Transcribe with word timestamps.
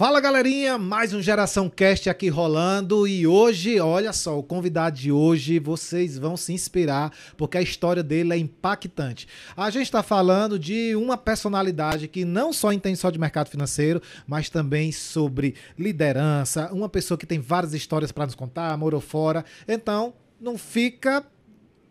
Fala 0.00 0.18
galerinha, 0.18 0.78
mais 0.78 1.12
um 1.12 1.20
Geração 1.20 1.68
Cast 1.68 2.08
aqui 2.08 2.30
rolando 2.30 3.06
e 3.06 3.26
hoje, 3.26 3.78
olha 3.80 4.14
só, 4.14 4.38
o 4.38 4.42
convidado 4.42 4.98
de 4.98 5.12
hoje, 5.12 5.58
vocês 5.58 6.16
vão 6.16 6.38
se 6.38 6.54
inspirar 6.54 7.12
porque 7.36 7.58
a 7.58 7.60
história 7.60 8.02
dele 8.02 8.32
é 8.32 8.38
impactante. 8.38 9.28
A 9.54 9.68
gente 9.68 9.82
está 9.82 10.02
falando 10.02 10.58
de 10.58 10.96
uma 10.96 11.18
personalidade 11.18 12.08
que 12.08 12.24
não 12.24 12.50
só 12.50 12.72
entende 12.72 12.96
só 12.96 13.10
de 13.10 13.18
mercado 13.18 13.50
financeiro, 13.50 14.00
mas 14.26 14.48
também 14.48 14.90
sobre 14.90 15.54
liderança, 15.78 16.72
uma 16.72 16.88
pessoa 16.88 17.18
que 17.18 17.26
tem 17.26 17.38
várias 17.38 17.74
histórias 17.74 18.10
para 18.10 18.24
nos 18.24 18.34
contar, 18.34 18.74
morou 18.78 19.02
fora. 19.02 19.44
Então, 19.68 20.14
não 20.40 20.56
fica 20.56 21.22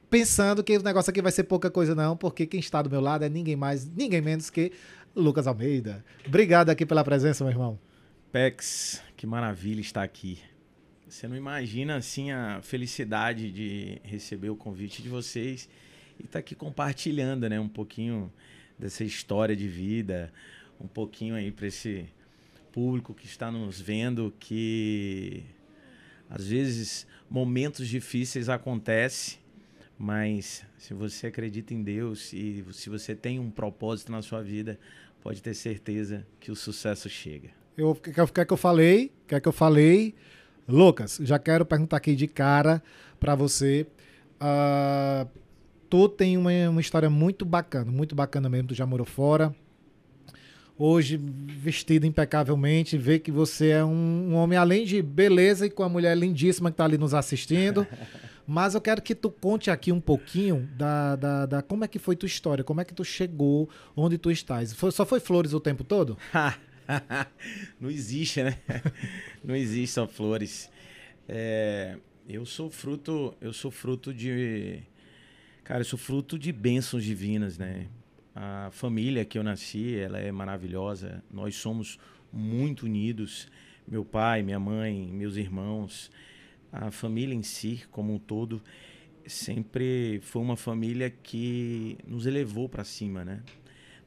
pensando 0.09 0.63
que 0.63 0.75
o 0.75 0.81
negócio 0.81 1.11
aqui 1.11 1.21
vai 1.21 1.31
ser 1.31 1.43
pouca 1.43 1.69
coisa 1.69 1.93
não, 1.93 2.17
porque 2.17 2.47
quem 2.47 2.59
está 2.59 2.81
do 2.81 2.89
meu 2.89 3.01
lado 3.01 3.23
é 3.23 3.29
ninguém 3.29 3.55
mais, 3.55 3.87
ninguém 3.87 4.19
menos 4.19 4.49
que 4.49 4.71
Lucas 5.15 5.45
Almeida. 5.45 6.03
Obrigado 6.25 6.71
aqui 6.71 6.87
pela 6.87 7.03
presença, 7.03 7.43
meu 7.43 7.53
irmão. 7.53 7.88
Pex, 8.31 9.01
que 9.17 9.25
maravilha 9.25 9.81
estar 9.81 10.03
aqui. 10.03 10.39
Você 11.07 11.27
não 11.27 11.35
imagina 11.35 11.95
assim 11.95 12.29
a 12.29 12.61
felicidade 12.61 13.51
de 13.51 13.99
receber 14.03 14.51
o 14.51 14.55
convite 14.55 15.01
de 15.01 15.09
vocês 15.09 15.67
e 16.19 16.25
estar 16.25 16.33
tá 16.33 16.39
aqui 16.39 16.53
compartilhando, 16.53 17.49
né, 17.49 17.59
um 17.59 17.67
pouquinho 17.67 18.31
dessa 18.77 19.03
história 19.03 19.55
de 19.55 19.67
vida, 19.67 20.31
um 20.79 20.87
pouquinho 20.87 21.33
aí 21.33 21.51
para 21.51 21.65
esse 21.65 22.05
público 22.71 23.15
que 23.15 23.25
está 23.25 23.51
nos 23.51 23.81
vendo 23.81 24.31
que 24.39 25.43
às 26.29 26.49
vezes 26.49 27.07
momentos 27.27 27.87
difíceis 27.87 28.47
acontecem, 28.47 29.39
mas 29.97 30.63
se 30.77 30.93
você 30.93 31.25
acredita 31.25 31.73
em 31.73 31.81
Deus 31.81 32.31
e 32.31 32.63
se 32.73 32.91
você 32.91 33.15
tem 33.15 33.39
um 33.39 33.49
propósito 33.49 34.11
na 34.11 34.21
sua 34.21 34.43
vida, 34.43 34.79
pode 35.19 35.41
ter 35.41 35.55
certeza 35.55 36.27
que 36.39 36.51
o 36.51 36.55
sucesso 36.55 37.09
chega. 37.09 37.58
Eu 37.79 37.95
quer 37.95 38.45
que 38.45 38.51
eu 38.51 38.57
falei, 38.57 39.09
quer 39.25 39.39
que 39.39 39.47
eu 39.47 39.53
falei. 39.53 40.13
Lucas, 40.67 41.17
já 41.21 41.39
quero 41.39 41.65
perguntar 41.65 41.95
aqui 41.95 42.13
de 42.13 42.27
cara 42.27 42.83
para 43.17 43.35
você. 43.35 43.87
Uh, 44.35 45.25
tu 45.89 46.09
tem 46.09 46.35
uma, 46.35 46.51
uma 46.69 46.81
história 46.81 47.09
muito 47.09 47.45
bacana, 47.45 47.89
muito 47.89 48.13
bacana 48.13 48.49
mesmo. 48.49 48.67
Tu 48.67 48.75
já 48.75 48.85
morou 48.85 49.05
fora. 49.05 49.55
Hoje, 50.77 51.15
vestido 51.17 52.05
impecavelmente, 52.05 52.97
vê 52.97 53.17
que 53.17 53.31
você 53.31 53.69
é 53.69 53.83
um, 53.83 54.31
um 54.31 54.35
homem 54.35 54.57
além 54.57 54.83
de 54.83 55.01
beleza 55.01 55.65
e 55.65 55.69
com 55.69 55.83
a 55.83 55.87
mulher 55.87 56.17
lindíssima 56.17 56.69
que 56.69 56.73
está 56.73 56.83
ali 56.83 56.97
nos 56.97 57.13
assistindo. 57.13 57.87
Mas 58.45 58.75
eu 58.75 58.81
quero 58.81 59.01
que 59.01 59.15
tu 59.15 59.29
conte 59.29 59.71
aqui 59.71 59.91
um 59.91 60.01
pouquinho 60.01 60.67
da, 60.75 61.15
da, 61.15 61.45
da, 61.45 61.61
como 61.61 61.85
é 61.85 61.87
que 61.87 61.99
foi 61.99 62.15
tua 62.15 62.27
história, 62.27 62.63
como 62.63 62.81
é 62.81 62.83
que 62.83 62.93
tu 62.93 63.05
chegou 63.05 63.69
onde 63.95 64.17
tu 64.17 64.29
estás. 64.31 64.73
Foi, 64.73 64.91
só 64.91 65.05
foi 65.05 65.21
flores 65.21 65.53
o 65.53 65.61
tempo 65.61 65.85
todo? 65.85 66.17
não 67.79 67.89
existe, 67.89 68.43
né? 68.43 68.57
Não 69.43 69.55
existe 69.55 69.93
só 69.93 70.07
flores. 70.07 70.69
É, 71.27 71.97
eu 72.27 72.45
sou 72.45 72.69
fruto, 72.69 73.35
eu 73.39 73.53
sou 73.53 73.71
fruto 73.71 74.13
de, 74.13 74.81
cara, 75.63 75.81
eu 75.81 75.85
sou 75.85 75.99
fruto 75.99 76.37
de 76.37 76.51
bênçãos 76.51 77.03
divinas, 77.03 77.57
né? 77.57 77.87
A 78.35 78.69
família 78.71 79.25
que 79.25 79.37
eu 79.37 79.43
nasci, 79.43 79.95
ela 79.97 80.19
é 80.19 80.31
maravilhosa. 80.31 81.23
Nós 81.31 81.55
somos 81.55 81.99
muito 82.31 82.85
unidos. 82.85 83.47
Meu 83.87 84.05
pai, 84.05 84.41
minha 84.41 84.59
mãe, 84.59 85.07
meus 85.11 85.35
irmãos, 85.35 86.11
a 86.71 86.91
família 86.91 87.33
em 87.33 87.43
si, 87.43 87.83
como 87.91 88.13
um 88.13 88.19
todo, 88.19 88.61
sempre 89.25 90.19
foi 90.21 90.41
uma 90.41 90.55
família 90.55 91.09
que 91.09 91.97
nos 92.07 92.25
elevou 92.25 92.69
para 92.69 92.83
cima, 92.83 93.25
né? 93.25 93.41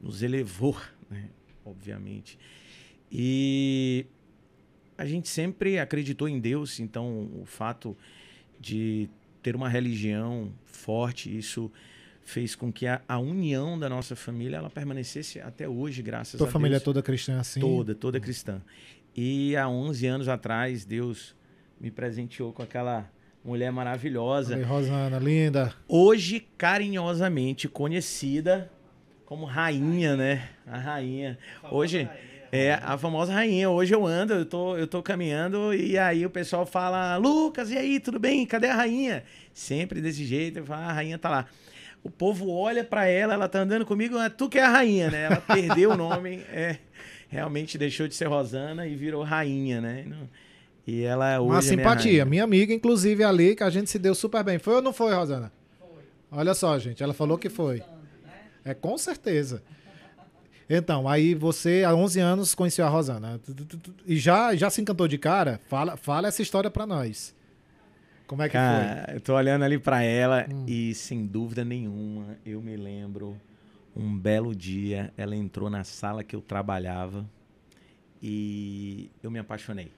Nos 0.01 0.23
elevou, 0.23 0.77
né? 1.11 1.29
obviamente. 1.65 2.39
E 3.13 4.07
a 4.97 5.05
gente 5.05 5.29
sempre 5.29 5.79
acreditou 5.79 6.27
em 6.27 6.41
Deus, 6.41 6.81
então 6.81 7.29
o 7.39 7.45
fato 7.45 7.95
de 8.59 9.07
ter 9.43 9.55
uma 9.55 9.69
religião 9.69 10.51
forte, 10.65 11.37
isso 11.37 11.71
fez 12.23 12.55
com 12.55 12.73
que 12.73 12.87
a, 12.87 13.03
a, 13.07 13.19
união 13.19 13.79
da 13.79 13.89
nossa 13.89 14.17
família 14.17 14.57
ela 14.57 14.71
permanecesse 14.71 15.41
até 15.41 15.69
hoje, 15.69 16.01
graças 16.01 16.39
Tua 16.39 16.39
a 16.39 16.47
Deus. 16.47 16.51
Tua 16.51 16.53
família 16.53 16.77
é 16.77 16.81
toda 16.81 17.03
cristã 17.03 17.39
assim? 17.39 17.61
Toda, 17.61 17.95
toda 17.95 18.19
cristã. 18.19 18.63
E 19.15 19.55
há 19.57 19.69
11 19.69 20.07
anos 20.07 20.29
atrás, 20.29 20.85
Deus 20.85 21.35
me 21.79 21.91
presenteou 21.91 22.53
com 22.53 22.63
aquela 22.63 23.11
mulher 23.45 23.71
maravilhosa. 23.73 24.57
Oi, 24.57 24.63
Rosana, 24.63 25.19
linda. 25.19 25.75
Hoje, 25.87 26.47
carinhosamente 26.57 27.69
conhecida 27.69 28.71
como 29.27 29.45
rainha, 29.45 30.17
né? 30.17 30.49
A 30.67 30.79
rainha. 30.79 31.39
Hoje... 31.71 32.09
Rainha. 32.53 32.71
É, 32.71 32.75
a 32.83 32.99
famosa 32.99 33.33
rainha. 33.33 33.71
Hoje 33.71 33.95
eu 33.95 34.07
ando, 34.07 34.35
eu 34.35 34.45
tô, 34.45 34.77
eu 34.77 34.87
tô 34.87 35.03
caminhando 35.03 35.75
e 35.75 35.97
aí 35.97 36.27
o 36.27 36.31
pessoal 36.31 36.67
fala: 36.67 37.17
Lucas, 37.17 37.71
e 37.71 37.79
aí, 37.79 37.99
tudo 37.99 38.19
bem? 38.19 38.45
Cadê 38.45 38.69
a 38.69 38.77
rainha? 38.77 39.25
Sempre 39.55 40.01
desse 40.01 40.25
jeito, 40.25 40.59
eu 40.59 40.67
falo, 40.67 40.83
ah, 40.83 40.89
a 40.89 40.93
rainha 40.93 41.19
tá 41.19 41.31
lá. 41.31 41.47
O 42.05 42.11
povo 42.11 42.51
olha 42.51 42.85
para 42.85 43.07
ela, 43.07 43.35
ela 43.35 43.49
tá 43.49 43.61
andando 43.61 43.87
comigo, 43.87 44.19
ah, 44.19 44.29
tu 44.29 44.49
que 44.49 44.59
é 44.59 44.63
a 44.63 44.69
rainha, 44.69 45.11
né? 45.11 45.23
Ela 45.25 45.37
perdeu 45.37 45.93
o 45.93 45.97
nome, 45.97 46.43
é, 46.53 46.79
realmente 47.29 47.79
deixou 47.79 48.09
de 48.09 48.15
ser 48.15 48.27
Rosana 48.27 48.87
e 48.87 48.95
virou 48.95 49.23
rainha, 49.23 49.81
né? 49.81 50.05
E 50.87 51.03
ela 51.03 51.41
hoje. 51.41 51.51
Uma 51.51 51.59
é 51.59 51.63
simpatia. 51.63 52.13
Minha, 52.13 52.27
minha, 52.27 52.45
amiga, 52.45 52.75
inclusive, 52.75 53.23
ali, 53.23 53.55
que 53.55 53.63
a 53.63 53.71
gente 53.71 53.89
se 53.89 53.99
deu 53.99 54.15
super 54.15 54.43
bem. 54.43 54.59
Foi 54.59 54.75
ou 54.75 54.83
não 54.83 54.93
foi, 54.93 55.15
Rosana? 55.15 55.53
Foi. 55.79 55.89
Olha 56.31 56.55
só, 56.55 56.77
gente, 56.79 57.03
ela 57.03 57.15
falou 57.15 57.39
que 57.39 57.49
foi. 57.49 57.83
É, 58.65 58.75
com 58.75 58.99
certeza. 58.99 59.63
Então, 60.75 61.07
aí 61.07 61.35
você, 61.35 61.85
há 61.85 61.95
11 61.95 62.19
anos, 62.19 62.55
conheceu 62.55 62.87
a 62.87 62.89
Rosana. 62.89 63.39
E 64.07 64.17
já, 64.17 64.55
já 64.57 64.71
se 64.71 64.81
encantou 64.81 65.07
de 65.07 65.19
cara? 65.19 65.61
Fala, 65.69 65.99
fala 65.99 66.29
essa 66.29 66.41
história 66.41 66.71
pra 66.71 66.87
nós. 66.87 67.35
Como 68.27 68.41
é 68.41 68.49
que 68.49 68.55
cara, 68.55 69.05
foi? 69.05 69.17
Eu 69.17 69.21
tô 69.21 69.35
olhando 69.35 69.67
ali 69.67 69.79
pra 69.79 70.03
ela 70.03 70.47
hum. 70.51 70.65
e, 70.67 70.95
sem 70.95 71.27
dúvida 71.27 71.63
nenhuma, 71.63 72.39
eu 72.47 72.63
me 72.63 72.75
lembro 72.75 73.39
um 73.95 74.17
belo 74.19 74.55
dia, 74.55 75.13
ela 75.15 75.37
entrou 75.37 75.69
na 75.69 75.85
sala 75.85 76.25
que 76.25 76.35
eu 76.35 76.41
trabalhava 76.41 77.29
e 78.23 79.11
eu 79.23 79.31
me 79.31 79.39
apaixonei. 79.39 79.93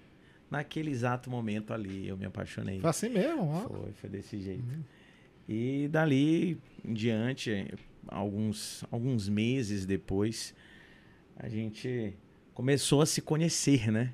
Naquele 0.50 0.90
exato 0.90 1.30
momento 1.30 1.72
ali, 1.72 2.08
eu 2.08 2.16
me 2.16 2.24
apaixonei. 2.24 2.80
Foi 2.80 2.90
assim 2.90 3.10
mesmo? 3.10 3.48
Ó. 3.48 3.68
Foi, 3.68 3.92
foi 3.92 4.10
desse 4.10 4.40
jeito. 4.40 4.64
Uhum. 4.64 4.82
E 5.48 5.86
dali 5.86 6.58
em 6.84 6.92
diante, 6.92 7.72
alguns, 8.08 8.84
alguns 8.90 9.28
meses 9.28 9.86
depois, 9.86 10.54
a 11.36 11.48
gente 11.48 12.14
começou 12.52 13.02
a 13.02 13.06
se 13.06 13.20
conhecer, 13.20 13.90
né? 13.90 14.12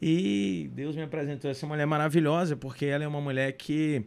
E 0.00 0.70
Deus 0.74 0.96
me 0.96 1.02
apresentou 1.02 1.50
essa 1.50 1.66
mulher 1.66 1.86
maravilhosa, 1.86 2.56
porque 2.56 2.84
ela 2.84 3.04
é 3.04 3.08
uma 3.08 3.20
mulher 3.20 3.52
que, 3.52 4.04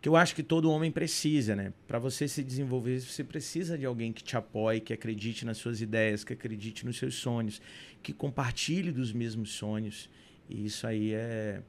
que 0.00 0.08
eu 0.08 0.16
acho 0.16 0.34
que 0.34 0.42
todo 0.42 0.70
homem 0.70 0.90
precisa, 0.90 1.54
né? 1.54 1.72
Para 1.86 1.98
você 1.98 2.26
se 2.26 2.42
desenvolver, 2.42 3.00
você 3.00 3.24
precisa 3.24 3.76
de 3.76 3.84
alguém 3.84 4.12
que 4.12 4.22
te 4.22 4.36
apoie, 4.36 4.80
que 4.80 4.92
acredite 4.92 5.44
nas 5.44 5.58
suas 5.58 5.80
ideias, 5.80 6.24
que 6.24 6.32
acredite 6.32 6.86
nos 6.86 6.96
seus 6.96 7.16
sonhos, 7.16 7.60
que 8.02 8.12
compartilhe 8.12 8.92
dos 8.92 9.12
mesmos 9.12 9.50
sonhos. 9.50 10.08
E 10.48 10.64
isso 10.64 10.86
aí 10.86 11.12
é, 11.12 11.60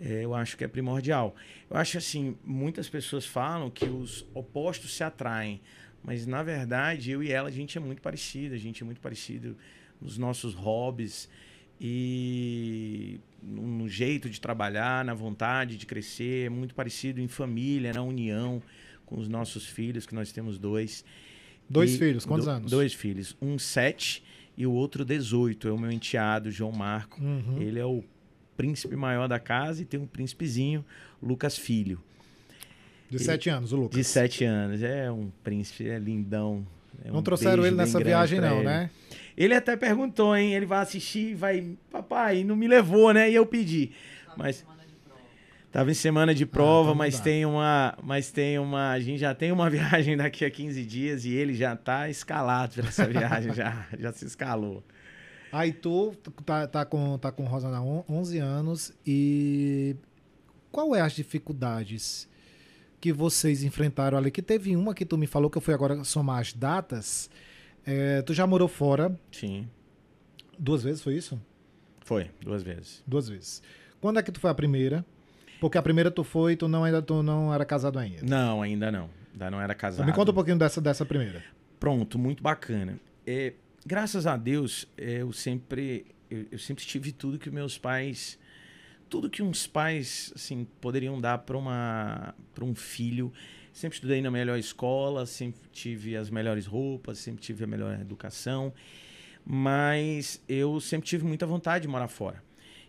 é, 0.00 0.24
eu 0.24 0.34
acho 0.34 0.56
que 0.56 0.64
é 0.64 0.68
primordial. 0.68 1.34
Eu 1.68 1.76
acho 1.76 1.98
assim, 1.98 2.36
muitas 2.44 2.88
pessoas 2.88 3.26
falam 3.26 3.70
que 3.70 3.86
os 3.86 4.26
opostos 4.34 4.94
se 4.94 5.02
atraem, 5.02 5.60
mas 6.06 6.24
na 6.24 6.42
verdade 6.42 7.10
eu 7.10 7.22
e 7.22 7.32
ela 7.32 7.48
a 7.48 7.52
gente 7.52 7.76
é 7.76 7.80
muito 7.80 8.00
parecido, 8.00 8.54
a 8.54 8.58
gente 8.58 8.82
é 8.82 8.86
muito 8.86 9.00
parecido 9.00 9.56
nos 10.00 10.16
nossos 10.16 10.54
hobbies 10.54 11.28
e 11.80 13.20
no 13.42 13.88
jeito 13.88 14.30
de 14.30 14.40
trabalhar, 14.40 15.04
na 15.04 15.12
vontade 15.12 15.76
de 15.76 15.84
crescer, 15.84 16.46
é 16.46 16.48
muito 16.48 16.74
parecido 16.74 17.20
em 17.20 17.28
família, 17.28 17.92
na 17.92 18.02
união 18.02 18.62
com 19.04 19.18
os 19.18 19.28
nossos 19.28 19.66
filhos, 19.66 20.06
que 20.06 20.14
nós 20.14 20.32
temos 20.32 20.58
dois. 20.58 21.04
Dois 21.68 21.94
e 21.94 21.98
filhos, 21.98 22.24
quantos 22.24 22.46
do, 22.46 22.50
anos? 22.50 22.70
Dois 22.70 22.94
filhos, 22.94 23.36
um 23.40 23.58
sete 23.58 24.22
e 24.56 24.66
o 24.66 24.72
outro 24.72 25.04
18. 25.04 25.68
É 25.68 25.72
o 25.72 25.78
meu 25.78 25.90
enteado, 25.90 26.50
João 26.50 26.72
Marco. 26.72 27.22
Uhum. 27.22 27.60
Ele 27.60 27.78
é 27.78 27.84
o 27.84 28.02
príncipe 28.56 28.96
maior 28.96 29.28
da 29.28 29.38
casa 29.38 29.82
e 29.82 29.84
tem 29.84 30.00
um 30.00 30.06
príncipezinho, 30.06 30.84
Lucas 31.22 31.58
Filho. 31.58 32.00
De 33.10 33.18
sete 33.18 33.48
anos, 33.48 33.72
o 33.72 33.76
Lucas. 33.76 33.96
De 33.96 34.04
sete 34.04 34.44
anos. 34.44 34.82
É 34.82 35.10
um 35.10 35.30
príncipe, 35.42 35.88
é 35.88 35.98
lindão. 35.98 36.66
É 37.04 37.10
não 37.10 37.20
um 37.20 37.22
trouxeram 37.22 37.64
ele 37.64 37.76
nessa 37.76 38.00
viagem, 38.00 38.40
não, 38.40 38.56
ele. 38.56 38.64
né? 38.64 38.90
Ele 39.36 39.54
até 39.54 39.76
perguntou, 39.76 40.36
hein? 40.36 40.54
Ele 40.54 40.66
vai 40.66 40.80
assistir, 40.80 41.34
vai. 41.34 41.76
Papai, 41.90 42.42
não 42.42 42.56
me 42.56 42.66
levou, 42.66 43.12
né? 43.12 43.30
E 43.30 43.34
eu 43.34 43.46
pedi. 43.46 43.92
Mas. 44.36 44.64
Tava 45.70 45.90
em 45.90 45.94
semana 45.94 46.34
de 46.34 46.46
prova, 46.46 46.92
ah, 46.92 46.94
mas 46.94 47.20
tem 47.20 47.44
uma. 47.44 47.98
Mas 48.02 48.30
tem 48.30 48.58
uma. 48.58 48.92
A 48.92 49.00
gente 49.00 49.18
já 49.18 49.34
tem 49.34 49.52
uma 49.52 49.68
viagem 49.70 50.16
daqui 50.16 50.44
a 50.44 50.50
15 50.50 50.84
dias 50.84 51.24
e 51.26 51.34
ele 51.34 51.54
já 51.54 51.76
tá 51.76 52.08
escalado 52.08 52.76
para 52.76 52.88
essa 52.88 53.06
viagem, 53.06 53.52
já, 53.54 53.86
já 53.98 54.12
se 54.12 54.24
escalou. 54.24 54.82
Aí 55.52 55.72
tu 55.72 56.14
tá, 56.44 56.66
tá, 56.66 56.84
com, 56.84 57.18
tá 57.18 57.30
com 57.30 57.44
Rosana 57.44 57.78
há 57.78 57.82
11 57.82 58.38
anos 58.38 58.92
e 59.06 59.96
qual 60.72 60.94
é 60.94 61.00
as 61.00 61.12
dificuldades 61.12 62.28
que 63.00 63.12
vocês 63.12 63.62
enfrentaram 63.62 64.18
ali? 64.18 64.30
Que 64.30 64.42
teve 64.42 64.76
uma 64.76 64.94
que 64.94 65.04
tu 65.04 65.16
me 65.16 65.26
falou 65.26 65.50
que 65.50 65.58
eu 65.58 65.62
fui 65.62 65.74
agora 65.74 66.02
somar 66.04 66.40
as 66.40 66.52
datas. 66.52 67.30
É, 67.84 68.22
tu 68.22 68.34
já 68.34 68.46
morou 68.46 68.68
fora. 68.68 69.18
Sim. 69.30 69.68
Duas 70.58 70.82
vezes 70.82 71.02
foi 71.02 71.14
isso? 71.14 71.40
Foi, 72.04 72.30
duas 72.40 72.62
vezes. 72.62 73.02
Duas 73.06 73.28
vezes. 73.28 73.62
Quando 74.00 74.18
é 74.18 74.22
que 74.22 74.32
tu 74.32 74.40
foi 74.40 74.50
a 74.50 74.54
primeira? 74.54 75.04
Porque 75.60 75.78
a 75.78 75.82
primeira 75.82 76.10
tu 76.10 76.22
foi 76.22 76.52
e 76.52 76.56
tu 76.56 76.68
não, 76.68 76.84
ainda, 76.84 77.02
tu 77.02 77.22
não 77.22 77.52
era 77.52 77.64
casado 77.64 77.98
ainda. 77.98 78.22
Não, 78.22 78.62
ainda 78.62 78.90
não. 78.90 79.10
Ainda 79.32 79.50
não 79.50 79.60
era 79.60 79.74
casado. 79.74 80.06
Me 80.06 80.12
conta 80.12 80.30
um 80.30 80.34
pouquinho 80.34 80.58
dessa, 80.58 80.80
dessa 80.80 81.04
primeira. 81.04 81.42
Pronto, 81.80 82.18
muito 82.18 82.42
bacana. 82.42 82.98
É, 83.26 83.54
graças 83.84 84.26
a 84.26 84.36
Deus, 84.36 84.86
é, 84.96 85.22
eu 85.22 85.32
sempre 85.32 86.06
eu, 86.30 86.46
eu, 86.52 86.58
sempre 86.58 86.84
tive 86.84 87.12
tudo 87.12 87.38
que 87.38 87.50
meus 87.50 87.78
pais 87.78 88.38
tudo 89.16 89.30
que 89.30 89.42
uns 89.42 89.66
pais 89.66 90.30
assim 90.34 90.66
poderiam 90.78 91.18
dar 91.18 91.38
para 91.38 91.56
uma 91.56 92.34
para 92.54 92.62
um 92.62 92.74
filho. 92.74 93.32
Sempre 93.72 93.96
estudei 93.96 94.20
na 94.20 94.30
melhor 94.30 94.58
escola, 94.58 95.24
sempre 95.24 95.70
tive 95.72 96.14
as 96.16 96.28
melhores 96.28 96.66
roupas, 96.66 97.16
sempre 97.18 97.40
tive 97.40 97.64
a 97.64 97.66
melhor 97.66 97.98
educação, 97.98 98.74
mas 99.42 100.42
eu 100.46 100.78
sempre 100.80 101.08
tive 101.08 101.24
muita 101.24 101.46
vontade 101.46 101.82
de 101.82 101.88
morar 101.88 102.08
fora. 102.08 102.42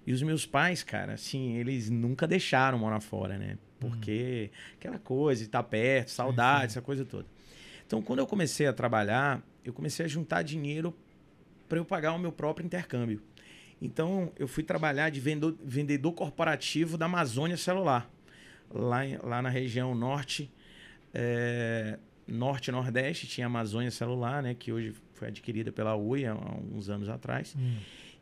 E 0.05 0.11
os 0.11 0.21
meus 0.21 0.45
pais, 0.45 0.83
cara, 0.83 1.13
assim, 1.13 1.55
eles 1.55 1.89
nunca 1.89 2.27
deixaram 2.27 2.77
morar 2.77 2.99
fora, 2.99 3.37
né? 3.37 3.57
Porque 3.79 4.51
uhum. 4.51 4.73
aquela 4.79 4.99
coisa 4.99 5.41
de 5.41 5.47
estar 5.47 5.63
perto, 5.63 6.11
saudade, 6.11 6.71
essa 6.71 6.81
coisa 6.81 7.05
toda. 7.05 7.25
Então, 7.85 8.01
quando 8.01 8.19
eu 8.19 8.27
comecei 8.27 8.67
a 8.67 8.73
trabalhar, 8.73 9.41
eu 9.63 9.71
comecei 9.71 10.05
a 10.05 10.09
juntar 10.09 10.41
dinheiro 10.41 10.93
para 11.69 11.77
eu 11.77 11.85
pagar 11.85 12.13
o 12.13 12.19
meu 12.19 12.33
próprio 12.33 12.65
intercâmbio. 12.65 13.21
Então, 13.81 14.31
eu 14.37 14.47
fui 14.47 14.63
trabalhar 14.63 15.09
de 15.09 15.19
vendedor, 15.19 15.55
vendedor 15.63 16.11
corporativo 16.13 16.97
da 16.97 17.05
Amazônia 17.05 17.57
Celular, 17.57 18.09
lá, 18.73 19.01
lá 19.23 19.41
na 19.41 19.49
região 19.49 19.93
norte, 19.93 20.51
é, 21.13 21.99
norte 22.27 22.71
nordeste, 22.71 23.27
tinha 23.27 23.45
a 23.45 23.49
Amazônia 23.49 23.91
Celular, 23.91 24.41
né, 24.41 24.55
que 24.57 24.71
hoje 24.71 24.93
foi 25.13 25.27
adquirida 25.27 25.71
pela 25.71 25.95
Ui 25.95 26.25
há, 26.25 26.33
há 26.33 26.55
uns 26.75 26.89
anos 26.89 27.07
atrás. 27.07 27.55
Hum. 27.57 27.75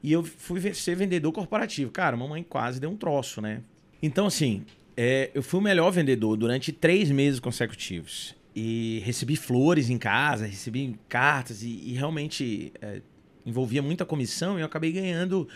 E 0.03 0.11
eu 0.11 0.23
fui 0.23 0.73
ser 0.73 0.95
vendedor 0.95 1.31
corporativo. 1.31 1.89
Cara, 1.89 2.15
mamãe 2.15 2.43
quase 2.43 2.79
deu 2.79 2.91
um 2.91 2.97
troço, 2.97 3.41
né? 3.41 3.61
Então, 4.01 4.27
assim, 4.27 4.63
é, 4.95 5.31
eu 5.33 5.41
fui 5.41 5.59
o 5.59 5.63
melhor 5.63 5.89
vendedor 5.91 6.37
durante 6.37 6.71
três 6.71 7.09
meses 7.09 7.39
consecutivos. 7.39 8.35
E 8.55 9.01
recebi 9.03 9.35
flores 9.35 9.89
em 9.89 9.97
casa, 9.97 10.45
recebi 10.45 10.95
cartas 11.09 11.63
e, 11.63 11.69
e 11.69 11.93
realmente 11.93 12.71
é, 12.81 13.01
envolvia 13.45 13.81
muita 13.81 14.05
comissão 14.05 14.57
e 14.57 14.61
eu 14.61 14.65
acabei 14.65 14.91
ganhando 14.91 15.47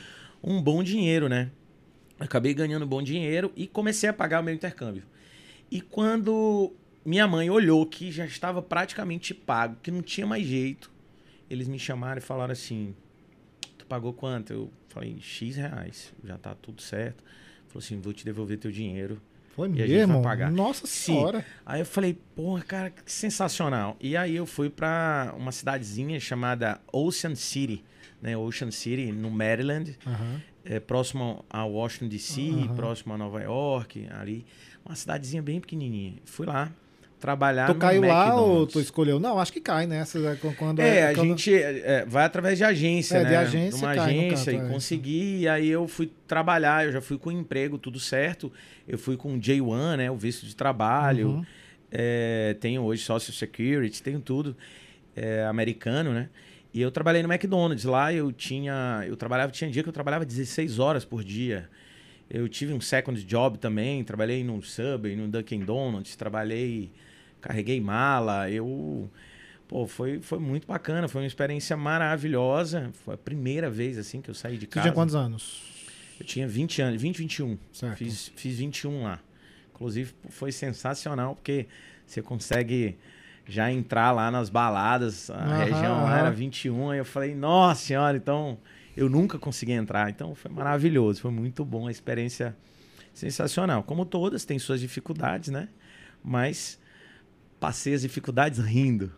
um 0.44 0.62
bom 0.62 0.84
dinheiro, 0.84 1.28
né? 1.28 1.52
acabei 2.20 2.54
ganhando 2.54 2.84
um 2.84 2.88
bom 2.88 3.02
dinheiro 3.02 3.52
e 3.56 3.66
comecei 3.66 4.10
a 4.10 4.14
pagar 4.14 4.42
o 4.42 4.44
meu 4.44 4.54
intercâmbio. 4.54 5.04
E 5.72 5.80
quando 5.80 6.74
minha 7.06 7.28
mãe 7.28 7.50
olhou 7.50 7.86
que 7.86 8.12
já 8.12 8.26
estava 8.26 8.62
praticamente 8.62 9.34
pago, 9.34 9.78
que 9.82 9.90
não 9.90 10.02
tinha 10.02 10.28
mais 10.28 10.46
jeito, 10.46 10.92
eles 11.50 11.68
me 11.68 11.80
chamaram 11.80 12.20
e 12.20 12.22
falaram 12.22 12.52
assim: 12.52 12.94
Tu 13.78 13.86
pagou 13.86 14.14
quanto? 14.14 14.52
Eu 14.52 14.72
falei: 14.90 15.18
X 15.22 15.56
reais, 15.56 16.14
já 16.24 16.38
tá 16.38 16.54
tudo 16.54 16.82
certo. 16.82 17.24
Falou 17.68 17.84
assim: 17.84 18.00
Vou 18.00 18.12
te 18.12 18.26
devolver 18.26 18.58
teu 18.58 18.72
dinheiro. 18.72 19.22
Foi 19.60 19.68
mesmo? 19.68 19.86
Nossa 20.50 20.88
Sim. 20.88 21.14
senhora. 21.14 21.46
Aí 21.66 21.82
eu 21.82 21.86
falei, 21.86 22.18
porra, 22.34 22.62
cara, 22.62 22.90
que 22.90 23.12
sensacional. 23.12 23.98
E 24.00 24.16
aí 24.16 24.36
eu 24.36 24.46
fui 24.46 24.70
para 24.70 25.34
uma 25.38 25.52
cidadezinha 25.52 26.18
chamada 26.18 26.80
Ocean 26.94 27.36
City, 27.36 27.84
né? 28.22 28.38
Ocean 28.38 28.72
City, 28.72 29.12
no 29.12 29.30
Maryland, 29.30 29.98
uhum. 30.06 30.40
é, 30.64 30.80
próximo 30.80 31.44
a 31.50 31.66
Washington 31.66 32.08
DC, 32.08 32.42
uhum. 32.42 32.76
próximo 32.76 33.14
a 33.14 33.18
Nova 33.18 33.42
York, 33.42 34.08
ali. 34.12 34.46
Uma 34.86 34.96
cidadezinha 34.96 35.42
bem 35.42 35.60
pequenininha. 35.60 36.14
Fui 36.24 36.46
lá 36.46 36.72
trabalhar 37.20 37.68
tu 37.68 37.76
caiu 37.76 38.02
lá 38.02 38.40
ou 38.40 38.66
tu 38.66 38.80
escolheu? 38.80 39.20
Não, 39.20 39.40
acho 39.40 39.52
que 39.52 39.60
cai 39.60 39.86
nessa 39.86 40.18
né? 40.20 40.38
quando 40.58 40.80
é, 40.80 41.00
é 41.00 41.08
a 41.10 41.14
quando... 41.14 41.28
gente 41.28 41.54
é, 41.54 42.06
vai 42.06 42.24
através 42.24 42.58
de 42.58 42.64
agência, 42.64 43.18
é, 43.18 43.24
né? 43.24 43.30
De 43.30 43.36
agência, 43.36 43.78
de 43.78 43.86
uma 43.86 43.92
agência 43.92 44.54
canto, 44.54 44.64
e 44.64 44.68
é. 44.68 44.74
consegui. 44.74 45.40
E 45.42 45.48
aí 45.48 45.68
eu 45.68 45.88
fui 45.88 46.12
trabalhar, 46.26 46.86
eu 46.86 46.92
já 46.92 47.02
fui 47.02 47.18
com 47.18 47.32
emprego, 47.32 47.78
tudo 47.78 48.00
certo. 48.00 48.52
Eu 48.88 48.98
fui 48.98 49.18
com 49.18 49.36
o 49.36 49.40
J1, 49.40 49.98
né? 49.98 50.10
O 50.10 50.16
visto 50.16 50.46
de 50.46 50.56
trabalho. 50.56 51.30
Uhum. 51.30 51.46
É, 51.92 52.56
tenho 52.60 52.84
hoje 52.84 53.04
Social 53.04 53.34
Security, 53.34 54.02
tenho 54.02 54.20
tudo 54.20 54.56
é, 55.16 55.44
americano, 55.44 56.14
né? 56.14 56.30
E 56.74 56.82
eu 56.82 56.92
trabalhei 56.92 57.22
no 57.22 57.32
McDonald's. 57.32 57.84
Lá 57.84 58.14
eu 58.14 58.32
tinha. 58.32 59.04
Eu 59.06 59.18
trabalhava, 59.18 59.52
tinha 59.52 59.70
dia 59.70 59.84
que 59.84 59.90
eu 59.90 59.94
trabalhava 59.94 60.26
16 60.26 60.80
horas 60.80 61.04
por 61.04 61.24
dia. 61.24 61.68
Eu 62.30 62.48
tive 62.48 62.74
um 62.74 62.80
second 62.80 63.22
job 63.26 63.58
também, 63.58 64.04
trabalhei 64.04 64.44
no 64.44 64.62
Subway, 64.62 65.16
no 65.16 65.28
Dunkin' 65.28 65.66
Donuts, 65.66 66.16
trabalhei 66.16 66.92
carreguei 67.42 67.80
mala, 67.80 68.50
eu 68.50 69.10
pô, 69.68 69.86
foi, 69.86 70.20
foi 70.20 70.40
muito 70.40 70.68
bacana, 70.68 71.08
foi 71.08 71.22
uma 71.22 71.28
experiência 71.28 71.78
maravilhosa. 71.78 72.90
Foi 73.06 73.14
a 73.14 73.18
primeira 73.18 73.70
vez 73.70 73.98
assim 73.98 74.22
que 74.22 74.30
eu 74.30 74.34
saí 74.34 74.58
de 74.58 74.68
casa. 74.68 74.84
Você 74.84 74.90
tinha 74.90 74.94
quantos 74.94 75.16
anos? 75.16 75.62
Eu 76.20 76.26
tinha 76.26 76.48
20 76.48 76.82
anos, 76.82 77.02
20, 77.02 77.18
21. 77.18 77.58
Certo. 77.72 77.98
Fiz, 77.98 78.32
fiz 78.36 78.58
21 78.58 79.04
lá. 79.04 79.20
Inclusive 79.74 80.14
foi 80.30 80.52
sensacional 80.52 81.36
porque 81.36 81.68
você 82.06 82.22
consegue 82.22 82.98
já 83.48 83.72
entrar 83.72 84.12
lá 84.12 84.30
nas 84.30 84.50
baladas, 84.50 85.30
a 85.30 85.36
aham, 85.36 85.58
região 85.64 86.04
lá 86.04 86.20
era 86.20 86.32
21, 86.32 86.92
aí 86.92 87.00
eu 87.00 87.06
falei, 87.06 87.34
nossa 87.34 87.82
senhora, 87.84 88.16
então 88.16 88.60
eu 88.96 89.08
nunca 89.10 89.40
consegui 89.40 89.72
entrar. 89.72 90.10
Então 90.10 90.36
foi 90.36 90.52
maravilhoso, 90.52 91.22
foi 91.22 91.32
muito 91.32 91.64
bom, 91.64 91.88
a 91.88 91.92
experiência 91.92 92.56
sensacional. 93.14 93.84
Como 93.84 94.06
todas, 94.06 94.46
tem 94.46 94.60
suas 94.60 94.82
dificuldades, 94.82 95.50
né? 95.50 95.70
Mas 96.24 96.79
passei 97.60 97.94
as 97.94 98.02
dificuldades 98.02 98.60
rindo. 98.60 99.12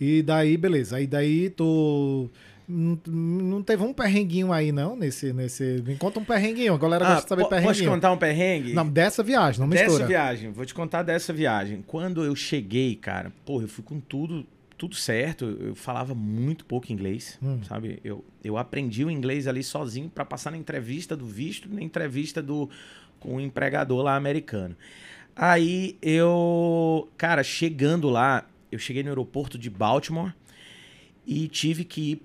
E 0.00 0.22
daí, 0.22 0.56
beleza. 0.56 0.96
Aí 0.96 1.06
daí 1.06 1.50
tu. 1.50 2.28
Não, 2.66 2.98
não 3.06 3.62
teve 3.62 3.82
um 3.82 3.92
perrenguinho 3.92 4.52
aí, 4.52 4.72
não? 4.72 4.96
Nesse. 4.96 5.32
nesse... 5.32 5.82
Me 5.86 5.96
conta 5.96 6.18
um 6.20 6.24
perrenguinho. 6.24 6.74
A 6.74 6.78
galera 6.78 7.04
ah, 7.04 7.08
gosta 7.08 7.22
de 7.24 7.28
saber 7.28 7.48
perrenguinho. 7.48 7.68
Posso 7.68 7.82
te 7.82 7.88
contar 7.88 8.12
um 8.12 8.16
perrengue? 8.16 8.72
Não, 8.72 8.88
dessa 8.88 9.22
viagem, 9.22 9.60
não 9.60 9.66
mistura. 9.66 9.92
Dessa 9.92 10.06
viagem. 10.06 10.50
Vou 10.50 10.64
te 10.64 10.74
contar 10.74 11.02
dessa 11.02 11.32
viagem. 11.32 11.84
Quando 11.86 12.24
eu 12.24 12.34
cheguei, 12.34 12.96
cara, 12.96 13.32
pô, 13.44 13.60
eu 13.60 13.68
fui 13.68 13.84
com 13.84 14.00
tudo 14.00 14.46
tudo 14.82 14.96
certo. 14.96 15.44
Eu 15.60 15.76
falava 15.76 16.12
muito 16.12 16.64
pouco 16.64 16.92
inglês, 16.92 17.38
hum. 17.40 17.60
sabe? 17.62 18.00
Eu, 18.02 18.24
eu 18.42 18.58
aprendi 18.58 19.04
o 19.04 19.10
inglês 19.10 19.46
ali 19.46 19.62
sozinho 19.62 20.10
para 20.10 20.24
passar 20.24 20.50
na 20.50 20.56
entrevista 20.56 21.16
do 21.16 21.24
visto, 21.24 21.72
na 21.72 21.80
entrevista 21.80 22.42
do 22.42 22.68
com 23.20 23.36
o 23.36 23.40
empregador 23.40 24.02
lá 24.02 24.16
americano. 24.16 24.76
Aí 25.34 25.96
eu, 26.02 27.08
cara, 27.16 27.42
chegando 27.42 28.10
lá, 28.10 28.46
eu 28.70 28.78
cheguei 28.78 29.02
no 29.02 29.08
aeroporto 29.08 29.58
de 29.58 29.70
Baltimore 29.70 30.32
e 31.26 31.48
tive 31.48 31.84
que 31.84 32.12
ir 32.12 32.22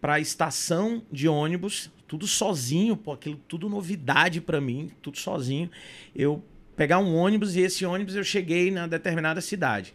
para 0.00 0.14
a 0.14 0.20
estação 0.20 1.02
de 1.12 1.28
ônibus, 1.28 1.90
tudo 2.08 2.26
sozinho, 2.26 2.96
pô, 2.96 3.12
aquilo 3.12 3.36
tudo 3.46 3.68
novidade 3.68 4.40
para 4.40 4.60
mim, 4.60 4.90
tudo 5.02 5.18
sozinho. 5.18 5.70
Eu 6.16 6.42
pegar 6.74 6.98
um 6.98 7.14
ônibus 7.14 7.56
e 7.56 7.60
esse 7.60 7.84
ônibus 7.84 8.14
eu 8.14 8.24
cheguei 8.24 8.70
na 8.70 8.86
determinada 8.86 9.40
cidade. 9.42 9.92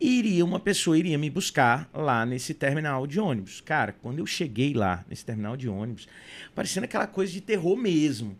E 0.00 0.18
iria 0.18 0.44
uma 0.44 0.60
pessoa 0.60 0.96
iria 0.96 1.18
me 1.18 1.28
buscar 1.28 1.90
lá 1.92 2.24
nesse 2.24 2.54
terminal 2.54 3.06
de 3.06 3.18
ônibus. 3.18 3.60
Cara, 3.60 3.92
quando 3.92 4.18
eu 4.18 4.26
cheguei 4.26 4.72
lá 4.74 5.04
nesse 5.08 5.24
terminal 5.24 5.56
de 5.56 5.68
ônibus, 5.68 6.06
parecendo 6.54 6.84
aquela 6.84 7.06
coisa 7.06 7.32
de 7.32 7.40
terror 7.40 7.76
mesmo. 7.76 8.36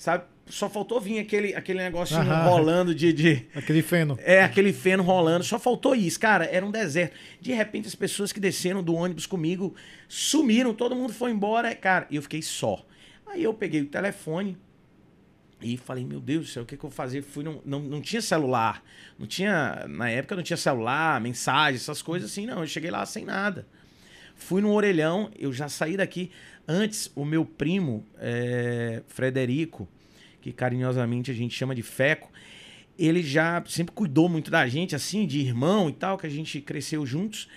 Sabe? 0.00 0.24
Só 0.46 0.70
faltou 0.70 0.98
vir 0.98 1.18
aquele, 1.18 1.54
aquele 1.54 1.78
negócio 1.78 2.16
rolando 2.22 2.94
de, 2.94 3.12
de. 3.12 3.46
Aquele 3.54 3.82
feno. 3.82 4.18
É, 4.22 4.42
aquele 4.42 4.72
feno 4.72 5.02
rolando. 5.02 5.44
Só 5.44 5.58
faltou 5.58 5.94
isso. 5.94 6.18
Cara, 6.18 6.46
era 6.46 6.64
um 6.64 6.70
deserto. 6.70 7.14
De 7.38 7.52
repente, 7.52 7.86
as 7.86 7.94
pessoas 7.94 8.32
que 8.32 8.40
desceram 8.40 8.82
do 8.82 8.94
ônibus 8.94 9.26
comigo 9.26 9.74
sumiram, 10.08 10.72
todo 10.72 10.96
mundo 10.96 11.12
foi 11.12 11.30
embora. 11.30 11.74
Cara, 11.74 12.06
e 12.10 12.16
eu 12.16 12.22
fiquei 12.22 12.40
só. 12.40 12.82
Aí 13.26 13.44
eu 13.44 13.52
peguei 13.52 13.82
o 13.82 13.86
telefone 13.86 14.56
e 15.60 15.76
falei, 15.76 16.02
meu 16.02 16.18
Deus 16.18 16.46
do 16.46 16.50
céu, 16.50 16.62
o 16.62 16.66
que, 16.66 16.78
que 16.78 16.84
eu 16.84 16.88
vou 16.88 16.96
fazer? 16.96 17.20
Fui, 17.20 17.44
não, 17.44 17.60
não, 17.62 17.80
não 17.80 18.00
tinha 18.00 18.22
celular. 18.22 18.82
Não 19.18 19.26
tinha. 19.26 19.84
Na 19.86 20.08
época 20.08 20.34
não 20.34 20.42
tinha 20.42 20.56
celular, 20.56 21.20
mensagem, 21.20 21.76
essas 21.76 22.00
coisas 22.00 22.30
assim, 22.30 22.46
não. 22.46 22.60
Eu 22.60 22.66
cheguei 22.66 22.90
lá 22.90 23.04
sem 23.04 23.26
nada. 23.26 23.66
Fui 24.34 24.62
no 24.62 24.72
orelhão, 24.72 25.30
eu 25.38 25.52
já 25.52 25.68
saí 25.68 25.98
daqui. 25.98 26.30
Antes, 26.70 27.10
o 27.16 27.24
meu 27.24 27.44
primo, 27.44 28.04
é, 28.18 29.02
Frederico 29.08 29.88
que 30.40 30.52
carinhosamente 30.52 31.30
a 31.30 31.34
gente 31.34 31.54
chama 31.54 31.74
de 31.74 31.82
Feco, 31.82 32.30
ele 32.98 33.22
já 33.22 33.62
sempre 33.66 33.94
cuidou 33.94 34.28
muito 34.28 34.50
da 34.50 34.66
gente, 34.66 34.94
assim, 34.94 35.26
de 35.26 35.40
irmão 35.40 35.88
e 35.88 35.92
tal, 35.92 36.18
que 36.18 36.26
a 36.26 36.30
gente 36.30 36.60
cresceu 36.60 37.06
juntos. 37.06 37.48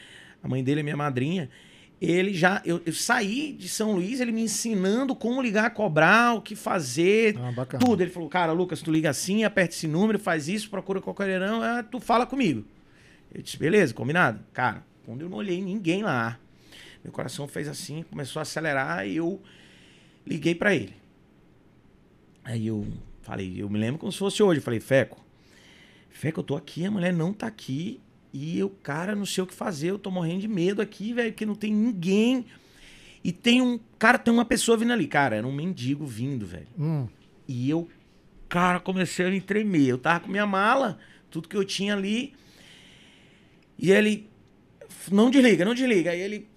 A 0.42 0.48
mãe 0.48 0.64
dele 0.64 0.82
é 0.82 0.84
minha 0.84 0.98
madrinha. 0.98 1.50
Ele 2.02 2.34
já. 2.34 2.62
Eu, 2.66 2.82
eu 2.86 2.94
saí 2.94 3.54
de 3.54 3.70
São 3.70 3.94
Luís, 3.94 4.20
ele 4.20 4.32
me 4.32 4.42
ensinando 4.42 5.16
como 5.16 5.42
ligar, 5.42 5.70
cobrar, 5.72 6.36
o 6.36 6.42
que 6.42 6.56
fazer, 6.56 7.38
ah, 7.38 7.66
tudo. 7.78 8.02
Ele 8.02 8.12
falou: 8.12 8.28
Cara, 8.28 8.52
Lucas, 8.52 8.82
tu 8.82 8.92
liga 8.92 9.10
assim, 9.10 9.44
aperta 9.44 9.74
esse 9.74 9.88
número, 9.88 10.20
faz 10.20 10.50
isso, 10.50 10.70
procura 10.70 11.00
qualquer 11.00 11.40
não, 11.40 11.64
é, 11.64 11.82
tu 11.84 12.00
fala 12.00 12.26
comigo. 12.26 12.66
Eu 13.34 13.42
disse: 13.42 13.58
Beleza, 13.58 13.94
combinado? 13.94 14.40
Cara, 14.52 14.84
quando 15.06 15.22
eu 15.22 15.30
não 15.30 15.38
olhei 15.38 15.62
ninguém 15.62 16.04
lá, 16.04 16.38
meu 17.04 17.12
coração 17.12 17.48
fez 17.48 17.68
assim, 17.68 18.04
começou 18.04 18.40
a 18.40 18.44
acelerar 18.44 19.08
e 19.08 19.18
eu 19.18 19.42
liguei 20.26 20.56
para 20.56 20.74
ele. 20.74 20.96
Aí 22.44 22.68
eu 22.68 22.86
falei, 23.22 23.62
eu 23.62 23.70
me 23.70 23.80
lembro 23.80 24.00
como 24.00 24.12
se 24.12 24.18
fosse 24.18 24.42
hoje. 24.42 24.60
Eu 24.60 24.64
falei, 24.64 24.80
Feco, 24.80 25.24
Feco, 26.10 26.40
eu 26.40 26.44
tô 26.44 26.56
aqui, 26.56 26.86
a 26.86 26.92
mulher 26.92 27.14
não 27.14 27.34
tá 27.34 27.48
aqui. 27.48 28.00
E 28.32 28.58
eu, 28.58 28.70
cara, 28.70 29.16
não 29.16 29.26
sei 29.26 29.44
o 29.44 29.48
que 29.48 29.54
fazer, 29.54 29.92
eu 29.92 30.00
tô 30.00 30.10
morrendo 30.10 30.42
de 30.42 30.48
medo 30.48 30.82
aqui, 30.82 31.14
velho, 31.14 31.32
porque 31.32 31.46
não 31.46 31.56
tem 31.56 31.74
ninguém. 31.74 32.46
E 33.24 33.32
tem 33.32 33.62
um. 33.62 33.80
Cara, 33.98 34.18
tem 34.18 34.34
uma 34.34 34.44
pessoa 34.44 34.78
vindo 34.78 34.92
ali. 34.92 35.08
Cara, 35.08 35.36
era 35.36 35.48
um 35.48 35.52
mendigo 35.52 36.06
vindo, 36.06 36.46
velho. 36.46 36.68
Hum. 36.78 37.08
E 37.48 37.70
eu, 37.70 37.88
cara, 38.50 38.80
comecei 38.80 39.26
a 39.26 39.30
me 39.30 39.40
tremer. 39.40 39.88
Eu 39.88 39.98
tava 39.98 40.22
com 40.22 40.32
minha 40.32 40.46
mala, 40.46 41.00
tudo 41.30 41.48
que 41.48 41.56
eu 41.56 41.64
tinha 41.64 41.94
ali. 41.94 42.34
E 43.78 43.92
ele. 43.92 44.30
Não 45.12 45.30
desliga, 45.30 45.64
não 45.64 45.74
desliga. 45.74 46.12
Aí 46.12 46.20
ele, 46.20 46.50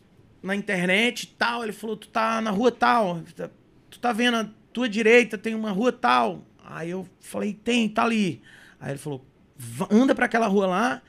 na 0.46 0.54
internet 0.54 1.24
e 1.24 1.26
tal, 1.26 1.62
ele 1.62 1.72
falou: 1.72 1.96
Tu 1.96 2.08
tá 2.08 2.40
na 2.40 2.50
rua 2.50 2.70
tal. 2.70 3.20
Tu 3.90 3.98
tá 3.98 4.12
vendo 4.12 4.36
a 4.36 4.48
tua 4.72 4.88
direita, 4.88 5.36
tem 5.36 5.54
uma 5.54 5.72
rua 5.72 5.92
tal. 5.92 6.46
Aí 6.64 6.90
eu 6.90 7.06
falei: 7.20 7.52
Tem, 7.52 7.88
tá 7.88 8.04
ali. 8.04 8.40
Aí 8.80 8.92
ele 8.92 8.98
falou: 8.98 9.26
Anda 9.90 10.14
pra 10.14 10.26
aquela 10.26 10.46
rua 10.46 10.66
lá 10.66 11.02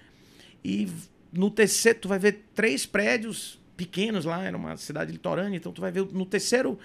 e 0.63 0.89
no 1.31 1.51
terceiro, 1.51 1.99
tu 1.99 2.07
vai 2.07 2.17
ver 2.17 2.45
três 2.55 2.85
prédios 2.85 3.59
pequenos 3.75 4.25
lá, 4.25 4.43
era 4.43 4.57
uma 4.57 4.75
cidade 4.75 5.11
litorânea, 5.11 5.55
então 5.55 5.71
tu 5.71 5.81
vai 5.81 5.91
ver 5.91 6.05
no 6.11 6.25
terceiro, 6.25 6.79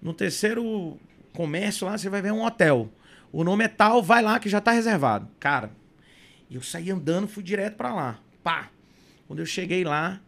no 0.00 0.14
terceiro 0.14 0.96
comércio 1.32 1.86
lá, 1.86 1.98
você 1.98 2.08
vai 2.08 2.22
ver 2.22 2.32
um 2.32 2.44
hotel. 2.44 2.88
O 3.32 3.42
nome 3.42 3.64
é 3.64 3.68
tal, 3.68 4.02
vai 4.02 4.22
lá 4.22 4.38
que 4.38 4.48
já 4.48 4.60
tá 4.60 4.70
reservado. 4.70 5.28
Cara, 5.40 5.70
eu 6.50 6.62
saí 6.62 6.90
andando, 6.90 7.26
fui 7.26 7.42
direto 7.42 7.76
para 7.76 7.92
lá. 7.92 8.18
Pá. 8.42 8.70
Quando 9.26 9.40
eu 9.40 9.46
cheguei 9.46 9.84
lá, 9.84 10.20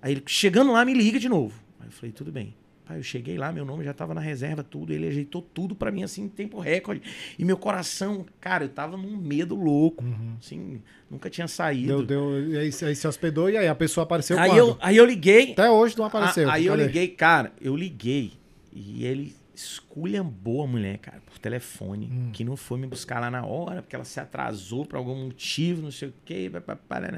aí 0.00 0.12
ele, 0.12 0.22
chegando 0.26 0.72
lá, 0.72 0.84
me 0.84 0.94
liga 0.94 1.18
de 1.18 1.28
novo. 1.28 1.60
Aí 1.80 1.88
eu 1.88 1.92
falei, 1.92 2.12
tudo 2.12 2.32
bem. 2.32 2.54
Pai, 2.86 2.98
eu 2.98 3.02
cheguei 3.02 3.36
lá, 3.36 3.50
meu 3.50 3.64
nome 3.64 3.84
já 3.84 3.92
tava 3.92 4.14
na 4.14 4.20
reserva, 4.20 4.62
tudo. 4.62 4.92
Ele 4.92 5.08
ajeitou 5.08 5.42
tudo 5.42 5.74
para 5.74 5.90
mim, 5.90 6.04
assim, 6.04 6.22
em 6.22 6.28
tempo 6.28 6.60
recorde. 6.60 7.02
E 7.36 7.44
meu 7.44 7.56
coração, 7.56 8.24
cara, 8.40 8.64
eu 8.64 8.68
tava 8.68 8.96
num 8.96 9.16
medo 9.16 9.56
louco. 9.56 10.04
Uhum. 10.04 10.36
Assim, 10.38 10.80
nunca 11.10 11.28
tinha 11.28 11.48
saído. 11.48 12.06
Deu, 12.06 12.30
deu, 12.30 12.48
e 12.48 12.56
aí, 12.56 12.70
aí 12.82 12.94
se 12.94 13.08
hospedou 13.08 13.50
e 13.50 13.56
aí 13.56 13.66
a 13.66 13.74
pessoa 13.74 14.04
apareceu 14.04 14.38
aí 14.38 14.50
quando? 14.50 14.58
Eu, 14.58 14.78
aí 14.80 14.96
eu 14.96 15.04
liguei. 15.04 15.50
Até 15.50 15.68
hoje 15.68 15.98
não 15.98 16.04
apareceu. 16.04 16.48
A, 16.48 16.54
aí 16.54 16.66
eu 16.66 16.76
liguei, 16.76 17.08
cara, 17.08 17.52
eu 17.60 17.74
liguei. 17.74 18.34
E 18.72 19.04
ele 19.04 19.34
esculhambou 19.52 20.62
a 20.62 20.66
mulher, 20.68 20.98
cara, 20.98 21.20
por 21.26 21.40
telefone. 21.40 22.08
Hum. 22.12 22.30
Que 22.32 22.44
não 22.44 22.56
foi 22.56 22.78
me 22.78 22.86
buscar 22.86 23.18
lá 23.18 23.32
na 23.32 23.44
hora, 23.44 23.82
porque 23.82 23.96
ela 23.96 24.04
se 24.04 24.20
atrasou 24.20 24.86
por 24.86 24.96
algum 24.96 25.24
motivo, 25.24 25.82
não 25.82 25.90
sei 25.90 26.08
o 26.10 26.14
quê. 26.24 26.48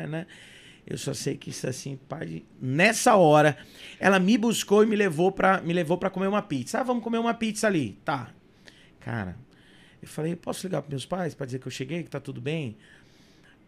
Né? 0.08 0.26
Eu 0.88 0.96
só 0.96 1.12
sei 1.12 1.36
que 1.36 1.50
isso 1.50 1.68
assim, 1.68 1.98
pai, 2.08 2.44
nessa 2.58 3.14
hora, 3.14 3.58
ela 4.00 4.18
me 4.18 4.38
buscou 4.38 4.82
e 4.82 4.86
me 4.86 4.96
levou 4.96 5.30
para 5.30 5.60
me 5.60 5.74
levou 5.74 5.98
para 5.98 6.08
comer 6.08 6.28
uma 6.28 6.40
pizza. 6.40 6.80
Ah, 6.80 6.82
vamos 6.82 7.04
comer 7.04 7.18
uma 7.18 7.34
pizza 7.34 7.66
ali. 7.66 7.98
Tá. 8.02 8.30
Cara, 8.98 9.36
eu 10.00 10.08
falei, 10.08 10.34
posso 10.34 10.66
ligar 10.66 10.80
para 10.80 10.88
meus 10.88 11.04
pais 11.04 11.34
para 11.34 11.44
dizer 11.44 11.58
que 11.58 11.66
eu 11.66 11.70
cheguei, 11.70 12.02
que 12.02 12.08
tá 12.08 12.18
tudo 12.18 12.40
bem? 12.40 12.78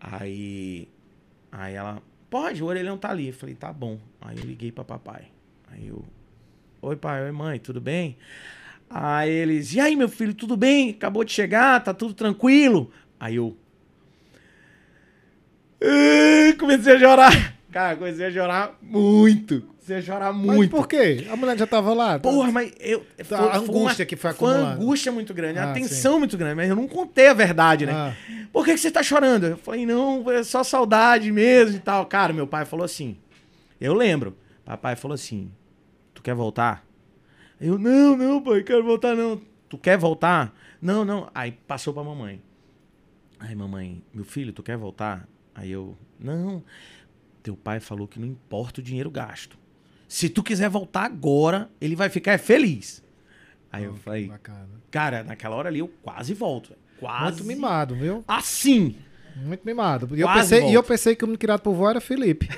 Aí 0.01 0.89
aí 1.53 1.75
ela, 1.75 2.03
pode, 2.31 2.63
o 2.63 2.67
orelhão 2.67 2.97
tá 2.97 3.11
ali. 3.11 3.29
Eu 3.29 3.35
falei, 3.35 3.55
tá 3.55 3.71
bom. 3.71 3.99
Aí 4.19 4.39
eu 4.39 4.45
liguei 4.45 4.73
para 4.73 4.85
papai. 4.85 5.27
Aí 5.71 5.89
eu, 5.89 6.03
oi 6.81 6.97
pai, 6.97 7.23
oi 7.25 7.33
mãe, 7.33 7.59
tudo 7.59 7.83
bem? 7.83 8.17
Aí 8.89 9.31
eles, 9.31 9.75
e 9.75 9.81
aí 9.81 9.95
meu 9.95 10.09
filho, 10.09 10.33
tudo 10.33 10.57
bem? 10.57 10.91
Acabou 10.91 11.23
de 11.23 11.33
chegar, 11.33 11.85
tá 11.85 11.93
tudo 11.93 12.15
tranquilo? 12.15 12.91
Aí 13.21 13.37
eu, 13.37 13.55
Comecei 16.59 16.95
a 16.95 16.99
chorar. 16.99 17.55
Cara, 17.73 17.97
comecei 17.97 18.27
a 18.27 18.31
chorar 18.33 18.77
muito. 18.83 19.61
Comecei 19.61 19.97
a 19.97 20.03
chorar 20.03 20.33
muito. 20.33 20.59
Mas 20.59 20.69
por 20.69 20.89
quê? 20.89 21.27
A 21.31 21.37
mulher 21.37 21.57
já 21.57 21.67
tava 21.67 21.95
lá. 21.95 22.19
Tá? 22.19 22.19
Porra, 22.19 22.51
mas 22.51 22.73
eu. 22.81 23.07
Foi, 23.23 23.37
a 23.39 23.57
angústia 23.57 24.03
uma, 24.03 24.07
que 24.07 24.17
foi 24.17 24.31
acumulada. 24.31 24.59
Foi 24.59 24.69
uma 24.69 24.75
angústia 24.75 25.13
muito 25.13 25.33
grande, 25.33 25.59
ah, 25.61 25.71
a 25.71 25.73
tensão 25.73 26.15
sim. 26.15 26.19
muito 26.19 26.37
grande, 26.37 26.57
mas 26.57 26.69
eu 26.69 26.75
não 26.75 26.89
contei 26.89 27.29
a 27.29 27.35
verdade, 27.35 27.87
né? 27.87 27.93
Ah. 27.93 28.13
Por 28.53 28.65
que, 28.65 28.75
que 28.75 28.81
você 28.81 28.91
tá 28.91 29.05
chorando? 29.05 29.47
Eu 29.47 29.57
falei, 29.57 29.87
não, 29.87 30.29
é 30.31 30.43
só 30.43 30.65
saudade 30.65 31.31
mesmo 31.31 31.77
e 31.77 31.81
tal. 31.81 32.05
Cara, 32.07 32.33
meu 32.33 32.47
pai 32.47 32.65
falou 32.65 32.85
assim. 32.85 33.17
Eu 33.81 33.95
lembro. 33.95 34.37
Papai 34.65 34.95
falou 34.95 35.15
assim: 35.15 35.51
Tu 36.15 36.23
quer 36.23 36.35
voltar? 36.35 36.85
Eu, 37.61 37.79
não, 37.79 38.17
não, 38.17 38.43
pai, 38.43 38.63
quero 38.63 38.85
voltar, 38.85 39.15
não. 39.15 39.41
Tu 39.69 39.79
quer 39.79 39.97
voltar? 39.97 40.55
Não, 40.81 41.05
não. 41.05 41.31
Aí 41.35 41.53
passou 41.53 41.95
pra 41.95 42.03
mamãe. 42.03 42.43
Aí, 43.39 43.55
mamãe, 43.55 44.03
meu 44.13 44.25
filho, 44.25 44.53
tu 44.53 44.63
quer 44.63 44.77
voltar? 44.77 45.27
Aí 45.55 45.71
eu, 45.71 45.97
não, 46.19 46.63
teu 47.43 47.57
pai 47.57 47.81
falou 47.81 48.07
que 48.07 48.19
não 48.19 48.27
importa 48.27 48.81
o 48.81 48.85
dinheiro 48.85 49.11
gasto. 49.11 49.59
Se 50.09 50.29
tu 50.29 50.43
quiser 50.43 50.69
voltar 50.69 51.05
agora, 51.05 51.71
ele 51.81 51.95
vai 51.95 52.09
ficar 52.09 52.39
feliz. 52.39 53.03
Aí 53.73 53.87
oh, 53.87 53.91
eu 53.91 53.97
falei, 53.97 54.33
cara, 54.91 55.23
naquela 55.23 55.55
hora 55.55 55.69
ali 55.69 55.79
eu 55.79 55.89
quase 56.03 56.35
volto. 56.35 56.75
Quase. 56.99 57.43
Muito 57.43 57.45
mimado, 57.45 57.95
viu? 57.95 58.25
Assim. 58.27 58.97
Muito 59.37 59.63
mimado. 59.65 60.09
E 60.17 60.21
eu, 60.21 60.29
pensei, 60.29 60.69
e 60.69 60.75
eu 60.75 60.83
pensei 60.83 61.17
que 61.17 61.25
o 61.25 61.39
criado 61.39 61.61
por 61.61 61.75
vó 61.75 61.91
era 61.91 62.01
Felipe. 62.01 62.49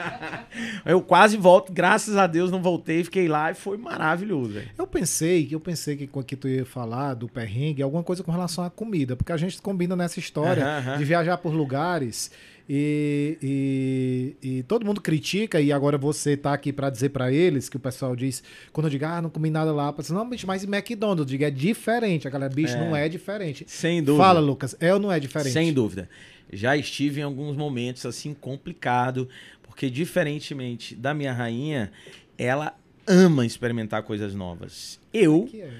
eu 0.84 1.00
quase 1.02 1.36
volto, 1.36 1.72
graças 1.72 2.16
a 2.16 2.26
Deus 2.26 2.50
não 2.50 2.62
voltei, 2.62 3.04
fiquei 3.04 3.28
lá 3.28 3.50
e 3.50 3.54
foi 3.54 3.76
maravilhoso. 3.76 4.54
Véio. 4.54 4.68
Eu 4.76 4.86
pensei, 4.86 5.48
eu 5.50 5.60
pensei 5.60 5.96
que 5.96 6.06
que 6.06 6.36
tu 6.36 6.48
ia 6.48 6.64
falar 6.64 7.14
do 7.14 7.28
perrengue, 7.28 7.82
alguma 7.82 8.02
coisa 8.02 8.22
com 8.22 8.30
relação 8.30 8.64
à 8.64 8.70
comida, 8.70 9.16
porque 9.16 9.32
a 9.32 9.36
gente 9.36 9.60
combina 9.60 9.96
nessa 9.96 10.18
história 10.18 10.64
uh 10.64 10.90
-huh. 10.90 10.98
de 10.98 11.04
viajar 11.04 11.38
por 11.38 11.52
lugares 11.52 12.30
e, 12.72 13.36
e, 13.42 14.36
e, 14.40 14.62
todo 14.62 14.86
mundo 14.86 15.00
critica, 15.00 15.60
e 15.60 15.72
agora 15.72 15.98
você 15.98 16.36
tá 16.36 16.52
aqui 16.52 16.72
para 16.72 16.88
dizer 16.88 17.08
para 17.08 17.32
eles 17.32 17.68
que 17.68 17.76
o 17.76 17.80
pessoal 17.80 18.14
diz, 18.14 18.44
quando 18.72 18.86
eu 18.86 18.90
digo, 18.90 19.06
ah, 19.06 19.20
não 19.20 19.28
comi 19.28 19.50
nada 19.50 19.72
lá, 19.72 19.92
eu 19.92 20.14
não, 20.14 20.30
bicho, 20.30 20.46
mas 20.46 20.62
McDonald's, 20.62 21.18
eu 21.22 21.24
digo, 21.24 21.42
é 21.42 21.50
diferente. 21.50 22.28
A 22.28 22.30
galera, 22.30 22.54
bicho, 22.54 22.76
é. 22.76 22.78
não 22.78 22.94
é 22.94 23.08
diferente. 23.08 23.64
Sem 23.66 24.00
dúvida. 24.00 24.22
Fala, 24.22 24.38
Lucas, 24.38 24.76
é 24.78 24.94
ou 24.94 25.00
não 25.00 25.10
é 25.10 25.18
diferente? 25.18 25.52
Sem 25.52 25.72
dúvida. 25.72 26.08
Já 26.52 26.76
estive 26.76 27.18
em 27.18 27.24
alguns 27.24 27.56
momentos 27.56 28.06
assim 28.06 28.32
complicado, 28.32 29.28
porque 29.64 29.90
diferentemente 29.90 30.94
da 30.94 31.12
minha 31.12 31.32
rainha, 31.32 31.90
ela 32.38 32.76
ama 33.04 33.44
experimentar 33.44 34.04
coisas 34.04 34.32
novas. 34.32 35.00
Eu. 35.12 35.48
Que 35.50 35.62
é? 35.62 35.72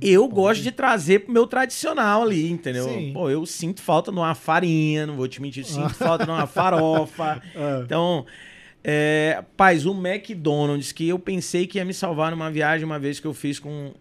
Eu 0.00 0.28
gosto 0.28 0.62
de 0.62 0.70
trazer 0.70 1.20
pro 1.20 1.32
meu 1.32 1.46
tradicional 1.46 2.22
ali, 2.22 2.50
entendeu? 2.50 2.88
Sim. 2.88 3.12
Pô, 3.12 3.30
eu 3.30 3.46
sinto 3.46 3.80
falta 3.80 4.12
de 4.12 4.18
uma 4.18 4.34
farinha, 4.34 5.06
não 5.06 5.16
vou 5.16 5.26
te 5.26 5.40
mentir, 5.40 5.64
sinto 5.66 5.94
falta 5.94 6.24
de 6.24 6.30
uma 6.30 6.46
farofa. 6.46 7.42
É. 7.56 7.82
Então, 7.82 8.26
é, 8.84 9.42
paz, 9.56 9.86
o 9.86 9.92
McDonald's, 9.92 10.92
que 10.92 11.08
eu 11.08 11.18
pensei 11.18 11.66
que 11.66 11.78
ia 11.78 11.84
me 11.84 11.94
salvar 11.94 12.30
numa 12.30 12.50
viagem 12.50 12.84
uma 12.84 12.98
vez 12.98 13.18
que 13.18 13.26
eu 13.26 13.32
fiz 13.32 13.58
com 13.58 13.94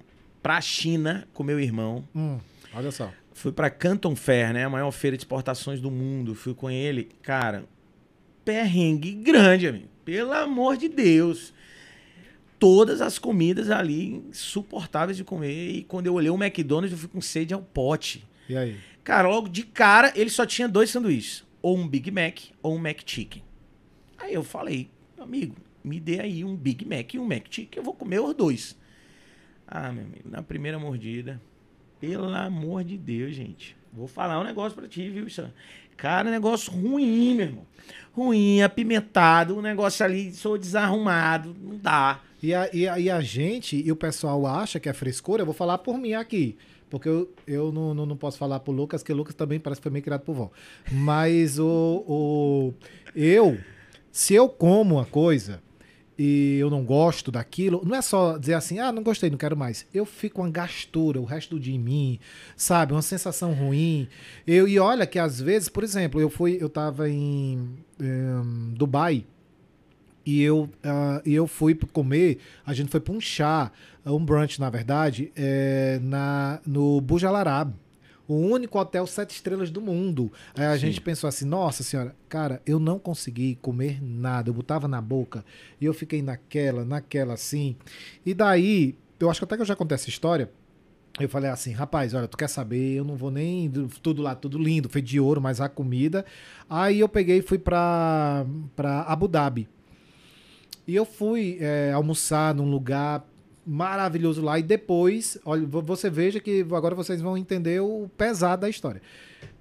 pra 0.44 0.60
China 0.60 1.28
com 1.34 1.44
meu 1.44 1.60
irmão. 1.60 2.04
Hum, 2.14 2.38
olha 2.74 2.92
só. 2.92 3.12
Fui 3.34 3.52
para 3.52 3.70
Canton 3.70 4.16
Fair, 4.16 4.54
né? 4.54 4.66
A 4.66 4.70
maior 4.70 4.92
feira 4.92 5.16
de 5.18 5.22
exportações 5.22 5.80
do 5.80 5.90
mundo. 5.90 6.36
Fui 6.36 6.54
com 6.54 6.70
ele. 6.70 7.10
Cara, 7.22 7.66
perrengue 8.44 9.12
grande, 9.12 9.68
amigo. 9.68 9.88
Pelo 10.04 10.34
amor 10.34 10.78
de 10.78 10.88
Deus 10.88 11.54
todas 12.60 13.02
as 13.02 13.20
comidas 13.20 13.70
ali 13.70 14.24
insuportáveis 14.30 15.18
de 15.18 15.24
comer. 15.24 15.72
E 15.72 15.84
quando 15.84 16.08
eu 16.08 16.14
olhei 16.14 16.30
o 16.30 16.42
McDonald's, 16.42 16.92
eu 16.92 16.98
fui 16.98 17.10
com 17.10 17.22
sede 17.22 17.54
ao 17.54 17.62
pote. 17.62 18.28
E 18.50 18.56
aí? 18.56 18.78
Cara, 19.04 19.28
logo 19.28 19.48
de 19.48 19.64
cara, 19.64 20.12
ele 20.16 20.30
só 20.30 20.46
tinha 20.46 20.68
dois 20.68 20.90
sanduíches. 20.90 21.44
Ou 21.62 21.78
um 21.78 21.88
Big 21.88 22.12
Mac 22.12 22.40
ou 22.62 22.76
um 22.76 22.80
Mac 22.80 23.02
Chicken. 23.06 23.44
Aí 24.18 24.34
eu 24.34 24.44
falei, 24.44 24.90
amigo, 25.20 25.56
me 25.84 26.00
dê 26.00 26.20
aí 26.20 26.44
um 26.44 26.56
Big 26.56 26.86
Mac 26.86 27.14
e 27.14 27.20
um 27.20 27.28
Mac 27.28 27.46
Chicken, 27.50 27.78
eu 27.80 27.84
vou 27.84 27.94
comer 27.94 28.20
os 28.20 28.34
dois. 28.34 28.78
Ah, 29.68 29.92
meu 29.92 30.04
amigo, 30.04 30.30
na 30.30 30.42
primeira 30.42 30.80
mordida, 30.80 31.42
pelo 32.00 32.34
amor 32.34 32.84
de 32.84 32.98
Deus, 32.98 33.36
gente. 33.36 33.76
Vou 33.96 34.08
falar 34.08 34.40
um 34.40 34.44
negócio 34.44 34.78
pra 34.78 34.88
ti, 34.88 35.10
viu, 35.10 35.30
Sam? 35.30 35.52
Cara, 35.96 36.30
negócio 36.30 36.72
ruim, 36.72 37.36
meu 37.36 37.46
irmão. 37.46 37.66
Ruim, 38.12 38.62
apimentado, 38.62 39.58
um 39.58 39.62
negócio 39.62 40.06
ali, 40.06 40.34
sou 40.34 40.58
desarrumado, 40.58 41.56
não 41.62 41.78
dá. 41.78 42.20
E 42.44 42.54
a, 42.54 42.70
e, 42.74 42.88
a, 42.88 43.00
e 43.00 43.10
a 43.10 43.22
gente, 43.22 43.76
e 43.76 43.92
o 43.92 43.96
pessoal 43.96 44.46
acha 44.46 44.80
que 44.80 44.90
é 44.90 44.94
frescura, 44.94 45.42
eu 45.42 45.46
vou 45.46 45.56
falar 45.56 45.78
por 45.78 45.98
mim 45.98 46.14
aqui. 46.14 46.58
Porque 46.90 47.10
eu, 47.10 47.34
eu 47.48 47.72
não, 47.72 47.94
não, 47.94 48.06
não 48.06 48.18
posso 48.18 48.38
falar 48.38 48.60
pro 48.60 48.72
Lucas, 48.72 49.02
que 49.02 49.12
o 49.12 49.16
Lucas 49.16 49.34
também 49.34 49.60
parece 49.60 49.82
que 49.82 49.84
foi 49.84 49.92
meio 49.92 50.04
criado 50.04 50.22
por 50.22 50.36
vó. 50.36 50.52
Mas 50.92 51.58
o, 51.58 52.04
o 52.08 52.74
eu, 53.16 53.58
se 54.12 54.34
eu 54.34 54.48
como 54.48 54.96
uma 54.96 55.06
coisa 55.06 55.62
e 56.18 56.58
eu 56.60 56.70
não 56.70 56.84
gosto 56.84 57.32
daquilo, 57.32 57.82
não 57.86 57.96
é 57.96 58.02
só 58.02 58.38
dizer 58.38 58.54
assim, 58.54 58.80
ah, 58.80 58.92
não 58.92 59.04
gostei, 59.04 59.30
não 59.30 59.38
quero 59.38 59.58
mais. 59.58 59.86
Eu 59.94 60.06
fico 60.06 60.42
uma 60.42 60.50
gastura 60.50 61.20
o 61.20 61.26
resto 61.26 61.56
do 61.56 61.60
dia 61.60 61.76
em 61.76 61.80
mim, 61.80 62.20
sabe? 62.56 62.94
Uma 62.94 63.02
sensação 63.02 63.54
ruim. 63.54 64.08
Eu, 64.48 64.68
e 64.68 64.80
olha 64.80 65.06
que 65.06 65.20
às 65.20 65.42
vezes, 65.42 65.68
por 65.68 65.84
exemplo, 65.84 66.22
eu 66.22 66.30
fui, 66.30 66.58
eu 66.60 66.70
tava 66.70 67.10
em 67.10 67.78
um, 68.00 68.74
Dubai 68.74 69.26
e 70.26 70.42
eu, 70.42 70.64
uh, 70.64 71.22
eu 71.26 71.46
fui 71.46 71.76
comer, 71.76 72.40
a 72.66 72.74
gente 72.74 72.90
foi 72.90 73.00
para 73.00 73.14
um 73.14 73.20
chá, 73.22 73.72
um 74.06 74.24
brunch, 74.24 74.60
na 74.60 74.70
verdade, 74.70 75.32
é, 75.36 76.00
na, 76.02 76.60
no 76.66 77.02
Bujalarab. 77.02 77.74
O 78.28 78.36
único 78.36 78.80
hotel 78.80 79.06
sete 79.06 79.36
estrelas 79.36 79.70
do 79.70 79.80
mundo. 79.80 80.32
Aí 80.56 80.66
a 80.66 80.74
Sim. 80.74 80.88
gente 80.88 81.02
pensou 81.02 81.28
assim, 81.28 81.46
nossa 81.46 81.84
senhora, 81.84 82.16
cara, 82.28 82.62
eu 82.66 82.80
não 82.80 82.98
consegui 82.98 83.56
comer 83.62 84.04
nada. 84.04 84.50
Eu 84.50 84.54
botava 84.54 84.88
na 84.88 85.00
boca 85.02 85.46
e 85.80 85.86
eu 85.86 85.94
fiquei 85.94 86.22
naquela, 86.22 86.84
naquela 86.84 87.36
assim. 87.36 87.76
E 88.26 88.34
daí, 88.34 88.96
eu 89.20 89.30
acho 89.30 89.40
que 89.40 89.46
até 89.46 89.56
que 89.56 89.62
eu 89.62 89.66
já 89.66 89.76
contei 89.76 89.96
essa 89.96 90.10
história. 90.10 90.50
Eu 91.20 91.30
falei 91.30 91.50
assim, 91.50 91.72
rapaz, 91.72 92.14
olha, 92.14 92.28
tu 92.28 92.36
quer 92.36 92.50
saber? 92.50 92.96
Eu 92.96 93.06
não 93.06 93.16
vou 93.16 93.32
nem. 93.32 93.72
Tudo 94.02 94.22
lá, 94.22 94.36
tudo 94.36 94.58
lindo, 94.58 94.90
feito 94.90 95.06
de 95.06 95.20
ouro, 95.20 95.40
mas 95.40 95.62
a 95.62 95.70
comida. 95.70 96.26
Aí 96.70 97.00
eu 97.00 97.08
peguei 97.08 97.38
e 97.38 97.42
fui 97.42 97.58
pra, 97.58 98.46
pra 98.76 99.02
Abu 99.04 99.28
Dhabi. 99.28 99.70
E 100.88 100.96
eu 100.96 101.06
fui 101.06 101.58
é, 101.62 101.92
almoçar 101.94 102.54
num 102.54 102.70
lugar 102.70 103.26
maravilhoso 103.66 104.42
lá 104.42 104.60
e 104.60 104.64
depois, 104.64 105.38
olha, 105.44 105.66
você 105.66 106.10
veja 106.10 106.40
que 106.40 106.62
agora 106.72 106.94
vocês 106.94 107.22
vão 107.22 107.38
entender 107.38 107.82
o 107.82 108.10
pesado 108.18 108.62
da 108.62 108.70
história. 108.70 109.02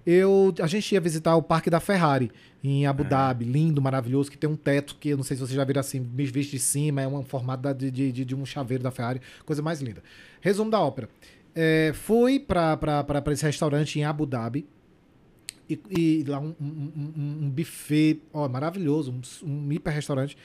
Eu, 0.06 0.54
a 0.60 0.66
gente 0.66 0.92
ia 0.92 1.00
visitar 1.00 1.34
o 1.34 1.42
Parque 1.42 1.70
da 1.70 1.80
Ferrari 1.80 2.30
em 2.62 2.86
Abu 2.86 3.04
Dhabi, 3.04 3.44
lindo, 3.44 3.80
maravilhoso, 3.80 4.30
que 4.30 4.36
tem 4.36 4.48
um 4.48 4.56
teto 4.56 4.96
que 5.00 5.10
eu 5.10 5.16
não 5.16 5.24
sei 5.24 5.36
se 5.36 5.40
vocês 5.40 5.56
já 5.56 5.64
viram 5.64 5.80
assim, 5.80 6.02
visto 6.02 6.50
de 6.50 6.58
cima, 6.58 7.00
é 7.00 7.08
um 7.08 7.22
formato 7.22 7.72
de, 7.72 7.90
de, 7.90 8.24
de, 8.24 8.34
um 8.34 8.44
chaveiro 8.44 8.82
da 8.82 8.90
Ferrari, 8.90 9.20
coisa 9.46 9.62
mais 9.62 9.80
linda. 9.80 10.02
Resumo 10.40 10.70
da 10.70 10.78
ópera. 10.78 11.08
É, 11.54 11.92
fui 11.94 12.38
para 12.38 13.22
esse 13.32 13.44
restaurante 13.44 13.98
em 13.98 14.04
Abu 14.04 14.26
Dhabi 14.26 14.66
e, 15.68 15.80
e 15.90 16.24
lá 16.24 16.38
um, 16.38 16.54
um, 16.60 16.92
um, 16.96 17.38
um 17.44 17.50
buffet 17.50 18.20
ó, 18.32 18.48
maravilhoso, 18.48 19.12
um, 19.12 19.48
um 19.48 19.72
hiper 19.72 19.92
restaurante 19.92 20.36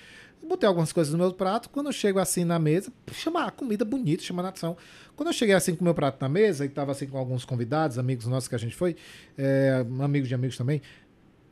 botei 0.48 0.68
algumas 0.68 0.92
coisas 0.94 1.12
no 1.14 1.20
meu 1.20 1.34
prato. 1.34 1.70
Quando 1.70 1.88
eu 1.88 1.94
chego 1.94 2.20
assim 2.20 2.44
na 2.44 2.60
mesa, 2.60 2.92
chama 3.12 3.46
a 3.46 3.52
comida 3.52 3.84
bonita, 3.84 4.24
chama 4.24 4.44
a 4.44 4.50
atenção. 4.50 4.78
Quando 5.16 5.28
eu 5.28 5.34
cheguei 5.34 5.56
assim 5.56 5.76
com 5.76 5.82
o 5.82 5.84
meu 5.84 5.94
prato 5.94 6.18
na 6.22 6.30
mesa, 6.30 6.66
e 6.66 6.70
tava 6.70 6.92
assim 6.92 7.08
com 7.08 7.18
alguns 7.18 7.46
convidados, 7.46 7.98
amigos 7.98 8.26
nossos 8.26 8.48
que 8.48 8.56
a 8.56 8.60
gente 8.60 8.76
foi, 8.76 8.96
é, 9.38 9.86
amigos 10.00 10.30
de 10.30 10.36
amigos 10.36 10.58
também. 10.58 10.82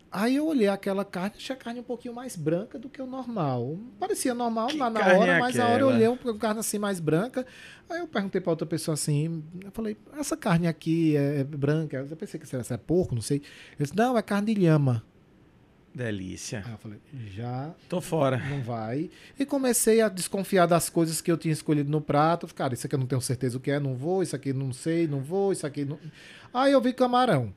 Aí 0.10 0.38
eu 0.38 0.48
olhei 0.48 0.70
aquela 0.70 1.04
carne, 1.04 1.36
achei 1.36 1.54
a 1.54 1.60
carne 1.60 1.82
um 1.82 1.84
pouquinho 1.84 2.14
mais 2.14 2.36
branca 2.36 2.80
do 2.80 2.90
que 2.90 3.02
o 3.02 3.06
normal. 3.06 3.78
Parecia 4.00 4.34
normal 4.34 4.70
lá 4.76 4.90
na 4.90 5.00
hora, 5.02 5.34
é 5.34 5.40
mas 5.40 5.60
a 5.60 5.68
hora 5.68 5.82
eu 5.82 5.88
olhei 5.90 6.08
uma 6.08 6.38
carne 6.38 6.62
assim 6.62 6.80
mais 6.80 7.00
branca. 7.00 7.46
Aí 7.90 8.00
eu 8.00 8.08
perguntei 8.08 8.40
para 8.40 8.52
outra 8.52 8.66
pessoa 8.66 8.94
assim, 8.94 9.44
eu 9.64 9.72
falei, 9.72 9.98
essa 10.18 10.38
carne 10.38 10.68
aqui 10.68 11.16
é, 11.18 11.42
é 11.42 11.44
branca? 11.44 11.98
Eu 12.10 12.16
pensei 12.16 12.40
que 12.40 12.48
se 12.48 12.56
é 12.56 12.78
porco, 12.78 13.14
não 13.14 13.22
sei. 13.22 13.38
Ele 13.38 13.46
disse, 13.80 13.96
não, 13.96 14.18
é 14.18 14.22
carne 14.22 14.54
de 14.54 14.62
lhama. 14.62 15.04
Delícia. 15.98 16.62
Aí 16.64 16.72
eu 16.72 16.78
falei, 16.78 17.00
já. 17.34 17.74
Tô 17.90 18.00
fora. 18.00 18.38
Não 18.38 18.62
vai. 18.62 19.10
E 19.38 19.46
comecei 19.46 20.00
a 20.00 20.08
desconfiar 20.08 20.68
das 20.68 20.92
coisas 20.92 21.22
que 21.22 21.32
eu 21.32 21.38
tinha 21.38 21.52
escolhido 21.52 21.90
no 21.90 22.00
prato. 22.00 22.46
Cara, 22.54 22.76
isso 22.76 22.86
aqui 22.86 22.94
eu 22.94 23.00
não 23.00 23.08
tenho 23.08 23.20
certeza 23.20 23.58
o 23.58 23.60
que 23.60 23.72
é, 23.72 23.80
não 23.80 23.96
vou. 23.96 24.22
Isso 24.22 24.36
aqui 24.36 24.54
não 24.54 24.72
sei, 24.72 25.08
não 25.08 25.22
vou. 25.22 25.52
Isso 25.52 25.66
aqui 25.66 25.84
não. 25.84 25.98
Aí 26.54 26.72
eu 26.72 26.80
vi 26.80 26.94
camarão 26.94 27.52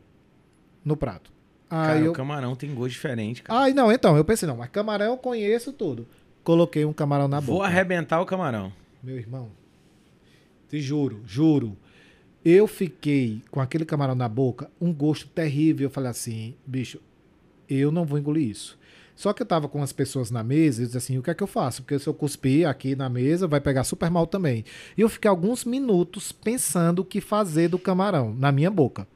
no 0.83 0.97
prato. 0.97 1.31
Aí 1.69 1.87
cara, 1.87 2.01
eu... 2.01 2.13
o 2.13 2.15
camarão 2.15 2.57
tem 2.57 2.75
gosto 2.75 2.93
diferente, 2.93 3.43
cara. 3.43 3.65
Aí 3.65 3.75
não, 3.75 3.93
então, 3.93 4.17
eu 4.17 4.25
pensei, 4.25 4.49
não, 4.49 4.57
mas 4.57 4.71
camarão 4.71 5.07
eu 5.07 5.17
conheço 5.19 5.71
tudo. 5.71 6.09
Coloquei 6.43 6.87
um 6.87 6.95
camarão 6.95 7.29
na 7.29 7.43
boca. 7.43 7.53
Vou 7.53 7.63
arrebentar 7.63 8.23
o 8.23 8.27
camarão. 8.27 8.73
Meu 9.03 9.19
irmão, 9.19 9.51
te 10.69 10.81
juro, 10.81 11.23
juro. 11.27 11.77
Eu 12.43 12.67
fiquei 12.67 13.43
com 13.51 13.61
aquele 13.61 13.85
camarão 13.85 14.15
na 14.15 14.29
boca, 14.29 14.71
um 14.81 14.93
gosto 14.95 15.29
terrível. 15.29 15.87
Eu 15.87 15.91
falei 15.91 16.11
assim, 16.11 16.57
bicho, 16.67 16.99
eu 17.71 17.91
não 17.93 18.05
vou 18.05 18.19
engolir 18.19 18.49
isso. 18.49 18.79
Só 19.15 19.35
que 19.35 19.43
eu 19.43 19.47
tava 19.47 19.69
com 19.69 19.83
as 19.83 19.93
pessoas 19.93 20.31
na 20.31 20.43
mesa 20.43 20.83
e 20.83 20.87
disse 20.87 20.97
assim, 20.97 21.19
o 21.19 21.23
que 21.23 21.31
é 21.31 21.35
que 21.35 21.43
eu 21.43 21.47
faço? 21.47 21.83
Porque 21.83 21.99
se 21.99 22.07
eu 22.07 22.15
cuspir 22.15 22.67
aqui 22.67 22.97
na 22.97 23.09
mesa, 23.09 23.47
vai 23.47 23.61
pegar 23.61 23.85
super 23.85 24.11
mal 24.11 24.27
também. 24.27 24.65
E 24.97 25.03
eu 25.03 25.11
fiquei 25.11 25.29
alguns 25.29 25.65
minutos 25.65 26.33
pensando 26.33 27.01
o 27.01 27.05
que 27.05 27.21
fazer 27.21 27.69
do 27.69 27.79
camarão 27.79 28.35
na 28.35 28.51
minha 28.51 28.71
boca. 28.71 29.07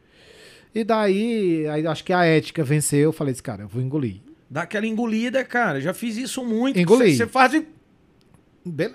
E 0.75 0.85
daí, 0.85 1.67
aí 1.69 1.87
acho 1.87 2.05
que 2.05 2.13
a 2.13 2.25
ética 2.25 2.63
venceu, 2.63 3.01
eu 3.01 3.13
falei, 3.13 3.35
cara, 3.37 3.63
eu 3.63 3.69
vou 3.69 3.81
engolir. 3.81 4.21
Dá 4.51 4.63
aquela 4.63 4.87
engolida, 4.87 5.43
cara. 5.43 5.81
Já 5.81 5.95
fiz 5.95 6.17
isso 6.17 6.45
muito. 6.45 6.79
Engoli. 6.79 7.17
Você 7.17 7.27
faz... 7.27 7.63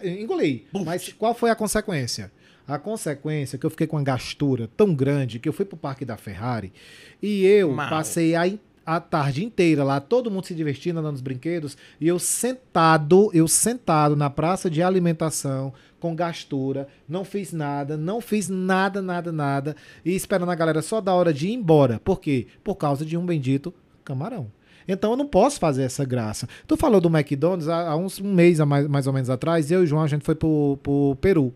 Engoli. 0.03 0.67
Mas 0.85 1.11
qual 1.13 1.33
foi 1.33 1.49
a 1.49 1.55
consequência? 1.55 2.31
A 2.67 2.77
consequência 2.77 3.55
é 3.55 3.59
que 3.59 3.65
eu 3.65 3.69
fiquei 3.71 3.87
com 3.87 3.97
uma 3.97 4.03
gastura 4.03 4.69
tão 4.77 4.93
grande 4.93 5.39
que 5.39 5.49
eu 5.49 5.53
fui 5.53 5.65
pro 5.65 5.75
Parque 5.75 6.05
da 6.05 6.17
Ferrari 6.17 6.71
e 7.19 7.43
eu 7.43 7.71
Mal. 7.71 7.89
passei 7.89 8.35
a 8.35 8.47
a 8.89 9.00
tarde 9.00 9.46
inteira 9.46 9.84
lá, 9.84 10.00
todo 10.00 10.31
mundo 10.31 10.48
se 10.48 10.55
divertindo, 10.55 11.00
andando 11.00 11.12
nos 11.12 11.22
brinquedos, 11.22 11.77
e 12.01 12.08
eu 12.08 12.17
sentado, 12.17 13.29
eu 13.36 13.48
sentado 13.48 14.15
na 14.15 14.31
praça 14.31 14.67
de 14.67 14.81
alimentação, 14.81 15.72
com 16.00 16.15
gastura, 16.15 16.88
não 17.08 17.24
fiz 17.24 17.53
nada, 17.53 17.96
não 17.96 18.19
fiz 18.19 18.50
nada, 18.50 19.00
nada, 19.00 19.31
nada, 19.31 19.75
e 20.03 20.15
esperando 20.15 20.50
a 20.50 20.55
galera 20.55 20.81
só 20.81 21.00
da 21.00 21.13
hora 21.13 21.31
de 21.31 21.50
ir 21.50 21.53
embora. 21.53 22.00
Por 22.00 22.20
quê? 22.20 22.48
Por 22.63 22.74
causa 22.74 23.05
de 23.05 23.16
um 23.16 23.24
bendito 23.24 23.72
camarão. 24.03 24.51
Então 24.87 25.11
eu 25.11 25.18
não 25.18 25.27
posso 25.27 25.59
fazer 25.59 25.83
essa 25.83 26.03
graça. 26.03 26.50
Tu 26.66 26.75
falou 26.75 27.00
do 27.00 27.16
McDonald's 27.16 27.68
há, 27.68 27.90
há 27.92 27.96
uns 27.96 28.20
um 28.20 28.33
mês 28.33 28.59
mais, 28.61 28.87
mais 28.87 29.05
ou 29.05 29.13
menos 29.13 29.29
atrás, 29.29 29.70
eu 29.70 29.81
e 29.81 29.83
o 29.83 29.87
João, 29.87 30.01
a 30.01 30.07
gente 30.07 30.25
foi 30.25 30.33
pro, 30.33 30.79
pro 30.81 31.16
Peru. 31.22 31.53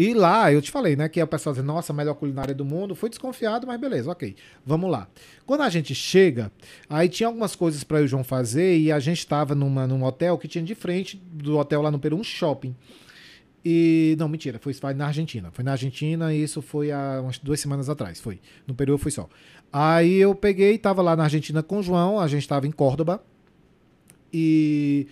E 0.00 0.14
lá, 0.14 0.52
eu 0.52 0.62
te 0.62 0.70
falei, 0.70 0.94
né, 0.94 1.08
que 1.08 1.20
o 1.20 1.26
pessoal 1.26 1.52
diz, 1.52 1.64
nossa, 1.64 1.92
a 1.92 1.96
melhor 1.96 2.14
culinária 2.14 2.54
do 2.54 2.64
mundo. 2.64 2.94
Fui 2.94 3.10
desconfiado, 3.10 3.66
mas 3.66 3.80
beleza, 3.80 4.08
ok. 4.08 4.36
Vamos 4.64 4.88
lá. 4.88 5.08
Quando 5.44 5.62
a 5.62 5.68
gente 5.68 5.92
chega, 5.92 6.52
aí 6.88 7.08
tinha 7.08 7.26
algumas 7.26 7.56
coisas 7.56 7.82
para 7.82 8.00
o 8.00 8.06
João 8.06 8.22
fazer 8.22 8.78
e 8.78 8.92
a 8.92 9.00
gente 9.00 9.18
estava 9.18 9.56
numa, 9.56 9.88
num 9.88 10.04
hotel 10.04 10.38
que 10.38 10.46
tinha 10.46 10.62
de 10.62 10.76
frente 10.76 11.16
do 11.16 11.58
hotel 11.58 11.82
lá 11.82 11.90
no 11.90 11.98
Peru 11.98 12.16
um 12.16 12.22
shopping. 12.22 12.76
E. 13.64 14.14
Não, 14.20 14.28
mentira, 14.28 14.60
foi, 14.60 14.72
na 14.94 15.06
Argentina. 15.06 15.50
Foi 15.50 15.64
na 15.64 15.72
Argentina 15.72 16.32
e 16.32 16.44
isso 16.44 16.62
foi 16.62 16.92
há 16.92 17.20
umas 17.20 17.38
duas 17.38 17.58
semanas 17.58 17.88
atrás. 17.88 18.20
Foi. 18.20 18.38
No 18.68 18.76
Peru 18.76 18.92
eu 18.92 18.98
fui 18.98 19.10
só. 19.10 19.28
Aí 19.72 20.14
eu 20.14 20.32
peguei, 20.32 20.78
tava 20.78 21.02
lá 21.02 21.16
na 21.16 21.24
Argentina 21.24 21.60
com 21.60 21.78
o 21.80 21.82
João, 21.82 22.20
a 22.20 22.28
gente 22.28 22.42
estava 22.42 22.68
em 22.68 22.70
Córdoba. 22.70 23.20
E 24.32 25.08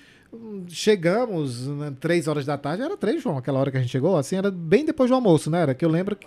chegamos, 0.68 1.66
né, 1.66 1.94
três 2.00 2.28
horas 2.28 2.44
da 2.44 2.58
tarde, 2.58 2.82
era 2.82 2.96
três, 2.96 3.22
João, 3.22 3.38
aquela 3.38 3.58
hora 3.58 3.70
que 3.70 3.76
a 3.76 3.80
gente 3.80 3.90
chegou, 3.90 4.16
assim, 4.16 4.36
era 4.36 4.50
bem 4.50 4.84
depois 4.84 5.10
do 5.10 5.14
almoço, 5.14 5.50
né? 5.50 5.62
Era 5.62 5.74
que 5.74 5.84
eu 5.84 5.88
lembro 5.88 6.16
que. 6.16 6.26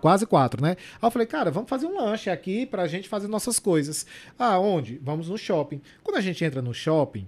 Quase 0.00 0.24
quatro, 0.26 0.62
né? 0.62 0.76
Aí 1.02 1.06
eu 1.06 1.10
falei, 1.10 1.26
cara, 1.26 1.50
vamos 1.50 1.68
fazer 1.68 1.86
um 1.86 2.00
lanche 2.00 2.30
aqui 2.30 2.64
pra 2.64 2.86
gente 2.86 3.08
fazer 3.08 3.26
nossas 3.26 3.58
coisas. 3.58 4.06
Ah, 4.38 4.56
onde? 4.56 4.96
Vamos 5.02 5.28
no 5.28 5.36
shopping. 5.36 5.80
Quando 6.04 6.16
a 6.16 6.20
gente 6.20 6.44
entra 6.44 6.62
no 6.62 6.72
shopping, 6.72 7.26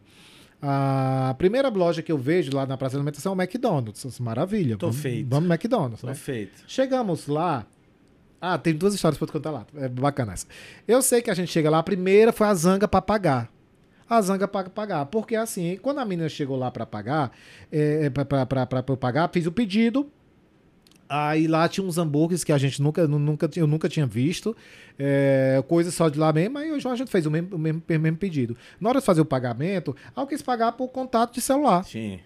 a 0.62 1.35
primeira 1.37 1.68
loja 1.68 2.01
que 2.01 2.12
eu 2.12 2.16
vejo 2.16 2.55
lá 2.55 2.66
na 2.66 2.77
praça 2.77 2.92
de 2.92 2.99
alimentação 2.99 3.33
é 3.33 3.35
o 3.35 3.42
McDonald's. 3.42 4.20
Maravilha. 4.20 4.77
Tô 4.77 4.87
vamos, 4.87 5.03
feito. 5.03 5.29
Vamos 5.29 5.49
no 5.49 5.53
McDonald's. 5.53 6.01
Tô 6.01 6.07
né? 6.07 6.14
feito. 6.14 6.62
Chegamos 6.68 7.27
lá. 7.27 7.66
Ah, 8.40 8.57
tem 8.57 8.73
duas 8.73 8.94
histórias 8.94 9.18
pra 9.18 9.27
te 9.27 9.33
contar 9.33 9.51
lá. 9.51 9.66
É 9.75 9.88
bacana 9.88 10.33
essa. 10.33 10.46
Eu 10.87 11.03
sei 11.03 11.20
que 11.20 11.31
a 11.31 11.35
gente 11.35 11.51
chega 11.51 11.68
lá, 11.68 11.81
a 11.81 11.83
primeira 11.83 12.33
foi 12.33 12.46
a 12.46 12.55
zanga 12.55 12.87
para 12.87 13.03
pagar 13.03 13.51
a 14.11 14.20
Zanga 14.20 14.49
para 14.49 14.68
pagar. 14.68 15.07
Porque 15.07 15.37
assim, 15.37 15.79
quando 15.81 15.99
a 15.99 16.05
menina 16.05 16.29
chegou 16.29 16.57
lá 16.57 16.68
para 16.70 16.85
pagar, 16.85 17.31
é, 17.70 18.07
é 18.07 18.11
para 18.11 18.44
pagar, 18.96 19.31
fiz 19.33 19.46
o 19.46 19.53
pedido. 19.53 20.11
Aí 21.09 21.46
lá 21.49 21.68
tinha 21.68 21.85
uns 21.85 21.99
hambúrgueres 21.99 22.44
que 22.44 22.53
a 22.53 22.59
gente 22.59 22.81
nunca, 22.81 23.07
nunca, 23.07 23.49
eu 23.57 23.66
nunca 23.66 23.88
tinha 23.88 24.07
visto. 24.07 24.57
É, 24.99 25.62
coisa 25.66 25.90
só 25.90 26.09
de 26.09 26.18
lá 26.18 26.33
mesmo. 26.33 26.59
Aí 26.59 26.70
a 26.70 26.94
gente 26.94 27.11
fez 27.11 27.27
o 27.27 27.31
mesmo, 27.31 27.57
o 27.57 27.59
mesmo, 27.59 27.83
o 27.88 27.99
mesmo 27.99 28.16
pedido. 28.16 28.57
Na 28.81 28.88
hora 28.88 29.01
de 29.01 29.05
fazer 29.05 29.20
o 29.20 29.25
pagamento, 29.25 29.94
eu 30.16 30.27
quis 30.27 30.42
pagar 30.42 30.73
por 30.73 30.88
contato 30.88 31.35
de 31.35 31.40
celular. 31.40 31.85
Sim. 31.85 32.20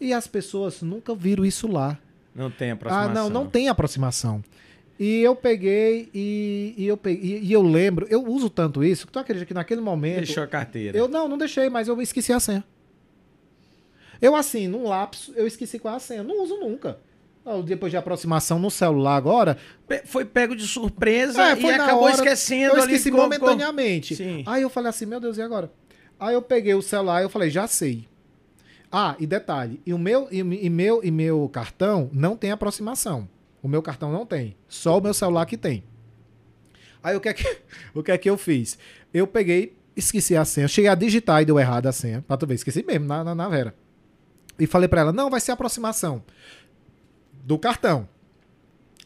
E 0.00 0.12
as 0.14 0.26
pessoas 0.26 0.80
nunca 0.80 1.14
viram 1.14 1.44
isso 1.44 1.66
lá. 1.66 1.98
Não 2.34 2.50
tem 2.50 2.70
aproximação. 2.70 3.10
Ah, 3.10 3.14
não, 3.14 3.28
não 3.28 3.46
tem 3.46 3.68
aproximação. 3.68 4.42
E 5.00 5.22
eu 5.22 5.34
peguei 5.34 6.10
e, 6.12 6.74
e 6.76 6.86
eu 6.86 6.94
peguei, 6.94 7.38
e, 7.38 7.46
e, 7.46 7.52
eu 7.54 7.62
lembro, 7.62 8.06
eu 8.10 8.22
uso 8.22 8.50
tanto 8.50 8.84
isso, 8.84 9.06
que 9.06 9.12
tu 9.14 9.18
acredita 9.18 9.46
que 9.46 9.54
naquele 9.54 9.80
momento. 9.80 10.18
Deixou 10.18 10.42
a 10.42 10.46
carteira. 10.46 10.98
Eu 10.98 11.08
não, 11.08 11.26
não 11.26 11.38
deixei, 11.38 11.70
mas 11.70 11.88
eu 11.88 12.02
esqueci 12.02 12.34
a 12.34 12.38
senha. 12.38 12.62
Eu, 14.20 14.36
assim, 14.36 14.68
num 14.68 14.86
lapso, 14.86 15.32
eu 15.34 15.46
esqueci 15.46 15.78
qual 15.78 15.94
é 15.94 15.96
a 15.96 16.00
senha. 16.00 16.22
Não 16.22 16.42
uso 16.42 16.58
nunca. 16.58 16.98
Depois 17.64 17.90
de 17.90 17.96
aproximação 17.96 18.58
no 18.58 18.70
celular 18.70 19.16
agora. 19.16 19.56
Foi 20.04 20.26
pego 20.26 20.54
de 20.54 20.66
surpresa 20.66 21.52
é, 21.52 21.58
e 21.58 21.70
acabou 21.70 22.02
hora, 22.02 22.12
esquecendo 22.12 22.74
eu 22.74 22.80
esqueci 22.80 23.08
ali. 23.08 23.16
momentaneamente. 23.16 24.14
Sim. 24.14 24.44
Aí 24.44 24.60
eu 24.60 24.68
falei 24.68 24.90
assim, 24.90 25.06
meu 25.06 25.18
Deus, 25.18 25.38
e 25.38 25.42
agora? 25.42 25.72
Aí 26.18 26.34
eu 26.34 26.42
peguei 26.42 26.74
o 26.74 26.82
celular 26.82 27.22
e 27.22 27.24
eu 27.24 27.30
falei, 27.30 27.48
já 27.48 27.66
sei. 27.66 28.06
Ah, 28.92 29.16
e 29.18 29.26
detalhe, 29.26 29.80
e 29.86 29.94
o 29.94 29.98
meu, 29.98 30.28
e, 30.30 30.40
e 30.40 30.68
meu, 30.68 31.00
e 31.02 31.10
meu 31.10 31.48
cartão 31.50 32.10
não 32.12 32.36
tem 32.36 32.50
aproximação. 32.50 33.26
O 33.62 33.68
meu 33.68 33.82
cartão 33.82 34.12
não 34.12 34.24
tem. 34.24 34.56
Só 34.68 34.98
o 34.98 35.00
meu 35.00 35.12
celular 35.12 35.46
que 35.46 35.56
tem. 35.56 35.84
Aí 37.02 37.16
o 37.16 37.20
que 37.20 37.28
é 37.28 37.34
que, 37.34 37.58
o 37.94 38.02
que, 38.02 38.12
é 38.12 38.18
que 38.18 38.28
eu 38.28 38.36
fiz? 38.36 38.78
Eu 39.12 39.26
peguei, 39.26 39.76
esqueci 39.96 40.36
a 40.36 40.44
senha. 40.44 40.68
Cheguei 40.68 40.90
a 40.90 40.94
digitar 40.94 41.42
e 41.42 41.44
deu 41.44 41.58
errado 41.58 41.86
a 41.86 41.92
senha. 41.92 42.24
Pra 42.26 42.36
tu 42.36 42.46
ver, 42.46 42.54
esqueci 42.54 42.84
mesmo 42.86 43.06
na, 43.06 43.24
na, 43.24 43.34
na 43.34 43.48
Vera. 43.48 43.74
E 44.58 44.66
falei 44.66 44.88
para 44.88 45.02
ela: 45.02 45.12
não, 45.12 45.30
vai 45.30 45.40
ser 45.40 45.52
aproximação 45.52 46.22
do 47.44 47.58
cartão. 47.58 48.08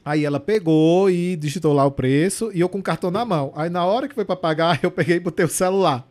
Aí 0.05 0.25
ela 0.25 0.39
pegou 0.39 1.09
e 1.09 1.35
digitou 1.35 1.73
lá 1.73 1.85
o 1.87 1.91
preço 1.91 2.51
e 2.53 2.61
eu 2.61 2.69
com 2.69 2.79
o 2.79 2.83
cartão 2.83 3.11
na 3.11 3.25
mão. 3.25 3.53
Aí 3.57 3.71
na 3.71 3.87
hora 3.87 4.07
que 4.07 4.15
foi 4.15 4.25
para 4.25 4.37
pagar, 4.37 4.81
eu 4.85 4.91
peguei 4.91 5.17
e 5.17 5.21
botei 5.21 5.47
o 5.47 5.49
celular. 5.49 6.07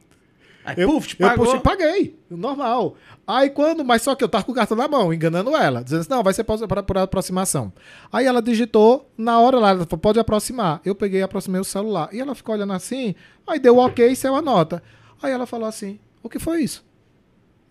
Aí, 0.66 0.76
eu, 0.78 0.90
puf, 0.90 1.16
eu 1.20 1.36
puxei, 1.36 1.60
paguei, 1.60 2.20
normal. 2.30 2.96
Aí 3.28 3.50
quando, 3.50 3.84
mas 3.84 4.02
só 4.02 4.16
que 4.16 4.24
eu 4.24 4.30
tava 4.30 4.44
com 4.44 4.52
o 4.52 4.56
cartão 4.56 4.78
na 4.78 4.88
mão, 4.88 5.14
enganando 5.14 5.56
ela, 5.56 5.84
dizendo 5.84 6.02
assim, 6.02 6.10
não, 6.10 6.24
vai 6.24 6.34
ser 6.34 6.44
por, 6.44 6.84
por 6.84 6.98
aproximação. 6.98 7.72
Aí 8.12 8.26
ela 8.26 8.42
digitou, 8.42 9.10
na 9.18 9.40
hora 9.40 9.60
lá, 9.60 9.70
ela 9.70 9.86
falou, 9.86 10.00
pode 10.00 10.20
aproximar. 10.20 10.82
Eu 10.86 10.96
peguei 10.96 11.20
e 11.20 11.24
aproximei 11.24 11.60
o 11.60 11.66
celular. 11.66 12.10
E 12.14 12.20
ela 12.20 12.34
ficou 12.34 12.56
olhando 12.56 12.74
assim, 12.74 13.16
aí 13.46 13.60
deu 13.60 13.78
ok 13.78 14.08
e 14.10 14.16
saiu 14.16 14.36
a 14.36 14.42
nota. 14.42 14.82
Aí 15.22 15.32
ela 15.32 15.46
falou 15.46 15.68
assim, 15.68 16.00
o 16.22 16.30
que 16.30 16.40
foi 16.40 16.64
isso? 16.64 16.84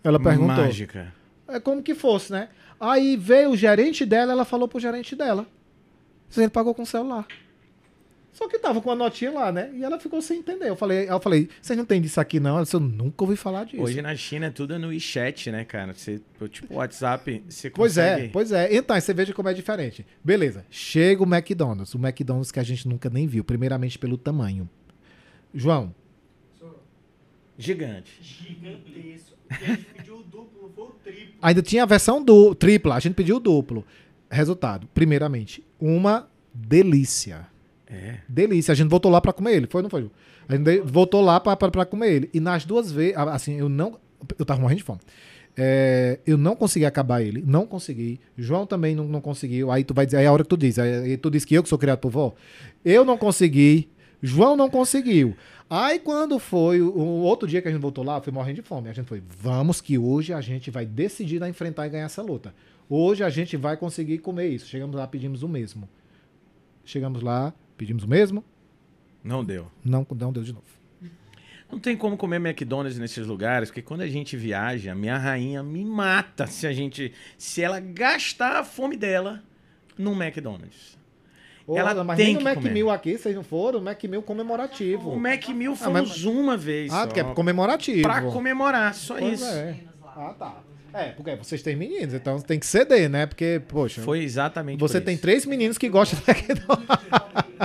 Ela 0.03 0.19
perguntou. 0.19 0.55
Mágica. 0.55 1.13
É 1.47 1.59
como 1.59 1.81
que 1.81 1.95
fosse, 1.95 2.31
né? 2.31 2.49
Aí 2.79 3.15
veio 3.15 3.51
o 3.51 3.57
gerente 3.57 4.05
dela, 4.05 4.33
ela 4.33 4.45
falou 4.45 4.67
pro 4.67 4.79
gerente 4.79 5.15
dela. 5.15 5.45
Ele 6.35 6.49
pagou 6.49 6.73
com 6.73 6.81
o 6.81 6.85
celular. 6.85 7.25
Só 8.33 8.47
que 8.47 8.57
tava 8.57 8.81
com 8.81 8.89
a 8.89 8.95
notinha 8.95 9.31
lá, 9.31 9.51
né? 9.51 9.71
E 9.75 9.83
ela 9.83 9.99
ficou 9.99 10.19
sem 10.21 10.39
entender. 10.39 10.67
Eu 10.67 10.75
falei, 10.75 11.07
eu 11.07 11.19
falei, 11.19 11.47
vocês 11.61 11.77
não 11.77 11.85
tem 11.85 12.01
disso 12.01 12.19
aqui 12.19 12.39
não? 12.39 12.55
Ela 12.55 12.63
disse, 12.63 12.75
eu 12.75 12.79
nunca 12.79 13.23
ouvi 13.23 13.35
falar 13.35 13.63
disso. 13.65 13.81
Hoje 13.81 14.01
na 14.01 14.15
China 14.15 14.47
é 14.47 14.49
tudo 14.49 14.77
no 14.79 14.87
WeChat, 14.87 15.51
né, 15.51 15.63
cara? 15.63 15.93
Você, 15.93 16.19
tipo, 16.49 16.73
WhatsApp, 16.73 17.43
você 17.47 17.69
Pois 17.69 17.93
consegue... 17.93 18.25
é, 18.25 18.27
pois 18.29 18.51
é. 18.51 18.75
Então, 18.75 18.99
você 18.99 19.13
veja 19.13 19.33
como 19.33 19.49
é 19.49 19.53
diferente. 19.53 20.05
Beleza, 20.23 20.65
chega 20.69 21.21
o 21.21 21.25
McDonald's. 21.31 21.93
O 21.93 21.99
McDonald's 21.99 22.51
que 22.51 22.59
a 22.59 22.63
gente 22.63 22.87
nunca 22.87 23.07
nem 23.09 23.27
viu, 23.27 23.43
primeiramente 23.43 23.99
pelo 23.99 24.17
tamanho. 24.17 24.67
João, 25.53 25.93
Gigante. 27.57 28.11
Gigantesco. 28.21 29.37
E 29.51 29.63
a 29.63 29.67
gente 29.75 29.85
pediu 29.95 30.17
o 30.17 30.23
duplo, 30.23 30.63
não 30.63 30.69
foi 30.71 30.85
o 30.85 30.89
triplo. 31.03 31.33
ainda 31.41 31.61
tinha 31.61 31.83
a 31.83 31.85
versão 31.85 32.23
do 32.23 32.55
tripla, 32.55 32.95
a 32.95 32.99
gente 32.99 33.13
pediu 33.13 33.35
o 33.35 33.39
duplo. 33.39 33.85
Resultado, 34.29 34.87
primeiramente, 34.93 35.63
uma 35.79 36.27
delícia. 36.51 37.47
É. 37.93 38.17
Delícia. 38.27 38.71
A 38.71 38.75
gente 38.75 38.89
voltou 38.89 39.11
lá 39.11 39.21
pra 39.21 39.31
comer 39.31 39.55
ele, 39.55 39.67
foi 39.67 39.79
ou 39.79 39.83
não 39.83 39.89
foi? 39.89 40.09
A 40.49 40.55
gente 40.55 40.81
voltou 40.81 41.21
lá 41.21 41.39
pra 41.39 41.85
comer 41.85 42.11
ele. 42.11 42.29
E 42.33 42.39
nas 42.39 42.65
duas 42.65 42.91
vezes, 42.91 43.15
assim, 43.15 43.59
eu 43.59 43.69
não. 43.69 43.99
Eu 44.39 44.45
tava 44.45 44.59
morrendo 44.59 44.79
de 44.79 44.83
fome. 44.83 44.99
É, 45.55 46.19
eu 46.25 46.35
não 46.35 46.55
consegui 46.55 46.85
acabar 46.85 47.21
ele, 47.21 47.43
não 47.45 47.67
consegui. 47.67 48.19
João 48.35 48.65
também 48.65 48.95
não, 48.95 49.05
não 49.05 49.21
conseguiu. 49.21 49.71
Aí 49.71 49.83
tu 49.83 49.93
vai 49.93 50.05
dizer, 50.05 50.17
aí 50.17 50.25
é 50.25 50.27
a 50.27 50.31
hora 50.31 50.43
que 50.43 50.49
tu 50.49 50.57
diz, 50.57 50.79
aí 50.79 51.15
tu 51.17 51.29
diz 51.29 51.45
que 51.45 51.53
eu 51.53 51.61
que 51.61 51.69
sou 51.69 51.77
criado 51.77 51.99
por 51.99 52.11
vó. 52.11 52.33
Eu 52.83 53.05
não 53.05 53.17
consegui, 53.17 53.89
João 54.21 54.55
não 54.55 54.69
conseguiu. 54.69 55.35
Aí 55.69 55.99
quando 55.99 56.39
foi 56.39 56.81
o, 56.81 56.91
o 56.91 57.21
outro 57.21 57.47
dia 57.47 57.61
que 57.61 57.67
a 57.67 57.71
gente 57.71 57.81
voltou 57.81 58.03
lá, 58.03 58.19
fui 58.19 58.33
morrendo 58.33 58.55
de 58.55 58.61
fome. 58.63 58.89
A 58.89 58.93
gente 58.93 59.05
foi, 59.05 59.21
vamos 59.39 59.79
que 59.79 59.97
hoje 59.97 60.33
a 60.33 60.41
gente 60.41 60.71
vai 60.71 60.85
decidir 60.85 61.43
a 61.43 61.47
enfrentar 61.47 61.85
e 61.85 61.89
ganhar 61.89 62.05
essa 62.05 62.21
luta. 62.23 62.53
Hoje 62.89 63.23
a 63.23 63.29
gente 63.29 63.55
vai 63.55 63.77
conseguir 63.77 64.17
comer 64.19 64.47
isso. 64.47 64.67
Chegamos 64.67 64.95
lá, 64.95 65.05
pedimos 65.07 65.43
o 65.43 65.47
mesmo. 65.47 65.87
Chegamos 66.83 67.21
lá, 67.21 67.53
pedimos 67.77 68.03
o 68.03 68.07
mesmo, 68.07 68.43
Não 69.23 69.43
deu. 69.43 69.71
não, 69.83 70.05
não 70.17 70.31
deu 70.31 70.43
de 70.43 70.53
novo. 70.53 70.65
Não 71.71 71.79
tem 71.79 71.97
como 71.97 72.15
comer 72.15 72.35
McDonald's 72.35 72.99
nesses 72.99 73.25
lugares, 73.25 73.69
porque 73.69 73.81
quando 73.81 74.01
a 74.01 74.07
gente 74.07 74.37
viaja, 74.37 74.93
minha 74.93 75.17
rainha 75.17 75.63
me 75.63 75.83
mata 75.83 76.45
se 76.45 76.67
a 76.67 76.71
gente. 76.73 77.11
Se 77.37 77.63
ela 77.63 77.79
gastar 77.79 78.59
a 78.59 78.63
fome 78.63 78.95
dela 78.95 79.41
num 79.97 80.13
McDonald's. 80.21 80.97
Ela 81.67 81.91
Ela 81.91 82.03
mas 82.03 82.17
tem 82.17 82.25
nem 82.27 82.33
no 82.35 82.39
que 82.39 82.43
Mac 82.43 82.55
comer. 82.55 82.71
Mill 82.73 82.91
aqui, 82.91 83.17
vocês 83.17 83.33
não 83.35 83.41
foram, 83.43 83.79
o 83.79 83.81
Mac 83.81 84.03
Mill 84.03 84.19
O 84.19 84.23
comemorativo. 84.23 85.15
Mac 85.17 85.47
Mill 85.49 85.71
Ah, 85.71 85.75
fomos 85.77 86.09
mas- 86.09 86.25
uma 86.25 86.57
vez. 86.57 86.93
Ah, 86.93 87.05
só, 87.05 87.07
que 87.07 87.19
é 87.21 87.23
comemorativo. 87.23 88.01
Pra 88.03 88.21
comemorar, 88.21 88.93
só 88.93 89.15
Pois 89.17 89.39
isso. 89.39 89.49
é. 89.49 89.79
Ah, 90.05 90.35
tá. 90.37 90.61
É, 90.93 91.05
porque 91.11 91.35
vocês 91.35 91.61
têm 91.63 91.75
meninos, 91.75 92.13
então 92.13 92.39
tem 92.39 92.59
que 92.59 92.65
ceder, 92.65 93.09
né? 93.09 93.25
Porque, 93.25 93.61
poxa, 93.67 94.01
Foi 94.01 94.23
exatamente 94.23 94.79
você 94.79 95.01
tem 95.01 95.13
isso. 95.15 95.21
três 95.23 95.45
meninos 95.45 95.77
que 95.77 95.89
gostam 95.89 96.19
do 96.19 96.29
McDonald's. 96.29 96.97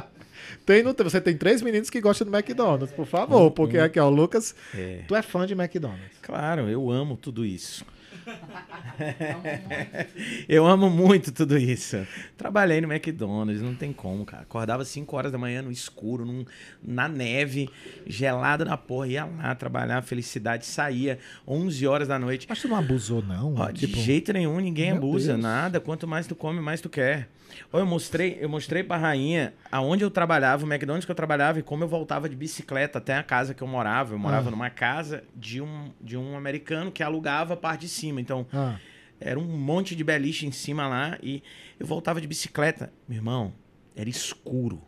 tem 0.65 0.83
no, 0.83 0.95
você 0.95 1.21
tem 1.21 1.37
três 1.37 1.63
meninos 1.63 1.91
que 1.91 2.01
gostam 2.01 2.27
do 2.29 2.35
McDonald's, 2.37 2.93
por 2.93 3.07
favor, 3.07 3.51
porque 3.51 3.79
aqui, 3.79 3.99
ó, 4.01 4.07
o 4.07 4.11
Lucas, 4.11 4.55
É, 4.75 5.01
tu 5.07 5.15
é 5.15 5.23
fã 5.23 5.47
de 5.47 5.53
McDonald's. 5.55 6.19
claro, 6.23 6.69
eu 6.69 6.91
amo 6.91 7.17
tudo 7.17 7.45
isso. 7.45 7.85
eu 10.49 10.67
amo 10.67 10.89
muito 10.91 11.33
tudo 11.33 11.57
isso. 11.59 12.07
Trabalhei 12.37 12.81
no 12.81 12.93
McDonald's, 12.93 13.63
não 13.63 13.75
tem 13.75 13.93
como, 13.93 14.25
cara. 14.25 14.43
Acordava 14.43 14.85
5 14.85 15.17
horas 15.17 15.33
da 15.33 15.39
manhã 15.39 15.63
no 15.63 15.71
escuro, 15.71 16.25
num- 16.25 16.45
na 16.83 17.09
neve, 17.09 17.69
gelado 18.07 18.65
na 18.65 18.77
porra, 18.77 19.09
ia 19.09 19.25
lá 19.25 19.55
trabalhar, 19.55 20.03
felicidade, 20.03 20.67
saía 20.67 21.19
11 21.47 21.87
horas 21.87 22.09
da 22.09 22.19
noite. 22.19 22.47
Mas 22.49 22.61
tu 22.61 22.69
não 22.69 22.77
abusou, 22.77 23.23
não? 23.23 23.55
Ó, 23.55 23.71
de 23.71 23.87
Tipo, 23.87 23.99
jeito 24.01 24.33
nenhum, 24.33 24.59
ninguém 24.61 24.89
Meu 24.89 24.97
abusa, 24.99 25.33
Deus. 25.33 25.43
nada. 25.43 25.81
Quanto 25.81 26.07
mais 26.07 26.27
tu 26.27 26.35
come, 26.35 26.61
mais 26.61 26.81
tu 26.81 26.89
quer. 26.89 27.29
Eu 27.73 27.85
mostrei, 27.87 28.39
eu 28.41 28.49
mostrei 28.49 28.83
pra 28.83 28.97
rainha 28.97 29.53
aonde 29.71 30.03
eu 30.05 30.11
trabalhava, 30.11 30.65
o 30.65 30.69
McDonald's 30.69 31.05
que 31.05 31.11
eu 31.11 31.15
trabalhava 31.17 31.59
e 31.59 31.63
como 31.63 31.85
eu 31.85 31.89
voltava 31.89 32.29
de 32.29 32.35
bicicleta 32.37 32.99
até 32.99 33.17
a 33.17 33.23
casa 33.23 33.53
que 33.55 33.63
eu 33.63 33.67
morava. 33.67 34.15
Eu 34.15 34.19
morava 34.19 34.49
Ah. 34.49 34.51
numa 34.51 34.71
casa 34.71 35.23
de 35.35 35.61
um, 35.61 35.91
de 36.01 36.17
um 36.17 36.37
americano 36.37 36.91
que 36.91 37.03
alugava 37.03 37.55
a 37.55 37.57
parte 37.57 37.83
de 37.83 37.89
cima. 37.89 38.21
Então, 38.21 38.47
Ah, 38.53 38.77
era 39.21 39.39
um 39.39 39.45
monte 39.45 39.95
de 39.97 40.03
beliche 40.05 40.47
em 40.47 40.53
cima 40.53 40.87
lá 40.89 41.19
e 41.23 41.43
eu 41.79 41.87
voltava 41.87 42.21
de 42.21 42.27
bicicleta. 42.27 42.93
Meu 43.09 43.17
irmão, 43.19 43.53
era 43.97 44.09
escuro. 44.09 44.81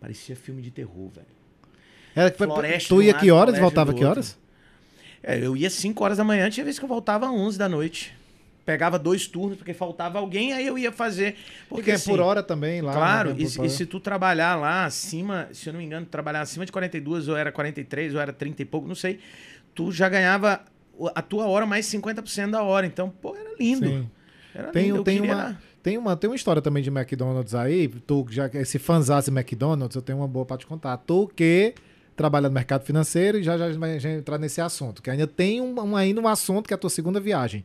Parecia 0.00 0.34
filme 0.36 0.62
de 0.62 0.70
terror, 0.70 1.10
velho. 1.10 1.26
era, 2.14 2.30
Floresta 2.32 2.88
tu 2.88 3.02
ia 3.02 3.14
um 3.14 3.18
que 3.18 3.30
lado, 3.30 3.40
horas 3.40 3.56
e 3.58 3.60
voltava 3.60 3.92
que 3.94 4.04
horas? 4.04 4.38
É, 5.22 5.38
eu 5.44 5.56
ia 5.56 5.68
5 5.68 6.02
horas 6.04 6.18
da 6.18 6.24
manhã, 6.24 6.48
tinha 6.48 6.62
vez 6.64 6.78
que 6.78 6.84
eu 6.84 6.88
voltava 6.88 7.26
às 7.26 7.32
11 7.32 7.58
da 7.58 7.68
noite. 7.68 8.14
Pegava 8.66 8.98
dois 8.98 9.26
turnos, 9.28 9.56
porque 9.56 9.72
faltava 9.72 10.18
alguém, 10.18 10.52
aí 10.52 10.66
eu 10.66 10.76
ia 10.76 10.90
fazer. 10.92 11.34
Porque, 11.68 11.74
Porque 11.76 11.90
é 11.92 11.94
assim, 11.94 12.10
por 12.10 12.18
hora 12.20 12.42
também 12.42 12.82
lá. 12.82 12.92
Claro, 12.92 13.30
né, 13.30 13.36
e, 13.38 13.46
se- 13.48 13.64
e 13.64 13.70
se 13.70 13.86
tu 13.86 14.00
trabalhar 14.00 14.56
lá 14.56 14.84
acima, 14.84 15.48
se 15.52 15.68
eu 15.68 15.72
não 15.72 15.78
me 15.80 15.86
engano, 15.86 16.04
trabalhar 16.04 16.40
acima 16.40 16.66
de 16.66 16.72
42, 16.72 17.28
ou 17.28 17.36
era 17.36 17.52
43, 17.52 18.12
ou 18.14 18.20
era 18.20 18.32
30 18.32 18.62
e 18.62 18.64
pouco, 18.64 18.88
não 18.88 18.94
sei, 18.96 19.20
tu 19.72 19.92
já 19.92 20.08
ganhava 20.08 20.60
a 21.14 21.22
tua 21.22 21.46
hora 21.46 21.64
mais 21.64 21.86
50% 21.86 22.50
da 22.50 22.62
hora. 22.64 22.84
Então, 22.86 23.08
pô, 23.08 23.36
era 23.36 23.54
lindo. 23.58 23.86
Sim. 23.86 24.10
Era 24.52 24.68
Tem, 24.72 24.86
lindo. 24.90 25.04
tem, 25.04 25.20
uma, 25.20 25.32
era- 25.32 25.58
tem, 25.82 25.96
uma, 25.98 26.16
tem 26.16 26.28
uma 26.28 26.34
história 26.36 26.60
também 26.60 26.82
de 26.82 26.90
McDonald's 26.90 27.54
aí. 27.54 27.86
Tu, 27.86 28.26
já, 28.30 28.50
esse 28.54 28.78
fanzasse 28.80 29.30
McDonald's, 29.30 29.94
eu 29.94 30.02
tenho 30.02 30.18
uma 30.18 30.26
boa 30.26 30.44
pra 30.44 30.56
te 30.56 30.66
contar. 30.66 30.96
Tu 30.96 31.28
que 31.36 31.72
trabalha 32.16 32.48
no 32.48 32.54
mercado 32.54 32.82
financeiro 32.82 33.38
e 33.38 33.42
já 33.44 33.56
já 33.58 33.68
vai 33.78 34.00
já 34.00 34.10
entrar 34.10 34.38
nesse 34.38 34.60
assunto. 34.60 35.02
Que 35.02 35.10
ainda 35.10 35.26
tem 35.28 35.60
um, 35.60 35.78
um- 35.78 35.94
ainda 35.96 36.20
um 36.20 36.26
assunto 36.26 36.66
que 36.66 36.72
é 36.72 36.76
a 36.76 36.78
tua 36.78 36.90
segunda 36.90 37.20
viagem. 37.20 37.64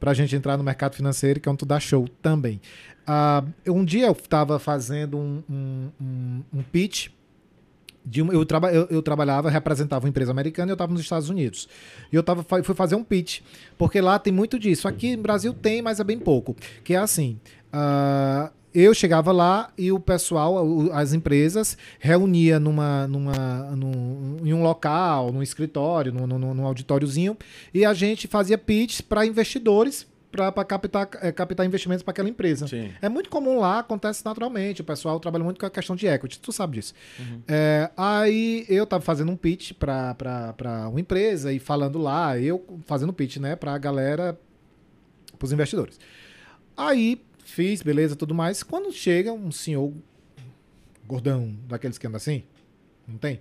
Pra 0.00 0.14
gente 0.14 0.34
entrar 0.36 0.56
no 0.56 0.62
mercado 0.64 0.94
financeiro, 0.94 1.40
que 1.40 1.48
é 1.48 1.52
onde 1.52 1.58
tu 1.58 1.66
dá 1.66 1.80
show 1.80 2.06
também. 2.22 2.60
Ah, 3.06 3.42
um 3.66 3.84
dia 3.84 4.06
eu 4.06 4.14
tava 4.14 4.58
fazendo 4.58 5.16
um, 5.18 5.42
um, 5.50 5.88
um, 6.00 6.42
um 6.54 6.62
pitch 6.62 7.08
de 8.04 8.22
uma- 8.22 8.32
eu, 8.32 8.44
traba, 8.46 8.72
eu, 8.72 8.86
eu 8.90 9.02
trabalhava, 9.02 9.50
representava 9.50 10.04
uma 10.04 10.08
empresa 10.08 10.30
americana 10.30 10.70
e 10.70 10.72
eu 10.72 10.74
estava 10.74 10.92
nos 10.92 11.00
Estados 11.02 11.28
Unidos. 11.28 11.68
E 12.12 12.16
eu 12.16 12.22
tava, 12.22 12.42
fui 12.62 12.74
fazer 12.74 12.94
um 12.94 13.04
pitch, 13.04 13.40
porque 13.76 14.00
lá 14.00 14.18
tem 14.18 14.32
muito 14.32 14.58
disso. 14.58 14.86
Aqui 14.88 15.16
no 15.16 15.22
Brasil 15.22 15.52
tem, 15.52 15.82
mas 15.82 16.00
é 16.00 16.04
bem 16.04 16.18
pouco. 16.18 16.54
Que 16.84 16.94
é 16.94 16.98
assim: 16.98 17.38
ah, 17.72 18.50
eu 18.74 18.92
chegava 18.94 19.32
lá 19.32 19.70
e 19.76 19.90
o 19.90 19.98
pessoal, 19.98 20.92
as 20.92 21.12
empresas, 21.12 21.76
reunia 21.98 22.60
numa, 22.60 23.06
numa, 23.06 23.70
num, 23.76 24.36
em 24.44 24.52
um 24.52 24.62
local, 24.62 25.32
num 25.32 25.42
escritório, 25.42 26.12
num, 26.12 26.26
num, 26.26 26.54
num 26.54 26.66
auditóriozinho, 26.66 27.36
e 27.72 27.84
a 27.84 27.94
gente 27.94 28.26
fazia 28.26 28.58
pitch 28.58 29.02
para 29.02 29.26
investidores 29.26 30.06
para 30.30 30.64
captar, 30.64 31.08
eh, 31.22 31.32
captar 31.32 31.64
investimentos 31.64 32.02
para 32.02 32.12
aquela 32.12 32.28
empresa. 32.28 32.66
Sim. 32.66 32.90
É 33.00 33.08
muito 33.08 33.30
comum 33.30 33.60
lá, 33.60 33.78
acontece 33.78 34.22
naturalmente. 34.24 34.82
O 34.82 34.84
pessoal 34.84 35.18
trabalha 35.18 35.42
muito 35.42 35.58
com 35.58 35.66
a 35.66 35.70
questão 35.70 35.96
de 35.96 36.06
equity, 36.06 36.38
tu 36.38 36.52
sabe 36.52 36.74
disso. 36.74 36.92
Uhum. 37.18 37.42
É, 37.48 37.90
aí 37.96 38.66
eu 38.68 38.86
tava 38.86 39.02
fazendo 39.02 39.32
um 39.32 39.36
pitch 39.36 39.72
para 39.72 40.54
uma 40.90 41.00
empresa 41.00 41.52
e 41.52 41.58
falando 41.58 41.98
lá, 41.98 42.38
eu 42.38 42.62
fazendo 42.84 43.12
pitch, 43.12 43.38
né, 43.38 43.56
pra 43.56 43.76
galera, 43.78 44.38
pros 45.38 45.50
investidores. 45.50 45.98
Aí 46.76 47.20
fiz, 47.58 47.82
beleza, 47.82 48.14
tudo 48.14 48.36
mais. 48.36 48.62
Quando 48.62 48.92
chega 48.92 49.32
um 49.32 49.50
senhor 49.50 49.92
gordão, 51.04 51.56
daqueles 51.66 51.98
que 51.98 52.06
andam 52.06 52.18
assim, 52.18 52.44
não 53.04 53.18
tem? 53.18 53.40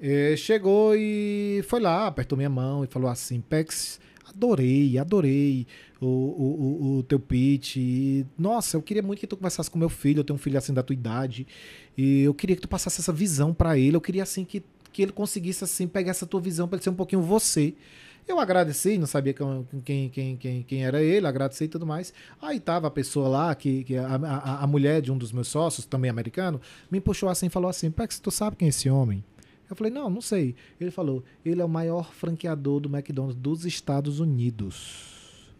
Eh, 0.00 0.34
chegou 0.38 0.94
e 0.96 1.62
foi 1.68 1.80
lá, 1.80 2.06
apertou 2.06 2.34
minha 2.34 2.48
mão 2.48 2.82
e 2.82 2.86
falou 2.86 3.10
assim: 3.10 3.42
Pex, 3.42 4.00
adorei, 4.26 4.96
adorei 4.96 5.66
o, 6.00 6.06
o, 6.06 6.86
o, 6.86 6.96
o 6.96 7.02
teu 7.02 7.20
pitch. 7.20 7.76
E, 7.76 8.26
nossa, 8.38 8.78
eu 8.78 8.82
queria 8.82 9.02
muito 9.02 9.20
que 9.20 9.26
tu 9.26 9.36
conversasse 9.36 9.70
com 9.70 9.78
meu 9.78 9.90
filho. 9.90 10.20
Eu 10.20 10.24
tenho 10.24 10.36
um 10.36 10.40
filho 10.40 10.56
assim 10.56 10.72
da 10.72 10.82
tua 10.82 10.94
idade. 10.94 11.46
E 11.94 12.22
eu 12.22 12.32
queria 12.32 12.56
que 12.56 12.62
tu 12.62 12.68
passasse 12.68 13.02
essa 13.02 13.12
visão 13.12 13.52
pra 13.52 13.76
ele. 13.76 13.96
Eu 13.96 14.00
queria 14.00 14.22
assim 14.22 14.46
que, 14.46 14.64
que 14.90 15.02
ele 15.02 15.12
conseguisse 15.12 15.62
assim 15.62 15.86
pegar 15.86 16.12
essa 16.12 16.24
tua 16.24 16.40
visão 16.40 16.66
pra 16.66 16.76
ele 16.76 16.84
ser 16.84 16.90
um 16.90 16.94
pouquinho 16.94 17.20
você. 17.20 17.74
Eu 18.28 18.40
agradeci, 18.40 18.98
não 18.98 19.06
sabia 19.06 19.32
quem, 19.32 20.10
quem, 20.10 20.36
quem, 20.36 20.62
quem 20.62 20.84
era 20.84 21.00
ele, 21.00 21.26
agradeci 21.26 21.64
e 21.64 21.68
tudo 21.68 21.86
mais. 21.86 22.12
Aí 22.42 22.58
tava 22.58 22.88
a 22.88 22.90
pessoa 22.90 23.28
lá, 23.28 23.54
que, 23.54 23.84
que 23.84 23.96
a, 23.96 24.16
a, 24.16 24.64
a 24.64 24.66
mulher 24.66 25.00
de 25.00 25.12
um 25.12 25.18
dos 25.18 25.30
meus 25.30 25.46
sócios, 25.46 25.86
também 25.86 26.10
americano, 26.10 26.60
me 26.90 27.00
puxou 27.00 27.28
assim 27.28 27.46
e 27.46 27.50
falou 27.50 27.70
assim: 27.70 27.90
Pex, 27.90 28.18
tu 28.18 28.32
sabe 28.32 28.56
quem 28.56 28.66
é 28.66 28.68
esse 28.70 28.90
homem? 28.90 29.24
Eu 29.68 29.74
falei, 29.74 29.92
não, 29.92 30.08
não 30.08 30.20
sei. 30.20 30.54
Ele 30.80 30.90
falou, 30.90 31.24
ele 31.44 31.60
é 31.60 31.64
o 31.64 31.68
maior 31.68 32.12
franqueador 32.12 32.80
do 32.80 32.88
McDonald's 32.88 33.36
dos 33.36 33.64
Estados 33.64 34.20
Unidos. 34.20 35.52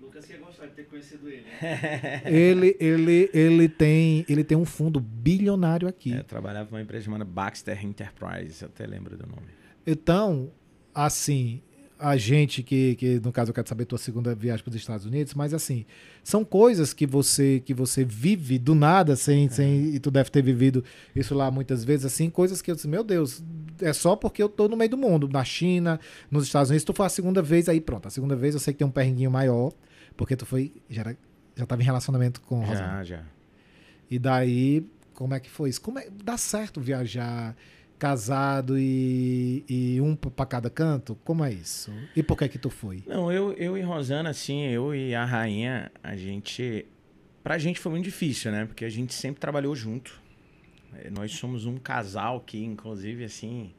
Lucas 0.00 0.28
ia 0.30 0.38
gostar 0.38 0.66
de 0.66 0.72
ter 0.72 0.84
conhecido 0.84 1.28
ele. 1.28 1.44
ele, 2.24 2.76
ele, 2.80 3.30
ele, 3.34 3.68
tem, 3.68 4.24
ele 4.28 4.42
tem 4.42 4.56
um 4.56 4.64
fundo 4.64 4.98
bilionário 4.98 5.86
aqui. 5.86 6.14
É, 6.14 6.20
eu 6.20 6.24
trabalhava 6.24 6.70
numa 6.70 6.80
empresa 6.80 7.04
chamada 7.04 7.24
Baxter 7.24 7.84
Enterprise, 7.84 8.62
eu 8.62 8.68
até 8.68 8.86
lembro 8.86 9.16
do 9.18 9.26
nome. 9.26 9.48
Então, 9.86 10.50
assim, 10.94 11.60
a 11.98 12.16
gente 12.16 12.62
que, 12.62 12.94
que 12.96 13.20
no 13.20 13.32
caso 13.32 13.50
eu 13.50 13.54
quero 13.54 13.68
saber 13.68 13.86
tua 13.86 13.98
segunda 13.98 14.34
viagem 14.34 14.62
para 14.62 14.70
os 14.70 14.76
Estados 14.76 15.06
Unidos, 15.06 15.34
mas 15.34 15.54
assim, 15.54 15.86
são 16.22 16.44
coisas 16.44 16.92
que 16.92 17.06
você 17.06 17.62
que 17.64 17.72
você 17.72 18.04
vive 18.04 18.58
do 18.58 18.74
nada 18.74 19.16
sem, 19.16 19.48
sem 19.48 19.94
e 19.94 19.98
tu 19.98 20.10
deve 20.10 20.30
ter 20.30 20.42
vivido 20.42 20.84
isso 21.14 21.34
lá 21.34 21.50
muitas 21.50 21.84
vezes 21.84 22.06
assim, 22.06 22.28
coisas 22.28 22.60
que 22.60 22.70
eu 22.70 22.74
disse, 22.74 22.86
meu 22.86 23.02
Deus, 23.02 23.42
é 23.80 23.92
só 23.92 24.14
porque 24.14 24.42
eu 24.42 24.48
tô 24.48 24.68
no 24.68 24.76
meio 24.76 24.90
do 24.90 24.96
mundo, 24.96 25.28
na 25.28 25.44
China, 25.44 25.98
nos 26.30 26.44
Estados 26.44 26.70
Unidos, 26.70 26.84
tu 26.84 26.92
foi 26.92 27.06
a 27.06 27.10
segunda 27.10 27.40
vez 27.40 27.68
aí, 27.68 27.80
pronto, 27.80 28.08
a 28.08 28.10
segunda 28.10 28.36
vez 28.36 28.54
eu 28.54 28.60
sei 28.60 28.74
que 28.74 28.78
tem 28.78 28.86
um 28.86 28.90
perrenguinho 28.90 29.30
maior, 29.30 29.72
porque 30.16 30.36
tu 30.36 30.44
foi 30.44 30.72
já 30.90 31.00
era, 31.00 31.16
já 31.56 31.64
tava 31.64 31.80
em 31.80 31.84
relacionamento 31.84 32.40
com 32.42 32.60
Rosamund. 32.60 32.80
Já, 32.80 33.04
já. 33.04 33.22
E 34.10 34.18
daí 34.18 34.84
Como 35.14 35.32
é 35.32 35.40
que 35.40 35.48
foi 35.48 35.70
isso? 35.70 35.80
Como 35.80 35.98
é, 35.98 36.08
dá 36.22 36.36
certo 36.36 36.78
viajar 36.78 37.56
casado 37.98 38.78
e, 38.78 39.64
e 39.68 40.00
um 40.00 40.14
pra 40.14 40.44
cada 40.46 40.68
canto? 40.70 41.16
Como 41.24 41.44
é 41.44 41.52
isso? 41.52 41.92
E 42.14 42.22
por 42.22 42.36
que 42.36 42.48
que 42.48 42.58
tu 42.58 42.70
foi? 42.70 43.02
Não, 43.06 43.30
eu, 43.32 43.52
eu 43.54 43.76
e 43.76 43.82
Rosana, 43.82 44.30
assim, 44.30 44.62
eu 44.66 44.94
e 44.94 45.14
a 45.14 45.24
rainha, 45.24 45.90
a 46.02 46.16
gente. 46.16 46.86
Pra 47.42 47.58
gente 47.58 47.78
foi 47.80 47.92
muito 47.92 48.04
difícil, 48.04 48.50
né? 48.50 48.64
Porque 48.66 48.84
a 48.84 48.88
gente 48.88 49.14
sempre 49.14 49.40
trabalhou 49.40 49.74
junto. 49.76 50.20
Eh, 50.94 51.10
Nós 51.10 51.32
somos 51.32 51.64
um 51.64 51.76
casal 51.76 52.40
que, 52.40 52.62
inclusive, 52.62 53.24
assim, 53.24 53.72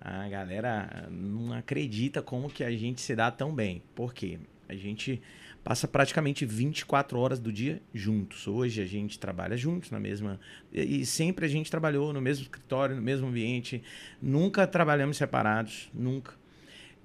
a 0.00 0.28
galera 0.28 1.08
não 1.10 1.52
acredita 1.52 2.22
como 2.22 2.48
que 2.48 2.64
a 2.64 2.70
gente 2.70 3.00
se 3.00 3.14
dá 3.14 3.30
tão 3.30 3.54
bem. 3.54 3.82
Por 3.94 4.14
quê? 4.14 4.38
A 4.68 4.74
gente 4.74 5.20
passa 5.62 5.86
praticamente 5.86 6.44
24 6.46 7.18
horas 7.18 7.38
do 7.38 7.52
dia 7.52 7.82
juntos. 7.92 8.46
Hoje 8.46 8.80
a 8.82 8.86
gente 8.86 9.18
trabalha 9.18 9.56
juntos 9.56 9.90
na 9.90 10.00
mesma. 10.00 10.40
E 10.72 11.04
sempre 11.04 11.46
a 11.46 11.48
gente 11.48 11.70
trabalhou 11.70 12.12
no 12.12 12.20
mesmo 12.20 12.44
escritório, 12.44 12.96
no 12.96 13.02
mesmo 13.02 13.28
ambiente. 13.28 13.82
Nunca 14.20 14.66
trabalhamos 14.66 15.16
separados, 15.16 15.90
nunca. 15.92 16.34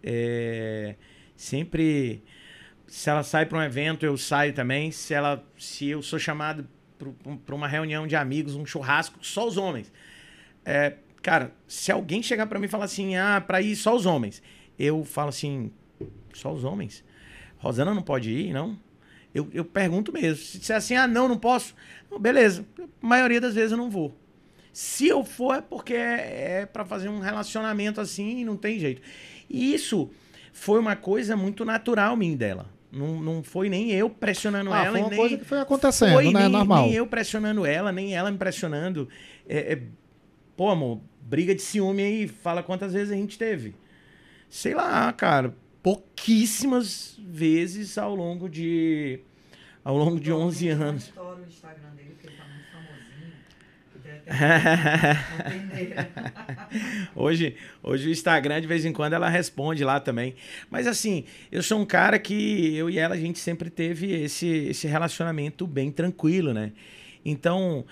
É, 0.01 0.95
sempre. 1.35 2.23
Se 2.87 3.09
ela 3.09 3.23
sai 3.23 3.45
para 3.45 3.57
um 3.57 3.63
evento, 3.63 4.05
eu 4.05 4.17
saio 4.17 4.53
também. 4.53 4.91
Se 4.91 5.13
ela, 5.13 5.43
se 5.57 5.87
eu 5.87 6.01
sou 6.01 6.19
chamado 6.19 6.67
para 7.45 7.55
uma 7.55 7.67
reunião 7.67 8.07
de 8.07 8.15
amigos, 8.15 8.55
um 8.55 8.65
churrasco, 8.65 9.19
só 9.21 9.47
os 9.47 9.57
homens. 9.57 9.91
É, 10.63 10.95
cara, 11.21 11.53
se 11.67 11.91
alguém 11.91 12.23
chegar 12.23 12.47
para 12.47 12.59
mim 12.59 12.65
e 12.65 12.69
falar 12.69 12.85
assim, 12.85 13.15
ah, 13.15 13.43
para 13.45 13.61
ir 13.61 13.75
só 13.75 13.95
os 13.95 14.05
homens, 14.05 14.41
eu 14.77 15.03
falo 15.03 15.29
assim, 15.29 15.71
só 16.33 16.53
os 16.53 16.63
homens. 16.63 17.03
Rosana 17.65 17.93
não 17.93 18.01
pode 18.01 18.29
ir, 18.29 18.53
não? 18.53 18.77
Eu, 19.33 19.49
eu 19.53 19.65
pergunto 19.65 20.13
mesmo. 20.13 20.37
Se 20.37 20.59
disser 20.59 20.75
assim, 20.77 20.95
ah, 20.95 21.07
não, 21.07 21.27
não 21.27 21.37
posso. 21.37 21.75
Não, 22.09 22.19
beleza. 22.19 22.65
A 22.79 23.05
maioria 23.05 23.41
das 23.41 23.53
vezes 23.53 23.71
eu 23.71 23.77
não 23.77 23.89
vou. 23.89 24.17
Se 24.71 25.07
eu 25.07 25.23
for, 25.23 25.55
é 25.55 25.61
porque 25.61 25.93
é, 25.93 26.61
é 26.61 26.65
para 26.65 26.85
fazer 26.85 27.09
um 27.09 27.19
relacionamento 27.19 27.99
assim 27.99 28.39
e 28.39 28.45
não 28.45 28.55
tem 28.55 28.79
jeito. 28.79 29.01
E 29.49 29.73
isso 29.73 30.09
foi 30.53 30.79
uma 30.79 30.95
coisa 30.95 31.35
muito 31.35 31.65
natural 31.65 32.15
minha 32.15 32.35
dela. 32.35 32.69
Não, 32.91 33.19
não 33.19 33.43
foi 33.43 33.67
nem 33.67 33.91
eu 33.91 34.09
pressionando 34.09 34.71
Ah, 34.71 34.85
ela, 34.85 34.91
foi 34.91 34.99
uma 35.01 35.09
nem, 35.09 35.19
coisa 35.19 35.37
que 35.37 35.43
foi 35.43 35.59
acontecendo, 35.59 36.13
foi 36.13 36.31
né? 36.31 36.41
nem, 36.43 36.49
Normal. 36.49 36.83
nem 36.83 36.93
eu 36.93 37.07
pressionando 37.07 37.65
ela, 37.65 37.91
nem 37.91 38.15
ela 38.15 38.31
me 38.31 38.37
pressionando. 38.37 39.09
É, 39.49 39.73
é, 39.73 39.81
pô, 40.55 40.69
amor, 40.69 41.01
briga 41.19 41.53
de 41.53 41.61
ciúme 41.61 42.03
aí, 42.03 42.27
fala 42.27 42.63
quantas 42.63 42.93
vezes 42.93 43.11
a 43.11 43.15
gente 43.15 43.37
teve. 43.37 43.75
Sei 44.49 44.73
lá, 44.73 45.11
cara, 45.11 45.53
pouquíssimas 45.85 47.15
vezes 47.19 47.95
ao 47.99 48.15
longo 48.15 48.49
de 48.49 49.19
ao 49.83 49.95
longo 49.95 50.19
de 50.19 50.33
11 50.33 50.69
anos. 50.69 51.09
Tá 51.09 51.21
hoje, 57.15 57.55
hoje 57.83 58.07
o 58.07 58.11
Instagram, 58.11 58.61
de 58.61 58.65
vez 58.65 58.83
em 58.83 58.91
quando, 58.91 59.13
ela 59.13 59.29
responde 59.29 59.83
lá 59.83 59.99
também. 59.99 60.33
Mas 60.71 60.87
assim, 60.87 61.25
eu 61.51 61.61
sou 61.61 61.79
um 61.79 61.85
cara 61.85 62.17
que 62.17 62.75
eu 62.75 62.89
e 62.89 62.97
ela, 62.97 63.13
a 63.13 63.19
gente 63.19 63.37
sempre 63.37 63.69
teve 63.69 64.11
esse, 64.11 64.47
esse 64.47 64.87
relacionamento 64.87 65.67
bem 65.67 65.91
tranquilo, 65.91 66.51
né? 66.51 66.71
Então, 67.23 67.85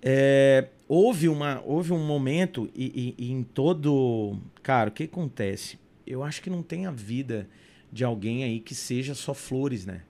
é, 0.00 0.68
houve, 0.88 1.28
uma, 1.28 1.60
houve 1.66 1.92
um 1.92 2.02
momento 2.06 2.70
e, 2.74 3.14
e- 3.18 3.26
e 3.26 3.30
em 3.32 3.42
todo... 3.42 4.38
Cara, 4.62 4.88
o 4.88 4.92
que 4.92 5.04
acontece? 5.04 5.78
Eu 6.06 6.22
acho 6.22 6.42
que 6.42 6.50
não 6.50 6.62
tem 6.62 6.86
a 6.86 6.90
vida 6.90 7.48
de 7.92 8.04
alguém 8.04 8.44
aí 8.44 8.60
que 8.60 8.74
seja 8.74 9.14
só 9.14 9.32
flores, 9.32 9.86
né? 9.86 10.02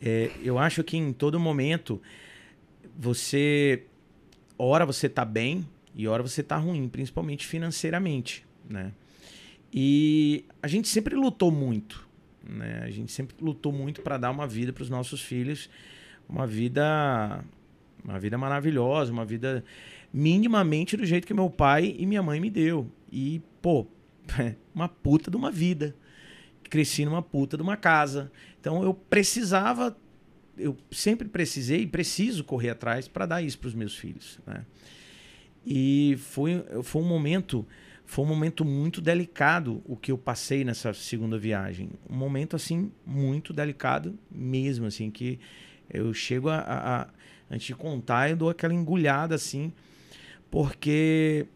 É, 0.00 0.30
eu 0.42 0.58
acho 0.58 0.82
que 0.82 0.96
em 0.96 1.12
todo 1.12 1.38
momento 1.38 2.00
você 2.96 3.84
hora 4.58 4.84
você 4.84 5.08
tá 5.08 5.24
bem 5.24 5.66
e 5.94 6.06
hora 6.08 6.22
você 6.22 6.42
tá 6.42 6.56
ruim, 6.56 6.88
principalmente 6.88 7.46
financeiramente, 7.46 8.44
né? 8.68 8.92
E 9.72 10.44
a 10.62 10.66
gente 10.66 10.88
sempre 10.88 11.14
lutou 11.14 11.50
muito, 11.50 12.08
né? 12.42 12.82
A 12.82 12.90
gente 12.90 13.12
sempre 13.12 13.36
lutou 13.40 13.72
muito 13.72 14.02
para 14.02 14.18
dar 14.18 14.30
uma 14.30 14.46
vida 14.46 14.72
para 14.72 14.82
os 14.82 14.90
nossos 14.90 15.20
filhos, 15.20 15.70
uma 16.28 16.46
vida 16.46 17.44
uma 18.04 18.18
vida 18.18 18.38
maravilhosa, 18.38 19.12
uma 19.12 19.24
vida 19.24 19.64
minimamente 20.12 20.96
do 20.96 21.04
jeito 21.04 21.26
que 21.26 21.34
meu 21.34 21.50
pai 21.50 21.94
e 21.98 22.06
minha 22.06 22.22
mãe 22.22 22.40
me 22.40 22.50
deu. 22.50 22.90
E, 23.12 23.40
pô, 23.60 23.86
uma 24.74 24.88
puta 24.88 25.30
de 25.30 25.36
uma 25.36 25.50
vida. 25.50 25.94
Cresci 26.68 27.04
numa 27.04 27.22
puta 27.22 27.56
de 27.56 27.62
uma 27.62 27.76
casa. 27.76 28.30
Então 28.60 28.82
eu 28.82 28.94
precisava 28.94 29.96
eu 30.60 30.76
sempre 30.90 31.26
precisei 31.26 31.82
e 31.82 31.86
preciso 31.86 32.44
correr 32.44 32.70
atrás 32.70 33.08
para 33.08 33.24
dar 33.24 33.42
isso 33.42 33.58
para 33.58 33.68
os 33.68 33.74
meus 33.74 33.96
filhos, 33.96 34.38
né? 34.46 34.64
E 35.64 36.16
foi, 36.18 36.64
foi 36.82 37.02
um 37.02 37.06
momento 37.06 37.66
foi 38.04 38.24
um 38.24 38.28
momento 38.28 38.64
muito 38.64 39.00
delicado 39.00 39.80
o 39.84 39.96
que 39.96 40.10
eu 40.10 40.18
passei 40.18 40.64
nessa 40.64 40.92
segunda 40.92 41.38
viagem, 41.38 41.90
um 42.08 42.16
momento 42.16 42.56
assim 42.56 42.90
muito 43.06 43.52
delicado 43.52 44.18
mesmo, 44.28 44.86
assim 44.86 45.10
que 45.12 45.38
eu 45.88 46.12
chego 46.12 46.48
a, 46.48 46.58
a, 46.58 47.02
a 47.02 47.08
antes 47.48 47.68
de 47.68 47.74
contar 47.74 48.30
eu 48.30 48.36
dou 48.36 48.50
aquela 48.50 48.74
engulhada 48.74 49.34
assim, 49.34 49.72
porque 50.50 51.46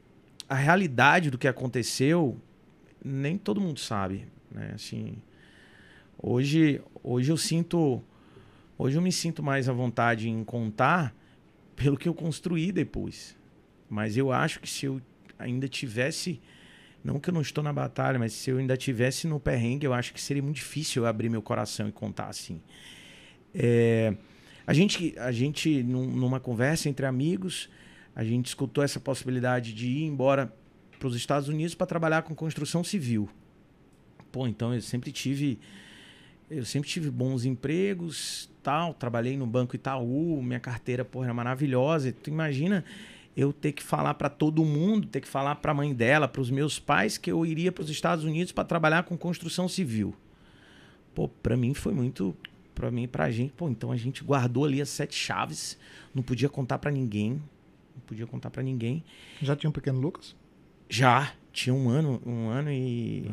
a 0.49 0.55
realidade 0.55 1.29
do 1.29 1.39
que 1.39 1.49
aconteceu 1.49 2.41
nem 3.05 3.37
todo 3.39 3.61
mundo 3.61 3.79
sabe, 3.79 4.27
né? 4.51 4.73
Assim, 4.75 5.17
hoje 6.19 6.81
hoje 7.03 7.31
eu 7.31 7.37
sinto 7.37 8.03
Hoje 8.77 8.99
eu 8.99 9.03
me 9.03 9.13
sinto 9.13 9.41
mais 9.41 9.69
à 9.69 9.73
vontade 9.73 10.29
em 10.29 10.43
contar 10.43 11.15
pelo 11.77 11.97
que 11.97 12.09
eu 12.09 12.15
construí 12.15 12.73
depois. 12.73 13.37
Mas 13.89 14.17
eu 14.17 14.33
acho 14.33 14.61
que 14.61 14.69
se 14.69 14.87
eu 14.87 15.01
ainda 15.39 15.69
tivesse, 15.69 16.41
não 17.05 17.21
que 17.21 17.31
eu 17.31 17.35
não 17.35 17.41
estou 17.41 17.63
na 17.63 17.73
batalha, 17.73 18.19
mas 18.19 18.33
se 18.33 18.51
eu 18.51 18.59
ainda 18.59 18.77
tivesse 18.77 19.29
no 19.29 19.39
perrengue, 19.39 19.87
eu 19.87 19.95
acho 19.95 20.13
que 20.13 20.21
seria 20.21 20.43
muito 20.43 20.57
difícil 20.57 21.03
eu 21.03 21.07
abrir 21.07 21.29
meu 21.29 21.41
coração 21.41 21.89
e 21.89 21.93
contar 21.93 22.27
assim. 22.27 22.61
É, 23.55 24.17
a 24.67 24.75
gente, 24.75 25.15
a 25.19 25.31
gente 25.31 25.83
num- 25.85 26.11
numa 26.11 26.41
conversa 26.41 26.89
entre 26.89 27.07
amigos, 27.07 27.71
a 28.15 28.25
gente 28.25 28.47
escutou 28.47 28.83
essa 28.83 28.99
possibilidade 28.99 29.73
de 29.73 29.87
ir 29.87 30.05
embora 30.05 30.53
para 31.05 31.09
os 31.11 31.17
Estados 31.17 31.51
Unidos 31.51 31.75
para 31.75 31.87
trabalhar 31.87 32.23
com 32.23 32.35
construção 32.35 32.83
civil. 32.83 33.29
Pô, 34.33 34.49
então 34.49 34.73
eu 34.73 34.81
sempre 34.81 35.13
tive 35.13 35.59
eu 36.51 36.65
sempre 36.65 36.89
tive 36.89 37.11
bons 37.11 37.45
empregos, 37.45 38.51
tal, 38.63 38.95
trabalhei 38.95 39.37
no 39.37 39.47
Banco 39.47 39.77
Itaú, 39.77 40.43
minha 40.43 40.61
carteira 40.61 41.05
porra, 41.05 41.27
era 41.27 41.35
maravilhosa. 41.35 42.11
Tu 42.11 42.31
imagina 42.31 42.83
eu 43.37 43.53
ter 43.53 43.73
que 43.73 43.83
falar 43.83 44.15
para 44.15 44.31
todo 44.31 44.65
mundo, 44.65 45.07
ter 45.07 45.21
que 45.21 45.29
falar 45.29 45.57
para 45.57 45.73
a 45.73 45.75
mãe 45.75 45.93
dela, 45.93 46.27
para 46.27 46.41
os 46.41 46.51
meus 46.51 46.79
pais 46.79 47.19
que 47.19 47.31
eu 47.31 47.45
iria 47.45 47.71
para 47.71 47.83
os 47.83 47.91
Estados 47.91 48.25
Unidos 48.25 48.51
para 48.51 48.65
trabalhar 48.65 49.03
com 49.03 49.15
construção 49.15 49.69
civil. 49.69 50.15
Pô, 51.15 51.29
para 51.29 51.55
mim 51.55 51.75
foi 51.75 51.93
muito, 51.93 52.35
para 52.75 52.91
mim, 52.91 53.07
pra 53.07 53.31
gente, 53.31 53.53
pô, 53.53 53.69
então 53.69 53.93
a 53.93 53.97
gente 53.97 54.25
guardou 54.25 54.65
ali 54.65 54.81
as 54.81 54.89
sete 54.89 55.15
chaves, 55.15 55.77
não 56.15 56.23
podia 56.23 56.49
contar 56.49 56.79
para 56.79 56.91
ninguém, 56.91 57.43
não 57.95 58.01
podia 58.07 58.27
contar 58.27 58.49
para 58.49 58.63
ninguém. 58.63 59.05
Já 59.43 59.55
tinha 59.55 59.69
um 59.69 59.73
pequeno 59.73 60.01
Lucas? 60.01 60.35
Já, 60.95 61.33
tinha 61.53 61.75
um 61.75 61.89
ano, 61.89 62.23
um 62.25 62.49
ano 62.51 62.71
e. 62.71 63.29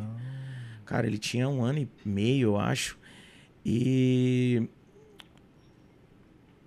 Cara, 0.84 1.06
ele 1.06 1.16
tinha 1.16 1.48
um 1.48 1.62
ano 1.62 1.78
e 1.78 1.88
meio, 2.04 2.48
eu 2.48 2.58
acho. 2.58 2.98
E 3.64 4.68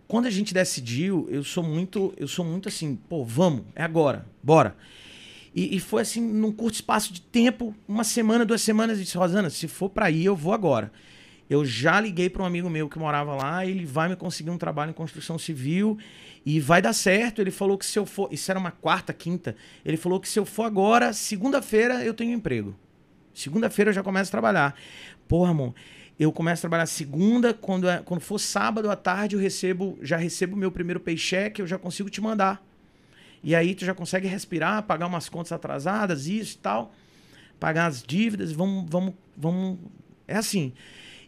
quando 0.07 0.27
a 0.27 0.29
gente 0.29 0.53
decidiu, 0.53 1.27
eu 1.29 1.43
sou 1.43 1.61
muito, 1.61 2.13
eu 2.15 2.29
sou 2.29 2.45
muito 2.45 2.69
assim, 2.69 2.95
pô, 2.95 3.25
vamos, 3.25 3.65
é 3.75 3.83
agora, 3.83 4.25
bora. 4.41 4.73
E, 5.53 5.75
e 5.75 5.81
foi 5.81 6.01
assim, 6.01 6.21
num 6.21 6.53
curto 6.53 6.75
espaço 6.75 7.11
de 7.11 7.19
tempo, 7.19 7.75
uma 7.85 8.05
semana, 8.05 8.45
duas 8.45 8.61
semanas, 8.61 8.97
eu 8.97 9.03
disse, 9.03 9.17
Rosana, 9.17 9.49
se 9.49 9.67
for 9.67 9.89
pra 9.89 10.09
ir, 10.09 10.23
eu 10.23 10.35
vou 10.35 10.53
agora. 10.53 10.93
Eu 11.49 11.63
já 11.63 11.99
liguei 11.99 12.29
para 12.29 12.41
um 12.41 12.45
amigo 12.45 12.69
meu 12.69 12.89
que 12.89 12.97
morava 12.97 13.35
lá, 13.35 13.65
ele 13.65 13.85
vai 13.85 14.09
me 14.09 14.15
conseguir 14.15 14.49
um 14.49 14.57
trabalho 14.57 14.89
em 14.89 14.93
construção 14.93 15.37
civil 15.37 15.97
e 16.45 16.59
vai 16.59 16.81
dar 16.81 16.93
certo. 16.93 17.39
Ele 17.39 17.51
falou 17.51 17.77
que 17.77 17.85
se 17.85 17.99
eu 17.99 18.05
for, 18.05 18.29
isso 18.31 18.49
era 18.49 18.59
uma 18.59 18.71
quarta, 18.71 19.13
quinta, 19.13 19.55
ele 19.83 19.97
falou 19.97 20.19
que 20.19 20.27
se 20.27 20.39
eu 20.39 20.45
for 20.45 20.63
agora, 20.63 21.13
segunda-feira 21.13 22.03
eu 22.03 22.13
tenho 22.13 22.33
emprego. 22.33 22.75
Segunda-feira 23.33 23.89
eu 23.89 23.93
já 23.93 24.01
começo 24.01 24.29
a 24.29 24.31
trabalhar. 24.31 24.75
Porra, 25.27 25.51
amor, 25.51 25.75
eu 26.19 26.31
começo 26.31 26.61
a 26.61 26.63
trabalhar 26.63 26.85
segunda, 26.85 27.53
quando, 27.53 27.89
é, 27.89 27.97
quando 27.97 28.21
for 28.21 28.39
sábado 28.39 28.89
à 28.89 28.95
tarde, 28.95 29.35
eu 29.35 29.39
recebo, 29.39 29.99
já 30.01 30.17
recebo 30.17 30.55
meu 30.55 30.71
primeiro 30.71 30.99
paycheck, 30.99 31.59
eu 31.59 31.67
já 31.67 31.77
consigo 31.77 32.09
te 32.09 32.21
mandar. 32.21 32.65
E 33.43 33.53
aí 33.53 33.75
tu 33.75 33.85
já 33.85 33.93
consegue 33.93 34.27
respirar, 34.27 34.81
pagar 34.83 35.05
umas 35.05 35.29
contas 35.29 35.51
atrasadas, 35.51 36.25
isso 36.25 36.55
e 36.55 36.59
tal, 36.59 36.91
pagar 37.59 37.85
as 37.85 38.01
dívidas, 38.01 38.51
vamos, 38.51 38.89
vamos, 38.89 39.13
vamos. 39.37 39.77
É 40.27 40.37
assim. 40.37 40.73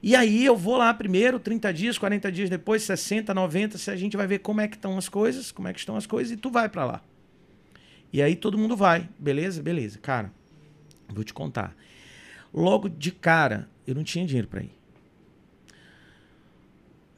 E 0.01 0.15
aí 0.15 0.45
eu 0.45 0.55
vou 0.55 0.77
lá 0.77 0.93
primeiro, 0.93 1.39
30 1.39 1.73
dias, 1.73 1.97
40 1.97 2.31
dias 2.31 2.49
depois, 2.49 2.83
60, 2.83 3.33
90, 3.33 3.77
se 3.77 3.89
a 3.89 3.95
gente 3.95 4.15
vai 4.15 4.27
ver 4.27 4.39
como 4.39 4.61
é 4.61 4.67
que 4.67 4.75
estão 4.75 4.97
as 4.97 5.09
coisas, 5.09 5.51
como 5.51 5.67
é 5.67 5.73
que 5.73 5.79
estão 5.79 5.95
as 5.95 6.05
coisas, 6.05 6.31
e 6.31 6.37
tu 6.37 6.49
vai 6.49 6.69
pra 6.69 6.85
lá. 6.85 7.01
E 8.11 8.21
aí 8.21 8.35
todo 8.35 8.57
mundo 8.57 8.75
vai, 8.75 9.09
beleza? 9.17 9.61
Beleza. 9.61 9.99
Cara, 9.99 10.31
vou 11.09 11.23
te 11.23 11.33
contar. 11.33 11.75
Logo 12.53 12.87
de 12.89 13.11
cara, 13.11 13.67
eu 13.85 13.95
não 13.95 14.03
tinha 14.03 14.25
dinheiro 14.25 14.47
para 14.47 14.61
ir. 14.61 14.71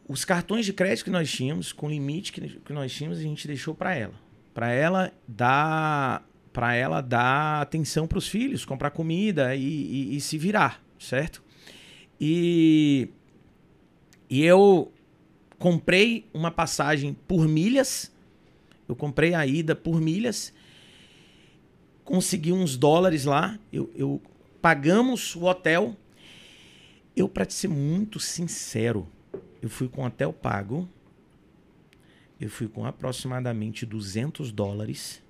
Os 0.07 0.25
cartões 0.25 0.65
de 0.65 0.73
crédito 0.73 1.05
que 1.05 1.11
nós 1.11 1.31
tínhamos, 1.31 1.71
com 1.71 1.87
limite 1.87 2.31
que, 2.31 2.41
que 2.41 2.73
nós 2.73 2.91
tínhamos, 2.91 3.19
a 3.19 3.21
gente 3.21 3.45
deixou 3.47 3.75
para 3.75 3.93
ela. 3.93 4.15
para 4.53 4.71
ela 4.71 5.13
dar 5.27 6.25
para 6.51 6.73
ela 6.73 6.99
dar 6.99 7.61
atenção 7.61 8.07
para 8.07 8.17
os 8.17 8.27
filhos, 8.27 8.65
comprar 8.65 8.89
comida 8.89 9.55
e, 9.55 9.61
e, 9.61 10.15
e, 10.17 10.19
se 10.19 10.35
virar, 10.35 10.83
certo? 10.97 11.43
E, 12.19 13.09
e 14.29 14.43
eu 14.43 14.91
comprei 15.57 16.27
uma 16.33 16.51
passagem 16.51 17.13
por 17.27 17.47
milhas, 17.47 18.11
eu 18.87 18.95
comprei 18.95 19.33
a 19.33 19.45
ida 19.45 19.75
por 19.75 20.01
milhas, 20.01 20.53
consegui 22.03 22.51
uns 22.51 22.75
dólares 22.75 23.25
lá, 23.25 23.57
eu, 23.71 23.91
eu 23.95 24.21
pagamos 24.61 25.35
o 25.35 25.45
hotel. 25.45 25.95
Eu, 27.15 27.27
para 27.27 27.49
ser 27.49 27.67
muito 27.67 28.19
sincero, 28.19 29.07
eu 29.61 29.69
fui 29.69 29.89
com 29.89 30.05
hotel 30.05 30.31
pago, 30.31 30.87
eu 32.39 32.49
fui 32.49 32.67
com 32.67 32.85
aproximadamente 32.85 33.85
200 33.85 34.51
dólares. 34.51 35.21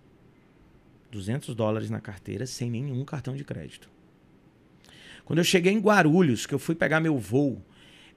200 1.12 1.56
dólares 1.56 1.90
na 1.90 2.00
carteira 2.00 2.46
sem 2.46 2.70
nenhum 2.70 3.04
cartão 3.04 3.36
de 3.36 3.44
crédito. 3.44 3.90
Quando 5.30 5.38
eu 5.38 5.46
cheguei 5.46 5.72
em 5.72 5.78
Guarulhos, 5.78 6.48
que 6.48 6.56
eu 6.56 6.58
fui 6.58 6.74
pegar 6.74 7.00
meu 7.00 7.16
voo, 7.16 7.64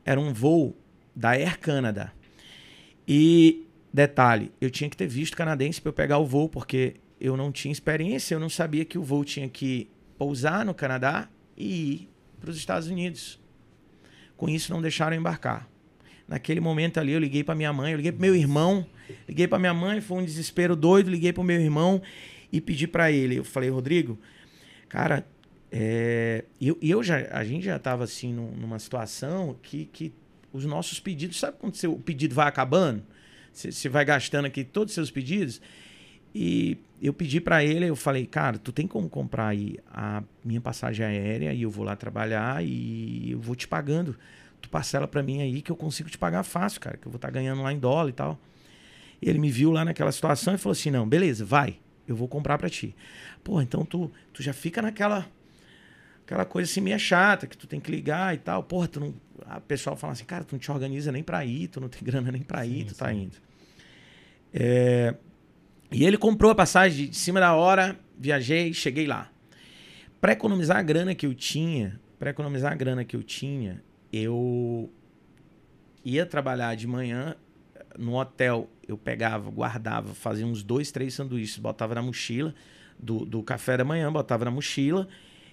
era 0.02 0.18
um 0.18 0.32
voo 0.32 0.74
da 1.14 1.32
Air 1.32 1.60
Canada. 1.60 2.10
E 3.06 3.66
detalhe, 3.92 4.50
eu 4.58 4.70
tinha 4.70 4.88
que 4.88 4.96
ter 4.96 5.08
visto 5.08 5.36
canadense 5.36 5.78
para 5.78 5.90
eu 5.90 5.92
pegar 5.92 6.16
o 6.16 6.24
voo, 6.24 6.48
porque 6.48 6.94
eu 7.20 7.36
não 7.36 7.52
tinha 7.52 7.70
experiência, 7.70 8.34
eu 8.34 8.40
não 8.40 8.48
sabia 8.48 8.82
que 8.82 8.96
o 8.96 9.02
voo 9.02 9.26
tinha 9.26 9.46
que 9.46 9.90
pousar 10.16 10.64
no 10.64 10.72
Canadá 10.72 11.28
e 11.54 11.66
ir 11.66 12.08
para 12.40 12.48
os 12.48 12.56
Estados 12.56 12.88
Unidos. 12.88 13.38
Com 14.34 14.48
isso, 14.48 14.72
não 14.72 14.80
deixaram 14.80 15.14
embarcar. 15.14 15.68
Naquele 16.26 16.60
momento 16.60 16.98
ali, 16.98 17.12
eu 17.12 17.20
liguei 17.20 17.44
para 17.44 17.54
minha 17.54 17.74
mãe, 17.74 17.92
eu 17.92 17.98
liguei 17.98 18.12
para 18.12 18.22
meu 18.22 18.34
irmão, 18.34 18.86
liguei 19.28 19.46
para 19.46 19.58
minha 19.58 19.74
mãe, 19.74 20.00
foi 20.00 20.16
um 20.16 20.24
desespero 20.24 20.74
doido, 20.74 21.10
liguei 21.10 21.30
para 21.30 21.42
o 21.42 21.44
meu 21.44 21.60
irmão 21.60 22.00
e 22.50 22.58
pedi 22.58 22.86
para 22.86 23.12
ele. 23.12 23.36
Eu 23.36 23.44
falei, 23.44 23.68
Rodrigo, 23.68 24.18
cara, 24.88 25.26
é, 25.74 26.44
eu, 26.60 26.76
eu 26.82 27.02
já, 27.02 27.16
a 27.30 27.42
gente 27.42 27.64
já 27.64 27.76
estava 27.76 28.04
assim 28.04 28.32
numa 28.32 28.78
situação 28.78 29.56
que, 29.62 29.86
que 29.86 30.12
os 30.52 30.66
nossos 30.66 31.00
pedidos, 31.00 31.38
sabe 31.38 31.56
quando 31.58 31.74
seu, 31.74 31.94
o 31.94 31.98
pedido 31.98 32.34
vai 32.34 32.46
acabando? 32.46 33.02
Você 33.52 33.88
vai 33.88 34.04
gastando 34.04 34.44
aqui 34.44 34.64
todos 34.64 34.92
os 34.92 34.94
seus 34.94 35.10
pedidos? 35.10 35.62
E 36.34 36.78
eu 37.00 37.12
pedi 37.12 37.40
para 37.40 37.64
ele, 37.64 37.86
eu 37.86 37.96
falei, 37.96 38.26
cara, 38.26 38.58
tu 38.58 38.70
tem 38.70 38.86
como 38.86 39.08
comprar 39.08 39.48
aí 39.48 39.78
a 39.90 40.22
minha 40.44 40.60
passagem 40.60 41.04
aérea 41.04 41.52
e 41.52 41.62
eu 41.62 41.70
vou 41.70 41.84
lá 41.84 41.96
trabalhar 41.96 42.64
e 42.64 43.32
eu 43.32 43.40
vou 43.40 43.54
te 43.54 43.66
pagando. 43.66 44.16
Tu 44.60 44.68
parcela 44.68 45.08
para 45.08 45.22
mim 45.22 45.42
aí 45.42 45.60
que 45.60 45.72
eu 45.72 45.76
consigo 45.76 46.08
te 46.08 46.18
pagar 46.18 46.42
fácil, 46.42 46.80
cara, 46.80 46.96
que 46.96 47.06
eu 47.06 47.10
vou 47.10 47.16
estar 47.16 47.28
tá 47.28 47.32
ganhando 47.32 47.62
lá 47.62 47.72
em 47.72 47.78
dólar 47.78 48.10
e 48.10 48.12
tal. 48.12 48.38
E 49.20 49.28
ele 49.28 49.38
me 49.38 49.50
viu 49.50 49.70
lá 49.70 49.84
naquela 49.84 50.12
situação 50.12 50.54
e 50.54 50.58
falou 50.58 50.72
assim: 50.72 50.90
"Não, 50.90 51.08
beleza, 51.08 51.44
vai 51.44 51.78
eu 52.06 52.16
vou 52.16 52.28
comprar 52.28 52.58
para 52.58 52.68
ti. 52.68 52.94
Pô, 53.42 53.60
então 53.60 53.84
tu, 53.84 54.10
tu 54.32 54.42
já 54.42 54.52
fica 54.52 54.82
naquela 54.82 55.26
aquela 56.24 56.44
coisa 56.44 56.70
assim 56.70 56.80
meio 56.80 56.98
chata, 56.98 57.46
que 57.46 57.56
tu 57.56 57.66
tem 57.66 57.80
que 57.80 57.90
ligar 57.90 58.34
e 58.34 58.38
tal. 58.38 58.62
Porra, 58.62 58.88
tu 58.88 59.00
não. 59.00 59.14
A 59.46 59.60
pessoal 59.60 59.96
fala 59.96 60.12
assim, 60.12 60.24
cara, 60.24 60.44
tu 60.44 60.52
não 60.52 60.58
te 60.58 60.70
organiza 60.70 61.10
nem 61.10 61.22
pra 61.22 61.44
ir, 61.44 61.68
tu 61.68 61.80
não 61.80 61.88
tem 61.88 62.02
grana 62.04 62.30
nem 62.30 62.42
pra 62.42 62.64
ir, 62.64 62.80
sim, 62.80 62.84
tu 62.86 62.94
tá 62.94 63.10
sim. 63.10 63.22
indo. 63.22 63.36
É... 64.52 65.14
E 65.90 66.04
ele 66.04 66.16
comprou 66.16 66.50
a 66.50 66.54
passagem 66.54 67.08
de 67.08 67.16
cima 67.16 67.38
da 67.38 67.54
hora, 67.54 67.98
viajei, 68.18 68.72
cheguei 68.72 69.06
lá. 69.06 69.30
Para 70.20 70.32
economizar 70.32 70.78
a 70.78 70.82
grana 70.82 71.14
que 71.14 71.26
eu 71.26 71.34
tinha, 71.34 72.00
para 72.18 72.30
economizar 72.30 72.72
a 72.72 72.74
grana 72.74 73.04
que 73.04 73.14
eu 73.14 73.22
tinha, 73.22 73.82
eu 74.12 74.90
ia 76.04 76.24
trabalhar 76.24 76.74
de 76.76 76.86
manhã 76.86 77.36
no 77.98 78.16
hotel 78.16 78.70
eu 78.86 78.98
pegava, 78.98 79.50
guardava, 79.50 80.14
fazia 80.14 80.46
uns 80.46 80.62
dois, 80.62 80.90
três 80.90 81.14
sanduíches, 81.14 81.58
botava 81.58 81.94
na 81.94 82.02
mochila 82.02 82.54
do, 82.98 83.24
do 83.24 83.42
café 83.42 83.76
da 83.76 83.84
manhã, 83.84 84.12
botava 84.12 84.44
na 84.44 84.50
mochila. 84.50 85.08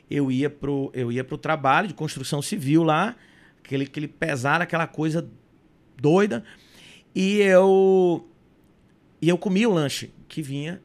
Eu 0.09 0.31
ia 0.31 0.49
pro, 0.49 0.91
eu 0.93 1.11
ia 1.11 1.23
pro 1.23 1.37
trabalho 1.37 1.87
de 1.87 1.93
construção 1.93 2.41
civil 2.41 2.83
lá, 2.83 3.15
aquele, 3.63 3.83
aquele 3.83 4.07
pesar, 4.07 4.61
aquela 4.61 4.87
coisa 4.87 5.29
doida. 5.97 6.43
E 7.13 7.37
eu 7.37 8.27
e 9.21 9.27
eu 9.27 9.37
comia 9.37 9.69
o 9.69 9.73
lanche 9.73 10.11
que 10.27 10.41
vinha 10.41 10.81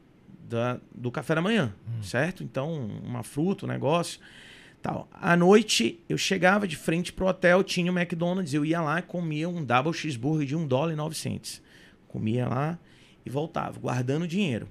da, 0.47 0.79
do 0.93 1.09
café 1.09 1.35
da 1.35 1.41
manhã, 1.41 1.73
hum. 1.87 2.03
certo? 2.03 2.43
Então, 2.43 2.87
uma 3.03 3.23
fruta, 3.23 3.65
um 3.65 3.69
negócio, 3.69 4.19
tal. 4.81 5.07
À 5.11 5.35
noite, 5.35 5.99
eu 6.09 6.17
chegava 6.17 6.67
de 6.67 6.75
frente 6.75 7.13
pro 7.13 7.27
hotel, 7.27 7.63
tinha 7.63 7.91
o 7.91 7.97
McDonald's, 7.97 8.53
eu 8.53 8.65
ia 8.65 8.81
lá 8.81 8.99
e 8.99 9.03
comia 9.03 9.47
um 9.47 9.63
double 9.63 9.93
cheeseburger 9.93 10.45
de 10.45 10.55
um 10.55 10.67
dólar 10.67 10.93
e 10.93 10.95
nove 10.95 11.15
centos 11.15 11.63
comia 12.15 12.47
lá 12.47 12.79
e 13.25 13.29
voltava, 13.29 13.77
guardando 13.77 14.25
dinheiro. 14.25 14.69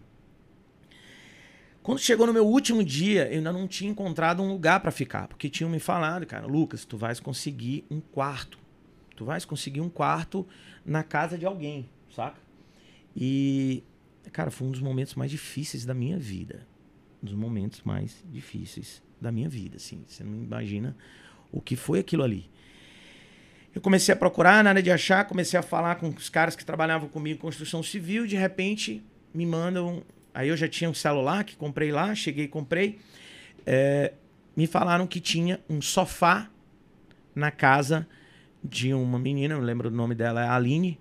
Quando 1.84 1.98
chegou 1.98 2.26
no 2.26 2.32
meu 2.32 2.46
último 2.46 2.82
dia, 2.82 3.26
eu 3.26 3.36
ainda 3.36 3.52
não 3.52 3.68
tinha 3.68 3.90
encontrado 3.90 4.42
um 4.42 4.48
lugar 4.48 4.80
para 4.80 4.90
ficar, 4.90 5.28
porque 5.28 5.50
tinham 5.50 5.68
me 5.68 5.78
falado, 5.78 6.24
cara, 6.24 6.46
Lucas, 6.46 6.86
tu 6.86 6.96
vais 6.96 7.20
conseguir 7.20 7.84
um 7.90 8.00
quarto. 8.00 8.58
Tu 9.14 9.22
vais 9.22 9.44
conseguir 9.44 9.82
um 9.82 9.90
quarto 9.90 10.48
na 10.82 11.02
casa 11.02 11.36
de 11.36 11.44
alguém, 11.44 11.86
saca? 12.10 12.40
E, 13.14 13.84
cara, 14.32 14.50
foi 14.50 14.66
um 14.66 14.70
dos 14.70 14.80
momentos 14.80 15.14
mais 15.14 15.30
difíceis 15.30 15.84
da 15.84 15.92
minha 15.92 16.18
vida. 16.18 16.66
Um 17.22 17.26
dos 17.26 17.34
momentos 17.34 17.82
mais 17.82 18.24
difíceis 18.32 19.02
da 19.20 19.30
minha 19.30 19.50
vida, 19.50 19.76
assim. 19.76 20.02
Você 20.08 20.24
não 20.24 20.42
imagina 20.42 20.96
o 21.52 21.60
que 21.60 21.76
foi 21.76 21.98
aquilo 21.98 22.22
ali. 22.22 22.50
Eu 23.74 23.82
comecei 23.82 24.14
a 24.14 24.16
procurar, 24.16 24.64
nada 24.64 24.82
de 24.82 24.90
achar, 24.90 25.26
comecei 25.26 25.60
a 25.60 25.62
falar 25.62 25.96
com 25.96 26.08
os 26.08 26.30
caras 26.30 26.56
que 26.56 26.64
trabalhavam 26.64 27.10
comigo 27.10 27.36
em 27.36 27.42
construção 27.42 27.82
civil, 27.82 28.26
de 28.26 28.36
repente 28.36 29.04
me 29.34 29.44
mandam. 29.44 30.02
Aí 30.34 30.48
eu 30.48 30.56
já 30.56 30.68
tinha 30.68 30.90
um 30.90 30.94
celular 30.94 31.44
que 31.44 31.56
comprei 31.56 31.92
lá, 31.92 32.12
cheguei 32.14 32.46
e 32.46 32.48
comprei. 32.48 32.98
É, 33.64 34.12
me 34.56 34.66
falaram 34.66 35.06
que 35.06 35.20
tinha 35.20 35.60
um 35.70 35.80
sofá 35.80 36.50
na 37.34 37.50
casa 37.50 38.06
de 38.62 38.92
uma 38.92 39.18
menina, 39.18 39.54
eu 39.54 39.60
lembro 39.60 39.90
do 39.90 39.96
nome 39.96 40.14
dela, 40.14 40.44
é 40.44 40.48
Aline, 40.48 40.98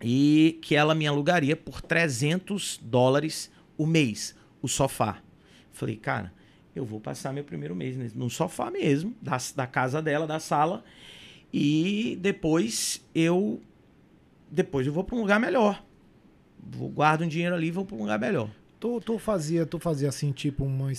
e 0.00 0.58
que 0.62 0.76
ela 0.76 0.94
me 0.94 1.06
alugaria 1.06 1.56
por 1.56 1.80
300 1.80 2.78
dólares 2.82 3.50
o 3.76 3.86
mês, 3.86 4.36
o 4.62 4.68
sofá. 4.68 5.22
Falei, 5.72 5.96
cara, 5.96 6.32
eu 6.74 6.84
vou 6.84 7.00
passar 7.00 7.32
meu 7.32 7.44
primeiro 7.44 7.74
mês 7.74 8.14
no 8.14 8.28
sofá 8.28 8.70
mesmo, 8.70 9.14
da, 9.20 9.38
da 9.54 9.66
casa 9.66 10.02
dela, 10.02 10.26
da 10.26 10.38
sala, 10.38 10.84
e 11.52 12.18
depois 12.20 13.04
eu 13.14 13.60
depois 14.50 14.86
eu 14.86 14.92
vou 14.92 15.02
para 15.02 15.16
um 15.16 15.20
lugar 15.20 15.40
melhor. 15.40 15.82
Vou, 16.70 16.88
guardo 16.88 17.22
um 17.22 17.28
dinheiro 17.28 17.54
ali 17.54 17.68
e 17.68 17.70
vou 17.70 17.84
para 17.84 17.96
um 17.96 18.00
lugar 18.00 18.18
melhor. 18.18 18.50
Tu, 18.78 19.00
tu 19.00 19.18
fazia, 19.18 19.64
tu 19.64 19.78
fazia 19.78 20.08
assim, 20.08 20.32
tipo 20.32 20.64
uma, 20.64 20.90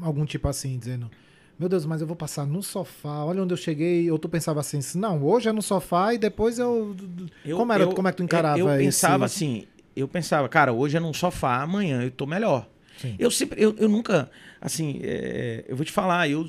algum 0.00 0.24
tipo 0.24 0.48
assim, 0.48 0.78
dizendo, 0.78 1.10
meu 1.58 1.68
Deus, 1.68 1.86
mas 1.86 2.00
eu 2.00 2.06
vou 2.06 2.16
passar 2.16 2.46
no 2.46 2.62
sofá, 2.62 3.24
olha 3.24 3.42
onde 3.42 3.52
eu 3.52 3.56
cheguei, 3.56 4.10
ou 4.10 4.18
tu 4.18 4.28
pensava 4.28 4.60
assim, 4.60 4.80
não, 4.96 5.22
hoje 5.22 5.48
é 5.48 5.52
no 5.52 5.62
sofá 5.62 6.14
e 6.14 6.18
depois 6.18 6.58
eu... 6.58 6.96
eu 7.44 7.56
como, 7.56 7.72
era, 7.72 7.84
eu, 7.84 7.92
como 7.92 8.08
é 8.08 8.10
que 8.10 8.16
tu 8.16 8.22
encarava 8.24 8.58
Eu, 8.58 8.68
eu 8.68 8.78
pensava 8.78 9.26
esse... 9.26 9.36
assim, 9.36 9.66
eu 9.94 10.08
pensava, 10.08 10.48
cara, 10.48 10.72
hoje 10.72 10.96
é 10.96 11.00
no 11.00 11.14
sofá, 11.14 11.62
amanhã 11.62 12.02
eu 12.02 12.10
tô 12.10 12.26
melhor. 12.26 12.68
Sim. 12.98 13.14
Eu 13.18 13.30
sempre, 13.30 13.62
eu, 13.62 13.74
eu 13.78 13.88
nunca, 13.88 14.30
assim, 14.60 15.00
é, 15.02 15.64
eu 15.68 15.76
vou 15.76 15.84
te 15.84 15.92
falar, 15.92 16.28
eu 16.28 16.44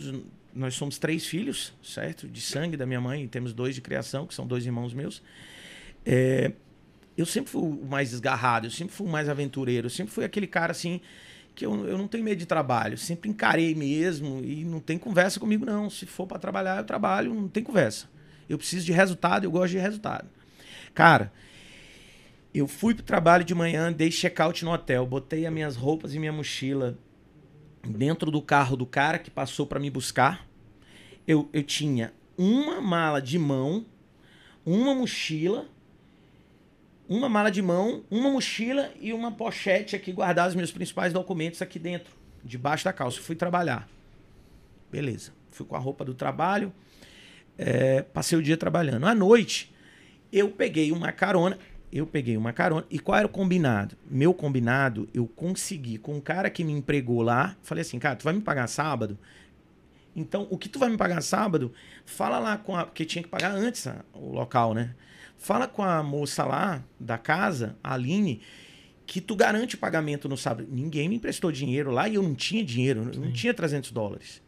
nós 0.56 0.76
somos 0.76 0.98
três 0.98 1.26
filhos, 1.26 1.74
certo? 1.82 2.28
De 2.28 2.40
sangue 2.40 2.78
da 2.78 2.86
minha 2.86 3.02
mãe, 3.02 3.24
e 3.24 3.28
temos 3.28 3.54
dois 3.54 3.74
de 3.76 3.82
criação, 3.82 4.28
que 4.28 4.34
são 4.34 4.46
dois 4.46 4.66
irmãos 4.66 4.94
meus. 4.94 5.22
É, 6.06 6.52
eu 7.18 7.26
sempre 7.26 7.52
fui 7.52 7.62
o 7.62 7.86
mais 7.86 8.10
desgarrado, 8.10 8.68
eu 8.68 8.72
sempre 8.72 8.94
fui 8.94 9.08
o 9.08 9.10
mais 9.10 9.30
aventureiro, 9.30 9.88
eu 9.88 9.90
sempre 9.90 10.14
fui 10.14 10.26
aquele 10.26 10.48
cara 10.48 10.72
assim 10.72 11.00
que 11.56 11.66
eu, 11.66 11.86
eu 11.88 11.98
não 11.98 12.08
tenho 12.08 12.24
medo 12.24 12.40
de 12.40 12.46
trabalho, 12.46 12.98
sempre 12.98 13.30
encarei 13.30 13.76
mesmo 13.76 14.44
e 14.44 14.64
não 14.64 14.80
tem 14.80 14.98
conversa 14.98 15.40
comigo 15.40 15.66
não. 15.66 15.90
Se 15.90 16.06
for 16.06 16.26
para 16.26 16.40
trabalhar, 16.40 16.80
eu 16.80 16.84
trabalho, 16.84 17.34
não 17.34 17.48
tem 17.48 17.64
conversa. 17.64 18.10
Eu 18.50 18.58
preciso 18.58 18.86
de 18.86 18.92
resultado, 18.92 19.44
eu 19.44 19.52
gosto 19.52 19.72
de 19.72 19.78
resultado. 19.78 20.28
Cara, 20.94 21.32
eu 22.54 22.68
fui 22.68 22.94
pro 22.94 23.04
trabalho 23.04 23.44
de 23.44 23.54
manhã, 23.54 23.92
dei 23.92 24.12
check-out 24.12 24.64
no 24.64 24.72
hotel, 24.72 25.06
botei 25.06 25.46
as 25.46 25.54
minhas 25.54 25.76
roupas 25.76 26.14
e 26.14 26.20
minha 26.20 26.32
mochila, 26.32 26.98
dentro 27.88 28.32
do 28.32 28.42
carro 28.42 28.76
do 28.76 28.86
cara 28.86 29.20
que 29.20 29.30
passou 29.30 29.66
para 29.66 29.80
me 29.80 29.90
buscar. 29.90 30.48
Eu, 31.28 31.50
eu 31.54 31.64
tinha 31.64 32.14
uma 32.38 32.82
mala 32.82 33.22
de 33.22 33.40
mão, 33.40 33.86
uma 34.66 34.94
mochila, 34.94 35.68
uma 37.16 37.30
mala 37.30 37.52
de 37.52 37.62
mão, 37.62 38.04
uma 38.10 38.30
mochila 38.30 38.92
e 39.00 39.14
uma 39.14 39.32
pochete 39.32 39.96
aqui 39.96 40.12
guardar 40.12 40.48
os 40.48 40.56
meus 40.56 40.72
principais 40.72 41.14
documentos 41.14 41.62
aqui 41.62 41.78
dentro, 41.78 42.14
debaixo 42.44 42.86
da 42.86 42.94
calça. 42.94 43.22
Fui 43.22 43.36
trabalhar. 43.36 43.88
Beleza. 44.92 45.32
Fui 45.52 45.66
com 45.66 45.76
a 45.76 45.80
roupa 45.80 46.04
do 46.04 46.14
trabalho, 46.14 46.74
é, 47.58 48.02
passei 48.02 48.38
o 48.38 48.42
dia 48.42 48.58
trabalhando. 48.58 49.06
À 49.06 49.14
noite, 49.14 49.74
eu 50.32 50.50
peguei 50.50 50.92
uma 50.92 51.12
carona 51.12 51.60
eu 51.94 52.08
peguei 52.08 52.36
uma 52.36 52.52
carona. 52.52 52.88
E 52.90 52.98
qual 52.98 53.20
era 53.20 53.28
o 53.28 53.30
combinado? 53.30 53.96
Meu 54.10 54.34
combinado, 54.34 55.08
eu 55.14 55.28
consegui 55.28 56.00
com 56.00 56.18
o 56.18 56.22
cara 56.22 56.50
que 56.50 56.64
me 56.64 56.72
empregou 56.72 57.22
lá. 57.22 57.56
Falei 57.62 57.84
assim, 57.84 58.00
cara, 58.00 58.16
tu 58.16 58.24
vai 58.24 58.34
me 58.34 58.42
pagar 58.42 58.66
sábado? 58.66 59.16
Então, 60.16 60.48
o 60.50 60.58
que 60.58 60.68
tu 60.68 60.80
vai 60.80 60.90
me 60.90 60.98
pagar 60.98 61.22
sábado, 61.22 61.72
fala 62.04 62.40
lá 62.40 62.58
com 62.58 62.76
a. 62.76 62.84
Porque 62.86 63.06
tinha 63.06 63.22
que 63.22 63.30
pagar 63.30 63.52
antes 63.52 63.88
o 64.12 64.32
local, 64.32 64.74
né? 64.74 64.96
Fala 65.44 65.68
com 65.68 65.84
a 65.84 66.02
moça 66.02 66.46
lá 66.46 66.82
da 66.98 67.18
casa, 67.18 67.76
a 67.84 67.96
Aline, 67.96 68.40
que 69.06 69.20
tu 69.20 69.36
garante 69.36 69.76
o 69.76 69.78
pagamento 69.78 70.30
no 70.30 70.38
sábado. 70.38 70.70
Ninguém 70.72 71.10
me 71.10 71.18
emprestou 71.18 71.52
dinheiro 71.52 71.92
lá 71.92 72.08
e 72.08 72.16
eu 72.16 72.24
não 72.24 72.34
tinha 72.34 72.64
dinheiro, 72.64 73.12
eu 73.14 73.20
não 73.20 73.30
tinha 73.30 73.54
300 73.54 73.92
dólares. 73.92 74.42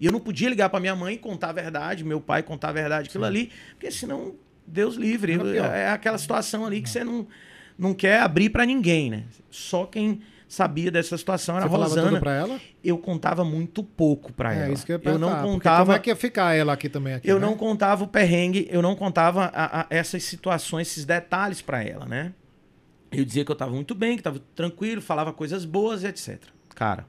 E 0.00 0.06
eu 0.06 0.10
não 0.10 0.18
podia 0.18 0.48
ligar 0.48 0.68
para 0.68 0.80
minha 0.80 0.96
mãe 0.96 1.14
e 1.14 1.18
contar 1.18 1.50
a 1.50 1.52
verdade, 1.52 2.02
meu 2.02 2.20
pai 2.20 2.42
contar 2.42 2.70
a 2.70 2.72
verdade, 2.72 3.08
aquilo 3.08 3.26
ali, 3.26 3.52
porque 3.70 3.92
senão, 3.92 4.34
Deus 4.66 4.96
livre. 4.96 5.38
É 5.72 5.90
aquela 5.90 6.18
situação 6.18 6.66
ali 6.66 6.82
que 6.82 6.90
você 6.90 7.04
não, 7.04 7.28
não 7.78 7.94
quer 7.94 8.18
abrir 8.18 8.50
para 8.50 8.66
ninguém, 8.66 9.08
né? 9.08 9.26
Só 9.52 9.86
quem 9.86 10.20
sabia 10.52 10.90
dessa 10.90 11.16
situação 11.16 11.56
era 11.56 11.68
Você 11.68 11.76
Rosana. 12.00 12.18
pra 12.18 12.34
ela? 12.34 12.60
Eu 12.82 12.98
contava 12.98 13.44
muito 13.44 13.84
pouco 13.84 14.32
para 14.32 14.52
É 14.54 14.64
ela. 14.64 14.72
isso 14.72 14.84
que 14.84 14.92
eu 14.92 15.00
ia 15.02 15.10
eu 15.10 15.18
não 15.18 15.30
contava 15.42 15.84
Como 15.86 15.92
é 15.96 15.98
que 16.00 16.10
ia 16.10 16.16
ficar 16.16 16.54
ela 16.54 16.72
aqui 16.72 16.88
também? 16.88 17.14
Aqui, 17.14 17.28
eu 17.28 17.38
né? 17.38 17.46
não 17.46 17.56
contava 17.56 18.02
o 18.02 18.08
perrengue, 18.08 18.66
eu 18.68 18.82
não 18.82 18.96
contava 18.96 19.44
a- 19.54 19.82
a- 19.82 19.86
essas 19.88 20.24
situações, 20.24 20.88
esses 20.88 21.04
detalhes 21.04 21.62
pra 21.62 21.82
ela, 21.84 22.04
né? 22.04 22.34
Eu 23.12 23.24
dizia 23.24 23.44
que 23.44 23.50
eu 23.50 23.56
tava 23.56 23.70
muito 23.72 23.94
bem, 23.94 24.16
que 24.16 24.22
tava 24.22 24.40
tranquilo, 24.54 25.00
falava 25.00 25.32
coisas 25.32 25.64
boas, 25.64 26.02
etc. 26.04 26.40
Cara, 26.74 27.06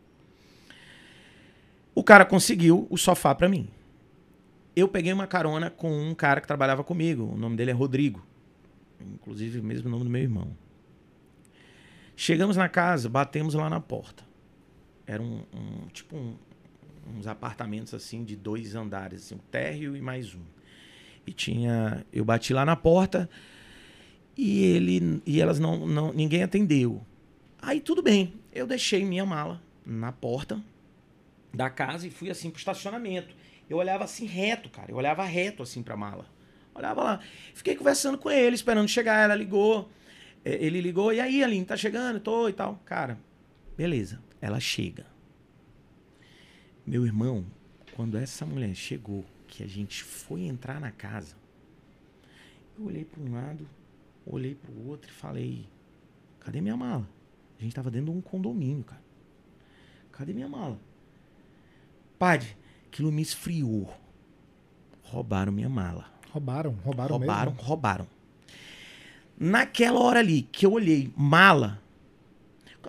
o 1.93 2.03
cara 2.03 2.25
conseguiu 2.25 2.87
o 2.89 2.97
sofá 2.97 3.33
pra 3.35 3.49
mim. 3.49 3.67
Eu 4.75 4.87
peguei 4.87 5.11
uma 5.11 5.27
carona 5.27 5.69
com 5.69 5.91
um 5.91 6.13
cara 6.15 6.39
que 6.41 6.47
trabalhava 6.47 6.83
comigo, 6.83 7.23
o 7.33 7.37
nome 7.37 7.55
dele 7.57 7.71
é 7.71 7.73
Rodrigo. 7.73 8.25
Inclusive 8.99 9.59
o 9.59 9.63
mesmo 9.63 9.89
nome 9.89 10.03
do 10.03 10.09
meu 10.09 10.21
irmão. 10.21 10.47
Chegamos 12.16 12.55
na 12.57 12.70
casa, 12.70 13.09
batemos 13.09 13.53
lá 13.53 13.70
na 13.70 13.80
porta. 13.80 14.24
Era 15.07 15.22
um, 15.22 15.43
um- 15.53 15.88
tipo 15.91 16.16
um- 16.16 16.36
uns 17.18 17.28
apartamentos 17.28 17.93
assim 17.93 18.24
de 18.24 18.36
dois 18.36 18.76
andares, 18.76 19.24
assim, 19.26 19.36
um 19.36 19.39
térreo 19.51 19.95
e 19.95 20.01
mais 20.01 20.34
um. 20.36 20.41
E 21.26 21.34
tinha, 21.34 22.05
eu 22.12 22.24
bati 22.24 22.53
lá 22.53 22.66
na 22.66 22.76
porta 22.76 23.30
e 24.38 24.64
ele 24.64 25.22
e 25.26 25.41
elas 25.41 25.59
não, 25.59 25.86
não 25.88 26.14
ninguém 26.14 26.43
atendeu. 26.43 27.01
Aí 27.62 27.80
tudo 27.80 28.01
bem, 28.01 28.34
eu 28.51 28.66
deixei 28.66 29.05
minha 29.05 29.26
mala 29.26 29.62
na 29.86 30.12
porta 30.12 30.62
da 31.53 31.70
casa 31.70 32.07
e 32.07 32.09
fui 32.12 32.30
assim 32.30 32.49
pro 32.49 32.59
estacionamento. 32.59 33.36
Eu 33.70 33.78
olhava 33.78 34.03
assim 34.03 34.26
reto, 34.26 34.70
cara, 34.70 34.91
eu 34.91 34.95
olhava 34.97 35.24
reto 35.24 35.64
assim 35.64 35.82
pra 35.84 35.95
mala. 35.97 36.26
Olhava 36.74 37.03
lá, 37.03 37.20
fiquei 37.53 37.76
conversando 37.76 38.18
com 38.18 38.30
ele, 38.32 38.55
esperando 38.55 38.88
chegar, 38.88 39.24
ela 39.24 39.36
ligou. 39.36 39.89
Eh, 40.43 40.65
Ele 40.65 40.81
ligou, 40.81 41.13
e 41.13 41.19
aí, 41.19 41.43
Aline, 41.43 41.65
tá 41.65 41.77
chegando? 41.77 42.19
Tô 42.19 42.47
e 42.49 42.53
tal. 42.53 42.75
Cara, 42.85 43.17
beleza. 43.77 44.19
Ela 44.39 44.59
chega. 44.59 45.05
Meu 46.85 47.05
irmão, 47.05 47.45
quando 47.95 48.17
essa 48.17 48.45
mulher 48.45 48.73
chegou, 48.75 49.23
que 49.47 49.63
a 49.63 49.67
gente 49.67 50.03
foi 50.03 50.41
entrar 50.43 50.79
na 50.79 50.91
casa, 50.91 51.35
eu 52.77 52.85
olhei 52.85 53.05
para 53.05 53.21
um 53.21 53.33
lado, 53.33 53.67
olhei 54.25 54.55
para 54.55 54.71
o 54.71 54.87
outro 54.87 55.09
e 55.09 55.13
falei: 55.13 55.67
cadê 56.39 56.61
minha 56.61 56.77
mala? 56.77 57.07
A 57.59 57.63
gente 57.63 57.75
tava 57.75 57.91
dentro 57.91 58.11
de 58.11 58.17
um 58.17 58.21
condomínio, 58.21 58.83
cara. 58.83 59.01
Cadê 60.11 60.33
minha 60.33 60.47
mala? 60.47 60.79
Padre, 62.17 62.55
aquilo 62.87 63.11
me 63.11 63.21
esfriou. 63.21 63.93
Roubaram 65.03 65.51
minha 65.51 65.69
mala. 65.69 66.09
Roubaram, 66.31 66.71
roubaram, 66.83 67.17
roubaram, 67.17 67.51
mesmo. 67.51 67.65
roubaram. 67.67 68.07
Naquela 69.43 69.99
hora 69.99 70.19
ali 70.19 70.43
que 70.43 70.67
eu 70.67 70.73
olhei 70.73 71.11
mala, 71.17 71.81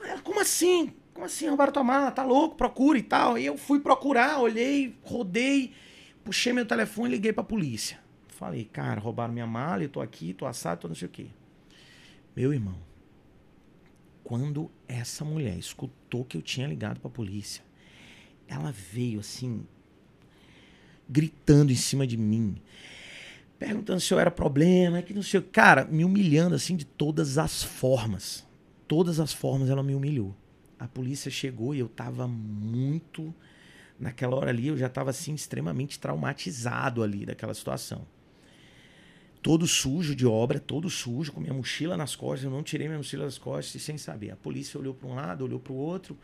ela, 0.05 0.21
como 0.21 0.39
assim? 0.39 0.93
Como 1.15 1.25
assim 1.25 1.49
roubaram 1.49 1.73
tua 1.73 1.83
mala? 1.83 2.11
Tá 2.11 2.23
louco? 2.23 2.57
Procura 2.57 2.99
e 2.99 3.03
tal. 3.03 3.39
E 3.39 3.47
eu 3.47 3.57
fui 3.57 3.81
procurar, 3.81 4.39
olhei, 4.39 4.95
rodei, 5.03 5.73
puxei 6.23 6.53
meu 6.53 6.67
telefone 6.67 7.09
e 7.09 7.13
liguei 7.13 7.33
pra 7.33 7.43
polícia. 7.43 7.99
Falei, 8.29 8.67
cara, 8.67 9.01
roubaram 9.01 9.33
minha 9.33 9.47
mala, 9.47 9.83
eu 9.83 9.89
tô 9.89 10.03
aqui, 10.03 10.35
tô 10.35 10.45
assado, 10.45 10.83
tô 10.83 10.89
não 10.89 10.95
sei 10.95 11.09
o 11.09 11.11
quê. 11.11 11.27
Meu 12.37 12.53
irmão, 12.53 12.77
quando 14.23 14.71
essa 14.87 15.25
mulher 15.25 15.57
escutou 15.57 16.23
que 16.23 16.37
eu 16.37 16.43
tinha 16.43 16.67
ligado 16.67 17.01
pra 17.01 17.09
polícia, 17.09 17.65
ela 18.47 18.73
veio 18.73 19.21
assim, 19.21 19.67
gritando 21.09 21.73
em 21.73 21.77
cima 21.77 22.07
de 22.07 22.19
mim 22.19 22.61
perguntando 23.63 24.01
se 24.01 24.13
eu 24.13 24.19
era 24.19 24.31
problema, 24.31 25.01
que 25.03 25.15
não 25.15 25.23
sei 25.23 25.39
o. 25.39 25.43
Cara, 25.45 25.85
me 25.85 26.05
humilhando 26.05 26.57
assim 26.57 26.75
de 26.75 26.85
todas 26.85 27.39
as 27.39 27.63
formas. 27.63 28.45
Todas 28.89 29.21
as 29.21 29.33
formas 29.33 29.71
ela 29.71 29.85
me 29.85 29.95
humilhou. 29.95 30.35
A 30.81 30.89
polícia 30.89 31.31
chegou 31.31 31.73
e 31.73 31.79
eu 31.79 31.89
tava 31.89 32.27
muito. 32.27 33.33
Naquela 34.01 34.35
hora 34.35 34.51
ali, 34.51 34.67
eu 34.67 34.77
já 34.77 34.89
tava 34.89 35.11
assim, 35.11 35.33
extremamente 35.33 36.01
traumatizado 36.01 37.05
ali 37.05 37.25
daquela 37.25 37.55
situação. 37.55 38.05
Todo 39.41 39.65
sujo 39.65 40.15
de 40.17 40.27
obra, 40.27 40.59
todo 40.59 40.91
sujo, 40.91 41.31
com 41.31 41.41
minha 41.41 41.55
mochila 41.55 41.97
nas 41.97 42.17
costas. 42.17 42.45
Eu 42.45 42.51
não 42.51 42.65
tirei 42.65 42.89
minha 42.89 42.99
mochila 42.99 43.25
das 43.25 43.39
costas 43.39 43.77
e 43.77 43.85
sem 43.85 43.97
saber. 43.97 44.33
A 44.33 44.37
polícia 44.37 44.79
olhou 44.79 44.93
para 44.93 45.09
um 45.09 45.15
lado, 45.15 45.45
olhou 45.45 45.61
para 45.61 45.73
o 45.73 45.77
outro, 45.77 46.19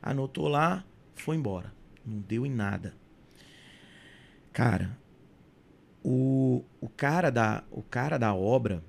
anotou 0.00 0.46
lá, 0.46 0.84
foi 1.16 1.34
embora. 1.34 1.72
Não 2.06 2.20
deu 2.20 2.46
em 2.46 2.50
nada. 2.50 2.94
Cara, 4.52 4.96
o, 6.04 6.62
o, 6.80 6.88
cara 6.88 7.30
da, 7.30 7.64
o 7.70 7.82
cara 7.82 8.18
da 8.18 8.34
obra, 8.34 8.82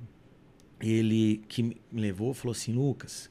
ele 0.82 1.42
que 1.48 1.64
me 1.64 1.78
levou, 1.94 2.34
falou 2.34 2.52
assim, 2.52 2.74
Lucas, 2.74 3.30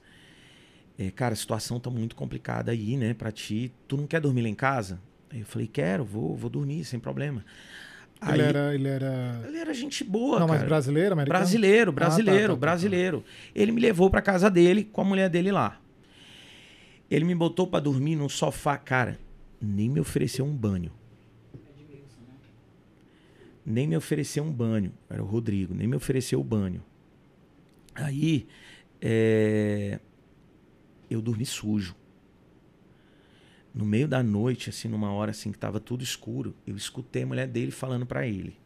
é, 0.99 1.11
cara, 1.11 1.35
a 1.35 1.37
situação 1.37 1.79
tá 1.79 1.91
muito 1.91 2.17
complicada 2.17 2.73
aí, 2.73 2.97
né, 2.97 3.13
pra 3.15 3.31
ti. 3.31 3.71
Tu 3.87 3.97
não 3.97 4.07
quer 4.07 4.21
dormir 4.21 4.43
lá 4.43 4.49
em 4.49 4.55
casa? 4.55 4.99
Aí 5.31 5.41
eu 5.41 5.47
falei, 5.47 5.67
quero, 5.69 6.05
vou, 6.05 6.35
vou 6.37 6.49
dormir, 6.49 6.85
sem 6.85 6.99
problema. 6.99 7.45
Ele 8.23 8.41
Aí- 8.43 8.49
era, 8.49 8.75
ele 8.75 8.89
era... 8.89 9.43
ele 9.47 9.59
era 9.59 9.75
gente 9.75 10.03
boa, 10.03 10.41
Não, 10.41 10.47
mas 10.47 10.59
cara. 10.59 10.69
brasileiro, 10.69 11.13
americano? 11.13 11.39
Brasileiro, 11.41 11.91
Ah, 11.91 11.95
tá, 11.95 12.01
brasileiro, 12.01 12.41
tá, 12.41 12.49
tá, 12.49 12.55
tá. 12.55 12.61
brasileiro. 12.61 13.25
Ele 13.55 13.73
me 13.73 13.81
levou 13.83 14.09
pra 14.09 14.23
casa 14.23 14.49
dele 14.51 14.85
com 14.85 15.01
a 15.03 15.05
mulher 15.05 15.29
dele 15.29 15.53
lá. 15.53 15.79
Ele 17.11 17.25
me 17.25 17.35
botou 17.35 17.67
pra 17.67 17.81
dormir 17.81 18.17
num 18.17 18.29
sofá, 18.29 18.79
cara. 18.79 19.19
Nem 19.61 19.91
me 19.91 20.01
ofereceu 20.01 20.45
um 20.45 20.55
banho. 20.57 20.91
Nem 23.65 23.87
me 23.87 23.97
ofereceu 23.97 24.45
um 24.45 24.53
banho. 24.53 24.93
Era 25.09 25.23
o 25.23 25.27
Rodrigo. 25.27 25.75
Nem 25.75 25.87
me 25.87 25.97
ofereceu 25.97 26.41
o 26.41 26.45
banho. 26.45 26.83
Aí, 27.95 28.47
é, 29.01 30.01
eu 31.11 31.23
dormi 31.23 31.47
sujo. 31.47 31.95
No 33.75 33.85
meio 33.85 34.07
da 34.07 34.23
noite, 34.23 34.71
assim, 34.71 34.89
numa 34.89 35.13
hora 35.13 35.33
assim 35.33 35.51
que 35.51 35.59
tava 35.59 35.81
tudo 35.81 36.05
escuro, 36.05 36.55
eu 36.67 36.77
escutei 36.77 37.25
a 37.25 37.27
mulher 37.27 37.49
dele 37.49 37.71
falando 37.71 38.07
pra 38.07 38.27
ele. 38.27 38.57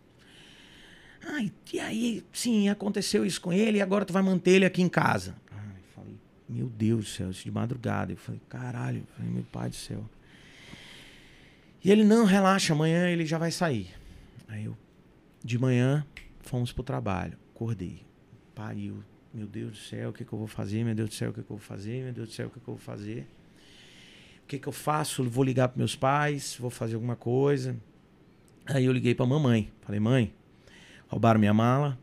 Ai, 1.27 1.51
e 1.73 1.81
aí, 1.81 2.25
sim, 2.33 2.69
aconteceu 2.69 3.25
isso 3.25 3.41
com 3.41 3.53
ele 3.53 3.79
e 3.79 3.83
agora 3.83 4.05
tu 4.05 4.13
vai 4.13 4.23
manter 4.23 4.53
ele 4.53 4.65
aqui 4.65 4.83
em 4.83 4.89
casa. 4.89 5.35
Ai, 5.51 5.77
eu 5.79 5.95
falei, 5.95 6.17
meu 6.49 6.69
Deus 6.69 7.05
do 7.05 7.11
céu, 7.11 7.31
isso 7.31 7.45
de 7.45 7.51
madrugada. 7.51 8.13
Eu 8.13 8.17
falei, 8.17 8.41
caralho, 8.49 9.03
falei, 9.17 9.31
meu 9.31 9.45
pai 9.45 9.71
do 9.71 9.77
céu. 9.77 10.05
E 11.83 11.91
ele, 11.91 12.05
não, 12.05 12.25
relaxa, 12.25 12.73
amanhã 12.73 13.09
ele 13.09 13.25
já 13.25 13.39
vai 13.39 13.51
sair. 13.51 13.89
Aí 14.47 14.65
eu, 14.65 14.77
de 15.45 15.59
manhã, 15.59 16.07
fomos 16.41 16.73
pro 16.73 16.83
trabalho. 16.83 17.39
Acordei. 17.55 18.03
Pariu. 18.55 19.03
Meu 19.33 19.47
Deus 19.47 19.73
do 19.73 19.77
céu, 19.77 20.11
o 20.11 20.13
que, 20.13 20.25
que 20.25 20.33
eu 20.33 20.39
vou 20.39 20.49
fazer? 20.49 20.85
Meu 20.85 20.95
Deus 20.95 21.11
do 21.11 21.15
céu, 21.15 21.31
o 21.31 21.33
que, 21.33 21.43
que 21.43 21.51
eu 21.51 21.57
vou 21.57 21.65
fazer? 21.65 22.03
Meu 22.05 22.13
Deus 22.13 22.29
do 22.29 22.35
céu, 22.35 22.47
o 22.47 22.51
que, 22.51 22.59
que 22.59 22.69
eu 22.69 22.75
vou 22.75 22.83
fazer? 22.83 23.29
O 24.43 24.47
que, 24.49 24.59
que 24.59 24.67
eu 24.67 24.73
faço? 24.73 25.23
Vou 25.25 25.45
ligar 25.45 25.69
para 25.69 25.79
meus 25.79 25.95
pais, 25.95 26.57
vou 26.59 26.71
fazer 26.71 26.95
alguma 26.95 27.15
coisa. 27.15 27.77
Aí 28.67 28.87
eu 28.87 28.93
liguei 28.93 29.15
para 29.15 29.27
mamãe. 29.27 29.71
Falei, 29.83 30.01
mãe, 30.01 30.33
roubaram 31.07 31.39
minha 31.39 31.53
mala. 31.53 31.99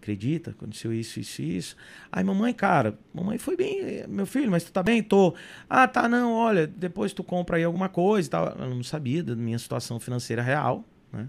Acredita? 0.00 0.52
Aconteceu 0.52 0.92
isso, 0.92 1.18
isso, 1.18 1.42
isso. 1.42 1.76
Aí, 2.10 2.22
mamãe, 2.22 2.54
cara, 2.54 2.98
mamãe 3.12 3.36
foi 3.36 3.56
bem, 3.56 3.80
eh, 3.80 4.06
meu 4.06 4.24
filho, 4.24 4.50
mas 4.50 4.64
tu 4.64 4.72
tá 4.72 4.82
bem? 4.82 5.02
Tô. 5.02 5.34
Ah, 5.68 5.88
tá, 5.88 6.08
não, 6.08 6.32
olha, 6.32 6.66
depois 6.66 7.12
tu 7.12 7.24
compra 7.24 7.56
aí 7.56 7.64
alguma 7.64 7.88
coisa 7.88 8.26
e 8.26 8.30
tal. 8.30 8.46
Ela 8.46 8.68
não 8.68 8.82
sabia 8.82 9.22
da 9.22 9.34
minha 9.34 9.58
situação 9.58 9.98
financeira 9.98 10.40
real, 10.40 10.84
né? 11.12 11.28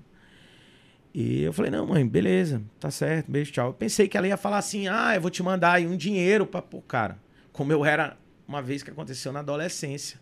E 1.14 1.41
eu 1.41 1.51
falei, 1.51 1.72
não, 1.72 1.88
mãe, 1.88 2.07
beleza, 2.07 2.62
tá 2.80 2.91
certo, 2.91 3.32
beijo, 3.32 3.51
tchau. 3.51 3.68
Eu 3.70 3.74
pensei 3.74 4.07
que 4.07 4.18
ela 4.18 4.28
ia 4.28 4.38
falar 4.38 4.60
assim, 4.60 4.88
ah, 4.88 5.16
eu 5.16 5.22
vou 5.22 5.32
te 5.32 5.41
mandar 5.41 5.74
aí 5.74 5.88
um 5.88 5.97
dinheiro 5.97 6.45
pra. 6.45 6.62
Pô, 6.62 6.82
cara, 6.82 7.18
como 7.51 7.74
eu 7.74 7.84
era 7.84 8.16
uma 8.47 8.62
vez 8.62 8.82
que 8.82 8.89
aconteceu 8.89 9.32
na 9.32 9.39
adolescência. 9.39 10.20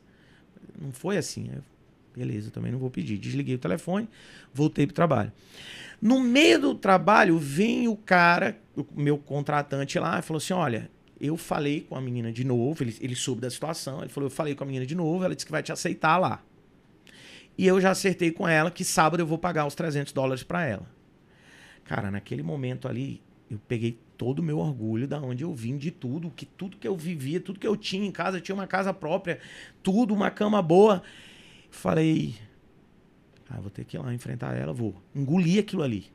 Não 0.79 0.91
foi 0.91 1.17
assim. 1.17 1.49
Eu, 1.53 1.61
beleza, 2.15 2.51
também 2.51 2.71
não 2.71 2.79
vou 2.79 2.89
pedir. 2.89 3.17
Desliguei 3.17 3.55
o 3.55 3.59
telefone, 3.59 4.07
voltei 4.53 4.85
pro 4.85 4.93
trabalho. 4.93 5.31
No 6.01 6.19
meio 6.19 6.59
do 6.59 6.75
trabalho, 6.75 7.39
vem 7.39 7.87
o 7.87 7.95
cara, 7.95 8.57
o 8.75 8.85
meu 8.95 9.17
contratante 9.17 9.97
lá, 9.97 10.19
e 10.19 10.21
falou 10.21 10.37
assim: 10.37 10.53
olha, 10.53 10.91
eu 11.19 11.37
falei 11.37 11.81
com 11.81 11.95
a 11.95 12.01
menina 12.01 12.31
de 12.31 12.43
novo, 12.43 12.83
ele, 12.83 12.95
ele 13.01 13.15
soube 13.15 13.41
da 13.41 13.49
situação, 13.49 14.01
ele 14.01 14.09
falou, 14.09 14.27
eu 14.27 14.31
falei 14.31 14.53
com 14.53 14.63
a 14.63 14.67
menina 14.67 14.85
de 14.85 14.93
novo, 14.93 15.23
ela 15.23 15.33
disse 15.33 15.45
que 15.45 15.51
vai 15.51 15.63
te 15.63 15.71
aceitar 15.71 16.17
lá. 16.17 16.43
E 17.57 17.65
eu 17.65 17.81
já 17.81 17.91
acertei 17.91 18.31
com 18.31 18.47
ela 18.47 18.69
que 18.69 18.83
sábado 18.83 19.19
eu 19.19 19.25
vou 19.27 19.37
pagar 19.37 19.65
os 19.65 19.73
300 19.73 20.13
dólares 20.13 20.43
para 20.43 20.65
ela. 20.65 20.87
Cara, 21.83 22.11
naquele 22.11 22.43
momento 22.43 22.87
ali, 22.87 23.21
eu 23.49 23.59
peguei 23.67 23.99
todo 24.17 24.39
o 24.39 24.43
meu 24.43 24.59
orgulho 24.59 25.07
da 25.07 25.19
onde 25.19 25.43
eu 25.43 25.53
vim, 25.53 25.77
de 25.77 25.89
tudo, 25.89 26.29
que 26.29 26.45
tudo 26.45 26.77
que 26.77 26.87
eu 26.87 26.95
vivia, 26.95 27.39
tudo 27.39 27.59
que 27.59 27.67
eu 27.67 27.77
tinha 27.77 28.05
em 28.05 28.11
casa, 28.11 28.37
eu 28.37 28.41
tinha 28.41 28.55
uma 28.55 28.67
casa 28.67 28.93
própria, 28.93 29.39
tudo, 29.81 30.13
uma 30.13 30.29
cama 30.29 30.61
boa. 30.61 31.01
Falei, 31.71 32.35
ah, 33.49 33.59
vou 33.59 33.69
ter 33.69 33.85
que 33.85 33.97
ir 33.97 33.99
lá 33.99 34.13
enfrentar 34.13 34.55
ela, 34.55 34.73
vou. 34.73 35.01
Engoli 35.15 35.57
aquilo 35.57 35.81
ali. 35.81 36.11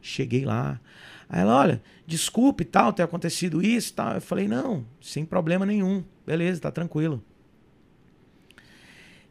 Cheguei 0.00 0.44
lá. 0.44 0.80
Aí 1.28 1.40
ela, 1.40 1.56
olha, 1.56 1.82
desculpe 2.06 2.64
tal, 2.64 2.92
ter 2.92 3.02
acontecido 3.02 3.60
isso 3.60 3.92
tal. 3.94 4.14
Eu 4.14 4.20
falei, 4.20 4.46
não, 4.46 4.86
sem 5.00 5.24
problema 5.24 5.66
nenhum. 5.66 6.04
Beleza, 6.24 6.60
tá 6.60 6.70
tranquilo. 6.70 7.22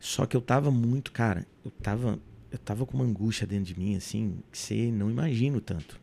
Só 0.06 0.28
que 0.28 0.38
eu 0.38 0.42
tava 0.42 0.70
muito, 0.70 1.12
cara, 1.12 1.48
eu 1.66 1.72
tava, 1.72 2.20
eu 2.52 2.60
tava 2.60 2.86
com 2.86 2.96
uma 2.96 3.04
angústia 3.04 3.48
dentro 3.48 3.74
de 3.74 3.80
mim, 3.80 3.96
assim, 3.96 4.38
que 4.52 4.58
você 4.60 4.92
não 4.92 5.10
imagina 5.10 5.58
o 5.58 5.60
tanto. 5.60 6.00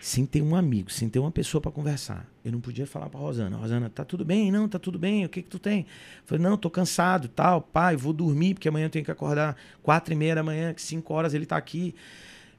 Sem 0.00 0.24
ter 0.24 0.40
um 0.40 0.54
amigo, 0.54 0.92
sem 0.92 1.08
ter 1.08 1.18
uma 1.18 1.30
pessoa 1.32 1.60
para 1.60 1.72
conversar. 1.72 2.32
Eu 2.44 2.52
não 2.52 2.60
podia 2.60 2.86
falar 2.86 3.10
pra 3.10 3.18
Rosana, 3.18 3.56
Rosana, 3.56 3.90
tá 3.90 4.04
tudo 4.04 4.24
bem? 4.24 4.52
Não, 4.52 4.68
tá 4.68 4.78
tudo 4.78 4.96
bem, 4.96 5.24
o 5.24 5.28
que 5.28 5.42
que 5.42 5.48
tu 5.48 5.58
tem? 5.58 5.86
Falei, 6.24 6.40
não, 6.40 6.56
tô 6.56 6.70
cansado, 6.70 7.26
tal, 7.26 7.60
pai, 7.60 7.96
vou 7.96 8.12
dormir, 8.12 8.54
porque 8.54 8.68
amanhã 8.68 8.86
eu 8.86 8.90
tenho 8.90 9.04
que 9.04 9.10
acordar 9.10 9.56
quatro 9.82 10.14
e 10.14 10.16
meia 10.16 10.36
da 10.36 10.44
manhã, 10.44 10.72
que 10.72 10.80
cinco 10.80 11.12
horas 11.12 11.34
ele 11.34 11.44
tá 11.44 11.56
aqui. 11.56 11.96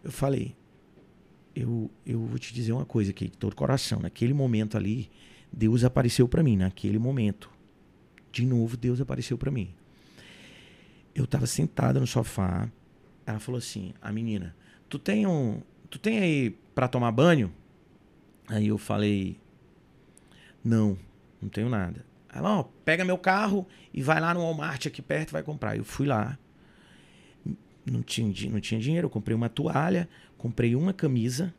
Eu 0.03 0.11
falei, 0.11 0.53
eu, 1.55 1.89
eu 2.05 2.19
vou 2.19 2.38
te 2.38 2.53
dizer 2.53 2.73
uma 2.73 2.86
coisa 2.86 3.11
aqui, 3.11 3.29
de 3.29 3.38
todo 3.38 3.55
coração. 3.55 4.01
Naquele 4.01 4.34
momento 4.34 4.75
ali, 4.75 5.09
Deus 5.49 5.86
apareceu 5.86 6.27
para 6.27 6.43
mim, 6.43 6.57
naquele 6.57 6.99
momento. 6.99 7.49
De 8.34 8.45
novo, 8.45 8.75
Deus 8.75 8.99
apareceu 8.99 9.38
para 9.38 9.49
mim. 9.49 9.73
Eu 11.16 11.28
tava 11.28 11.45
sentado 11.45 11.99
no 11.99 12.07
sofá. 12.07 12.70
Ela 13.26 13.39
falou 13.39 13.59
assim: 13.59 13.93
"A 14.01 14.11
menina, 14.11 14.55
tu 14.89 14.97
tem 14.99 15.28
um, 15.28 15.61
tu 15.89 15.99
tem 15.99 16.20
aí 16.20 16.49
para 16.74 16.88
tomar 16.88 17.11
banho?" 17.11 17.53
Aí 18.47 18.68
eu 18.68 18.78
falei: 18.78 19.39
"Não, 20.64 20.97
não 21.41 21.49
tenho 21.49 21.70
nada." 21.70 22.05
Ela, 22.34 22.59
ó, 22.59 22.64
pega 22.84 23.05
meu 23.05 23.18
carro 23.18 23.68
e 23.93 24.01
vai 24.01 24.20
lá 24.20 24.34
no 24.34 24.41
Walmart 24.41 24.88
aqui 24.88 25.01
perto, 25.01 25.32
vai 25.32 25.43
comprar. 25.43 25.78
Eu 25.78 25.84
fui 25.84 26.07
lá. 26.07 26.38
Não 27.86 28.01
tinha, 28.01 28.34
não 28.49 28.59
tinha 28.59 28.80
dinheiro, 28.80 29.05
eu 29.05 29.09
comprei 29.09 29.36
uma 29.36 29.49
toalha, 29.49 30.09
comprei 30.38 30.76
uma 30.76 30.93
camisa 30.93 31.53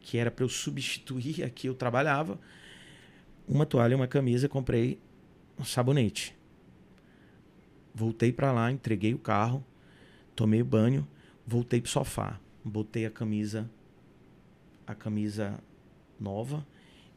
que 0.00 0.18
era 0.18 0.30
para 0.30 0.44
eu 0.44 0.48
substituir 0.48 1.44
a 1.44 1.50
que 1.50 1.68
eu 1.68 1.74
trabalhava. 1.74 2.40
Uma 3.46 3.64
toalha, 3.64 3.94
uma 3.94 4.08
camisa, 4.08 4.48
comprei 4.48 4.98
um 5.58 5.64
sabonete. 5.64 6.36
Voltei 7.98 8.30
para 8.30 8.52
lá, 8.52 8.70
entreguei 8.70 9.14
o 9.14 9.18
carro, 9.18 9.64
tomei 10.34 10.62
banho, 10.62 11.08
voltei 11.46 11.80
pro 11.80 11.90
sofá, 11.90 12.38
botei 12.62 13.06
a 13.06 13.10
camisa 13.10 13.70
a 14.86 14.94
camisa 14.94 15.58
nova 16.20 16.64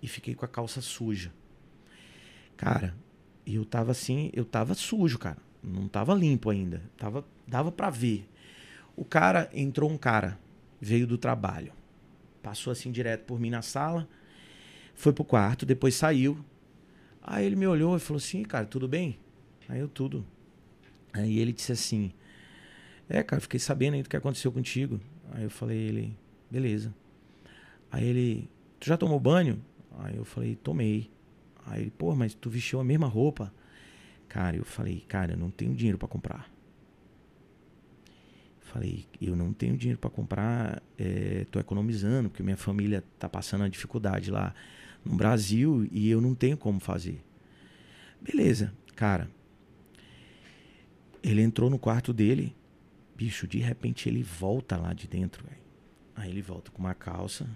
e 0.02 0.08
fiquei 0.08 0.34
com 0.34 0.46
a 0.46 0.48
calça 0.48 0.80
suja. 0.80 1.34
Cara, 2.56 2.96
eu 3.46 3.66
tava 3.66 3.92
assim, 3.92 4.32
eu 4.34 4.46
tava 4.46 4.74
sujo, 4.74 5.20
cara. 5.20 5.38
Não 5.62 5.90
tava 5.90 6.14
limpo 6.16 6.50
ainda. 6.50 6.82
Tava, 6.98 7.26
dava 7.46 7.74
para 7.74 7.90
ver. 7.90 8.26
O 8.96 9.04
cara 9.04 9.50
entrou 9.54 9.92
um 9.92 9.98
cara, 9.98 10.40
veio 10.80 11.06
do 11.06 11.18
trabalho. 11.18 11.74
Passou 12.42 12.72
assim 12.72 12.90
direto 12.90 13.26
por 13.26 13.38
mim 13.38 13.50
na 13.50 13.62
sala, 13.62 14.08
foi 14.96 15.12
pro 15.12 15.26
quarto, 15.26 15.66
depois 15.66 15.94
saiu. 15.94 16.40
Aí 17.22 17.46
ele 17.46 17.58
me 17.58 17.68
olhou 17.68 17.98
e 17.98 18.00
falou 18.00 18.20
assim: 18.20 18.44
"Cara, 18.44 18.66
tudo 18.66 18.88
bem?" 18.88 19.20
Aí 19.68 19.82
eu 19.82 19.90
tudo. 19.90 20.26
Aí 21.14 21.40
ele 21.40 21.54
disse 21.54 21.72
assim: 21.72 22.12
É, 23.10 23.24
cara, 23.24 23.42
fiquei 23.42 23.60
sabendo 23.60 23.96
aí 23.96 24.04
do 24.04 24.10
que 24.10 24.18
aconteceu 24.18 24.52
contigo. 24.52 25.00
Aí 25.32 25.44
eu 25.44 25.50
falei, 25.50 25.78
ele, 25.78 26.18
beleza. 26.50 26.94
Aí 27.92 28.06
ele, 28.06 28.50
tu 28.80 28.88
já 28.88 28.98
tomou 28.98 29.20
banho? 29.20 29.64
Aí 30.00 30.16
eu 30.16 30.26
falei, 30.26 30.56
tomei. 30.56 31.10
Aí 31.66 31.82
ele, 31.82 31.92
pô, 31.92 32.16
mas 32.16 32.34
tu 32.34 32.50
vestiu 32.50 32.80
a 32.80 32.84
mesma 32.84 33.08
roupa? 33.08 33.54
Cara, 34.28 34.56
eu 34.56 34.66
falei, 34.66 35.04
cara, 35.08 35.34
eu 35.34 35.38
não 35.38 35.50
tenho 35.50 35.74
dinheiro 35.74 35.98
pra 35.98 36.08
comprar. 36.08 36.50
Falei, 38.60 39.08
eu 39.20 39.36
não 39.36 39.52
tenho 39.52 39.76
dinheiro 39.76 40.00
pra 40.00 40.12
comprar, 40.12 40.84
é, 40.96 41.46
tô 41.50 41.60
economizando, 41.60 42.30
porque 42.30 42.44
minha 42.44 42.58
família 42.58 43.04
tá 43.18 43.28
passando 43.28 43.62
uma 43.62 43.70
dificuldade 43.70 44.30
lá 44.30 44.54
no 45.04 45.16
Brasil 45.16 45.88
e 45.92 46.08
eu 46.08 46.22
não 46.22 46.36
tenho 46.36 46.56
como 46.56 46.80
fazer. 46.80 47.20
Beleza, 48.22 48.72
cara. 48.96 49.28
Ele 51.24 51.42
entrou 51.42 51.70
no 51.70 51.78
quarto 51.78 52.14
dele, 52.14 52.56
bicho, 53.16 53.48
de 53.48 53.60
repente 53.60 54.08
ele 54.08 54.24
volta 54.24 54.78
lá 54.78 54.94
de 54.94 55.08
dentro, 55.08 55.44
velho. 55.44 55.60
Aí 56.16 56.30
ele 56.30 56.42
volta 56.42 56.72
com 56.72 56.80
uma 56.80 56.94
calça, 56.94 57.50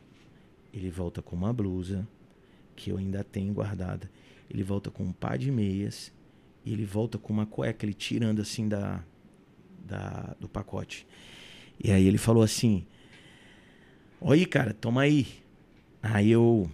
ele 0.73 0.89
volta 0.89 1.21
com 1.21 1.35
uma 1.35 1.53
blusa, 1.53 2.07
que 2.75 2.89
eu 2.89 2.97
ainda 2.97 3.23
tenho 3.23 3.53
guardada. 3.53 4.09
Ele 4.49 4.63
volta 4.63 4.91
com 4.91 5.03
um 5.03 5.11
par 5.11 5.37
de 5.37 5.51
meias 5.51 6.11
e 6.65 6.71
ele 6.73 6.85
volta 6.85 7.17
com 7.17 7.33
uma 7.33 7.45
cueca, 7.45 7.85
ele 7.85 7.93
tirando 7.93 8.41
assim 8.41 8.67
da, 8.67 9.03
da 9.85 10.35
do 10.39 10.47
pacote. 10.47 11.05
E 11.81 11.91
aí 11.91 12.05
ele 12.05 12.17
falou 12.17 12.43
assim: 12.43 12.85
aí, 14.21 14.45
cara, 14.45 14.73
toma 14.73 15.01
aí. 15.01 15.27
Aí 16.01 16.31
eu, 16.31 16.69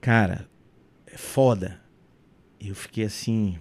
cara, 0.00 0.48
é 1.06 1.16
foda. 1.16 1.80
Eu 2.60 2.74
fiquei 2.74 3.04
assim. 3.04 3.58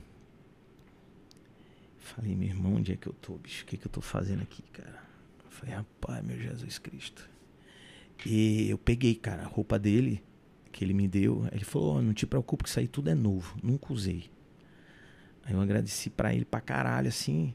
Falei, 2.15 2.35
meu 2.35 2.49
irmão, 2.49 2.75
onde 2.75 2.91
é 2.91 2.97
que 2.97 3.07
eu 3.07 3.13
tô, 3.13 3.37
bicho? 3.37 3.63
O 3.63 3.67
que, 3.67 3.77
que 3.77 3.87
eu 3.87 3.91
tô 3.91 4.01
fazendo 4.01 4.41
aqui, 4.41 4.61
cara? 4.73 5.01
Falei, 5.49 5.75
rapaz, 5.75 6.21
meu 6.25 6.37
Jesus 6.37 6.77
Cristo. 6.77 7.29
E 8.25 8.69
eu 8.69 8.77
peguei, 8.77 9.15
cara, 9.15 9.43
a 9.43 9.47
roupa 9.47 9.79
dele, 9.79 10.21
que 10.73 10.83
ele 10.83 10.93
me 10.93 11.07
deu. 11.07 11.47
Ele 11.53 11.63
falou, 11.63 11.95
"Ó, 11.95 12.01
não 12.01 12.13
te 12.13 12.25
preocupe 12.27 12.63
que 12.63 12.69
isso 12.69 12.79
aí 12.79 12.87
tudo 12.87 13.09
é 13.09 13.15
novo, 13.15 13.57
nunca 13.63 13.93
usei. 13.93 14.29
Aí 15.45 15.53
eu 15.53 15.61
agradeci 15.61 16.09
pra 16.09 16.33
ele 16.33 16.43
pra 16.43 16.59
caralho, 16.59 17.07
assim. 17.07 17.53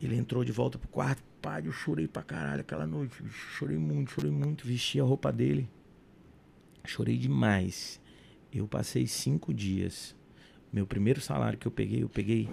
Ele 0.00 0.14
entrou 0.14 0.44
de 0.44 0.52
volta 0.52 0.78
pro 0.78 0.88
quarto, 0.88 1.22
pai, 1.42 1.66
eu 1.66 1.72
chorei 1.72 2.06
pra 2.06 2.22
caralho 2.22 2.60
aquela 2.60 2.86
noite. 2.86 3.16
Chorei 3.28 3.78
muito, 3.78 4.12
chorei 4.12 4.30
muito. 4.30 4.64
Vesti 4.64 5.00
a 5.00 5.04
roupa 5.04 5.32
dele. 5.32 5.68
Chorei 6.84 7.18
demais. 7.18 8.00
Eu 8.52 8.68
passei 8.68 9.08
cinco 9.08 9.52
dias. 9.52 10.14
Meu 10.72 10.86
primeiro 10.86 11.20
salário 11.20 11.58
que 11.58 11.66
eu 11.66 11.72
peguei, 11.72 12.02
eu 12.02 12.08
peguei, 12.08 12.48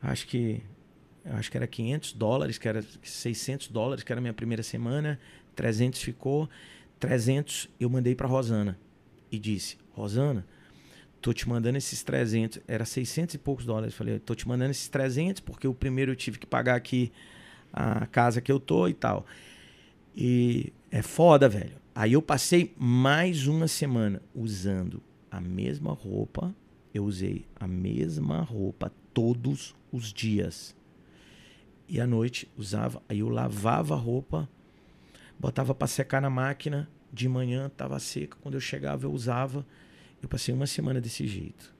acho 0.00 0.26
que, 0.26 0.62
acho 1.24 1.50
que 1.50 1.56
era 1.56 1.66
500 1.66 2.12
dólares, 2.12 2.58
que 2.58 2.68
era 2.68 2.84
600 3.02 3.68
dólares, 3.68 4.04
que 4.04 4.12
era 4.12 4.20
a 4.20 4.22
minha 4.22 4.34
primeira 4.34 4.62
semana. 4.62 5.18
300 5.54 6.00
ficou. 6.00 6.48
300 6.98 7.68
eu 7.78 7.88
mandei 7.88 8.14
pra 8.14 8.26
Rosana 8.28 8.78
e 9.30 9.38
disse: 9.38 9.78
Rosana, 9.92 10.46
tô 11.20 11.32
te 11.32 11.48
mandando 11.48 11.78
esses 11.78 12.02
300. 12.02 12.60
Era 12.66 12.84
600 12.84 13.34
e 13.34 13.38
poucos 13.38 13.64
dólares. 13.64 13.94
Falei: 13.94 14.18
tô 14.18 14.34
te 14.34 14.46
mandando 14.46 14.70
esses 14.70 14.88
300 14.88 15.40
porque 15.40 15.66
o 15.66 15.74
primeiro 15.74 16.12
eu 16.12 16.16
tive 16.16 16.38
que 16.38 16.46
pagar 16.46 16.76
aqui 16.76 17.12
a 17.72 18.06
casa 18.06 18.40
que 18.40 18.50
eu 18.50 18.58
tô 18.58 18.88
e 18.88 18.94
tal. 18.94 19.26
E 20.16 20.72
é 20.90 21.02
foda, 21.02 21.48
velho. 21.48 21.76
Aí 21.94 22.12
eu 22.12 22.22
passei 22.22 22.74
mais 22.78 23.46
uma 23.46 23.68
semana 23.68 24.22
usando 24.34 25.02
a 25.30 25.40
mesma 25.40 25.92
roupa. 25.92 26.54
Eu 26.94 27.04
usei 27.04 27.44
a 27.56 27.66
mesma 27.66 28.40
roupa 28.40 28.92
todos 29.12 29.74
os 29.92 30.12
dias. 30.12 30.76
E 31.88 32.00
à 32.00 32.06
noite 32.06 32.48
usava, 32.56 33.02
aí 33.08 33.20
eu 33.20 33.28
lavava 33.28 33.94
a 33.94 33.96
roupa, 33.98 34.48
botava 35.38 35.74
para 35.74 35.86
secar 35.88 36.20
na 36.20 36.28
máquina, 36.30 36.88
de 37.12 37.26
manhã 37.28 37.70
tava 37.70 37.98
seca, 37.98 38.36
quando 38.42 38.54
eu 38.54 38.60
chegava 38.60 39.06
eu 39.06 39.12
usava. 39.12 39.64
Eu 40.22 40.28
passei 40.28 40.52
uma 40.54 40.66
semana 40.66 41.00
desse 41.00 41.26
jeito. 41.26 41.74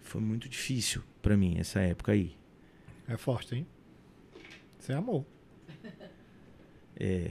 Foi 0.00 0.20
muito 0.20 0.48
difícil 0.48 1.02
para 1.20 1.36
mim 1.36 1.56
essa 1.58 1.80
época 1.80 2.12
aí. 2.12 2.34
É 3.06 3.16
forte, 3.16 3.54
hein? 3.56 3.66
Você 4.78 4.92
amou. 4.92 5.26
É, 7.00 7.30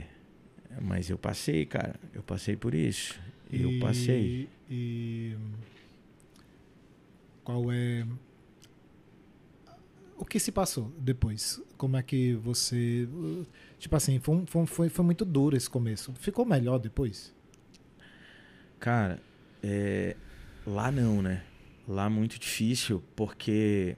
mas 0.80 1.10
eu 1.10 1.18
passei, 1.18 1.66
cara. 1.66 1.94
Eu 2.14 2.22
passei 2.22 2.56
por 2.56 2.74
isso. 2.74 3.20
Eu 3.52 3.70
E- 3.72 3.78
passei. 3.80 4.48
E 4.70 5.36
qual 7.44 7.70
é 7.70 8.06
o 10.18 10.24
que 10.24 10.38
se 10.38 10.52
passou 10.52 10.92
depois? 10.98 11.60
Como 11.76 11.96
é 11.96 12.02
que 12.02 12.34
você 12.34 13.08
tipo 13.78 13.94
assim, 13.96 14.18
foi, 14.18 14.66
foi, 14.66 14.88
foi, 14.88 15.04
muito 15.04 15.24
duro 15.24 15.56
esse 15.56 15.70
começo. 15.70 16.12
Ficou 16.14 16.44
melhor 16.44 16.78
depois? 16.78 17.32
Cara, 18.78 19.22
é, 19.62 20.16
lá 20.66 20.90
não, 20.90 21.22
né? 21.22 21.42
Lá 21.86 22.10
muito 22.10 22.38
difícil, 22.38 23.02
porque 23.16 23.96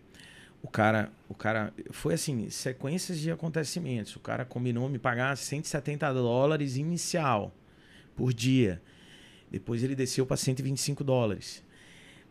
o 0.62 0.68
cara, 0.68 1.10
o 1.28 1.34
cara 1.34 1.72
foi 1.90 2.14
assim, 2.14 2.48
sequências 2.50 3.18
de 3.18 3.30
acontecimentos. 3.30 4.14
O 4.16 4.20
cara 4.20 4.44
combinou 4.44 4.88
me 4.88 4.98
pagar 4.98 5.36
170 5.36 6.12
dólares 6.12 6.76
inicial 6.76 7.54
por 8.14 8.32
dia. 8.32 8.80
Depois 9.50 9.82
ele 9.82 9.96
desceu 9.96 10.24
para 10.24 10.36
125 10.36 11.02
dólares. 11.02 11.64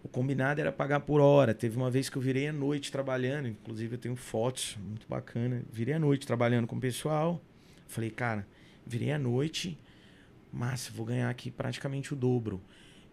O 0.03 0.07
combinado 0.07 0.61
era 0.61 0.71
pagar 0.71 1.01
por 1.01 1.19
hora. 1.19 1.53
Teve 1.53 1.75
uma 1.75 1.91
vez 1.91 2.09
que 2.09 2.17
eu 2.17 2.21
virei 2.21 2.47
à 2.47 2.53
noite 2.53 2.91
trabalhando, 2.91 3.47
inclusive 3.47 3.95
eu 3.95 3.99
tenho 3.99 4.15
fotos 4.15 4.77
muito 4.81 5.07
bacana. 5.07 5.63
Virei 5.71 5.93
à 5.93 5.99
noite 5.99 6.25
trabalhando 6.25 6.67
com 6.67 6.77
o 6.77 6.79
pessoal. 6.79 7.41
Falei, 7.87 8.09
cara, 8.09 8.47
virei 8.85 9.11
à 9.11 9.19
noite, 9.19 9.77
massa, 10.51 10.91
vou 10.93 11.05
ganhar 11.05 11.29
aqui 11.29 11.51
praticamente 11.51 12.13
o 12.13 12.15
dobro. 12.15 12.61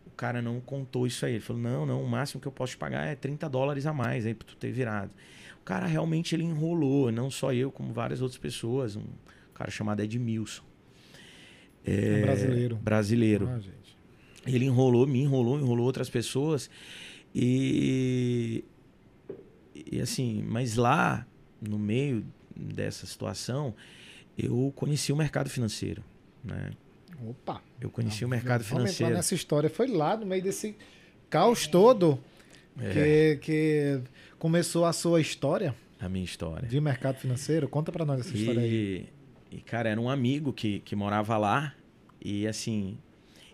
O 0.06 0.10
cara 0.10 0.40
não 0.40 0.60
contou 0.60 1.06
isso 1.06 1.26
aí. 1.26 1.34
Ele 1.34 1.40
falou: 1.40 1.60
não, 1.60 1.84
não, 1.84 2.02
o 2.02 2.08
máximo 2.08 2.40
que 2.40 2.46
eu 2.46 2.52
posso 2.52 2.72
te 2.72 2.78
pagar 2.78 3.06
é 3.06 3.14
30 3.14 3.48
dólares 3.48 3.86
a 3.86 3.92
mais 3.92 4.24
aí 4.24 4.34
pra 4.34 4.46
tu 4.46 4.56
ter 4.56 4.70
virado. 4.70 5.10
O 5.60 5.64
cara 5.64 5.86
realmente 5.86 6.34
ele 6.34 6.44
enrolou, 6.44 7.10
não 7.10 7.30
só 7.30 7.52
eu, 7.52 7.72
como 7.72 7.92
várias 7.92 8.22
outras 8.22 8.38
pessoas. 8.38 8.94
Um 8.94 9.04
cara 9.52 9.70
chamado 9.70 10.00
Edmilson. 10.00 10.62
É 11.84 12.22
brasileiro. 12.22 12.76
Brasileiro. 12.76 13.48
Ah, 13.48 13.58
gente. 13.58 13.85
Ele 14.46 14.64
enrolou, 14.66 15.06
me 15.06 15.20
enrolou, 15.22 15.58
enrolou 15.58 15.84
outras 15.86 16.08
pessoas. 16.08 16.70
E, 17.34 18.64
e 19.74 20.00
assim, 20.00 20.42
mas 20.48 20.76
lá, 20.76 21.26
no 21.60 21.78
meio 21.78 22.24
dessa 22.54 23.06
situação, 23.06 23.74
eu 24.38 24.72
conheci 24.74 25.12
o 25.12 25.16
mercado 25.16 25.50
financeiro, 25.50 26.02
né? 26.42 26.70
Opa. 27.28 27.62
Eu 27.80 27.90
conheci 27.90 28.22
Não, 28.22 28.28
o 28.28 28.30
mercado 28.30 28.62
vamos 28.62 28.70
entrar 28.70 28.78
financeiro. 28.92 29.14
nessa 29.14 29.34
história. 29.34 29.70
Foi 29.70 29.86
lá 29.86 30.16
no 30.16 30.26
meio 30.26 30.42
desse 30.42 30.76
caos 31.30 31.66
todo 31.66 32.18
É, 32.78 32.92
que, 32.92 33.38
que 33.42 34.00
começou 34.38 34.84
a 34.84 34.92
sua 34.92 35.20
história 35.20 35.74
a 35.98 36.08
minha 36.10 36.24
história. 36.24 36.68
de 36.68 36.78
mercado 36.80 37.16
financeiro. 37.16 37.68
Conta 37.68 37.90
pra 37.90 38.04
nós 38.04 38.20
essa 38.20 38.36
história 38.36 38.60
aí. 38.60 39.08
E, 39.50 39.56
e, 39.56 39.60
cara, 39.62 39.88
era 39.88 39.98
um 40.00 40.10
amigo 40.10 40.52
que, 40.52 40.80
que 40.80 40.94
morava 40.94 41.38
lá. 41.38 41.74
E 42.22 42.46
assim, 42.46 42.98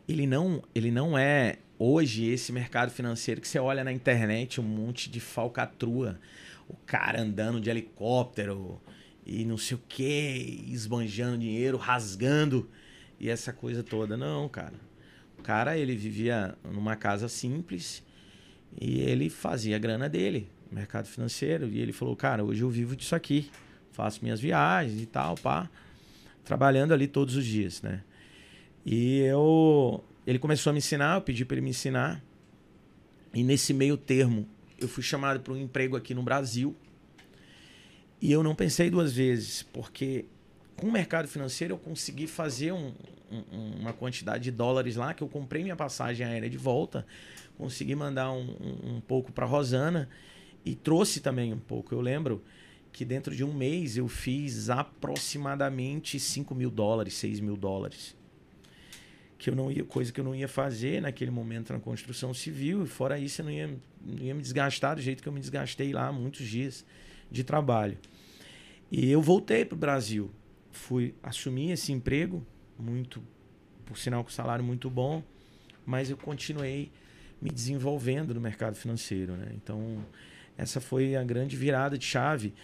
ele 0.08 0.26
não, 0.26 0.62
ele 0.74 0.90
não 0.90 1.16
é 1.16 1.58
hoje 1.78 2.26
esse 2.26 2.52
mercado 2.52 2.90
financeiro 2.90 3.40
que 3.40 3.48
você 3.48 3.58
olha 3.58 3.82
na 3.82 3.92
internet, 3.92 4.60
um 4.60 4.64
monte 4.64 5.10
de 5.10 5.20
falcatrua. 5.20 6.18
O 6.68 6.76
cara 6.86 7.20
andando 7.20 7.60
de 7.60 7.68
helicóptero 7.68 8.80
e 9.26 9.44
não 9.44 9.58
sei 9.58 9.76
o 9.76 9.80
que, 9.88 10.64
esbanjando 10.68 11.38
dinheiro, 11.38 11.76
rasgando 11.76 12.68
e 13.18 13.28
essa 13.28 13.52
coisa 13.52 13.82
toda. 13.82 14.16
Não, 14.16 14.48
cara. 14.48 14.74
O 15.38 15.42
cara, 15.42 15.76
ele 15.76 15.96
vivia 15.96 16.56
numa 16.64 16.96
casa 16.96 17.28
simples 17.28 18.02
e 18.80 19.00
ele 19.00 19.28
fazia 19.28 19.76
a 19.76 19.78
grana 19.78 20.08
dele, 20.08 20.48
mercado 20.70 21.06
financeiro. 21.06 21.68
E 21.68 21.80
ele 21.80 21.92
falou, 21.92 22.16
cara, 22.16 22.44
hoje 22.44 22.62
eu 22.62 22.70
vivo 22.70 22.94
disso 22.96 23.14
aqui. 23.14 23.50
Faço 23.90 24.20
minhas 24.22 24.40
viagens 24.40 25.00
e 25.00 25.06
tal, 25.06 25.36
pá. 25.36 25.68
Trabalhando 26.44 26.92
ali 26.94 27.06
todos 27.06 27.36
os 27.36 27.44
dias, 27.44 27.82
né? 27.82 28.02
E 28.84 29.20
eu... 29.20 30.02
Ele 30.26 30.38
começou 30.38 30.70
a 30.70 30.72
me 30.72 30.78
ensinar, 30.78 31.16
eu 31.16 31.20
pedi 31.22 31.44
para 31.44 31.56
ele 31.56 31.62
me 31.64 31.70
ensinar. 31.70 32.22
E 33.34 33.42
nesse 33.42 33.72
meio 33.74 33.96
termo, 33.96 34.46
eu 34.78 34.86
fui 34.88 35.02
chamado 35.02 35.40
para 35.40 35.52
um 35.52 35.56
emprego 35.56 35.96
aqui 35.96 36.14
no 36.14 36.22
Brasil. 36.22 36.76
E 38.20 38.30
eu 38.30 38.42
não 38.42 38.54
pensei 38.54 38.88
duas 38.88 39.12
vezes, 39.12 39.62
porque 39.64 40.26
com 40.76 40.86
o 40.86 40.92
mercado 40.92 41.26
financeiro 41.26 41.74
eu 41.74 41.78
consegui 41.78 42.26
fazer 42.26 42.72
um- 42.72 42.92
um- 43.30 43.80
uma 43.80 43.92
quantidade 43.92 44.44
de 44.44 44.50
dólares 44.52 44.94
lá, 44.96 45.12
que 45.12 45.22
eu 45.22 45.28
comprei 45.28 45.62
minha 45.62 45.74
passagem 45.74 46.24
aérea 46.24 46.48
de 46.48 46.56
volta, 46.58 47.04
consegui 47.58 47.94
mandar 47.96 48.30
um, 48.32 48.48
um- 48.84 49.00
pouco 49.00 49.32
para 49.32 49.44
Rosana 49.46 50.08
e 50.64 50.74
trouxe 50.76 51.20
também 51.20 51.52
um 51.52 51.58
pouco. 51.58 51.94
Eu 51.94 52.00
lembro 52.00 52.44
que 52.92 53.04
dentro 53.04 53.34
de 53.34 53.42
um 53.42 53.52
mês 53.52 53.96
eu 53.96 54.06
fiz 54.06 54.70
aproximadamente 54.70 56.20
5 56.20 56.54
mil 56.54 56.70
dólares, 56.70 57.14
6 57.14 57.40
mil 57.40 57.56
dólares. 57.56 58.14
Que 59.42 59.50
eu 59.50 59.56
não 59.56 59.72
ia, 59.72 59.82
coisa 59.82 60.12
que 60.12 60.20
eu 60.20 60.24
não 60.24 60.36
ia 60.36 60.46
fazer 60.46 61.02
naquele 61.02 61.32
momento 61.32 61.72
na 61.72 61.80
construção 61.80 62.32
civil, 62.32 62.84
e 62.84 62.86
fora 62.86 63.18
isso 63.18 63.40
eu 63.40 63.46
não 63.46 63.50
ia, 63.50 63.76
não 64.06 64.22
ia 64.22 64.32
me 64.36 64.40
desgastar 64.40 64.94
do 64.94 65.02
jeito 65.02 65.20
que 65.20 65.28
eu 65.28 65.32
me 65.32 65.40
desgastei 65.40 65.92
lá 65.92 66.12
muitos 66.12 66.46
dias 66.46 66.86
de 67.28 67.42
trabalho. 67.42 67.98
E 68.88 69.10
eu 69.10 69.20
voltei 69.20 69.64
para 69.64 69.74
o 69.74 69.78
Brasil. 69.78 70.30
Fui 70.70 71.12
assumir 71.24 71.72
esse 71.72 71.90
emprego, 71.90 72.46
muito, 72.78 73.20
por 73.84 73.98
sinal 73.98 74.22
com 74.22 74.30
salário 74.30 74.64
muito 74.64 74.88
bom, 74.88 75.24
mas 75.84 76.08
eu 76.08 76.16
continuei 76.16 76.92
me 77.40 77.50
desenvolvendo 77.50 78.32
no 78.32 78.40
mercado 78.40 78.76
financeiro. 78.76 79.32
Né? 79.32 79.48
Então, 79.56 80.06
essa 80.56 80.80
foi 80.80 81.16
a 81.16 81.24
grande 81.24 81.56
virada 81.56 81.98
de 81.98 82.06
chave 82.06 82.54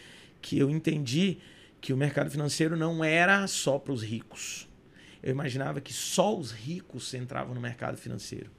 que 0.40 0.56
eu 0.56 0.70
entendi 0.70 1.38
que 1.80 1.92
o 1.92 1.96
mercado 1.96 2.30
financeiro 2.30 2.76
não 2.76 3.02
era 3.02 3.44
só 3.48 3.80
para 3.80 3.92
os 3.92 4.00
ricos. 4.00 4.67
Eu 5.22 5.30
imaginava 5.32 5.80
que 5.80 5.92
só 5.92 6.36
os 6.36 6.50
ricos 6.52 7.12
entravam 7.14 7.54
no 7.54 7.60
mercado 7.60 7.96
financeiro. 7.96 8.50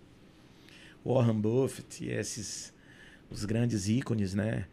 Warren 1.05 1.39
Buffett 1.39 2.03
e 2.03 2.10
esses 2.12 2.74
os 3.30 3.45
grandes 3.45 3.88
ícones, 3.88 4.34
né? 4.34 4.66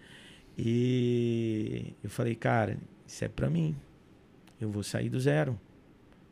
E 0.59 1.93
eu 2.03 2.09
falei, 2.11 2.35
cara, 2.35 2.79
isso 3.07 3.25
é 3.25 3.29
para 3.29 3.49
mim. 3.51 3.77
Eu 4.61 4.71
vou 4.71 4.83
sair 4.83 5.09
do 5.09 5.21
zero. 5.21 5.59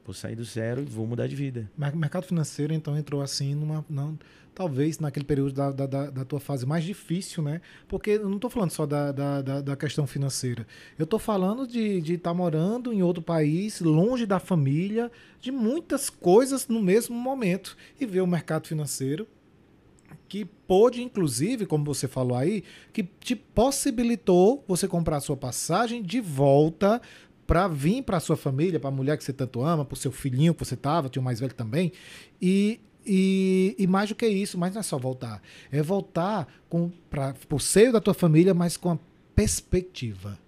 Vou 0.05 0.15
sair 0.15 0.35
do 0.35 0.45
zero 0.45 0.83
e 0.83 0.85
vou 0.85 1.07
mudar 1.07 1.27
de 1.27 1.37
vida. 1.37 1.71
Mer- 1.77 1.95
mercado 1.95 2.25
financeiro, 2.27 2.73
então, 2.75 2.97
entrou 2.97 3.23
assim 3.23 3.55
numa. 3.55 3.85
Não, 3.89 4.19
talvez 4.55 4.99
naquele 4.99 5.25
período 5.25 5.53
da, 5.53 5.71
da, 5.71 6.11
da, 6.11 6.25
tua 6.25 6.39
fase 6.39 6.65
mais 6.65 6.85
difícil, 6.85 7.43
né? 7.43 7.61
Porque 7.89 8.11
eu 8.11 8.29
não 8.29 8.37
estou 8.37 8.49
falando 8.49 8.71
só 8.71 8.87
da, 8.87 9.11
da, 9.11 9.61
da, 9.61 9.77
questão 9.77 10.07
financeira. 10.07 10.67
Eu 10.99 11.05
estou 11.05 11.19
falando 11.19 11.67
de 11.67 11.99
estar 11.99 12.05
de 12.05 12.19
tá 12.19 12.35
morando 12.35 12.93
em 12.93 13.03
outro 13.03 13.23
país, 13.23 13.81
longe 13.81 14.27
da 14.27 14.39
família, 14.39 15.11
de 15.41 15.51
muitas 15.51 16.09
coisas 16.09 16.69
no 16.69 16.81
mesmo 16.81 17.17
momento. 17.17 17.77
E 18.01 18.07
ver 18.07 18.21
o 18.21 18.27
mercado 18.27 18.67
financeiro 18.67 19.27
que 20.29 20.45
pôde, 20.45 21.03
inclusive, 21.03 21.67
como 21.67 21.85
você 21.85 22.09
falou 22.09 22.37
aí, 22.37 22.63
que 22.93 23.03
te 23.03 23.37
possibilitou 23.37 24.65
você 24.67 24.89
comprar 24.89 25.17
a 25.17 25.21
sua 25.21 25.37
passagem 25.37 26.03
de 26.03 26.21
volta 26.21 27.01
para 27.47 27.69
vir 27.69 28.03
para 28.03 28.21
sua 28.21 28.37
família, 28.37 28.81
para 28.81 28.89
a 28.89 28.93
mulher 28.93 29.17
que 29.19 29.25
você 29.25 29.33
tanto 29.33 29.63
ama, 29.63 29.85
para 29.85 29.95
o 29.95 29.99
seu 29.99 30.11
filhinho 30.11 30.55
que 30.55 30.65
você 30.65 30.77
tava, 30.77 31.09
tinha 31.09 31.21
um 31.21 31.25
mais 31.25 31.41
velho 31.41 31.55
também. 31.55 31.93
E, 32.41 32.81
e, 33.07 33.75
e 33.79 33.87
mais 33.87 34.09
do 34.09 34.15
que 34.15 34.27
isso, 34.27 34.59
mas 34.59 34.75
não 34.75 34.81
é 34.81 34.83
só 34.83 34.99
voltar. 34.99 35.43
É 35.71 35.83
voltar 35.83 36.49
para 37.11 37.35
o 37.51 37.59
seio 37.59 37.93
da 37.93 38.01
tua 38.01 38.15
família, 38.15 38.55
mas 38.55 38.77
com 38.77 38.91
a 38.91 38.99
perspectiva. 39.35 40.39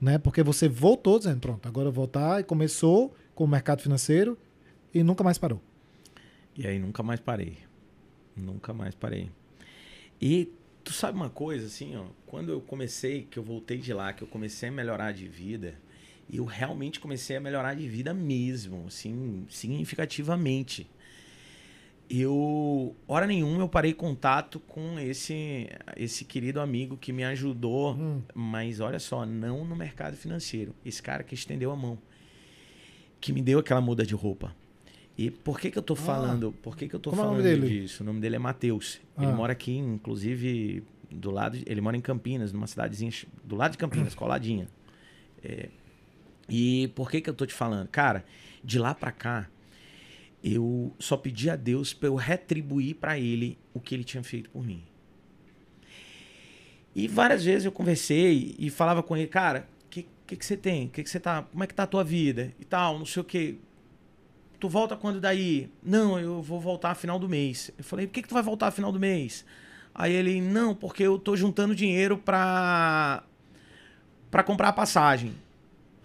Né? 0.00 0.18
Porque 0.18 0.42
você 0.42 0.68
voltou 0.68 1.18
dizendo, 1.18 1.40
pronto, 1.40 1.66
agora 1.66 1.88
eu 1.88 1.92
voltar 1.92 2.40
e 2.40 2.44
começou 2.44 3.14
com 3.34 3.44
o 3.44 3.48
mercado 3.48 3.82
financeiro 3.82 4.36
e 4.92 5.02
nunca 5.02 5.22
mais 5.22 5.38
parou. 5.38 5.60
E 6.56 6.66
aí 6.66 6.78
nunca 6.78 7.02
mais 7.02 7.20
parei. 7.20 7.58
Nunca 8.36 8.72
mais 8.72 8.94
parei. 8.94 9.30
E 10.20 10.50
tu 10.82 10.92
sabe 10.92 11.16
uma 11.16 11.30
coisa, 11.30 11.66
assim, 11.66 11.96
ó, 11.96 12.04
quando 12.26 12.50
eu 12.50 12.60
comecei, 12.60 13.26
que 13.30 13.38
eu 13.38 13.42
voltei 13.42 13.78
de 13.78 13.92
lá, 13.92 14.12
que 14.12 14.22
eu 14.22 14.28
comecei 14.28 14.68
a 14.68 14.72
melhorar 14.72 15.12
de 15.12 15.26
vida, 15.26 15.74
eu 16.32 16.44
realmente 16.44 17.00
comecei 17.00 17.36
a 17.36 17.40
melhorar 17.40 17.74
de 17.74 17.88
vida 17.88 18.12
mesmo, 18.12 18.84
assim, 18.86 19.46
significativamente. 19.48 20.88
Eu, 22.08 22.94
hora 23.08 23.26
nenhuma, 23.26 23.60
eu 23.62 23.68
parei 23.68 23.92
contato 23.92 24.60
com 24.60 24.96
esse 24.98 25.68
esse 25.96 26.24
querido 26.24 26.60
amigo 26.60 26.96
que 26.96 27.12
me 27.12 27.24
ajudou, 27.24 27.94
Hum. 27.94 28.22
mas 28.32 28.78
olha 28.78 28.98
só, 29.00 29.26
não 29.26 29.64
no 29.64 29.74
mercado 29.74 30.16
financeiro. 30.16 30.72
Esse 30.84 31.02
cara 31.02 31.24
que 31.24 31.34
estendeu 31.34 31.72
a 31.72 31.76
mão, 31.76 31.98
que 33.20 33.32
me 33.32 33.42
deu 33.42 33.58
aquela 33.58 33.80
muda 33.80 34.06
de 34.06 34.14
roupa. 34.14 34.54
E 35.18 35.30
por 35.30 35.58
que 35.58 35.70
que 35.70 35.78
eu 35.78 35.82
tô 35.82 35.96
falando? 35.96 36.52
Por 36.62 36.76
que 36.76 36.86
que 36.88 36.94
eu 36.94 37.00
tô 37.00 37.10
Como 37.10 37.22
é 37.22 37.24
o 37.24 37.28
falando 37.28 37.42
nome 37.44 37.56
dele? 37.60 37.80
disso? 37.82 38.02
O 38.02 38.06
nome 38.06 38.20
dele 38.20 38.36
é 38.36 38.38
Matheus. 38.38 39.00
Ele 39.18 39.26
Ah. 39.26 39.32
mora 39.32 39.52
aqui, 39.52 39.76
inclusive, 39.76 40.84
do 41.10 41.30
lado, 41.30 41.58
ele 41.66 41.80
mora 41.80 41.96
em 41.96 42.00
Campinas, 42.00 42.52
numa 42.52 42.66
cidadezinha 42.68 43.10
do 43.42 43.56
lado 43.56 43.72
de 43.72 43.78
Campinas, 43.78 44.14
coladinha. 44.14 44.68
É, 45.42 45.70
e 46.48 46.88
por 46.94 47.10
que 47.10 47.20
que 47.20 47.28
eu 47.30 47.34
tô 47.34 47.46
te 47.46 47.54
falando? 47.54 47.88
Cara, 47.88 48.24
de 48.62 48.78
lá 48.78 48.94
pra 48.94 49.10
cá, 49.10 49.48
eu 50.54 50.94
só 51.00 51.16
pedi 51.16 51.50
a 51.50 51.56
Deus 51.56 51.92
pra 51.92 52.08
eu 52.08 52.14
retribuir 52.14 52.94
pra 52.94 53.18
ele 53.18 53.58
o 53.74 53.80
que 53.80 53.94
ele 53.94 54.04
tinha 54.04 54.22
feito 54.22 54.48
por 54.50 54.64
mim. 54.64 54.84
E 56.94 57.08
várias 57.08 57.44
vezes 57.44 57.64
eu 57.64 57.72
conversei 57.72 58.54
e 58.56 58.70
falava 58.70 59.02
com 59.02 59.16
ele, 59.16 59.26
cara, 59.26 59.68
o 59.84 59.88
que, 59.90 60.06
que, 60.24 60.36
que 60.36 60.46
você 60.46 60.56
tem? 60.56 60.88
Que 60.88 61.02
que 61.02 61.10
você 61.10 61.18
tá, 61.18 61.42
como 61.42 61.64
é 61.64 61.66
que 61.66 61.74
tá 61.74 61.82
a 61.82 61.86
tua 61.86 62.04
vida? 62.04 62.54
E 62.60 62.64
tal, 62.64 62.96
não 62.96 63.04
sei 63.04 63.20
o 63.20 63.24
que. 63.24 63.58
Tu 64.60 64.68
volta 64.68 64.96
quando 64.96 65.20
daí? 65.20 65.68
Não, 65.82 66.18
eu 66.18 66.40
vou 66.40 66.60
voltar 66.60 66.94
final 66.94 67.18
do 67.18 67.28
mês. 67.28 67.72
Eu 67.76 67.82
falei, 67.82 68.06
por 68.06 68.12
que, 68.12 68.22
que 68.22 68.28
tu 68.28 68.34
vai 68.34 68.42
voltar 68.42 68.70
final 68.70 68.92
do 68.92 69.00
mês? 69.00 69.44
Aí 69.92 70.12
ele, 70.12 70.40
não, 70.40 70.74
porque 70.74 71.02
eu 71.02 71.18
tô 71.18 71.36
juntando 71.36 71.74
dinheiro 71.74 72.16
pra, 72.16 73.24
pra 74.30 74.44
comprar 74.44 74.68
a 74.68 74.72
passagem. 74.72 75.34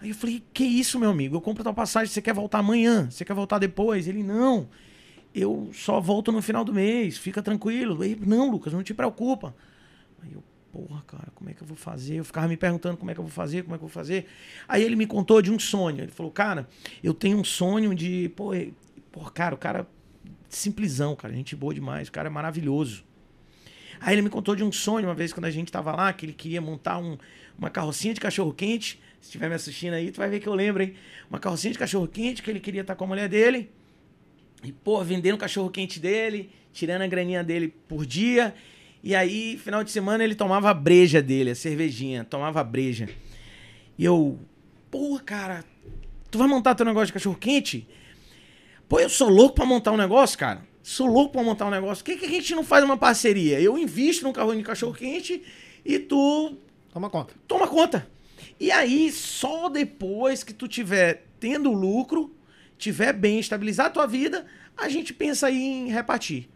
Aí 0.02 0.08
eu 0.08 0.14
falei, 0.16 0.42
que 0.52 0.64
isso, 0.64 0.98
meu 0.98 1.10
amigo? 1.10 1.36
Eu 1.36 1.40
compro 1.40 1.62
tua 1.62 1.72
passagem, 1.72 2.12
você 2.12 2.20
quer 2.20 2.34
voltar 2.34 2.58
amanhã? 2.58 3.08
Você 3.08 3.24
quer 3.24 3.34
voltar 3.34 3.60
depois? 3.60 4.08
Ele, 4.08 4.20
não, 4.20 4.68
eu 5.32 5.70
só 5.72 6.00
volto 6.00 6.32
no 6.32 6.42
final 6.42 6.64
do 6.64 6.74
mês, 6.74 7.16
fica 7.16 7.40
tranquilo. 7.40 8.02
Aí, 8.02 8.18
não, 8.20 8.50
Lucas, 8.50 8.72
não 8.72 8.82
te 8.82 8.92
preocupa. 8.92 9.54
Aí 10.20 10.32
eu, 10.32 10.42
porra, 10.72 11.04
cara, 11.06 11.28
como 11.36 11.50
é 11.50 11.54
que 11.54 11.62
eu 11.62 11.66
vou 11.68 11.76
fazer? 11.76 12.16
Eu 12.16 12.24
ficava 12.24 12.48
me 12.48 12.56
perguntando 12.56 12.96
como 12.96 13.12
é 13.12 13.14
que 13.14 13.20
eu 13.20 13.24
vou 13.24 13.32
fazer, 13.32 13.62
como 13.62 13.76
é 13.76 13.78
que 13.78 13.84
eu 13.84 13.88
vou 13.88 13.94
fazer. 13.94 14.26
Aí 14.66 14.82
ele 14.82 14.96
me 14.96 15.06
contou 15.06 15.40
de 15.40 15.52
um 15.52 15.58
sonho. 15.58 16.02
Ele 16.02 16.10
falou, 16.10 16.32
cara, 16.32 16.68
eu 17.00 17.14
tenho 17.14 17.38
um 17.38 17.44
sonho 17.44 17.94
de. 17.94 18.28
Pô, 18.34 18.50
pô 19.12 19.20
cara, 19.30 19.54
o 19.54 19.58
cara. 19.58 19.86
Simplesão, 20.48 21.14
cara, 21.14 21.32
gente 21.32 21.54
boa 21.56 21.72
demais, 21.72 22.08
o 22.08 22.12
cara 22.12 22.28
é 22.28 22.30
maravilhoso. 22.30 23.04
Aí 24.00 24.14
ele 24.14 24.22
me 24.22 24.28
contou 24.28 24.56
de 24.56 24.64
um 24.64 24.72
sonho 24.72 25.06
uma 25.06 25.14
vez 25.14 25.32
quando 25.32 25.44
a 25.44 25.50
gente 25.50 25.70
tava 25.70 25.94
lá, 25.94 26.12
que 26.12 26.26
ele 26.26 26.32
queria 26.32 26.60
montar 26.60 26.98
um- 26.98 27.16
uma 27.56 27.70
carrocinha 27.70 28.12
de 28.12 28.20
cachorro-quente. 28.20 29.00
Se 29.22 29.28
estiver 29.28 29.48
me 29.48 29.54
assistindo 29.54 29.94
aí, 29.94 30.10
tu 30.10 30.16
vai 30.18 30.28
ver 30.28 30.40
que 30.40 30.48
eu 30.48 30.54
lembro, 30.54 30.82
hein? 30.82 30.94
Uma 31.30 31.38
carrocinha 31.38 31.72
de 31.72 31.78
cachorro-quente 31.78 32.42
que 32.42 32.50
ele 32.50 32.58
queria 32.58 32.80
estar 32.80 32.96
com 32.96 33.04
a 33.04 33.06
mulher 33.06 33.28
dele. 33.28 33.70
E, 34.64 34.72
pô, 34.72 35.02
vendendo 35.04 35.36
o 35.36 35.38
cachorro-quente 35.38 36.00
dele, 36.00 36.50
tirando 36.72 37.02
a 37.02 37.06
graninha 37.06 37.42
dele 37.44 37.72
por 37.86 38.04
dia. 38.04 38.52
E 39.00 39.14
aí, 39.14 39.56
final 39.58 39.84
de 39.84 39.92
semana, 39.92 40.24
ele 40.24 40.34
tomava 40.34 40.70
a 40.70 40.74
breja 40.74 41.22
dele, 41.22 41.50
a 41.50 41.54
cervejinha, 41.54 42.24
tomava 42.24 42.60
a 42.60 42.64
breja. 42.64 43.08
E 43.96 44.04
eu, 44.04 44.40
pô, 44.90 45.20
cara, 45.24 45.64
tu 46.28 46.36
vai 46.38 46.48
montar 46.48 46.74
teu 46.74 46.84
negócio 46.84 47.06
de 47.06 47.12
cachorro-quente? 47.12 47.86
Pô, 48.88 48.98
eu 48.98 49.08
sou 49.08 49.28
louco 49.28 49.54
pra 49.54 49.64
montar 49.64 49.92
um 49.92 49.96
negócio, 49.96 50.36
cara. 50.36 50.66
Sou 50.82 51.06
louco 51.06 51.30
pra 51.32 51.44
montar 51.44 51.66
um 51.66 51.70
negócio. 51.70 52.04
Por 52.04 52.10
que, 52.12 52.18
que 52.18 52.26
a 52.26 52.28
gente 52.28 52.56
não 52.56 52.64
faz 52.64 52.84
uma 52.84 52.96
parceria? 52.96 53.60
Eu 53.60 53.78
invisto 53.78 54.24
num 54.24 54.32
carro 54.32 54.52
de 54.52 54.64
cachorro 54.64 54.92
quente 54.94 55.42
e 55.84 55.96
tu 56.00 56.56
Toma 56.92 57.08
conta. 57.08 57.34
toma 57.46 57.68
conta. 57.68 58.10
E 58.58 58.70
aí, 58.70 59.10
só 59.10 59.68
depois 59.68 60.42
que 60.42 60.52
tu 60.52 60.68
tiver 60.68 61.26
tendo 61.38 61.72
lucro, 61.72 62.34
tiver 62.78 63.12
bem, 63.12 63.38
estabilizar 63.38 63.86
a 63.86 63.90
tua 63.90 64.06
vida, 64.06 64.46
a 64.76 64.88
gente 64.88 65.12
pensa 65.12 65.48
aí 65.48 65.56
em 65.56 65.90
repartir. 65.90 66.48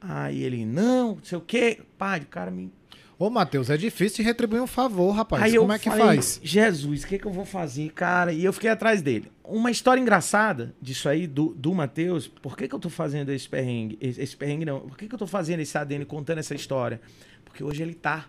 Aí 0.00 0.42
ele, 0.42 0.66
não, 0.66 1.16
não 1.16 1.24
sei 1.24 1.38
o 1.38 1.40
quê. 1.40 1.80
Pai, 1.96 2.20
o 2.20 2.26
cara 2.26 2.50
me. 2.50 2.70
Ô, 3.18 3.30
Matheus, 3.30 3.70
é 3.70 3.76
difícil 3.76 4.16
de 4.18 4.22
retribuir 4.22 4.60
um 4.60 4.66
favor, 4.66 5.12
rapaz. 5.12 5.42
aí 5.42 5.56
Como 5.56 5.72
é 5.72 5.78
que 5.78 5.88
falei, 5.88 6.06
faz? 6.06 6.40
Jesus, 6.42 7.04
o 7.04 7.06
que, 7.06 7.18
que 7.18 7.26
eu 7.26 7.32
vou 7.32 7.44
fazer, 7.44 7.90
cara? 7.92 8.32
E 8.32 8.44
eu 8.44 8.52
fiquei 8.52 8.68
atrás 8.68 9.00
dele. 9.00 9.30
Uma 9.42 9.70
história 9.70 10.00
engraçada 10.00 10.74
disso 10.82 11.08
aí, 11.08 11.26
do, 11.26 11.54
do 11.54 11.72
Matheus, 11.72 12.26
por 12.26 12.56
que, 12.56 12.68
que 12.68 12.74
eu 12.74 12.78
tô 12.78 12.90
fazendo 12.90 13.30
esse 13.30 13.48
perrengue? 13.48 13.96
Esse, 14.00 14.20
esse 14.20 14.36
perrengue 14.36 14.64
não. 14.64 14.80
Por 14.80 14.98
que, 14.98 15.08
que 15.08 15.14
eu 15.14 15.18
tô 15.18 15.26
fazendo 15.26 15.60
esse 15.60 15.78
ADN 15.78 16.04
contando 16.04 16.38
essa 16.38 16.54
história? 16.54 17.00
Porque 17.44 17.62
hoje 17.62 17.82
ele 17.82 17.94
tá 17.94 18.26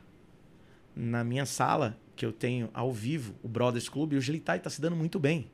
na 0.95 1.23
minha 1.23 1.45
sala, 1.45 1.97
que 2.15 2.25
eu 2.25 2.31
tenho 2.31 2.69
ao 2.73 2.91
vivo, 2.91 3.35
o 3.43 3.47
Brothers 3.47 3.89
Club, 3.89 4.13
e 4.13 4.17
hoje 4.17 4.31
ele 4.31 4.39
tá 4.39 4.55
e 4.55 4.59
tá 4.59 4.69
se 4.69 4.81
dando 4.81 4.95
muito 4.95 5.19
bem. 5.19 5.47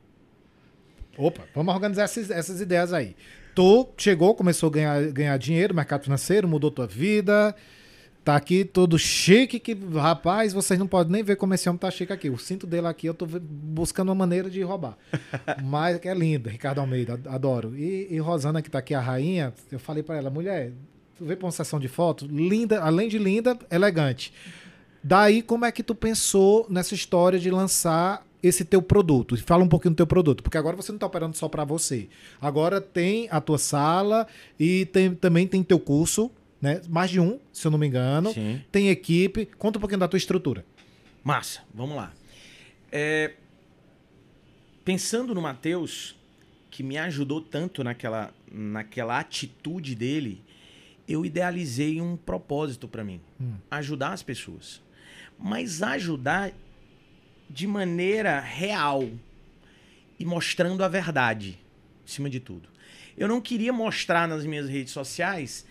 Opa, 1.16 1.42
vamos 1.54 1.74
organizar 1.74 2.04
essas, 2.04 2.30
essas 2.30 2.60
ideias 2.60 2.92
aí. 2.92 3.14
Tu 3.54 3.88
chegou, 3.98 4.34
começou 4.34 4.68
a 4.68 4.72
ganhar, 4.72 5.02
ganhar 5.12 5.36
dinheiro, 5.36 5.74
mercado 5.74 6.04
financeiro, 6.04 6.48
mudou 6.48 6.70
tua 6.70 6.86
vida. 6.86 7.54
Tá 8.24 8.36
aqui 8.36 8.64
todo 8.64 8.96
chique, 8.98 9.58
que, 9.58 9.76
rapaz, 9.94 10.52
vocês 10.52 10.78
não 10.78 10.86
podem 10.86 11.12
nem 11.12 11.22
ver 11.24 11.34
como 11.34 11.54
esse 11.54 11.68
homem 11.68 11.78
tá 11.78 11.90
chique 11.90 12.12
aqui. 12.12 12.30
O 12.30 12.38
cinto 12.38 12.68
dele 12.68 12.86
aqui, 12.86 13.08
eu 13.08 13.14
tô 13.14 13.26
buscando 13.26 14.10
uma 14.10 14.14
maneira 14.14 14.48
de 14.48 14.62
roubar. 14.62 14.96
Mas 15.62 15.98
é 16.04 16.14
lindo, 16.14 16.48
Ricardo 16.48 16.80
Almeida, 16.80 17.20
adoro. 17.26 17.76
E, 17.76 18.06
e 18.10 18.18
Rosana, 18.18 18.62
que 18.62 18.70
tá 18.70 18.78
aqui, 18.78 18.94
a 18.94 19.00
rainha, 19.00 19.52
eu 19.72 19.78
falei 19.78 20.04
pra 20.04 20.16
ela, 20.16 20.30
mulher, 20.30 20.70
tu 21.18 21.24
veio 21.24 21.36
pra 21.36 21.46
uma 21.46 21.52
sessão 21.52 21.80
de 21.80 21.88
foto, 21.88 22.24
linda, 22.26 22.80
além 22.80 23.08
de 23.08 23.18
linda, 23.18 23.58
elegante. 23.68 24.32
Daí, 25.02 25.42
como 25.42 25.64
é 25.64 25.72
que 25.72 25.82
tu 25.82 25.94
pensou 25.94 26.66
nessa 26.70 26.94
história 26.94 27.38
de 27.38 27.50
lançar 27.50 28.24
esse 28.42 28.64
teu 28.64 28.80
produto? 28.80 29.36
Fala 29.42 29.64
um 29.64 29.68
pouquinho 29.68 29.94
do 29.94 29.96
teu 29.96 30.06
produto, 30.06 30.42
porque 30.42 30.56
agora 30.58 30.76
você 30.76 30.92
não 30.92 30.96
está 30.96 31.06
operando 31.06 31.36
só 31.36 31.48
para 31.48 31.64
você. 31.64 32.08
Agora 32.40 32.80
tem 32.80 33.28
a 33.30 33.40
tua 33.40 33.58
sala 33.58 34.26
e 34.58 34.86
tem- 34.86 35.14
também 35.14 35.46
tem 35.46 35.62
teu 35.62 35.78
curso, 35.80 36.30
né? 36.60 36.80
Mais 36.88 37.10
de 37.10 37.18
um, 37.18 37.40
se 37.52 37.66
eu 37.66 37.70
não 37.70 37.78
me 37.78 37.86
engano. 37.88 38.32
Sim. 38.32 38.62
Tem 38.70 38.88
equipe. 38.90 39.46
Conta 39.58 39.78
um 39.78 39.80
pouquinho 39.80 39.98
da 40.00 40.06
tua 40.08 40.16
estrutura. 40.16 40.64
Massa, 41.24 41.60
vamos 41.74 41.96
lá. 41.96 42.12
É, 42.92 43.32
pensando 44.84 45.34
no 45.34 45.42
Matheus, 45.42 46.14
que 46.70 46.82
me 46.82 46.96
ajudou 46.98 47.40
tanto 47.40 47.82
naquela, 47.84 48.32
naquela 48.50 49.18
atitude 49.18 49.94
dele, 49.94 50.42
eu 51.08 51.24
idealizei 51.24 52.00
um 52.00 52.16
propósito 52.16 52.86
para 52.88 53.02
mim: 53.04 53.20
Hum. 53.40 53.54
ajudar 53.70 54.12
as 54.12 54.22
pessoas. 54.22 54.80
Mas 55.42 55.82
ajudar 55.82 56.52
de 57.50 57.66
maneira 57.66 58.38
real 58.38 59.08
e 60.18 60.24
mostrando 60.24 60.84
a 60.84 60.88
verdade, 60.88 61.58
acima 62.06 62.30
de 62.30 62.38
tudo. 62.38 62.68
Eu 63.18 63.26
não 63.26 63.40
queria 63.40 63.72
mostrar 63.72 64.28
nas 64.28 64.46
minhas 64.46 64.68
redes 64.68 64.92
sociais 64.92 65.66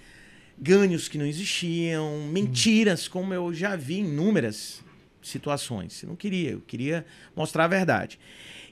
ganhos 0.60 1.08
que 1.08 1.18
não 1.18 1.26
existiam, 1.26 2.28
mentiras, 2.28 3.08
como 3.08 3.34
eu 3.34 3.54
já 3.54 3.76
vi 3.76 4.00
em 4.00 4.06
inúmeras 4.06 4.84
situações. 5.22 6.04
Eu 6.04 6.10
não 6.10 6.16
queria, 6.16 6.52
eu 6.52 6.62
queria 6.62 7.06
mostrar 7.36 7.66
a 7.66 7.68
verdade. 7.68 8.20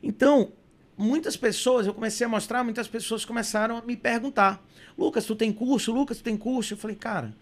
Então, 0.04 0.52
muitas 0.98 1.36
pessoas, 1.38 1.88
eu 1.88 1.94
comecei 1.94 2.26
a 2.26 2.30
mostrar, 2.30 2.64
muitas 2.64 2.88
pessoas 2.88 3.26
começaram 3.26 3.78
a 3.78 3.82
me 3.82 3.96
perguntar: 3.96 4.64
Lucas, 4.98 5.26
tu 5.26 5.36
tem 5.36 5.52
curso? 5.52 5.92
Lucas, 5.92 6.18
tu 6.18 6.24
tem 6.24 6.38
curso? 6.38 6.74
Eu 6.74 6.78
falei, 6.78 6.96
cara, 6.96 7.34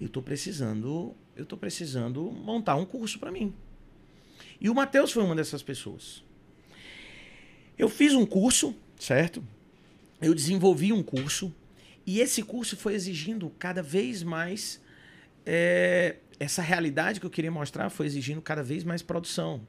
eu 0.00 0.08
tô 0.08 0.22
precisando, 0.22 1.14
eu 1.40 1.46
tô 1.46 1.56
precisando 1.56 2.22
montar 2.30 2.76
um 2.76 2.84
curso 2.84 3.18
para 3.18 3.30
mim. 3.30 3.54
E 4.60 4.68
o 4.68 4.74
Matheus 4.74 5.12
foi 5.12 5.22
uma 5.22 5.34
dessas 5.34 5.62
pessoas. 5.62 6.22
Eu 7.78 7.88
fiz 7.88 8.12
um 8.12 8.26
curso, 8.26 8.74
certo? 8.98 9.42
Eu 10.20 10.34
desenvolvi 10.34 10.92
um 10.92 11.02
curso 11.02 11.52
e 12.06 12.20
esse 12.20 12.42
curso 12.42 12.76
foi 12.76 12.94
exigindo 12.94 13.50
cada 13.58 13.82
vez 13.82 14.22
mais 14.22 14.80
é, 15.46 16.16
essa 16.38 16.60
realidade 16.60 17.20
que 17.20 17.26
eu 17.26 17.30
queria 17.30 17.50
mostrar 17.50 17.88
foi 17.88 18.06
exigindo 18.06 18.42
cada 18.42 18.62
vez 18.62 18.84
mais 18.84 19.02
produção. 19.02 19.66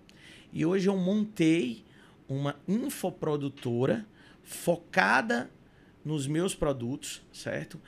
E 0.52 0.66
hoje 0.66 0.90
eu 0.90 0.98
montei 0.98 1.86
uma 2.28 2.60
infoprodutora 2.68 4.06
focada 4.44 5.50
nos 6.04 6.28
meus 6.28 6.54
produtos, 6.54 7.22
certo? 7.32 7.80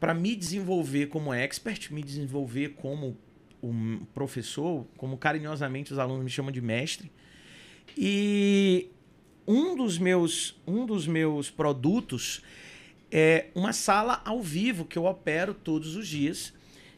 Para 0.00 0.14
me 0.14 0.34
desenvolver 0.34 1.06
como 1.06 1.32
expert, 1.32 1.90
me 1.90 2.02
desenvolver 2.02 2.70
como 2.70 3.16
um 3.62 4.00
professor, 4.14 4.86
como 4.96 5.16
carinhosamente 5.16 5.92
os 5.92 5.98
alunos 5.98 6.24
me 6.24 6.30
chamam 6.30 6.52
de 6.52 6.60
mestre. 6.60 7.10
E 7.96 8.88
um 9.46 9.76
dos 9.76 9.98
meus, 9.98 10.60
um 10.66 10.84
dos 10.84 11.06
meus 11.06 11.50
produtos 11.50 12.42
é 13.10 13.46
uma 13.54 13.72
sala 13.72 14.20
ao 14.24 14.42
vivo 14.42 14.84
que 14.84 14.98
eu 14.98 15.04
opero 15.04 15.54
todos 15.54 15.96
os 15.96 16.06
dias, 16.06 16.52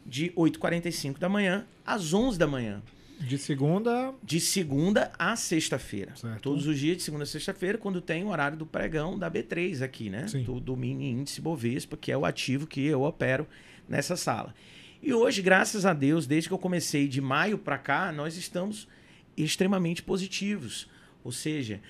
de 0.04 0.30
8h45 0.30 1.18
da 1.18 1.28
manhã 1.28 1.66
às 1.84 2.14
11 2.14 2.38
da 2.38 2.46
manhã. 2.46 2.82
De 3.20 3.36
segunda. 3.36 4.14
De 4.22 4.40
segunda 4.40 5.10
a 5.18 5.34
sexta-feira. 5.34 6.14
Todos 6.40 6.66
os 6.66 6.78
dias, 6.78 6.96
de 6.98 7.02
segunda 7.02 7.24
a 7.24 7.26
sexta-feira, 7.26 7.76
quando 7.76 8.00
tem 8.00 8.24
o 8.24 8.28
horário 8.28 8.56
do 8.56 8.64
pregão 8.64 9.18
da 9.18 9.30
B3 9.30 9.82
aqui, 9.82 10.08
né? 10.08 10.28
Sim. 10.28 10.44
Do, 10.44 10.60
do 10.60 10.76
mini 10.76 11.10
índice 11.10 11.40
Bovespa, 11.40 11.96
que 11.96 12.12
é 12.12 12.16
o 12.16 12.24
ativo 12.24 12.66
que 12.66 12.86
eu 12.86 13.02
opero 13.02 13.46
nessa 13.88 14.16
sala. 14.16 14.54
E 15.02 15.12
hoje, 15.14 15.40
graças 15.42 15.86
a 15.86 15.92
Deus, 15.92 16.26
desde 16.26 16.48
que 16.48 16.54
eu 16.54 16.58
comecei 16.58 17.06
de 17.08 17.20
maio 17.20 17.56
para 17.58 17.78
cá, 17.78 18.10
nós 18.12 18.36
estamos 18.36 18.88
extremamente 19.36 20.02
positivos. 20.02 20.88
Ou 21.22 21.30
seja, 21.32 21.80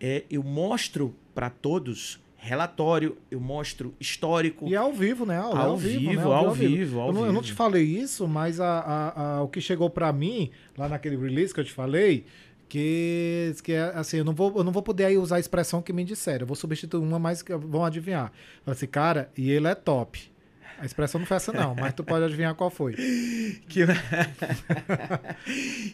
é, 0.00 0.24
eu 0.30 0.42
mostro 0.42 1.14
para 1.34 1.50
todos 1.50 2.20
relatório, 2.36 3.16
eu 3.30 3.40
mostro 3.40 3.94
histórico. 3.98 4.68
E 4.68 4.76
ao 4.76 4.92
vivo, 4.92 5.24
né? 5.24 5.36
É 5.36 5.38
Ao 5.38 5.76
vivo, 5.78 5.98
vivo, 6.10 6.28
né? 6.28 6.34
ao 6.34 6.50
vivo, 6.52 7.00
ao 7.00 7.06
eu, 7.08 7.12
não, 7.14 7.20
eu 7.26 7.32
não 7.32 7.40
vivo. 7.40 7.52
te 7.52 7.56
falei 7.56 7.82
isso, 7.84 8.28
mas 8.28 8.60
a, 8.60 8.80
a- 8.80 9.36
a- 9.38 9.42
o 9.42 9.48
que 9.48 9.60
chegou 9.62 9.88
pra 9.88 10.12
mim, 10.12 10.50
lá 10.76 10.86
naquele 10.88 11.16
release 11.16 11.54
que 11.54 11.60
eu 11.60 11.64
te 11.64 11.72
falei, 11.72 12.26
que, 12.68 13.54
que 13.62 13.72
é 13.72 13.84
assim, 13.94 14.18
eu 14.18 14.24
não, 14.24 14.34
vou, 14.34 14.52
eu 14.58 14.62
não 14.64 14.72
vou 14.72 14.82
poder 14.82 15.06
aí 15.06 15.16
usar 15.16 15.36
a 15.36 15.40
expressão 15.40 15.80
que 15.80 15.92
me 15.92 16.04
disseram. 16.04 16.42
Eu 16.42 16.46
vou 16.46 16.56
substituir 16.56 17.00
uma, 17.02 17.18
mas 17.18 17.40
que 17.42 17.54
vão 17.56 17.82
adivinhar. 17.84 18.30
Assim, 18.66 18.86
cara, 18.86 19.30
e 19.36 19.50
ele 19.50 19.66
é 19.66 19.74
top. 19.74 20.30
A 20.78 20.86
expressão 20.86 21.18
não 21.20 21.26
foi 21.26 21.36
essa, 21.36 21.52
não, 21.52 21.74
mas 21.74 21.92
tu 21.94 22.02
pode 22.04 22.24
adivinhar 22.24 22.54
qual 22.54 22.70
foi. 22.70 22.94
Que... 23.68 23.80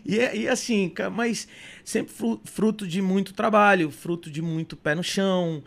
e, 0.04 0.18
é- 0.18 0.36
e 0.36 0.48
assim, 0.48 0.92
mas 1.12 1.48
sempre 1.84 2.12
fru- 2.12 2.40
fruto 2.44 2.86
de 2.86 3.00
muito 3.02 3.32
trabalho, 3.32 3.90
fruto 3.90 4.30
de 4.30 4.42
muito 4.42 4.76
pé 4.76 4.94
no 4.94 5.02
chão 5.02 5.62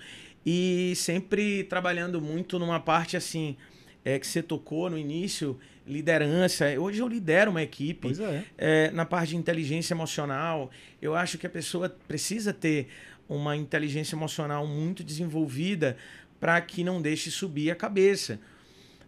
e 0.45 0.93
sempre 0.95 1.63
trabalhando 1.65 2.21
muito 2.21 2.59
numa 2.59 2.79
parte 2.79 3.15
assim 3.15 3.55
é, 4.03 4.19
que 4.19 4.27
você 4.27 4.43
tocou 4.43 4.89
no 4.89 4.97
início, 4.97 5.57
liderança. 5.87 6.65
Hoje 6.79 6.99
eu 6.99 7.07
lidero 7.07 7.51
uma 7.51 7.61
equipe 7.61 8.01
Pois 8.01 8.19
é. 8.19 8.43
é, 8.57 8.91
na 8.91 9.05
parte 9.05 9.29
de 9.29 9.37
inteligência 9.37 9.93
emocional. 9.93 10.69
Eu 11.01 11.15
acho 11.15 11.37
que 11.37 11.47
a 11.47 11.49
pessoa 11.49 11.89
precisa 12.07 12.51
ter 12.53 12.87
uma 13.29 13.55
inteligência 13.55 14.15
emocional 14.15 14.67
muito 14.67 15.03
desenvolvida 15.03 15.95
para 16.39 16.59
que 16.59 16.83
não 16.83 17.01
deixe 17.01 17.31
subir 17.31 17.71
a 17.71 17.75
cabeça. 17.75 18.39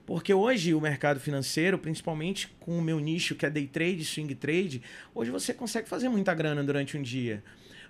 Porque 0.06 0.34
hoje 0.34 0.74
o 0.74 0.82
mercado 0.82 1.20
financeiro, 1.20 1.80
principalmente 1.80 2.48
com 2.60 2.78
o 2.78 2.82
meu 2.82 3.00
nicho 3.00 3.36
que 3.36 3.46
é 3.46 3.50
day 3.50 3.66
trade, 3.66 4.06
swing 4.06 4.36
trade, 4.36 4.82
hoje 5.14 5.32
você 5.32 5.54
consegue 5.54 5.90
fazer 5.90 6.10
muita 6.10 6.34
grana 6.34 6.64
durante 6.64 6.96
um 6.96 7.02
dia. 7.02 7.44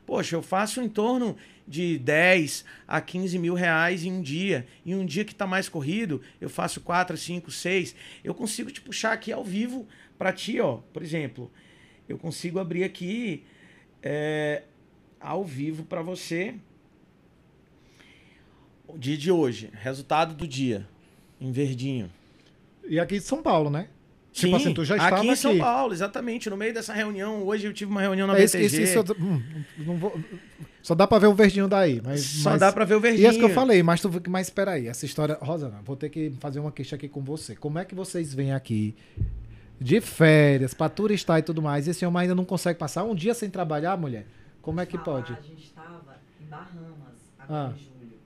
Poxa, 0.05 0.35
eu 0.35 0.41
faço 0.41 0.81
em 0.81 0.87
torno 0.87 1.35
de 1.67 1.97
10 1.97 2.63
a 2.87 3.01
15 3.01 3.39
mil 3.39 3.55
reais 3.55 4.03
em 4.03 4.11
um 4.11 4.21
dia. 4.21 4.67
E 4.85 4.93
um 4.93 5.05
dia 5.05 5.25
que 5.25 5.31
está 5.31 5.47
mais 5.47 5.67
corrido, 5.67 6.21
eu 6.39 6.49
faço 6.49 6.79
4, 6.81 7.17
5, 7.17 7.49
6. 7.49 7.95
Eu 8.23 8.33
consigo 8.33 8.71
te 8.71 8.81
puxar 8.81 9.13
aqui 9.13 9.31
ao 9.31 9.43
vivo 9.43 9.87
para 10.17 10.31
ti, 10.31 10.59
ó. 10.59 10.77
Por 10.93 11.01
exemplo, 11.01 11.51
eu 12.07 12.17
consigo 12.17 12.59
abrir 12.59 12.83
aqui 12.83 13.43
é, 14.01 14.63
ao 15.19 15.43
vivo 15.43 15.83
para 15.83 16.03
você 16.03 16.55
o 18.87 18.97
dia 18.97 19.17
de 19.17 19.31
hoje, 19.31 19.71
resultado 19.73 20.35
do 20.35 20.47
dia, 20.47 20.87
em 21.45 21.51
verdinho. 21.51 22.09
E 22.87 22.99
aqui 22.99 23.15
de 23.19 23.25
São 23.25 23.41
Paulo, 23.41 23.69
né? 23.69 23.87
Sim, 24.33 24.47
Tipo 24.47 24.55
assim, 24.57 24.73
tu 24.73 24.83
já 24.83 24.95
estava 24.95 25.17
aqui 25.17 25.27
em 25.29 25.35
São 25.35 25.51
aqui. 25.51 25.59
Paulo, 25.61 25.93
exatamente. 25.93 26.49
No 26.49 26.57
meio 26.57 26.73
dessa 26.73 26.93
reunião, 26.93 27.43
hoje 27.43 27.65
eu 27.67 27.73
tive 27.73 27.89
uma 27.89 28.01
reunião 28.01 28.27
na 28.27 28.37
É 28.37 28.43
isso, 28.43 28.57
BTG. 28.57 28.83
isso, 28.83 28.99
isso, 28.99 29.13
eu- 29.13 29.25
hum, 29.25 29.41
não 29.79 29.97
vou- 29.97 30.19
só 30.81 30.93
dá 30.93 31.07
pra 31.07 31.17
ver 31.19 31.27
o 31.27 31.33
verdinho 31.33 31.67
daí. 31.69 32.01
Mas, 32.03 32.21
Só 32.21 32.49
mas- 32.51 32.59
dá 32.59 32.71
pra 32.73 32.83
ver 32.83 32.95
o 32.95 32.97
E 32.97 33.01
verdinho. 33.01 33.27
essa 33.29 33.39
que 33.39 33.45
eu 33.45 33.49
falei, 33.49 33.81
mas 33.81 34.01
tu 34.01 34.11
mas 34.27 34.47
espera 34.47 34.71
aí, 34.71 34.87
essa 34.87 35.05
história, 35.05 35.37
Rosana, 35.41 35.79
vou 35.85 35.95
ter 35.95 36.09
que 36.09 36.33
fazer 36.39 36.59
uma 36.59 36.71
queixa 36.71 36.95
aqui 36.97 37.07
com 37.07 37.21
você. 37.21 37.55
Como 37.55 37.79
é 37.79 37.85
que 37.85 37.95
vocês 37.95 38.33
vêm 38.33 38.51
aqui 38.51 38.93
de 39.79 40.01
férias, 40.01 40.73
pra 40.73 40.89
turistar 40.89 41.39
e 41.39 41.41
tudo 41.41 41.61
mais, 41.61 41.87
e 41.87 41.91
esse 41.91 42.05
homem 42.05 42.23
ainda 42.23 42.35
não 42.35 42.45
consegue 42.45 42.77
passar 42.77 43.03
um 43.05 43.15
dia 43.15 43.33
sem 43.33 43.49
trabalhar, 43.49 43.95
mulher? 43.97 44.25
Como 44.61 44.81
é 44.81 44.85
que 44.85 44.97
pode? 44.97 45.31
A 45.31 45.41
gente 45.41 45.63
estava 45.63 46.01
em 46.41 46.45
Bahamas 46.47 47.31
agora 47.39 47.69
Ah. 47.69 47.73
em 47.73 47.79
julho. 47.79 48.17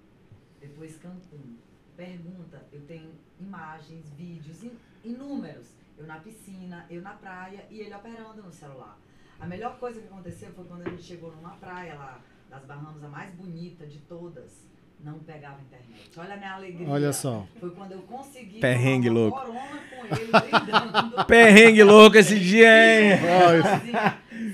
Depois 0.59 0.91
2, 0.93 0.97
Cancún. 1.03 1.53
Pergunta, 1.95 2.63
eu 2.73 2.81
tenho 2.81 3.09
imagens, 3.49 4.05
vídeos, 4.17 4.63
in- 4.63 4.77
inúmeros. 5.03 5.67
Eu 5.97 6.05
na 6.05 6.15
piscina, 6.15 6.85
eu 6.89 7.01
na 7.01 7.11
praia 7.11 7.65
e 7.69 7.79
ele 7.81 7.93
operando 7.93 8.41
no 8.43 8.51
celular. 8.53 8.97
A 9.39 9.45
melhor 9.45 9.77
coisa 9.79 9.99
que 9.99 10.07
aconteceu 10.07 10.49
foi 10.55 10.65
quando 10.65 10.85
a 10.85 10.89
gente 10.89 11.03
chegou 11.03 11.31
numa 11.35 11.51
praia 11.55 11.95
lá 11.95 12.19
das 12.49 12.63
Bahamas, 12.63 13.03
a 13.03 13.07
mais 13.09 13.31
bonita 13.33 13.85
de 13.85 13.97
todas. 13.99 14.69
Não 15.01 15.17
pegava 15.19 15.55
internet. 15.61 16.09
Olha 16.17 16.33
a 16.33 16.37
minha 16.37 16.53
alegria. 16.55 16.89
Olha 16.89 17.13
só. 17.13 17.47
Foi 17.57 17.69
quando 17.71 17.93
eu 17.93 18.01
consegui 18.01 18.59
Perrengue 18.59 19.09
louco. 19.09 19.39
corona 19.39 19.79
com 19.89 20.05
ele 20.05 20.29
brindando. 20.29 21.23
Perrengue 21.25 21.83
louco 21.83 22.17
esse 22.17 22.37
dia, 22.37 22.67
hein? 22.67 23.17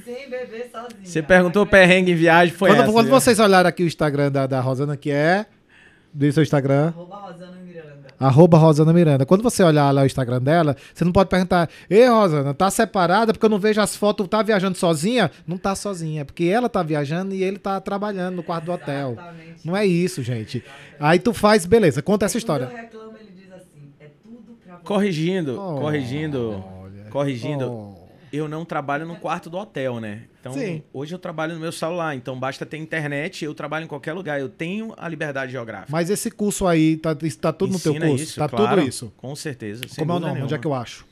sem 0.04 0.30
beber 0.30 0.70
sozinha. 0.72 1.04
Você 1.04 1.24
perguntou 1.24 1.66
perrengue 1.66 2.12
em 2.12 2.16
viagem, 2.16 2.54
foi 2.54 2.70
quando 2.70 2.84
essa. 2.84 2.91
quando 2.91 3.06
viu? 3.08 3.16
vocês 3.16 3.39
olharem 3.39 3.68
aqui 3.70 3.84
o 3.84 3.88
Instagram 3.88 4.32
da, 4.32 4.46
da 4.46 4.62
Rosana, 4.62 4.96
que 4.96 5.10
é. 5.10 5.48
Diz 6.14 6.36
seu 6.36 6.43
Instagram. 6.43 6.88
Arroba 6.89 7.16
Rosana. 7.18 7.64
Arroba 8.20 8.57
Rosana 8.57 8.93
Miranda. 8.93 9.26
Quando 9.26 9.41
você 9.43 9.63
olhar 9.63 9.91
lá 9.91 10.03
o 10.03 10.05
Instagram 10.05 10.41
dela, 10.41 10.76
você 10.93 11.03
não 11.03 11.11
pode 11.11 11.30
perguntar, 11.30 11.70
ei, 11.89 12.07
Rosana, 12.07 12.53
tá 12.53 12.72
separada 12.72 13.34
porque 13.34 13.45
eu 13.45 13.49
não 13.49 13.59
vejo 13.59 13.82
as 13.82 13.95
fotos, 13.95 14.28
tá 14.28 14.41
viajando 14.41 14.78
sozinha? 14.78 15.30
Não 15.47 15.57
tá 15.57 15.76
sozinha, 15.76 16.22
é 16.22 16.24
porque 16.24 16.45
ela 16.45 16.70
tá 16.70 16.82
viajando 16.82 17.34
e 17.36 17.43
ele 17.43 17.57
tá 17.59 17.80
trabalhando 17.82 18.36
no 18.36 18.43
quarto 18.43 18.66
do 18.66 18.72
hotel. 18.72 19.11
Exatamente. 19.13 19.66
Não 19.66 19.76
é 19.76 19.86
isso, 19.86 20.24
gente. 20.24 20.63
Aí 20.99 21.20
tu 21.20 21.34
faz, 21.34 21.66
beleza, 21.66 22.01
conta 22.01 22.26
essa 22.26 22.34
Quando 22.34 22.39
história. 22.39 22.63
eu 22.66 22.76
reclamo, 22.78 23.18
ele 23.20 23.32
diz 23.36 23.51
assim, 23.51 23.91
é 23.99 24.07
tudo 24.24 24.55
pra 24.66 24.76
você. 24.78 24.84
Corrigindo, 24.84 25.59
Oh, 25.59 25.80
corrigindo, 25.82 26.63
olha. 26.82 27.09
corrigindo. 27.09 27.66
Oh. 27.72 27.95
Eu 28.36 28.48
não 28.50 28.66
trabalho 28.66 29.06
no 29.06 29.16
quarto 29.16 29.50
do 29.50 29.58
hotel, 29.58 30.00
né? 30.00 30.24
Então, 30.40 30.54
Sim. 30.54 30.84
hoje 30.94 31.16
eu 31.16 31.20
trabalho 31.20 31.54
no 31.54 31.60
meu 31.60 31.72
celular, 31.72 32.16
então 32.16 32.38
basta 32.38 32.66
ter 32.66 32.78
internet, 32.78 33.46
eu 33.46 33.54
trabalho 33.56 33.86
em 33.86 33.88
qualquer 33.88 34.14
lugar, 34.14 34.40
eu 34.40 34.50
tenho 34.50 34.94
a 34.98 35.08
liberdade 35.08 35.54
geográfica. 35.54 35.92
Mas 35.92 36.10
esse 36.10 36.30
curso 36.30 36.68
aí, 36.68 36.98
tá, 36.98 37.16
tá 37.42 37.54
tudo 37.54 37.74
no 37.74 37.80
teu 37.80 37.94
Ensina 37.94 38.08
curso? 38.08 38.24
isso, 38.24 38.40
tá 38.40 38.50
claro, 38.50 38.76
tudo 38.76 38.88
isso. 38.88 39.14
Com 39.18 39.36
certeza. 39.36 39.84
Como 39.98 40.12
é 40.12 40.16
o 40.16 40.20
nome? 40.20 40.32
Onde 40.34 40.40
é 40.40 40.46
nenhuma. 40.46 40.60
que 40.60 40.68
eu 40.68 40.74
acho? 40.74 41.06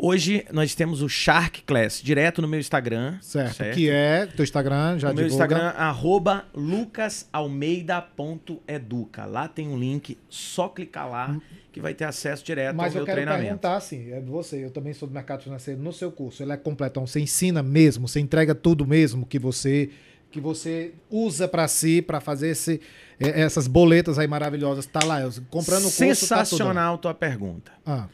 Hoje 0.00 0.46
nós 0.52 0.76
temos 0.76 1.02
o 1.02 1.08
Shark 1.08 1.62
Class, 1.64 2.00
direto 2.00 2.40
no 2.40 2.46
meu 2.46 2.60
Instagram. 2.60 3.18
Certo. 3.20 3.64
Que 3.74 3.90
é 3.90 4.26
teu 4.26 4.44
Instagram, 4.44 4.96
já 4.98 5.08
no 5.08 5.14
meu 5.14 5.24
divulga. 5.24 5.44
Instagram, 5.46 5.68
arroba 5.76 6.44
lucasalmeida.educa. 6.54 9.24
Lá 9.26 9.48
tem 9.48 9.66
um 9.68 9.76
link, 9.78 10.16
só 10.28 10.68
clicar 10.68 11.10
lá 11.10 11.36
que 11.72 11.80
vai 11.80 11.94
ter 11.94 12.04
acesso 12.04 12.44
direto 12.44 12.76
Mas 12.76 12.92
ao 12.92 12.92
eu 12.92 12.96
meu 12.98 13.06
quero 13.06 13.16
treinamento. 13.16 13.44
perguntar 13.46 13.76
assim, 13.76 14.12
é 14.12 14.20
de 14.20 14.30
você, 14.30 14.64
eu 14.64 14.70
também 14.70 14.92
sou 14.92 15.08
do 15.08 15.14
mercado 15.14 15.42
financeiro, 15.42 15.80
no 15.82 15.92
seu 15.92 16.12
curso, 16.12 16.42
ele 16.42 16.52
é 16.52 16.56
completão, 16.56 17.06
você 17.06 17.20
ensina 17.20 17.62
mesmo, 17.62 18.06
você 18.08 18.20
entrega 18.20 18.54
tudo 18.54 18.86
mesmo 18.86 19.26
que 19.26 19.38
você 19.38 19.90
que 20.30 20.42
você 20.42 20.92
usa 21.10 21.48
pra 21.48 21.66
si, 21.66 22.02
pra 22.02 22.20
fazer 22.20 22.48
esse, 22.50 22.82
eh, 23.18 23.40
essas 23.40 23.66
boletas 23.66 24.18
aí 24.18 24.28
maravilhosas, 24.28 24.84
tá 24.84 25.00
lá, 25.02 25.22
eu- 25.22 25.32
comprando 25.48 25.78
o 25.80 25.84
curso, 25.84 25.96
Sensacional 25.96 26.98
tua 26.98 27.14
pergunta. 27.14 27.72
Tá. 27.82 28.04
Ah, 28.04 28.08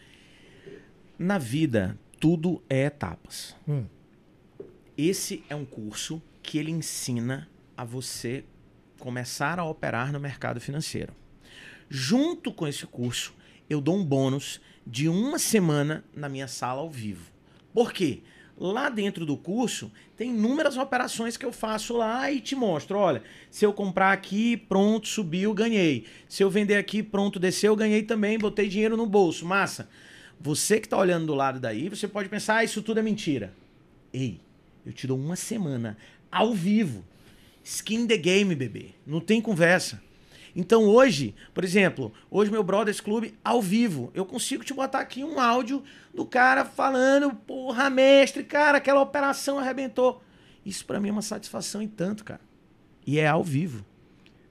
Na 1.18 1.38
vida, 1.38 1.96
tudo 2.18 2.62
é 2.68 2.86
etapas. 2.86 3.54
Hum. 3.68 3.84
Esse 4.98 5.44
é 5.48 5.54
um 5.54 5.64
curso 5.64 6.20
que 6.42 6.58
ele 6.58 6.72
ensina 6.72 7.48
a 7.76 7.84
você 7.84 8.44
começar 8.98 9.58
a 9.58 9.64
operar 9.64 10.12
no 10.12 10.18
mercado 10.18 10.60
financeiro. 10.60 11.12
Junto 11.88 12.52
com 12.52 12.66
esse 12.66 12.86
curso, 12.86 13.34
eu 13.70 13.80
dou 13.80 13.96
um 13.96 14.04
bônus 14.04 14.60
de 14.84 15.08
uma 15.08 15.38
semana 15.38 16.04
na 16.14 16.28
minha 16.28 16.48
sala 16.48 16.80
ao 16.80 16.90
vivo. 16.90 17.30
Por 17.72 17.92
quê? 17.92 18.22
Lá 18.56 18.88
dentro 18.88 19.26
do 19.26 19.36
curso 19.36 19.90
tem 20.16 20.30
inúmeras 20.30 20.76
operações 20.76 21.36
que 21.36 21.44
eu 21.44 21.52
faço 21.52 21.96
lá 21.96 22.30
e 22.30 22.40
te 22.40 22.54
mostro. 22.54 22.98
Olha, 22.98 23.22
se 23.50 23.64
eu 23.64 23.72
comprar 23.72 24.12
aqui, 24.12 24.56
pronto, 24.56 25.08
subiu, 25.08 25.52
ganhei. 25.54 26.06
Se 26.28 26.42
eu 26.42 26.50
vender 26.50 26.76
aqui, 26.76 27.02
pronto, 27.02 27.38
desceu, 27.38 27.74
ganhei 27.74 28.02
também, 28.02 28.38
botei 28.38 28.68
dinheiro 28.68 28.96
no 28.96 29.06
bolso. 29.06 29.44
Massa. 29.44 29.88
Você 30.40 30.78
que 30.80 30.86
está 30.86 30.98
olhando 30.98 31.26
do 31.26 31.34
lado 31.34 31.58
daí, 31.58 31.88
você 31.88 32.06
pode 32.06 32.28
pensar, 32.28 32.56
ah, 32.56 32.64
isso 32.64 32.82
tudo 32.82 33.00
é 33.00 33.02
mentira. 33.02 33.52
Ei, 34.12 34.40
eu 34.84 34.92
te 34.92 35.06
dou 35.06 35.18
uma 35.18 35.36
semana 35.36 35.96
ao 36.30 36.52
vivo. 36.54 37.04
Skin 37.62 38.06
the 38.06 38.16
game, 38.18 38.54
bebê. 38.54 38.90
Não 39.06 39.20
tem 39.20 39.40
conversa. 39.40 40.02
Então 40.54 40.84
hoje, 40.84 41.34
por 41.52 41.64
exemplo, 41.64 42.12
hoje 42.30 42.50
meu 42.50 42.62
Brothers 42.62 43.00
Clube 43.00 43.34
ao 43.42 43.60
vivo, 43.60 44.12
eu 44.14 44.24
consigo 44.24 44.62
te 44.62 44.72
botar 44.72 45.00
aqui 45.00 45.24
um 45.24 45.40
áudio 45.40 45.82
do 46.14 46.24
cara 46.24 46.64
falando, 46.64 47.34
porra, 47.34 47.90
mestre, 47.90 48.44
cara, 48.44 48.78
aquela 48.78 49.00
operação 49.00 49.58
arrebentou. 49.58 50.22
Isso 50.64 50.84
pra 50.84 51.00
mim 51.00 51.08
é 51.08 51.12
uma 51.12 51.22
satisfação 51.22 51.82
e 51.82 51.88
tanto, 51.88 52.22
cara. 52.24 52.40
E 53.06 53.18
é 53.18 53.26
ao 53.26 53.42
vivo. 53.42 53.84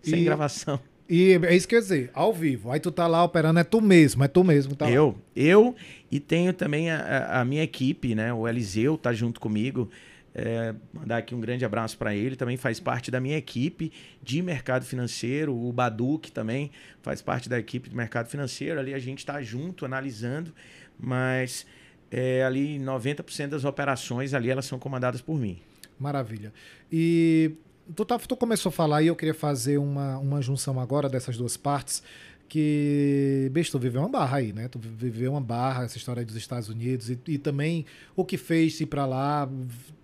Sem 0.01 0.19
E- 0.21 0.23
gravação. 0.25 0.79
E 1.09 1.39
é 1.43 1.55
isso 1.55 1.67
que 1.67 1.75
eu 1.75 1.79
ia 1.79 1.81
dizer, 1.81 2.11
ao 2.13 2.33
vivo. 2.33 2.71
Aí 2.71 2.79
tu 2.79 2.91
tá 2.91 3.05
lá 3.07 3.23
operando, 3.23 3.59
é 3.59 3.63
tu 3.63 3.81
mesmo, 3.81 4.23
é 4.23 4.27
tu 4.27 4.43
mesmo. 4.43 4.71
que 4.71 4.77
Tá 4.77 4.85
lá. 4.85 4.91
eu, 4.91 5.17
eu 5.35 5.75
e 6.11 6.19
tenho 6.19 6.53
também 6.53 6.89
a, 6.89 7.41
a- 7.41 7.45
minha 7.45 7.61
equipe, 7.63 8.15
né? 8.15 8.33
O 8.33 8.47
Eliseu 8.47 8.97
tá 8.97 9.11
junto 9.13 9.39
comigo. 9.39 9.89
É, 10.35 10.73
mandar 10.91 11.17
aqui 11.17 11.35
um 11.35 11.39
grande 11.39 11.63
abraço 11.63 11.95
para 11.95 12.15
ele, 12.15 12.35
também 12.35 12.57
faz 12.57 12.79
parte 12.79 13.11
da 13.11 13.19
minha 13.19 13.37
equipe 13.37 13.91
de 14.23 14.41
mercado 14.41 14.83
financeiro. 14.83 15.53
O 15.55 15.71
Baduque 15.71 16.31
também 16.31 16.71
faz 17.03 17.21
parte 17.21 17.47
da 17.47 17.59
equipe 17.59 17.87
de 17.89 17.95
mercado 17.95 18.27
financeiro. 18.29 18.79
Ali 18.79 18.95
a 18.95 18.99
gente 18.99 19.19
está 19.19 19.39
junto, 19.43 19.85
analisando, 19.85 20.51
mas 20.99 21.67
é, 22.09 22.43
ali 22.43 22.79
90% 22.79 23.49
das 23.49 23.63
operações 23.65 24.33
ali 24.33 24.49
elas 24.49 24.65
são 24.65 24.79
comandadas 24.79 25.21
por 25.21 25.37
mim. 25.37 25.59
Maravilha. 25.99 26.51
E 26.91 27.51
tu, 27.95 28.05
tá, 28.05 28.17
tu 28.19 28.35
começou 28.35 28.69
a 28.69 28.73
falar 28.73 29.01
e 29.01 29.07
eu 29.07 29.15
queria 29.15 29.33
fazer 29.33 29.77
uma, 29.77 30.17
uma 30.17 30.41
junção 30.41 30.79
agora 30.79 31.09
dessas 31.09 31.37
duas 31.37 31.57
partes. 31.57 32.03
Que, 32.47 33.49
beijo, 33.51 33.71
tu 33.71 33.79
viveu 33.79 34.01
uma 34.01 34.09
barra 34.09 34.37
aí, 34.37 34.53
né? 34.53 34.67
Tu 34.67 34.79
viveu 34.79 35.31
uma 35.31 35.41
barra, 35.41 35.85
essa 35.85 35.97
história 35.97 36.23
dos 36.23 36.35
Estados 36.35 36.69
Unidos 36.69 37.09
e, 37.09 37.19
e 37.27 37.37
também 37.37 37.85
o 38.15 38.23
que 38.23 38.37
fez 38.37 38.79
ir 38.79 38.85
pra 38.85 39.05
lá 39.05 39.49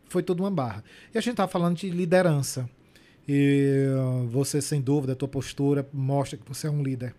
foi 0.08 0.24
tudo 0.24 0.42
uma 0.44 0.52
barra. 0.52 0.84
E 1.14 1.18
a 1.18 1.22
gente 1.22 1.36
tava 1.36 1.52
falando 1.52 1.78
de 1.78 1.90
liderança. 1.90 2.68
E 3.28 3.86
uh, 3.96 4.28
você, 4.28 4.60
sem 4.60 4.82
dúvida, 4.82 5.14
a 5.14 5.16
tua 5.16 5.28
postura 5.28 5.88
mostra 5.94 6.38
que 6.38 6.48
você 6.48 6.66
é 6.66 6.72
um 6.72 6.82
líder. 6.82 7.14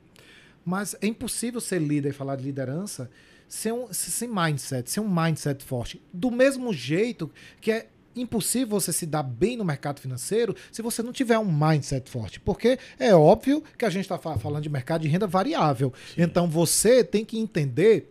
Mas 0.64 0.96
é 1.00 1.06
impossível 1.06 1.60
ser 1.60 1.80
líder 1.80 2.08
e 2.08 2.12
falar 2.12 2.34
de 2.34 2.42
liderança 2.42 3.08
sem, 3.48 3.72
um, 3.72 3.92
sem 3.92 4.28
mindset, 4.28 4.90
sem 4.90 5.02
um 5.02 5.08
mindset 5.08 5.62
forte. 5.64 6.02
Do 6.12 6.30
mesmo 6.30 6.72
jeito 6.72 7.30
que 7.60 7.70
é 7.70 7.88
impossível 8.20 8.68
você 8.80 8.92
se 8.92 9.06
dar 9.06 9.22
bem 9.22 9.56
no 9.56 9.64
mercado 9.64 10.00
financeiro 10.00 10.54
se 10.70 10.82
você 10.82 11.02
não 11.02 11.12
tiver 11.12 11.38
um 11.38 11.50
mindset 11.50 12.08
forte. 12.10 12.38
Porque 12.40 12.78
é 12.98 13.14
óbvio 13.14 13.62
que 13.78 13.84
a 13.84 13.90
gente 13.90 14.02
está 14.04 14.18
falando 14.18 14.62
de 14.62 14.68
mercado 14.68 15.02
de 15.02 15.08
renda 15.08 15.26
variável. 15.26 15.92
Então 16.16 16.48
você 16.48 17.02
tem 17.02 17.24
que 17.24 17.38
entender 17.38 18.10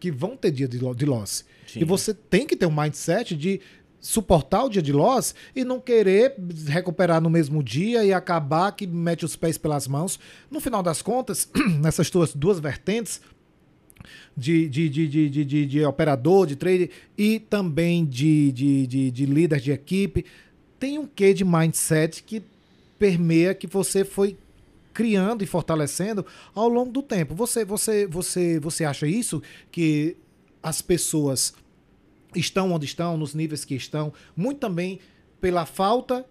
que 0.00 0.10
vão 0.10 0.36
ter 0.36 0.50
dia 0.50 0.68
de, 0.68 0.78
lo- 0.78 0.94
de 0.94 1.04
loss. 1.06 1.44
Sim. 1.66 1.80
E 1.80 1.84
você 1.84 2.12
tem 2.12 2.46
que 2.46 2.56
ter 2.56 2.66
um 2.66 2.74
mindset 2.74 3.36
de 3.36 3.60
suportar 4.00 4.64
o 4.64 4.68
dia 4.68 4.82
de 4.82 4.92
loss 4.92 5.34
e 5.56 5.64
não 5.64 5.80
querer 5.80 6.34
recuperar 6.66 7.22
no 7.22 7.30
mesmo 7.30 7.62
dia 7.62 8.04
e 8.04 8.12
acabar 8.12 8.70
que 8.72 8.86
mete 8.86 9.24
os 9.24 9.34
pés 9.34 9.56
pelas 9.56 9.88
mãos. 9.88 10.20
No 10.50 10.60
final 10.60 10.82
das 10.82 11.00
contas, 11.00 11.48
nessas 11.80 12.10
tuas 12.10 12.34
duas 12.34 12.60
vertentes, 12.60 13.22
de, 14.36 14.68
de, 14.68 14.88
de, 14.88 15.08
de, 15.08 15.44
de, 15.44 15.66
de, 15.66 15.84
operador, 15.84 16.46
de 16.46 16.56
trader 16.56 16.90
e 17.16 17.38
também 17.38 18.04
de, 18.04 18.52
de, 18.52 18.86
de, 18.86 19.10
de 19.10 19.26
líder 19.26 19.60
de 19.60 19.72
equipe, 19.72 20.24
tem 20.78 20.98
um 20.98 21.06
quê 21.06 21.32
de 21.34 21.44
mindset 21.44 22.22
que 22.22 22.42
permeia 22.98 23.54
que 23.54 23.66
você 23.66 24.04
foi 24.04 24.36
criando 24.92 25.42
e 25.42 25.46
fortalecendo 25.46 26.24
ao 26.54 26.68
longo 26.68 26.92
do 26.92 27.02
tempo. 27.02 27.34
Você, 27.34 27.64
você, 27.64 28.06
você, 28.06 28.58
você 28.60 28.84
acha 28.84 29.06
isso 29.06 29.42
que 29.70 30.16
as 30.62 30.80
pessoas 30.80 31.52
estão 32.34 32.72
onde 32.72 32.86
estão, 32.86 33.16
nos 33.16 33.34
níveis 33.34 33.64
que 33.64 33.74
estão, 33.74 34.12
muito 34.36 34.58
também 34.58 35.00
pela 35.40 35.66
falta 35.66 36.24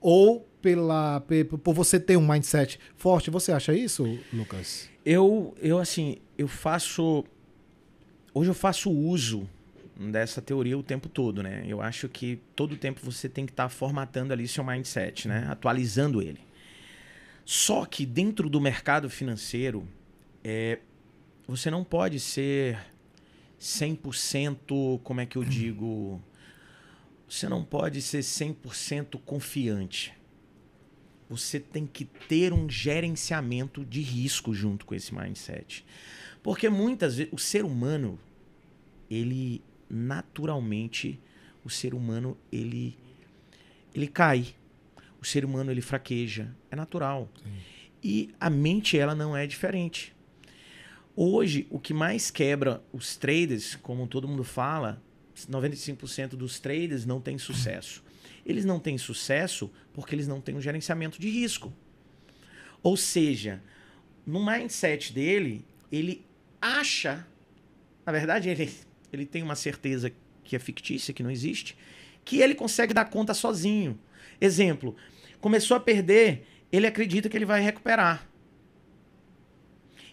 ou 0.00 0.46
pela 0.60 1.20
pe- 1.20 1.44
por 1.44 1.72
você 1.74 2.00
ter 2.00 2.16
um 2.16 2.26
mindset 2.26 2.78
forte. 2.96 3.30
Você 3.30 3.52
acha 3.52 3.74
isso, 3.74 4.18
Lucas? 4.32 4.88
Eu, 5.04 5.54
eu 5.62 5.78
assim, 5.78 6.16
eu 6.36 6.48
faço. 6.48 7.24
Hoje 8.34 8.50
eu 8.50 8.54
faço 8.54 8.90
uso 8.90 9.48
dessa 9.98 10.42
teoria 10.42 10.76
o 10.76 10.82
tempo 10.82 11.08
todo, 11.08 11.42
né? 11.42 11.64
Eu 11.66 11.80
acho 11.80 12.08
que 12.08 12.38
todo 12.54 12.72
o 12.72 12.76
tempo 12.76 13.00
você 13.02 13.28
tem 13.28 13.46
que 13.46 13.52
estar 13.52 13.68
formatando 13.68 14.32
ali 14.32 14.46
seu 14.46 14.62
mindset, 14.62 15.26
né? 15.26 15.46
Atualizando 15.48 16.20
ele. 16.20 16.40
Só 17.44 17.86
que 17.86 18.04
dentro 18.04 18.50
do 18.50 18.60
mercado 18.60 19.08
financeiro, 19.08 19.88
é, 20.44 20.80
você 21.46 21.70
não 21.70 21.82
pode 21.82 22.20
ser 22.20 22.78
100%, 23.58 25.00
como 25.02 25.20
é 25.20 25.26
que 25.26 25.36
eu 25.36 25.44
digo? 25.46 26.20
Você 27.28 27.48
não 27.48 27.64
pode 27.64 28.02
ser 28.02 28.20
100% 28.20 29.18
confiante. 29.24 30.12
Você 31.28 31.58
tem 31.58 31.86
que 31.86 32.04
ter 32.04 32.52
um 32.52 32.68
gerenciamento 32.68 33.84
de 33.84 34.00
risco 34.00 34.54
junto 34.54 34.86
com 34.86 34.94
esse 34.94 35.12
mindset. 35.14 35.84
Porque 36.46 36.68
muitas 36.68 37.16
vezes 37.16 37.32
o 37.32 37.38
ser 37.38 37.64
humano, 37.64 38.20
ele 39.10 39.60
naturalmente, 39.90 41.18
o 41.64 41.68
ser 41.68 41.92
humano, 41.92 42.38
ele 42.52 42.96
ele 43.92 44.06
cai. 44.06 44.54
O 45.20 45.24
ser 45.24 45.44
humano 45.44 45.72
ele 45.72 45.80
fraqueja, 45.80 46.54
é 46.70 46.76
natural. 46.76 47.28
E 48.00 48.32
a 48.38 48.48
mente, 48.48 48.96
ela 48.96 49.12
não 49.12 49.36
é 49.36 49.44
diferente. 49.44 50.14
Hoje, 51.16 51.66
o 51.68 51.80
que 51.80 51.92
mais 51.92 52.30
quebra 52.30 52.80
os 52.92 53.16
traders, 53.16 53.74
como 53.74 54.06
todo 54.06 54.28
mundo 54.28 54.44
fala, 54.44 55.02
95% 55.50 56.36
dos 56.36 56.60
traders 56.60 57.04
não 57.04 57.20
têm 57.20 57.38
sucesso. 57.38 58.04
Eles 58.44 58.64
não 58.64 58.78
têm 58.78 58.96
sucesso 58.96 59.68
porque 59.92 60.14
eles 60.14 60.28
não 60.28 60.40
têm 60.40 60.54
um 60.54 60.62
gerenciamento 60.62 61.20
de 61.20 61.28
risco. 61.28 61.72
Ou 62.84 62.96
seja, 62.96 63.60
no 64.24 64.46
mindset 64.46 65.12
dele, 65.12 65.64
ele 65.90 66.24
acha, 66.60 67.26
na 68.04 68.12
verdade, 68.12 68.48
ele, 68.48 68.70
ele 69.12 69.26
tem 69.26 69.42
uma 69.42 69.54
certeza 69.54 70.12
que 70.44 70.54
é 70.54 70.58
fictícia, 70.58 71.12
que 71.14 71.22
não 71.22 71.30
existe, 71.30 71.76
que 72.24 72.38
ele 72.40 72.54
consegue 72.54 72.94
dar 72.94 73.04
conta 73.06 73.34
sozinho. 73.34 73.98
Exemplo, 74.40 74.94
começou 75.40 75.76
a 75.76 75.80
perder, 75.80 76.46
ele 76.70 76.86
acredita 76.86 77.28
que 77.28 77.36
ele 77.36 77.44
vai 77.44 77.60
recuperar. 77.60 78.28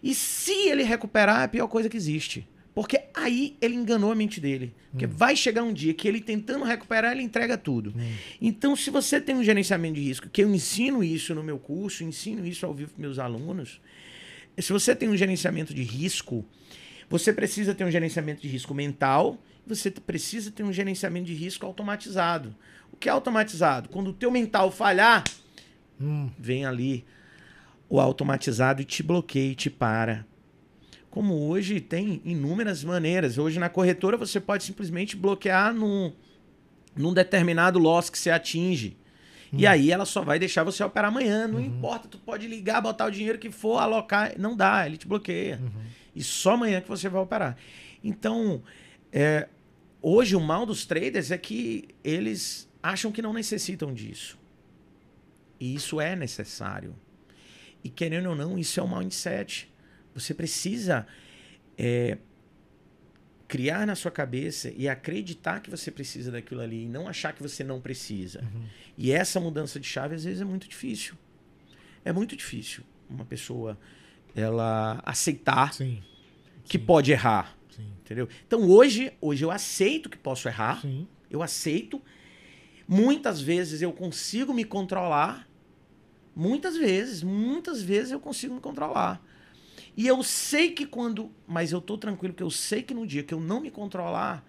E 0.02 0.14
se 0.14 0.52
ele 0.70 0.84
recuperar, 0.84 1.42
é 1.42 1.44
a 1.46 1.48
pior 1.48 1.68
coisa 1.68 1.90
que 1.90 1.96
existe. 1.98 2.48
Porque 2.76 3.00
aí 3.14 3.56
ele 3.62 3.76
enganou 3.76 4.12
a 4.12 4.16
mente 4.16 4.42
dele. 4.42 4.74
Porque 4.90 5.06
Hum. 5.06 5.10
vai 5.10 5.36
chegar 5.36 5.62
um 5.64 5.72
dia 5.72 5.94
que 5.94 6.08
ele 6.08 6.20
tentando 6.20 6.66
recuperar, 6.66 7.12
ele 7.12 7.22
entrega 7.22 7.56
tudo. 7.58 7.94
Então, 8.42 8.76
se 8.76 8.90
você 8.90 9.22
tem 9.22 9.36
um 9.36 9.44
gerenciamento 9.44 9.96
de 9.96 10.02
risco, 10.02 10.28
que 10.30 10.44
eu 10.44 10.54
ensino 10.54 11.04
isso 11.04 11.36
no 11.36 11.44
meu 11.44 11.60
curso, 11.60 12.04
ensino 12.04 12.46
isso 12.46 12.66
ao 12.66 12.74
vivo 12.74 12.92
para 12.94 13.02
meus 13.02 13.20
alunos, 13.20 13.80
se 14.62 14.72
você 14.72 14.96
tem 14.96 15.10
um 15.10 15.18
gerenciamento 15.18 15.74
de 15.74 15.84
risco, 15.84 16.46
você 17.10 17.34
precisa 17.34 17.74
ter 17.74 17.84
um 17.84 17.92
gerenciamento 17.92 18.42
de 18.42 18.48
risco 18.48 18.74
mental, 18.74 19.38
você 19.66 19.90
precisa 19.90 20.52
ter 20.52 20.64
um 20.64 20.74
gerenciamento 20.74 21.28
de 21.28 21.34
risco 21.34 21.66
automatizado. 21.66 22.56
O 22.92 22.98
que 22.98 23.10
é 23.10 23.12
automatizado? 23.12 23.90
Quando 23.90 24.10
o 24.10 24.14
teu 24.14 24.30
mental 24.30 24.72
falhar, 24.72 25.24
Hum, 26.00 26.30
vem 26.38 26.66
ali 26.66 27.06
o 27.88 28.00
automatizado 28.00 28.82
e 28.82 28.86
te 28.86 29.04
bloqueia 29.04 29.52
e 29.52 29.56
te 29.56 29.70
para. 29.70 30.26
Como 31.10 31.48
hoje 31.48 31.80
tem 31.80 32.22
inúmeras 32.26 32.84
maneiras. 32.84 33.38
Hoje 33.38 33.60
na 33.60 33.70
corretora 33.70 34.18
você 34.18 34.40
pode 34.40 34.64
simplesmente 34.64 35.16
bloquear 35.16 35.74
num, 35.74 36.12
num 36.96 37.14
determinado 37.14 37.78
loss 37.78 38.10
que 38.10 38.18
você 38.18 38.32
atinge. 38.32 38.98
E 39.56 39.68
aí 39.68 39.92
ela 39.92 40.06
só 40.06 40.22
vai 40.22 40.40
deixar 40.40 40.64
você 40.64 40.84
operar 40.84 41.10
amanhã. 41.10 41.48
Não 41.48 41.60
importa, 41.60 42.08
tu 42.08 42.18
pode 42.18 42.48
ligar, 42.48 42.82
botar 42.82 43.06
o 43.06 43.12
dinheiro 43.12 43.38
que 43.38 43.52
for, 43.52 43.78
alocar. 43.78 44.34
Não 44.38 44.56
dá, 44.56 44.86
ele 44.86 44.98
te 44.98 45.08
bloqueia. 45.08 45.62
E 46.16 46.24
só 46.24 46.54
amanhã 46.54 46.82
que 46.82 46.90
você 46.90 47.08
vai 47.08 47.22
operar. 47.22 47.56
Então, 48.04 48.64
é, 49.12 49.48
hoje 50.02 50.36
o 50.36 50.40
mal 50.40 50.66
dos 50.66 50.86
traders 50.86 51.32
é 51.32 51.38
que 51.38 51.88
eles 52.04 52.68
acham 52.82 53.12
que 53.12 53.22
não 53.22 53.32
necessitam 53.32 53.94
disso. 53.94 54.38
E 55.60 55.76
isso 55.76 56.02
é 56.02 56.16
necessário. 56.16 56.96
E 57.84 57.90
querendo 57.90 58.30
ou 58.30 58.36
não, 58.36 58.58
isso 58.58 58.80
é 58.80 58.84
um 58.84 58.98
mindset. 58.98 59.72
Você 60.16 60.34
precisa 60.34 61.08
é, 61.78 62.18
criar 63.54 63.86
na 63.86 63.94
sua 63.94 64.10
cabeça 64.10 64.74
e 64.76 64.90
acreditar 64.90 65.60
que 65.60 65.70
você 65.70 65.92
precisa 65.92 66.32
daquilo 66.32 66.60
ali 66.62 66.86
e 66.86 66.90
não 66.90 67.08
achar 67.08 67.34
que 67.34 67.44
você 67.44 67.64
não 67.64 67.80
precisa. 67.80 68.44
E 68.98 69.12
essa 69.12 69.40
mudança 69.40 69.80
de 69.80 69.88
chave 69.88 70.16
às 70.16 70.24
vezes 70.24 70.42
é 70.42 70.44
muito 70.44 70.68
difícil. 70.68 71.14
É 72.04 72.12
muito 72.12 72.36
difícil 72.36 72.84
uma 73.08 73.24
pessoa 73.24 73.78
ela 74.36 75.00
aceitar 75.06 75.72
sim, 75.72 76.02
que 76.66 76.80
pode 76.80 77.12
errar, 77.12 77.56
sim, 77.70 77.86
entendeu? 78.02 78.28
Então 78.48 78.68
hoje, 78.68 79.14
hoje 79.22 79.46
eu 79.46 79.52
aceito 79.52 80.10
que 80.10 80.18
posso 80.18 80.48
errar. 80.48 80.82
sim. 80.82 81.08
Eu 81.30 81.44
aceito. 81.44 82.02
Muitas 82.88 83.40
vezes 83.40 83.84
eu 83.84 83.94
consigo 83.94 84.52
me 84.52 84.66
controlar. 84.66 85.48
Muitas 86.36 86.76
vezes, 86.76 87.22
muitas 87.22 87.84
vezes 87.84 88.12
eu 88.14 88.20
consigo 88.20 88.56
me 88.56 88.62
controlar. 88.62 89.24
E 89.96 90.08
eu 90.08 90.24
sei 90.24 90.72
que 90.72 90.86
quando. 90.86 91.32
Mas 91.48 91.72
eu 91.72 91.80
tô 91.82 91.98
tranquilo, 91.98 92.34
porque 92.34 92.44
eu 92.44 92.50
sei 92.50 92.82
que 92.82 92.94
no 92.94 93.06
dia 93.06 93.24
que 93.24 93.34
eu 93.34 93.40
não 93.40 93.62
me 93.62 93.70
controlar, 93.70 94.44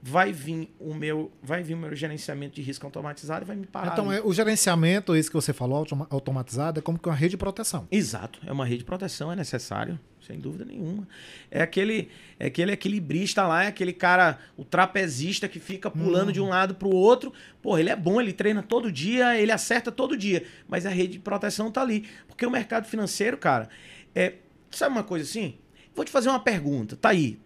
vai 0.00 0.32
vir 0.32 0.72
o 0.78 0.94
meu. 0.94 1.32
Vai 1.42 1.62
vir 1.62 1.74
o 1.74 1.76
meu 1.78 1.94
gerenciamento 1.96 2.54
de 2.54 2.62
risco 2.62 2.86
automatizado 2.86 3.44
e 3.44 3.46
vai 3.46 3.56
me 3.56 3.66
parar. 3.66 3.92
Então, 3.92 4.12
é, 4.12 4.20
o 4.22 4.32
gerenciamento, 4.32 5.16
isso 5.16 5.28
que 5.30 5.34
você 5.34 5.52
falou, 5.52 5.78
automa- 5.78 6.06
automatizado, 6.10 6.78
é 6.78 6.82
como 6.82 6.98
que 6.98 7.08
uma 7.08 7.14
rede 7.14 7.32
de 7.32 7.36
proteção. 7.36 7.88
Exato, 7.90 8.38
é 8.46 8.52
uma 8.52 8.64
rede 8.64 8.78
de 8.78 8.84
proteção, 8.84 9.32
é 9.32 9.36
necessário, 9.36 9.98
sem 10.24 10.38
dúvida 10.38 10.64
nenhuma. 10.64 11.08
É 11.50 11.62
aquele, 11.62 12.08
é 12.38 12.46
aquele 12.46 12.70
equilibrista 12.72 13.44
lá, 13.46 13.64
é 13.64 13.66
aquele 13.68 13.92
cara, 13.92 14.38
o 14.56 14.64
trapezista 14.64 15.48
que 15.48 15.58
fica 15.58 15.90
pulando 15.90 16.32
de 16.32 16.40
um 16.40 16.48
lado 16.48 16.76
pro 16.76 16.90
outro. 16.90 17.32
Pô, 17.60 17.76
ele 17.76 17.90
é 17.90 17.96
bom, 17.96 18.20
ele 18.20 18.32
treina 18.32 18.62
todo 18.62 18.92
dia, 18.92 19.36
ele 19.36 19.50
acerta 19.50 19.90
todo 19.90 20.16
dia, 20.16 20.44
mas 20.68 20.86
a 20.86 20.90
rede 20.90 21.14
de 21.14 21.18
proteção 21.18 21.70
tá 21.72 21.80
ali. 21.82 22.06
Porque 22.28 22.46
o 22.46 22.50
mercado 22.50 22.86
financeiro, 22.86 23.36
cara, 23.36 23.68
é, 24.14 24.34
sabe 24.70 24.92
uma 24.94 25.04
coisa 25.04 25.24
assim? 25.24 25.56
Vou 25.94 26.04
te 26.04 26.10
fazer 26.10 26.28
uma 26.28 26.40
pergunta, 26.40 26.96
tá 26.96 27.10
aí. 27.10 27.38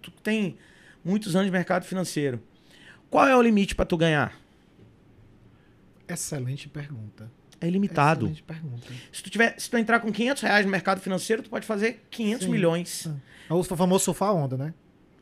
Tu 0.00 0.10
tem 0.10 0.56
muitos 1.04 1.34
anos 1.36 1.46
de 1.46 1.52
mercado 1.52 1.84
financeiro. 1.84 2.40
Qual 3.10 3.26
é 3.26 3.36
o 3.36 3.42
limite 3.42 3.74
para 3.74 3.84
tu 3.84 3.96
ganhar? 3.96 4.34
Excelente 6.08 6.68
pergunta. 6.68 7.30
É 7.60 7.68
ilimitado. 7.68 8.26
Excelente 8.26 8.42
pergunta. 8.42 8.86
Se 9.12 9.22
tu, 9.22 9.30
tiver, 9.30 9.54
se 9.58 9.68
tu 9.68 9.76
entrar 9.76 10.00
com 10.00 10.10
500 10.10 10.42
reais 10.42 10.64
no 10.64 10.72
mercado 10.72 11.00
financeiro, 11.00 11.42
tu 11.42 11.50
pode 11.50 11.66
fazer 11.66 12.04
500 12.10 12.44
Sim. 12.46 12.50
milhões. 12.50 13.10
É 13.48 13.52
o 13.54 13.62
famoso 13.62 14.04
surfar 14.04 14.34
onda, 14.34 14.56
né? 14.56 14.74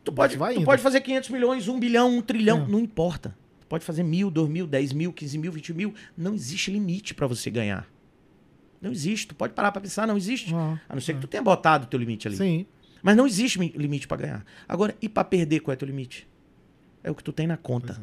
Tu 0.04 0.12
pode, 0.12 0.36
Vai 0.36 0.54
tu 0.54 0.58
indo. 0.60 0.64
pode 0.66 0.80
fazer 0.80 1.00
500 1.00 1.30
milhões, 1.30 1.68
1 1.68 1.78
bilhão, 1.78 2.16
1 2.18 2.22
trilhão, 2.22 2.64
É. 2.64 2.68
não 2.68 2.78
importa. 2.78 3.36
Tu 3.60 3.66
pode 3.66 3.84
fazer 3.84 4.02
mil, 4.02 4.30
dois 4.30 4.48
mil, 4.48 4.66
10 4.66 4.92
mil, 4.92 5.12
15 5.12 5.36
mil, 5.36 5.52
20 5.52 5.74
mil. 5.74 5.94
Não 6.16 6.32
existe 6.34 6.70
limite 6.70 7.12
para 7.12 7.26
você 7.26 7.50
ganhar. 7.50 7.86
Não 8.80 8.92
existe. 8.92 9.28
Tu 9.28 9.34
pode 9.34 9.52
parar 9.54 9.72
para 9.72 9.80
pensar, 9.82 10.06
não 10.06 10.16
existe. 10.16 10.54
Ah, 10.54 10.78
A 10.88 10.94
não 10.94 11.00
ser 11.00 11.14
que 11.14 11.20
tu 11.20 11.26
tenha 11.26 11.42
botado 11.42 11.84
o 11.86 11.88
teu 11.88 11.98
limite 11.98 12.28
ali. 12.28 12.36
Sim. 12.36 12.66
Mas 13.02 13.16
não 13.16 13.26
existe 13.26 13.58
mi- 13.58 13.72
limite 13.76 14.06
para 14.08 14.16
ganhar. 14.22 14.44
Agora, 14.68 14.96
e 15.00 15.08
para 15.08 15.24
perder, 15.24 15.60
qual 15.60 15.72
é 15.72 15.76
teu 15.76 15.86
limite? 15.86 16.28
É 17.02 17.10
o 17.10 17.14
que 17.14 17.22
tu 17.24 17.32
tem 17.32 17.46
na 17.46 17.56
conta. 17.56 18.00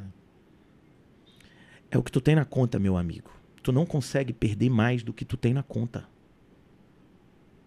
É. 1.91 1.95
É 1.95 1.97
o 1.97 2.03
que 2.03 2.11
tu 2.11 2.19
tem 2.21 2.35
na 2.35 2.45
conta, 2.45 2.79
meu 2.79 2.97
amigo. 2.97 3.29
Tu 3.61 3.71
não 3.71 3.85
consegue 3.85 4.31
perder 4.33 4.69
mais 4.69 5.03
do 5.03 5.13
que 5.13 5.25
tu 5.25 5.37
tem 5.37 5.53
na 5.53 5.63
conta. 5.63 6.05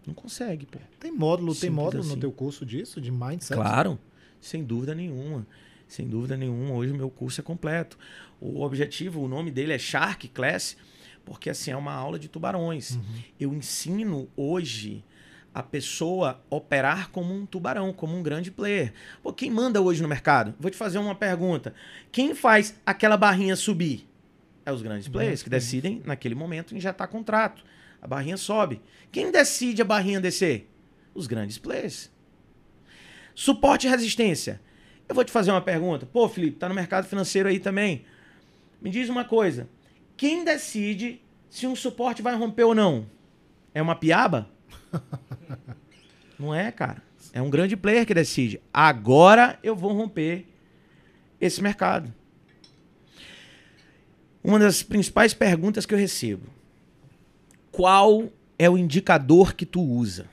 Não 0.05 0.13
consegue, 0.13 0.65
pô. 0.65 0.79
Tem 0.99 1.11
módulo, 1.11 1.51
tem 1.53 1.61
Simples 1.69 1.75
módulo 1.75 2.03
assim. 2.03 2.13
no 2.15 2.19
teu 2.19 2.31
curso 2.31 2.65
disso, 2.65 2.99
de 3.01 3.11
mindset? 3.11 3.53
Claro, 3.53 3.99
sem 4.39 4.63
dúvida 4.63 4.95
nenhuma. 4.95 5.45
Sem 5.87 6.07
dúvida 6.07 6.37
nenhuma. 6.37 6.73
Hoje 6.73 6.91
o 6.91 6.95
meu 6.95 7.09
curso 7.09 7.41
é 7.41 7.43
completo. 7.43 7.97
O 8.39 8.61
objetivo, 8.61 9.21
o 9.21 9.27
nome 9.27 9.51
dele 9.51 9.73
é 9.73 9.77
Shark 9.77 10.27
Class, 10.29 10.77
porque 11.25 11.49
assim 11.49 11.71
é 11.71 11.77
uma 11.77 11.93
aula 11.93 12.17
de 12.17 12.27
tubarões. 12.27 12.97
Eu 13.39 13.53
ensino 13.53 14.29
hoje 14.35 15.03
a 15.53 15.63
pessoa 15.63 16.43
operar 16.49 17.09
como 17.09 17.33
um 17.33 17.45
tubarão, 17.45 17.91
como 17.91 18.15
um 18.15 18.23
grande 18.23 18.51
player. 18.51 18.93
Pô, 19.21 19.33
quem 19.33 19.49
manda 19.49 19.81
hoje 19.81 20.01
no 20.01 20.07
mercado? 20.07 20.53
Vou 20.59 20.69
te 20.69 20.77
fazer 20.77 20.97
uma 20.99 21.15
pergunta. 21.15 21.73
Quem 22.11 22.35
faz 22.35 22.79
aquela 22.85 23.17
barrinha 23.17 23.55
subir? 23.55 24.07
É 24.65 24.71
os 24.71 24.81
grandes 24.81 25.07
players 25.07 25.41
que 25.41 25.49
decidem, 25.49 26.01
naquele 26.05 26.35
momento, 26.35 26.75
injetar 26.75 27.07
contrato. 27.07 27.63
A 28.01 28.07
barrinha 28.07 28.37
sobe. 28.37 28.81
Quem 29.11 29.31
decide 29.31 29.81
a 29.81 29.85
barrinha 29.85 30.21
descer? 30.21 30.69
Os 31.13 31.27
grandes 31.27 31.57
players. 31.57 32.11
Suporte 33.33 33.87
e 33.87 33.89
resistência. 33.89 34.61
Eu 35.07 35.15
vou 35.15 35.23
te 35.23 35.31
fazer 35.31 35.51
uma 35.51 35.61
pergunta. 35.61 36.05
Pô, 36.05 36.29
Felipe, 36.29 36.57
tá 36.57 36.69
no 36.69 36.75
mercado 36.75 37.07
financeiro 37.07 37.49
aí 37.49 37.59
também. 37.59 38.05
Me 38.81 38.89
diz 38.89 39.09
uma 39.09 39.25
coisa. 39.25 39.67
Quem 40.19 40.43
decide 40.43 41.21
se 41.49 41.65
um 41.65 41.73
suporte 41.77 42.21
vai 42.21 42.35
romper 42.35 42.65
ou 42.65 42.75
não? 42.75 43.09
É 43.73 43.81
uma 43.81 43.95
piaba? 43.95 44.49
não 46.37 46.53
é, 46.53 46.69
cara. 46.73 47.01
É 47.31 47.41
um 47.41 47.49
grande 47.49 47.77
player 47.77 48.05
que 48.05 48.13
decide. 48.13 48.59
Agora 48.73 49.57
eu 49.63 49.73
vou 49.73 49.93
romper 49.93 50.45
esse 51.39 51.63
mercado. 51.63 52.13
Uma 54.43 54.59
das 54.59 54.83
principais 54.83 55.33
perguntas 55.33 55.85
que 55.85 55.93
eu 55.93 55.97
recebo. 55.97 56.47
Qual 57.71 58.29
é 58.57 58.69
o 58.69 58.77
indicador 58.77 59.55
que 59.55 59.65
tu 59.65 59.81
usa? 59.81 60.29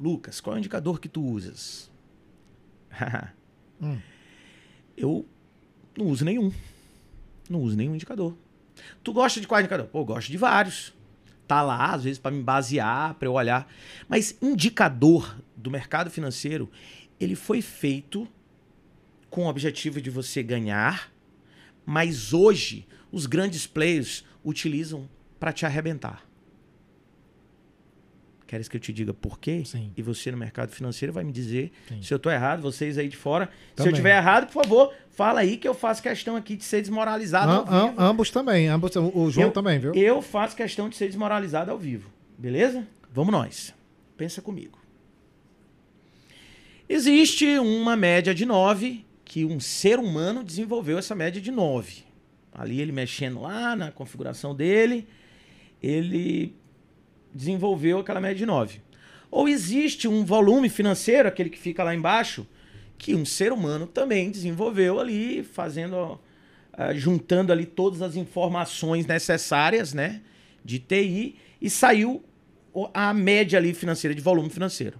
Lucas, 0.00 0.40
qual 0.40 0.54
é 0.54 0.56
o 0.56 0.60
indicador 0.60 0.98
que 0.98 1.10
tu 1.10 1.22
usas? 1.22 1.90
Hum. 3.82 3.98
Eu 4.96 5.26
não 5.98 6.06
uso 6.06 6.24
nenhum. 6.24 6.50
Não 7.50 7.60
uso 7.60 7.76
nenhum 7.76 7.96
indicador. 7.96 8.34
Tu 9.02 9.12
gosta 9.12 9.40
de 9.40 9.46
qual 9.46 9.60
indicador? 9.60 9.86
Pô, 9.86 10.00
eu 10.00 10.04
gosto 10.04 10.30
de 10.30 10.36
vários. 10.36 10.92
Tá 11.46 11.60
lá, 11.60 11.92
às 11.92 12.04
vezes, 12.04 12.18
para 12.18 12.30
me 12.30 12.42
basear, 12.42 13.14
para 13.14 13.28
eu 13.28 13.32
olhar. 13.32 13.70
Mas 14.08 14.36
indicador 14.40 15.36
do 15.56 15.70
mercado 15.70 16.10
financeiro, 16.10 16.70
ele 17.20 17.36
foi 17.36 17.60
feito 17.60 18.26
com 19.28 19.46
o 19.46 19.48
objetivo 19.48 20.00
de 20.00 20.10
você 20.10 20.42
ganhar, 20.42 21.12
mas 21.84 22.32
hoje 22.32 22.86
os 23.10 23.26
grandes 23.26 23.66
players 23.66 24.24
utilizam 24.44 25.08
para 25.40 25.52
te 25.52 25.66
arrebentar. 25.66 26.24
Queres 28.46 28.68
que 28.68 28.76
eu 28.76 28.80
te 28.80 28.92
diga 28.92 29.12
por 29.14 29.38
quê? 29.38 29.62
Sim. 29.64 29.90
E 29.96 30.02
você 30.02 30.30
no 30.30 30.36
mercado 30.36 30.70
financeiro 30.70 31.12
vai 31.12 31.24
me 31.24 31.32
dizer 31.32 31.72
Sim. 31.88 32.02
se 32.02 32.12
eu 32.12 32.18
tô 32.18 32.30
errado, 32.30 32.60
vocês 32.60 32.98
aí 32.98 33.08
de 33.08 33.16
fora. 33.16 33.46
Se 33.46 33.80
eu 33.80 33.84
Também. 33.86 33.94
tiver 33.94 34.16
errado, 34.16 34.46
por 34.52 34.62
favor, 34.62 34.92
fala 35.10 35.40
aí 35.40 35.56
que 35.56 35.66
eu 35.66 35.72
faço 35.74 36.02
questão 36.02 36.36
aqui 36.36 36.54
de 36.56 36.62
ser 36.64 36.80
desmoralizado 36.82 37.50
ao 37.50 37.62
Am- 37.62 37.68
am- 37.84 37.88
vivo. 37.90 38.02
ambos 38.02 38.30
também, 38.30 38.68
ambos, 38.68 38.94
o 38.96 39.10
o 39.18 39.30
João 39.30 39.46
Eu- 39.46 39.52
também, 39.52 39.78
viu? 39.78 39.94
Eu 39.94 40.20
faço 40.20 40.54
questão 40.54 40.88
de 40.88 40.96
ser 40.96 41.06
desmoralizado 41.06 41.70
ao 41.70 41.78
vivo. 41.78 42.10
Beleza? 42.38 42.86
Vamos 43.12 43.32
nós. 43.32 43.74
Pensa 44.16 44.42
comigo. 44.42 44.78
Existe 46.88 47.58
uma 47.58 47.96
média 47.96 48.34
de 48.34 48.44
9 48.44 49.04
que 49.24 49.44
um 49.44 49.58
ser 49.58 49.98
humano 49.98 50.44
desenvolveu 50.44 50.98
essa 50.98 51.14
média 51.14 51.40
de 51.40 51.50
9. 51.50 52.04
Ali 52.52 52.80
ele 52.80 52.92
mexendo 52.92 53.40
lá 53.40 53.74
na 53.74 53.90
configuração 53.90 54.54
dele, 54.54 55.08
ele 55.82 56.54
desenvolveu 57.34 57.98
aquela 57.98 58.20
média 58.20 58.36
de 58.36 58.46
9. 58.46 58.80
Ou 59.30 59.48
existe 59.48 60.06
um 60.06 60.24
volume 60.24 60.68
financeiro, 60.68 61.28
aquele 61.28 61.50
que 61.50 61.58
fica 61.58 61.82
lá 61.82 61.94
embaixo, 61.94 62.46
que 62.96 63.14
um 63.14 63.24
ser 63.24 63.52
humano 63.52 63.86
também 63.86 64.30
desenvolveu 64.30 65.00
ali, 65.00 65.42
fazendo, 65.42 66.20
uh, 66.72 66.94
juntando 66.94 67.52
ali 67.52 67.66
todas 67.66 68.00
as 68.00 68.14
informações 68.14 69.06
necessárias, 69.06 69.92
né, 69.92 70.20
de 70.64 70.78
TI, 70.78 71.36
e 71.60 71.68
saiu 71.68 72.24
a 72.92 73.12
média 73.12 73.58
ali 73.58 73.74
financeira, 73.74 74.14
de 74.14 74.20
volume 74.20 74.50
financeiro. 74.50 74.98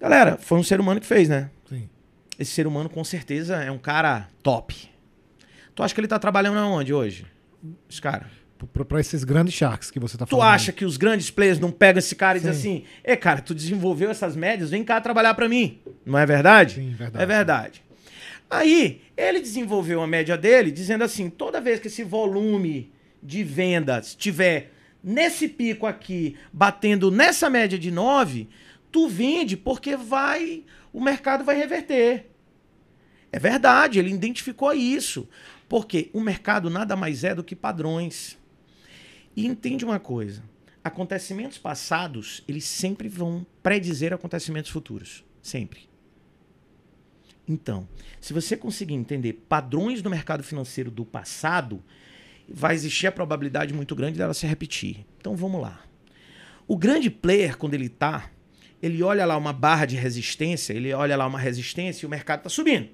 Galera, 0.00 0.36
foi 0.38 0.58
um 0.58 0.62
ser 0.62 0.80
humano 0.80 1.00
que 1.00 1.06
fez, 1.06 1.28
né? 1.28 1.50
Sim. 1.68 1.88
Esse 2.38 2.52
ser 2.52 2.66
humano 2.66 2.88
com 2.88 3.02
certeza 3.02 3.56
é 3.56 3.70
um 3.70 3.78
cara 3.78 4.28
top. 4.42 4.90
Tu 5.74 5.82
acha 5.82 5.94
que 5.94 6.00
ele 6.00 6.08
tá 6.08 6.18
trabalhando 6.18 6.58
aonde 6.58 6.92
hoje? 6.92 7.26
Esse 7.88 8.00
cara. 8.00 8.30
Para 8.88 9.00
esses 9.00 9.22
grandes 9.24 9.52
sharks 9.54 9.90
que 9.90 10.00
você 10.00 10.16
tá 10.16 10.24
Tu 10.24 10.30
falando. 10.30 10.46
acha 10.54 10.72
que 10.72 10.84
os 10.84 10.96
grandes 10.96 11.30
players 11.30 11.58
não 11.58 11.70
pegam 11.70 11.98
esse 11.98 12.14
cara 12.14 12.38
e 12.38 12.40
dizem 12.40 12.54
Sim. 12.54 12.58
assim: 12.78 12.84
"É, 13.04 13.14
cara, 13.16 13.40
tu 13.40 13.54
desenvolveu 13.54 14.10
essas 14.10 14.34
médias, 14.34 14.70
vem 14.70 14.82
cá 14.82 15.00
trabalhar 15.00 15.34
pra 15.34 15.48
mim". 15.48 15.78
Não 16.04 16.18
é 16.18 16.24
verdade? 16.24 16.76
Sim, 16.76 16.90
verdade. 16.94 17.22
É 17.22 17.26
verdade. 17.26 17.82
Aí, 18.48 19.02
ele 19.16 19.40
desenvolveu 19.40 20.00
a 20.00 20.06
média 20.06 20.36
dele 20.38 20.70
dizendo 20.70 21.04
assim: 21.04 21.28
toda 21.28 21.60
vez 21.60 21.80
que 21.80 21.88
esse 21.88 22.02
volume 22.02 22.92
de 23.22 23.42
vendas 23.44 24.14
tiver 24.14 24.72
nesse 25.02 25.48
pico 25.48 25.86
aqui, 25.86 26.36
batendo 26.52 27.10
nessa 27.10 27.50
média 27.50 27.78
de 27.78 27.90
9, 27.90 28.48
tu 28.90 29.08
vende 29.08 29.56
porque 29.56 29.96
vai, 29.96 30.62
o 30.92 31.00
mercado 31.00 31.44
vai 31.44 31.56
reverter. 31.56 32.30
É 33.32 33.38
verdade, 33.38 33.98
ele 33.98 34.10
identificou 34.14 34.72
isso. 34.72 35.28
Porque 35.68 36.10
o 36.12 36.20
mercado 36.20 36.70
nada 36.70 36.94
mais 36.94 37.24
é 37.24 37.34
do 37.34 37.42
que 37.42 37.56
padrões. 37.56 38.38
E 39.36 39.46
entende 39.46 39.84
uma 39.84 40.00
coisa: 40.00 40.42
acontecimentos 40.82 41.58
passados, 41.58 42.42
eles 42.48 42.64
sempre 42.64 43.08
vão 43.08 43.46
predizer 43.62 44.12
acontecimentos 44.12 44.70
futuros. 44.70 45.22
Sempre. 45.42 45.88
Então, 47.46 47.86
se 48.20 48.32
você 48.32 48.56
conseguir 48.56 48.94
entender 48.94 49.34
padrões 49.48 50.02
do 50.02 50.10
mercado 50.10 50.42
financeiro 50.42 50.90
do 50.90 51.04
passado, 51.04 51.80
vai 52.48 52.74
existir 52.74 53.06
a 53.06 53.12
probabilidade 53.12 53.72
muito 53.72 53.94
grande 53.94 54.18
dela 54.18 54.34
se 54.34 54.46
repetir. 54.46 55.06
Então 55.18 55.36
vamos 55.36 55.60
lá. 55.60 55.80
O 56.66 56.76
grande 56.76 57.10
player, 57.10 57.56
quando 57.56 57.74
ele 57.74 57.88
tá, 57.88 58.30
ele 58.82 59.02
olha 59.02 59.24
lá 59.24 59.36
uma 59.36 59.52
barra 59.52 59.86
de 59.86 59.96
resistência, 59.96 60.72
ele 60.72 60.92
olha 60.92 61.16
lá 61.16 61.26
uma 61.26 61.38
resistência 61.38 62.04
e 62.04 62.06
o 62.06 62.10
mercado 62.10 62.40
está 62.40 62.50
subindo. 62.50 62.88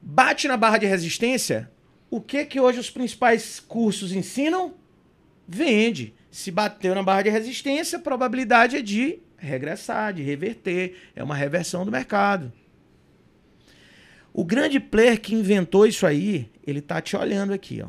Bate 0.00 0.46
na 0.46 0.56
barra 0.56 0.78
de 0.78 0.86
resistência, 0.86 1.70
o 2.08 2.20
que 2.20 2.44
que 2.44 2.60
hoje 2.60 2.78
os 2.78 2.90
principais 2.90 3.58
cursos 3.58 4.12
ensinam? 4.12 4.74
Vende. 5.52 6.14
Se 6.30 6.50
bateu 6.50 6.94
na 6.94 7.02
barra 7.02 7.22
de 7.22 7.30
resistência, 7.30 7.98
a 7.98 8.02
probabilidade 8.02 8.76
é 8.76 8.82
de 8.82 9.18
regressar, 9.36 10.14
de 10.14 10.22
reverter. 10.22 10.96
É 11.16 11.24
uma 11.24 11.34
reversão 11.34 11.84
do 11.84 11.90
mercado. 11.90 12.52
O 14.32 14.44
grande 14.44 14.78
player 14.78 15.20
que 15.20 15.34
inventou 15.34 15.86
isso 15.86 16.06
aí, 16.06 16.48
ele 16.64 16.80
tá 16.80 17.00
te 17.00 17.16
olhando 17.16 17.52
aqui, 17.52 17.82
ó. 17.82 17.88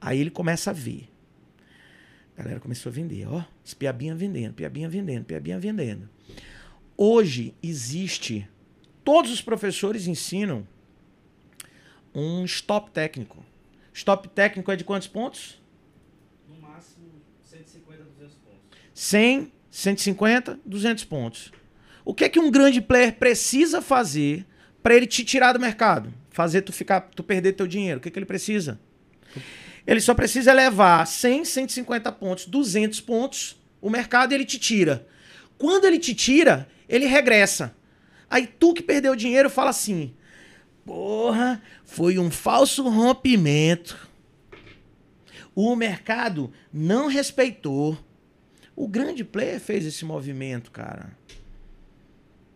Aí 0.00 0.18
ele 0.18 0.30
começa 0.30 0.70
a 0.70 0.72
ver. 0.72 1.08
A 2.36 2.42
galera 2.42 2.58
começou 2.58 2.90
a 2.90 2.92
vender, 2.92 3.26
ó. 3.28 3.44
Piabinha 3.78 4.14
vendendo, 4.14 4.52
piabinha 4.52 4.88
vendendo, 4.88 5.24
piabinha 5.24 5.60
vendendo. 5.60 6.08
Hoje 6.96 7.54
existe, 7.62 8.48
todos 9.04 9.30
os 9.30 9.40
professores 9.40 10.08
ensinam 10.08 10.66
um 12.12 12.44
stop 12.44 12.90
técnico. 12.90 13.44
Stop 13.92 14.28
técnico 14.28 14.72
é 14.72 14.76
de 14.76 14.84
quantos 14.84 15.06
pontos? 15.06 15.62
No 16.48 16.56
máximo 16.60 17.08
150, 17.42 18.04
200 18.04 18.34
pontos. 18.36 18.78
100, 18.96 19.52
150, 19.70 20.58
200 20.64 21.04
pontos. 21.04 21.52
O 22.02 22.14
que 22.14 22.24
é 22.24 22.30
que 22.30 22.40
um 22.40 22.50
grande 22.50 22.80
player 22.80 23.14
precisa 23.14 23.82
fazer 23.82 24.46
para 24.82 24.94
ele 24.94 25.06
te 25.06 25.22
tirar 25.22 25.52
do 25.52 25.60
mercado? 25.60 26.14
Fazer 26.30 26.62
tu 26.62 26.72
ficar, 26.72 27.02
tu 27.14 27.22
perder 27.22 27.52
teu 27.52 27.66
dinheiro. 27.66 27.98
O 27.98 28.00
que 28.00 28.08
é 28.08 28.10
que 28.10 28.18
ele 28.18 28.24
precisa? 28.24 28.80
Ele 29.86 30.00
só 30.00 30.14
precisa 30.14 30.50
levar 30.54 31.06
100, 31.06 31.44
150 31.44 32.10
pontos, 32.12 32.46
200 32.46 32.98
pontos, 33.02 33.60
o 33.82 33.90
mercado 33.90 34.32
ele 34.32 34.46
te 34.46 34.58
tira. 34.58 35.06
Quando 35.58 35.84
ele 35.84 35.98
te 35.98 36.14
tira, 36.14 36.66
ele 36.88 37.04
regressa. 37.04 37.76
Aí 38.30 38.46
tu 38.46 38.72
que 38.72 38.82
perdeu 38.82 39.12
o 39.12 39.16
dinheiro 39.16 39.50
fala 39.50 39.70
assim: 39.70 40.14
"Porra, 40.86 41.62
foi 41.84 42.18
um 42.18 42.30
falso 42.30 42.88
rompimento. 42.88 44.08
O 45.54 45.76
mercado 45.76 46.50
não 46.72 47.08
respeitou. 47.08 48.05
O 48.76 48.86
grande 48.86 49.24
player 49.24 49.58
fez 49.58 49.86
esse 49.86 50.04
movimento, 50.04 50.70
cara. 50.70 51.16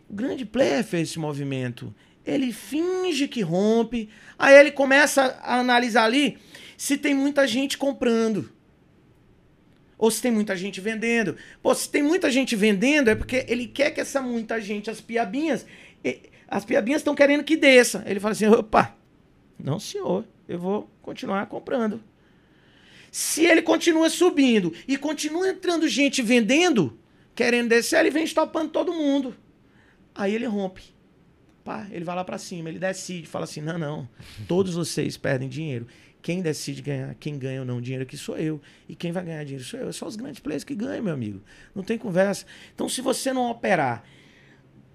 O 0.08 0.12
grande 0.12 0.44
player 0.44 0.84
fez 0.84 1.08
esse 1.08 1.18
movimento. 1.18 1.94
Ele 2.26 2.52
finge 2.52 3.26
que 3.26 3.40
rompe, 3.40 4.10
aí 4.38 4.54
ele 4.54 4.70
começa 4.70 5.38
a 5.40 5.58
analisar 5.58 6.04
ali 6.04 6.36
se 6.76 6.98
tem 6.98 7.14
muita 7.14 7.46
gente 7.46 7.78
comprando. 7.78 8.52
Ou 9.96 10.10
se 10.10 10.20
tem 10.20 10.30
muita 10.30 10.56
gente 10.56 10.80
vendendo. 10.80 11.36
Pô, 11.62 11.74
se 11.74 11.88
tem 11.88 12.02
muita 12.02 12.30
gente 12.30 12.54
vendendo, 12.54 13.08
é 13.08 13.14
porque 13.14 13.46
ele 13.48 13.66
quer 13.66 13.90
que 13.90 14.00
essa 14.00 14.20
muita 14.20 14.60
gente, 14.60 14.90
as 14.90 15.00
piabinhas, 15.00 15.64
as 16.48 16.64
piabinhas 16.64 17.00
estão 17.00 17.14
querendo 17.14 17.44
que 17.44 17.56
desça. 17.56 18.02
Ele 18.06 18.20
fala 18.20 18.32
assim: 18.32 18.46
opa, 18.46 18.94
não 19.58 19.78
senhor, 19.78 20.24
eu 20.48 20.58
vou 20.58 20.90
continuar 21.02 21.46
comprando. 21.46 22.02
Se 23.10 23.44
ele 23.44 23.62
continua 23.62 24.08
subindo 24.08 24.72
e 24.86 24.96
continua 24.96 25.48
entrando 25.48 25.88
gente 25.88 26.22
vendendo, 26.22 26.98
querendo 27.34 27.68
descer, 27.68 28.00
ele 28.00 28.10
vem 28.10 28.24
estopando 28.24 28.70
todo 28.70 28.92
mundo. 28.92 29.36
Aí 30.14 30.34
ele 30.34 30.46
rompe. 30.46 30.82
Pá, 31.64 31.86
ele 31.90 32.04
vai 32.04 32.16
lá 32.16 32.24
pra 32.24 32.38
cima, 32.38 32.68
ele 32.68 32.78
decide, 32.78 33.26
fala 33.26 33.44
assim: 33.44 33.60
não, 33.60 33.78
não, 33.78 34.08
todos 34.48 34.74
vocês 34.74 35.16
perdem 35.16 35.48
dinheiro. 35.48 35.86
Quem 36.22 36.42
decide 36.42 36.82
ganhar, 36.82 37.14
quem 37.14 37.38
ganha 37.38 37.60
ou 37.60 37.66
não 37.66 37.80
dinheiro 37.80 38.02
aqui 38.02 38.16
sou 38.16 38.36
eu. 38.36 38.60
E 38.88 38.94
quem 38.94 39.10
vai 39.10 39.24
ganhar 39.24 39.42
dinheiro 39.44 39.64
sou 39.64 39.80
eu. 39.80 39.88
É 39.88 39.92
só 39.92 40.06
os 40.06 40.16
grandes 40.16 40.40
players 40.40 40.64
que 40.64 40.74
ganham, 40.74 41.04
meu 41.04 41.14
amigo. 41.14 41.40
Não 41.74 41.82
tem 41.82 41.96
conversa. 41.96 42.44
Então, 42.74 42.88
se 42.88 43.00
você 43.00 43.32
não 43.32 43.50
operar 43.50 44.04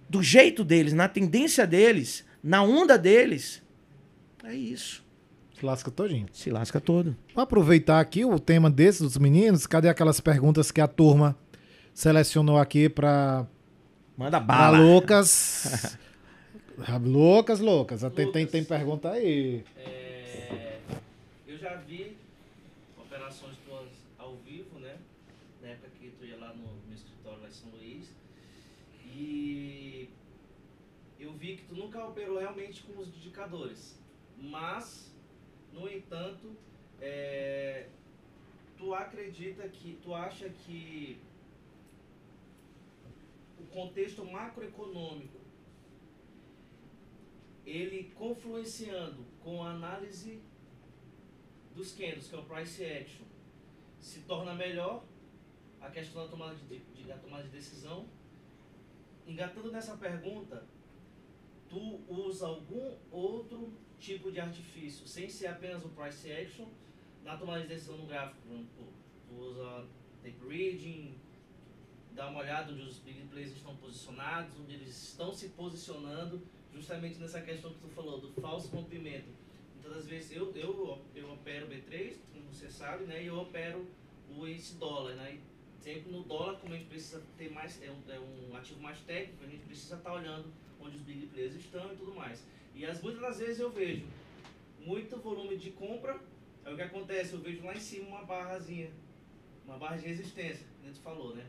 do 0.08 0.22
jeito 0.22 0.64
deles, 0.64 0.94
na 0.94 1.08
tendência 1.08 1.66
deles, 1.66 2.24
na 2.44 2.62
onda 2.62 2.98
deles, 2.98 3.64
é 4.44 4.54
isso. 4.54 5.05
Se 5.58 5.66
lasca 5.66 5.90
todinho. 5.90 6.28
Se 6.34 6.50
lasca 6.50 6.82
todo. 6.82 7.16
Vou 7.34 7.42
aproveitar 7.44 8.00
aqui 8.00 8.26
o 8.26 8.38
tema 8.40 8.70
desses 8.70 9.02
dos 9.02 9.18
meninos. 9.18 9.66
Cadê 9.66 9.88
aquelas 9.90 10.20
perguntas 10.20 10.70
que 10.72 10.82
a 10.82 10.88
turma 10.88 11.38
selecionou 11.94 12.58
aqui 12.58 12.90
para 12.90 13.48
Manda 14.18 14.38
Pra 14.40 14.46
bala. 14.46 14.78
loucas. 14.80 15.98
Ah, 16.86 16.98
loucas, 16.98 17.62
loucas. 17.62 18.02
Tem, 18.14 18.30
tem, 18.34 18.46
tem 18.46 18.62
pergunta 18.62 19.10
aí. 19.12 19.64
É, 19.78 20.78
eu 21.48 21.58
já 21.58 21.76
vi 21.76 22.18
operações 22.98 23.56
tuas 23.66 23.88
ao 24.20 24.36
vivo, 24.46 24.78
né? 24.80 24.96
Na 25.62 25.70
época 25.70 25.88
que 25.98 26.10
tu 26.20 26.26
ia 26.26 26.36
lá 26.38 26.54
no, 26.54 26.64
no 26.66 26.94
escritório 26.94 27.40
lá 27.42 27.48
em 27.48 27.52
São 27.54 27.70
Luís. 27.72 28.10
E 29.06 30.10
eu 31.18 31.32
vi 31.34 31.56
que 31.56 31.64
tu 31.64 31.76
nunca 31.76 32.04
operou 32.04 32.40
realmente 32.40 32.84
com 32.84 33.02
os 33.02 33.08
indicadores. 33.08 33.98
Mas, 34.38 35.05
no 35.76 35.88
entanto, 35.90 36.56
é, 37.00 37.88
tu 38.78 38.94
acredita 38.94 39.68
que. 39.70 40.00
Tu 40.02 40.14
acha 40.14 40.50
que 40.50 41.20
o 43.60 43.66
contexto 43.68 44.24
macroeconômico 44.26 45.40
ele 47.66 48.12
confluenciando 48.16 49.26
com 49.44 49.64
a 49.64 49.72
análise 49.72 50.40
dos 51.74 51.92
candles, 51.94 52.28
que 52.28 52.36
é 52.36 52.40
o 52.40 52.46
price 52.46 52.84
action, 52.86 53.26
se 54.00 54.22
torna 54.22 54.54
melhor 54.54 55.04
a 55.82 55.90
questão 55.90 56.24
da 56.24 56.30
tomada 56.30 56.56
de, 56.56 56.80
de- 56.80 57.04
da 57.04 57.18
tomada 57.18 57.44
de 57.44 57.50
decisão. 57.50 58.08
Engatando 59.28 59.72
nessa 59.72 59.98
pergunta, 59.98 60.64
tu 61.68 62.02
usa 62.08 62.46
algum 62.48 62.96
outro 63.12 63.74
tipo 64.00 64.32
de 64.32 64.40
artifício, 64.40 65.08
sem 65.08 65.30
ser 65.30 65.48
apenas 65.48 65.84
o 65.84 65.90
price 65.90 66.32
action, 66.32 66.66
na 67.24 67.38
tomada 67.38 67.62
de 67.62 67.68
decisão 67.68 67.98
no 67.98 68.06
gráfico? 68.06 68.40
Tu 69.28 69.36
usa 69.36 69.86
tape 70.24 70.38
reading, 70.48 71.16
dá 72.16 72.30
uma 72.30 72.40
olhada 72.40 72.72
onde 72.72 72.84
os 72.84 73.00
big 73.00 73.22
players 73.26 73.52
estão 73.52 73.76
posicionados, 73.76 74.58
onde 74.60 74.74
eles 74.74 74.90
estão 74.90 75.34
se 75.34 75.50
posicionando, 75.50 76.42
justamente 76.74 77.20
nessa 77.20 77.42
questão 77.42 77.74
que 77.74 77.80
tu 77.80 77.90
falou, 77.90 78.20
do 78.20 78.30
falso 78.42 78.70
rompimento. 78.70 79.28
Muitas 79.74 79.94
das 79.94 80.08
vezes 80.08 80.32
eu, 80.32 80.52
eu, 80.56 81.00
eu 81.14 81.34
opero 81.34 81.68
B3, 81.68 82.16
como 82.34 82.46
você 82.52 82.70
sabe, 82.70 83.04
né? 83.04 83.24
E 83.24 83.28
eu 83.28 83.38
opero 83.38 83.86
o 84.30 84.48
índice 84.48 84.76
dólar, 84.76 85.16
né? 85.16 85.40
Sempre 85.80 86.12
no 86.12 86.24
dólar, 86.24 86.60
como 86.60 86.74
a 86.74 86.78
gente 86.78 86.88
precisa 86.88 87.22
ter 87.38 87.52
mais, 87.52 87.82
é 87.84 87.92
um, 87.92 88.02
é 88.12 88.20
um 88.20 88.56
ativo 88.56 88.80
mais 88.82 89.00
técnico, 89.02 89.44
a 89.44 89.48
gente 89.48 89.66
precisa 89.66 89.98
estar 89.98 90.14
olhando 90.14 90.52
onde 90.80 90.96
os 90.96 91.04
big 91.04 91.28
players 91.28 91.56
estão 91.56 91.94
e 91.94 91.96
tudo 91.96 92.16
mais. 92.16 92.44
E 92.76 92.86
as, 92.86 93.02
muitas 93.02 93.22
das 93.22 93.40
vezes 93.40 93.60
eu 93.60 93.72
vejo 93.72 94.06
muito 94.86 95.18
volume 95.18 95.58
de 95.58 95.72
compra, 95.72 96.20
aí 96.64 96.74
o 96.74 96.76
que 96.76 96.82
acontece? 96.84 97.34
Eu 97.34 97.40
vejo 97.40 97.64
lá 97.64 97.74
em 97.74 97.80
cima 97.80 98.08
uma 98.08 98.24
barrazinha, 98.24 98.90
uma 99.66 99.78
barra 99.78 99.98
de 99.98 100.06
resistência, 100.08 100.66
a 100.84 100.88
gente 100.88 101.00
falou, 101.00 101.36
né? 101.36 101.46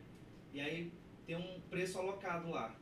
E 0.55 0.61
aí 0.61 0.93
tem 1.27 1.37
um 1.37 1.61
preço 1.69 1.99
alocado 1.99 2.49
lá. 2.51 2.75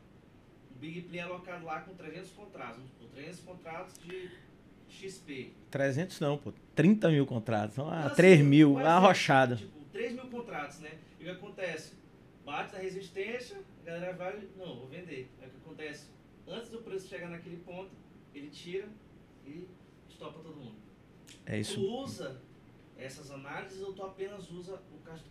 Um 0.75 0.79
big 0.79 1.01
player 1.03 1.25
alocado 1.25 1.65
lá 1.65 1.81
com 1.81 1.93
300 1.95 2.31
contratos, 2.31 2.77
vamos 2.77 2.91
supor, 2.91 3.07
300 3.09 3.39
contratos 3.41 3.93
de 4.03 4.29
XP. 4.89 5.51
300 5.71 6.19
não, 6.19 6.37
pô. 6.37 6.53
30 6.75 7.09
mil 7.09 7.25
contratos. 7.25 7.79
Ah, 7.79 8.03
Então, 8.05 8.15
3 8.15 8.39
assim, 8.39 8.47
mil, 8.47 8.73
um 8.73 8.77
arrochada. 8.85 9.55
exemplo, 9.55 9.71
Tipo, 9.79 9.85
3 9.91 10.13
mil 10.13 10.27
contratos, 10.27 10.79
né? 10.79 10.91
E 11.19 11.23
o 11.23 11.25
que 11.25 11.31
acontece? 11.31 11.93
Bate 12.45 12.75
a 12.75 12.79
resistência, 12.79 13.57
a 13.81 13.85
galera 13.85 14.13
vai, 14.13 14.39
não, 14.57 14.75
vou 14.77 14.87
vender. 14.87 15.29
Aí 15.41 15.47
o 15.47 15.51
que 15.51 15.57
acontece? 15.65 16.07
Antes 16.47 16.69
do 16.69 16.77
preço 16.79 17.07
chegar 17.07 17.29
naquele 17.29 17.57
ponto, 17.57 17.89
ele 18.39 18.49
tira 18.49 18.87
e 19.45 19.67
estopa 20.09 20.39
todo 20.39 20.55
mundo. 20.55 20.75
É 21.45 21.59
isso. 21.59 21.75
Tu 21.75 21.85
usa 21.85 22.41
essas 22.97 23.29
análises 23.31 23.81
ou 23.81 23.93
tu 23.93 24.03
apenas 24.03 24.49
usa 24.51 24.79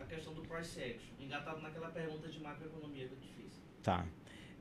a 0.01 0.05
questão 0.05 0.33
do 0.35 0.43
price 0.43 0.79
action? 0.81 1.13
Engatado 1.19 1.61
naquela 1.61 1.89
pergunta 1.89 2.29
de 2.29 2.39
macroeconomia 2.41 3.07
que 3.09 3.15
eu 3.15 3.19
te 3.19 3.29
fiz. 3.29 3.53
Tá. 3.83 4.07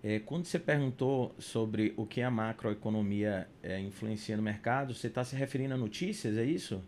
É, 0.01 0.19
quando 0.19 0.45
você 0.45 0.59
perguntou 0.59 1.33
sobre 1.39 1.93
o 1.95 2.05
que 2.05 2.21
a 2.21 2.29
macroeconomia 2.31 3.47
é, 3.61 3.79
influencia 3.79 4.35
no 4.35 4.43
mercado, 4.43 4.93
você 4.93 5.07
está 5.07 5.23
se 5.23 5.35
referindo 5.35 5.73
a 5.73 5.77
notícias, 5.77 6.37
é 6.37 6.43
isso? 6.43 6.83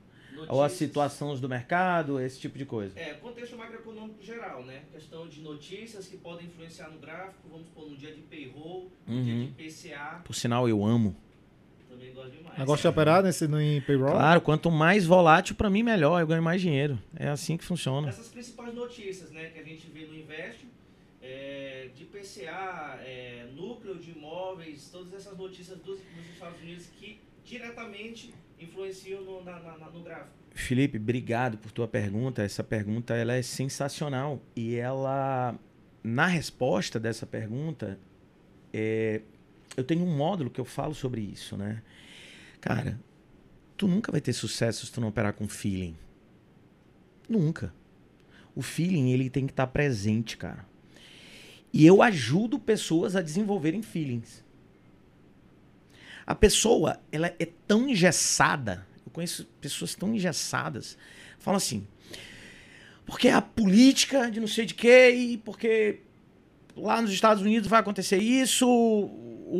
Ou 0.49 0.59
a 0.59 0.63
Notícias- 0.63 0.71
situações 0.73 1.39
do 1.39 1.47
mercado, 1.47 2.19
esse 2.19 2.37
tipo 2.39 2.57
de 2.57 2.65
coisa? 2.65 2.99
É, 2.99 3.13
contexto 3.13 3.55
macroeconômico 3.55 4.21
geral, 4.21 4.65
né? 4.65 4.83
Questão 4.91 5.27
de 5.29 5.39
notícias 5.41 6.07
que 6.07 6.17
podem 6.17 6.47
influenciar 6.47 6.89
no 6.89 6.99
gráfico, 6.99 7.47
vamos 7.49 7.67
supor, 7.67 7.89
no 7.89 7.95
dia 7.95 8.13
de 8.13 8.21
payroll, 8.23 8.91
no 9.07 9.23
dia 9.23 9.33
Uhum. 9.33 9.45
de 9.45 9.51
PCA, 9.53 10.21
Por 10.25 10.35
sinal, 10.35 10.67
eu 10.67 10.83
amo. 10.83 11.15
Também 11.97 12.13
gosto 12.13 12.31
demais. 12.31 12.57
Negócio 12.57 12.81
de 12.83 12.87
operar 12.87 13.23
nesse, 13.23 13.47
no, 13.47 13.59
em 13.59 13.81
payroll? 13.81 14.11
Claro, 14.11 14.41
quanto 14.41 14.69
mais 14.71 15.05
volátil, 15.05 15.55
para 15.55 15.69
mim, 15.69 15.83
melhor. 15.83 16.19
Eu 16.21 16.27
ganho 16.27 16.43
mais 16.43 16.61
dinheiro. 16.61 16.97
É 17.15 17.27
assim 17.27 17.57
que 17.57 17.63
funciona. 17.63 18.07
Essas 18.09 18.27
principais 18.27 18.73
notícias 18.73 19.31
né, 19.31 19.49
que 19.49 19.59
a 19.59 19.63
gente 19.63 19.87
vê 19.89 20.05
no 20.05 20.15
Invest, 20.15 20.65
é, 21.21 21.89
de 21.95 22.05
PCA, 22.05 22.99
é, 23.03 23.47
núcleo 23.55 23.95
de 23.97 24.11
imóveis, 24.11 24.89
todas 24.91 25.13
essas 25.13 25.37
notícias 25.37 25.77
dos, 25.79 25.99
dos 25.99 26.25
Estados 26.33 26.61
Unidos 26.61 26.85
que 26.99 27.19
diretamente 27.43 28.33
influenciam 28.59 29.21
no, 29.23 29.43
na- 29.43 29.59
na- 29.59 29.89
no 29.89 30.01
gráfico. 30.01 30.29
Felipe, 30.51 30.97
obrigado 30.97 31.57
por 31.57 31.71
tua 31.71 31.87
pergunta. 31.87 32.41
Essa 32.41 32.63
pergunta 32.63 33.13
ela 33.15 33.33
é 33.33 33.41
sensacional 33.41 34.41
e 34.55 34.75
ela, 34.75 35.53
na 36.01 36.25
resposta 36.27 36.97
dessa 36.99 37.25
pergunta, 37.25 37.99
é, 38.73 39.21
eu 39.75 39.83
tenho 39.83 40.03
um 40.03 40.15
módulo 40.15 40.49
que 40.49 40.59
eu 40.59 40.65
falo 40.65 40.93
sobre 40.93 41.21
isso, 41.21 41.57
né? 41.57 41.81
Cara, 42.61 42.99
tu 43.77 43.87
nunca 43.87 44.11
vai 44.11 44.21
ter 44.21 44.33
sucesso 44.33 44.85
se 44.85 44.91
tu 44.91 45.01
não 45.01 45.09
operar 45.09 45.33
com 45.33 45.47
feeling. 45.47 45.95
Nunca. 47.27 47.73
O 48.55 48.61
feeling 48.61 49.11
ele 49.11 49.29
tem 49.29 49.45
que 49.45 49.51
estar 49.51 49.67
presente, 49.67 50.37
cara. 50.37 50.65
E 51.73 51.85
eu 51.85 52.01
ajudo 52.01 52.57
pessoas 52.57 53.15
a 53.15 53.21
desenvolverem 53.21 53.81
feelings. 53.81 54.43
A 56.25 56.33
pessoa, 56.33 56.99
ela 57.11 57.27
é 57.37 57.47
tão 57.67 57.89
engessada. 57.89 58.87
Eu 59.05 59.11
conheço 59.11 59.45
pessoas 59.59 59.93
tão 59.93 60.15
engessadas. 60.15 60.97
Falam 61.37 61.57
assim, 61.57 61.85
porque 63.05 63.27
a 63.27 63.41
política 63.41 64.31
de 64.31 64.39
não 64.39 64.47
sei 64.47 64.65
de 64.65 64.73
quê, 64.73 65.09
e 65.11 65.37
porque 65.37 65.99
lá 66.75 67.01
nos 67.01 67.11
Estados 67.11 67.43
Unidos 67.43 67.67
vai 67.67 67.79
acontecer 67.79 68.17
isso, 68.17 68.65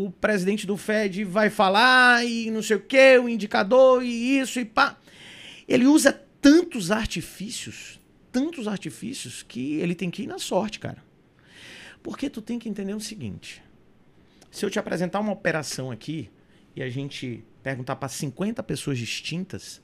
o 0.04 0.12
presidente 0.12 0.68
do 0.68 0.76
Fed 0.76 1.24
vai 1.24 1.50
falar, 1.50 2.26
e 2.26 2.52
não 2.52 2.62
sei 2.62 2.76
o 2.76 2.82
quê, 2.82 3.18
o 3.18 3.30
indicador, 3.30 4.04
e 4.04 4.40
isso, 4.40 4.60
e 4.60 4.66
pá. 4.66 5.00
Ele 5.68 5.86
usa 5.86 6.12
tantos 6.42 6.92
artifícios, 6.92 8.00
tantos 8.32 8.68
artifícios, 8.68 9.42
que 9.42 9.76
ele 9.76 9.96
tem 9.96 10.12
que 10.12 10.24
ir 10.24 10.28
na 10.28 10.38
sorte, 10.38 10.80
cara. 10.80 11.02
Porque 12.04 12.30
tu 12.30 12.42
tem 12.42 12.60
que 12.60 12.68
entender 12.68 12.94
o 12.94 13.00
seguinte. 13.00 13.64
Se 14.52 14.66
eu 14.66 14.70
te 14.70 14.78
apresentar 14.78 15.22
uma 15.22 15.32
operação 15.32 15.92
aqui, 15.92 16.30
e 16.76 16.84
a 16.84 16.90
gente 16.90 17.44
perguntar 17.64 17.96
para 17.96 18.10
50 18.10 18.62
pessoas 18.64 18.98
distintas, 18.98 19.82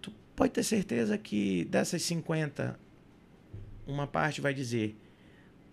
tu 0.00 0.10
pode 0.34 0.52
ter 0.54 0.62
certeza 0.62 1.18
que 1.18 1.66
dessas 1.66 2.02
50, 2.02 2.80
uma 3.86 4.06
parte 4.06 4.40
vai 4.40 4.54
dizer 4.54 4.96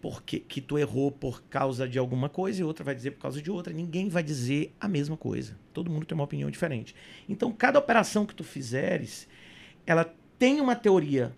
porque 0.03 0.37
que 0.39 0.61
tu 0.61 0.77
errou 0.77 1.11
por 1.11 1.41
causa 1.45 1.87
de 1.87 1.97
alguma 1.97 2.29
coisa 2.29 2.61
e 2.61 2.63
outra 2.63 2.83
vai 2.83 2.93
dizer 2.93 3.11
por 3.11 3.21
causa 3.21 3.41
de 3.41 3.49
outra. 3.49 3.73
Ninguém 3.73 4.07
vai 4.07 4.21
dizer 4.21 4.75
a 4.79 4.87
mesma 4.87 5.17
coisa. 5.17 5.57
Todo 5.73 5.89
mundo 5.89 6.05
tem 6.05 6.13
uma 6.13 6.25
opinião 6.25 6.51
diferente. 6.51 6.93
Então, 7.27 7.51
cada 7.51 7.79
operação 7.79 8.25
que 8.25 8.35
tu 8.35 8.43
fizeres, 8.43 9.27
ela 9.87 10.13
tem 10.37 10.61
uma 10.61 10.75
teoria 10.75 11.35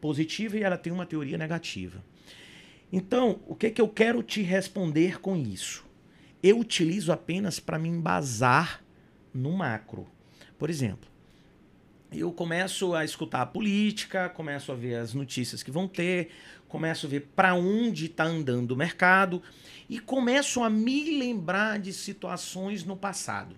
positiva 0.00 0.56
e 0.56 0.62
ela 0.64 0.76
tem 0.76 0.92
uma 0.92 1.06
teoria 1.06 1.38
negativa. 1.38 2.02
Então, 2.90 3.38
o 3.46 3.54
que, 3.54 3.70
que 3.70 3.80
eu 3.80 3.88
quero 3.88 4.22
te 4.22 4.42
responder 4.42 5.20
com 5.20 5.36
isso? 5.36 5.86
eu 6.42 6.58
utilizo 6.58 7.12
apenas 7.12 7.58
para 7.58 7.78
me 7.78 7.88
embasar 7.88 8.82
no 9.32 9.52
macro. 9.52 10.06
Por 10.58 10.70
exemplo, 10.70 11.08
eu 12.12 12.32
começo 12.32 12.94
a 12.94 13.04
escutar 13.04 13.42
a 13.42 13.46
política, 13.46 14.28
começo 14.28 14.72
a 14.72 14.74
ver 14.74 14.96
as 14.96 15.14
notícias 15.14 15.62
que 15.62 15.70
vão 15.70 15.86
ter, 15.86 16.30
começo 16.68 17.06
a 17.06 17.08
ver 17.08 17.30
para 17.34 17.54
onde 17.54 18.06
está 18.06 18.24
andando 18.24 18.72
o 18.72 18.76
mercado 18.76 19.42
e 19.88 19.98
começo 19.98 20.62
a 20.62 20.70
me 20.70 21.18
lembrar 21.18 21.78
de 21.78 21.92
situações 21.92 22.84
no 22.84 22.96
passado. 22.96 23.56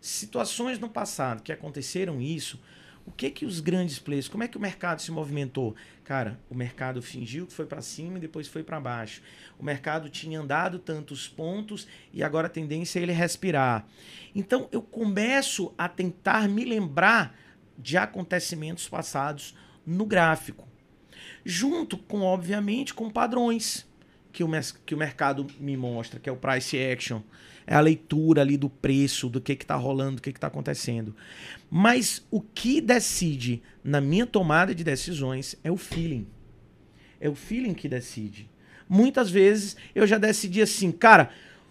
Situações 0.00 0.78
no 0.78 0.88
passado 0.88 1.42
que 1.42 1.52
aconteceram 1.52 2.20
isso, 2.20 2.60
o 3.06 3.10
que 3.10 3.30
que 3.30 3.44
os 3.44 3.60
grandes 3.60 3.98
players, 3.98 4.28
como 4.28 4.44
é 4.44 4.48
que 4.48 4.56
o 4.56 4.60
mercado 4.60 5.00
se 5.00 5.10
movimentou? 5.10 5.74
Cara, 6.04 6.38
o 6.48 6.54
mercado 6.54 7.02
fingiu 7.02 7.46
que 7.46 7.52
foi 7.52 7.66
para 7.66 7.82
cima 7.82 8.18
e 8.18 8.20
depois 8.20 8.46
foi 8.46 8.62
para 8.62 8.80
baixo. 8.80 9.22
O 9.58 9.64
mercado 9.64 10.08
tinha 10.08 10.40
andado 10.40 10.78
tantos 10.78 11.26
pontos 11.26 11.86
e 12.12 12.22
agora 12.22 12.46
a 12.46 12.50
tendência 12.50 13.00
é 13.00 13.02
ele 13.02 13.12
respirar. 13.12 13.86
Então 14.34 14.68
eu 14.70 14.82
começo 14.82 15.72
a 15.76 15.88
tentar 15.88 16.48
me 16.48 16.64
lembrar 16.64 17.36
de 17.78 17.96
acontecimentos 17.96 18.88
passados 18.88 19.56
no 19.84 20.06
gráfico, 20.06 20.68
junto 21.44 21.96
com 21.96 22.22
obviamente 22.22 22.94
com 22.94 23.10
padrões 23.10 23.86
que 24.32 24.42
o, 24.42 24.48
que 24.86 24.94
o 24.94 24.98
mercado 24.98 25.46
me 25.60 25.76
mostra, 25.76 26.18
que 26.18 26.28
é 26.28 26.32
o 26.32 26.36
price 26.36 26.78
action, 26.78 27.20
é 27.66 27.74
a 27.74 27.80
leitura 27.80 28.40
ali 28.40 28.56
do 28.56 28.68
preço, 28.68 29.28
do 29.28 29.40
que 29.40 29.52
está 29.52 29.76
rolando, 29.76 30.16
do 30.16 30.22
que 30.22 30.30
está 30.30 30.46
acontecendo. 30.46 31.14
Mas 31.70 32.26
o 32.30 32.40
que 32.40 32.80
decide 32.80 33.62
na 33.84 34.00
minha 34.00 34.26
tomada 34.26 34.74
de 34.74 34.82
decisões 34.82 35.56
é 35.62 35.70
o 35.70 35.76
feeling. 35.76 36.26
É 37.20 37.28
o 37.28 37.34
feeling 37.34 37.74
que 37.74 37.88
decide. 37.88 38.50
Muitas 38.88 39.30
vezes 39.30 39.76
eu 39.94 40.06
já 40.06 40.18
decidi 40.18 40.60
assim, 40.60 40.90
cara, 40.90 41.30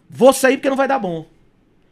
vou 0.09 0.31
sair 0.31 0.57
porque 0.57 0.69
não 0.69 0.77
vai 0.77 0.87
dar 0.87 0.99
bom. 0.99 1.27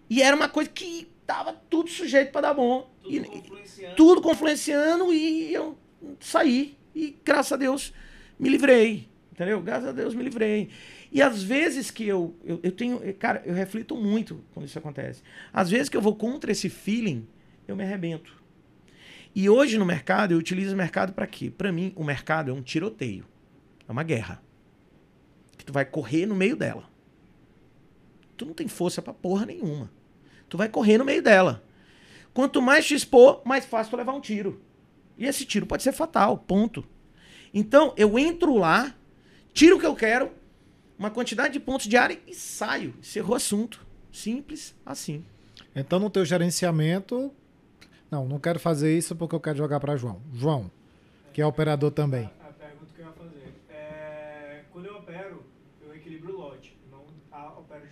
E 0.10 0.22
era 0.22 0.36
uma 0.36 0.50
coisa 0.50 0.70
que 0.70 1.08
tava 1.28 1.54
tudo 1.70 1.90
sujeito 1.90 2.32
para 2.32 2.42
dar 2.42 2.54
bom. 2.54 2.90
Tudo 3.04 3.16
e, 3.16 3.20
confluenciando. 3.20 3.96
tudo 3.96 4.22
confluenciando 4.22 5.14
e 5.14 5.54
eu 5.54 5.78
saí. 6.20 6.79
E 7.00 7.18
graças 7.24 7.54
a 7.54 7.56
Deus 7.56 7.94
me 8.38 8.50
livrei. 8.50 9.08
Entendeu? 9.32 9.62
Graças 9.62 9.88
a 9.88 9.92
Deus 9.94 10.14
me 10.14 10.22
livrei. 10.22 10.70
E 11.10 11.22
às 11.22 11.42
vezes 11.42 11.90
que 11.90 12.06
eu, 12.06 12.36
eu, 12.44 12.60
eu 12.62 12.74
tenho. 12.74 13.00
Cara, 13.14 13.42
eu 13.46 13.54
reflito 13.54 13.96
muito 13.96 14.44
quando 14.54 14.66
isso 14.66 14.78
acontece. 14.78 15.24
Às 15.54 15.70
vezes 15.70 15.88
que 15.88 15.96
eu 15.96 16.02
vou 16.02 16.14
contra 16.14 16.52
esse 16.52 16.68
feeling, 16.68 17.26
eu 17.66 17.74
me 17.74 17.86
arrebento. 17.86 18.38
E 19.34 19.50
hoje 19.50 19.78
no 19.78 19.86
mercado, 19.86 20.34
eu 20.34 20.38
utilizo 20.38 20.74
o 20.74 20.78
mercado 20.78 21.14
para 21.14 21.26
quê? 21.26 21.50
Para 21.50 21.72
mim, 21.72 21.94
o 21.96 22.04
mercado 22.04 22.52
é 22.52 22.54
um 22.54 22.62
tiroteio. 22.62 23.26
É 23.88 23.92
uma 23.92 24.04
guerra. 24.04 24.44
Que 25.58 25.64
tu 25.64 25.72
vai 25.72 25.86
correr 25.86 26.26
no 26.26 26.36
meio 26.36 26.58
dela. 26.58 26.84
Tu 28.36 28.46
não 28.46 28.54
tem 28.54 28.68
força 28.68 29.02
pra 29.02 29.14
porra 29.14 29.46
nenhuma. 29.46 29.90
Tu 30.50 30.58
vai 30.58 30.68
correr 30.68 30.98
no 30.98 31.06
meio 31.06 31.24
dela. 31.24 31.64
Quanto 32.34 32.62
mais 32.62 32.86
te 32.86 32.94
expor, 32.94 33.42
mais 33.46 33.64
fácil 33.64 33.92
tu 33.92 33.98
levar 33.98 34.14
um 34.14 34.20
tiro. 34.20 34.62
E 35.20 35.26
esse 35.26 35.44
tiro 35.44 35.66
pode 35.66 35.84
ser 35.84 35.92
fatal, 35.92 36.38
ponto. 36.38 36.86
Então, 37.54 37.94
eu 37.98 38.18
entro 38.18 38.56
lá, 38.56 38.96
tiro 39.54 39.76
o 39.76 39.80
que 39.80 39.86
eu 39.86 39.94
quero, 39.96 40.32
uma 40.98 41.12
quantidade 41.12 41.54
de 41.54 41.60
pontos 41.60 41.88
de 41.88 41.98
área 41.98 42.18
e 42.26 42.34
saio. 42.34 42.96
Encerrou 43.00 43.34
o 43.34 43.36
assunto. 43.36 43.86
Simples 44.12 44.74
assim. 44.86 45.24
Então, 45.76 46.00
no 46.00 46.10
teu 46.10 46.24
gerenciamento, 46.24 47.32
não, 48.10 48.26
não 48.28 48.40
quero 48.40 48.60
fazer 48.60 48.98
isso 48.98 49.14
porque 49.14 49.36
eu 49.36 49.40
quero 49.42 49.58
jogar 49.58 49.80
para 49.82 49.98
João. 49.98 50.22
João, 50.34 50.72
que 51.34 51.42
é 51.42 51.46
operador 51.46 51.92
também. 51.92 52.30
A, 52.42 52.48
a 52.48 52.54
pergunta 52.54 52.92
que 52.96 53.02
eu 53.02 53.06
ia 53.06 53.12
fazer. 53.12 53.54
É, 53.70 54.64
quando 54.72 54.86
eu 54.86 54.96
opero, 54.96 55.44
eu 55.86 55.94
equilibro 55.96 56.34
o 56.34 56.38
lote. 56.38 56.78
Não 56.90 57.04
a, 57.32 57.60
opero 57.60 57.84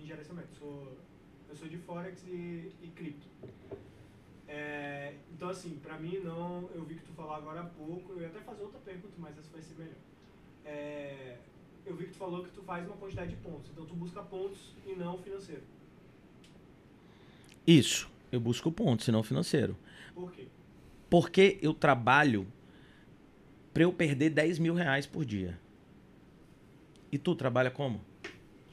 em 0.00 0.06
gerenciamento. 0.06 0.48
Sou, 0.58 0.96
eu 1.50 1.56
sou 1.56 1.68
de 1.68 1.76
Forex 1.78 2.22
e, 2.28 2.72
e 2.82 2.88
cripto. 2.94 3.26
É, 4.46 5.14
então, 5.38 5.50
assim, 5.50 5.78
pra 5.80 5.96
mim 5.96 6.18
não. 6.18 6.68
Eu 6.74 6.84
vi 6.84 6.96
que 6.96 7.04
tu 7.04 7.12
falou 7.12 7.32
agora 7.32 7.60
há 7.60 7.64
pouco. 7.64 8.12
Eu 8.12 8.22
ia 8.22 8.26
até 8.26 8.40
fazer 8.40 8.60
outra 8.60 8.80
pergunta, 8.80 9.14
mas 9.18 9.38
essa 9.38 9.48
vai 9.52 9.62
ser 9.62 9.74
melhor. 9.78 9.94
É, 10.64 11.36
eu 11.86 11.94
vi 11.94 12.06
que 12.06 12.10
tu 12.10 12.16
falou 12.16 12.42
que 12.42 12.50
tu 12.50 12.60
faz 12.62 12.84
uma 12.84 12.96
quantidade 12.96 13.30
de 13.30 13.36
pontos. 13.36 13.70
Então, 13.70 13.86
tu 13.86 13.94
busca 13.94 14.20
pontos 14.20 14.74
e 14.84 14.96
não 14.96 15.16
financeiro. 15.18 15.62
Isso. 17.64 18.10
Eu 18.32 18.40
busco 18.40 18.72
ponto, 18.72 19.04
senão 19.04 19.22
financeiro. 19.22 19.76
Por 20.12 20.32
quê? 20.32 20.48
Porque 21.08 21.56
eu 21.62 21.72
trabalho 21.72 22.44
pra 23.72 23.84
eu 23.84 23.92
perder 23.92 24.30
10 24.30 24.58
mil 24.58 24.74
reais 24.74 25.06
por 25.06 25.24
dia. 25.24 25.56
E 27.12 27.16
tu 27.16 27.36
trabalha 27.36 27.70
como? 27.70 28.00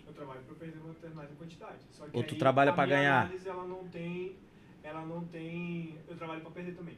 Eu 0.07 0.13
trabalho 0.13 0.41
para 0.41 0.55
perder 0.55 0.79
uma 0.79 0.93
determinada 0.93 1.29
quantidade. 1.37 1.77
Só 1.91 2.05
que 2.05 2.17
Ou 2.17 2.23
tu 2.23 2.33
aí, 2.33 2.39
trabalha 2.39 2.71
a 2.71 2.73
pra 2.73 2.87
minha 2.87 2.97
ganhar? 2.97 3.21
Análise, 3.21 3.47
ela 3.47 3.67
não 3.67 3.87
tem, 3.87 4.35
ela 4.85 5.03
não 5.03 5.25
tem. 5.25 5.97
Eu 6.07 6.15
trabalho 6.15 6.41
para 6.41 6.51
perder 6.51 6.75
também. 6.75 6.97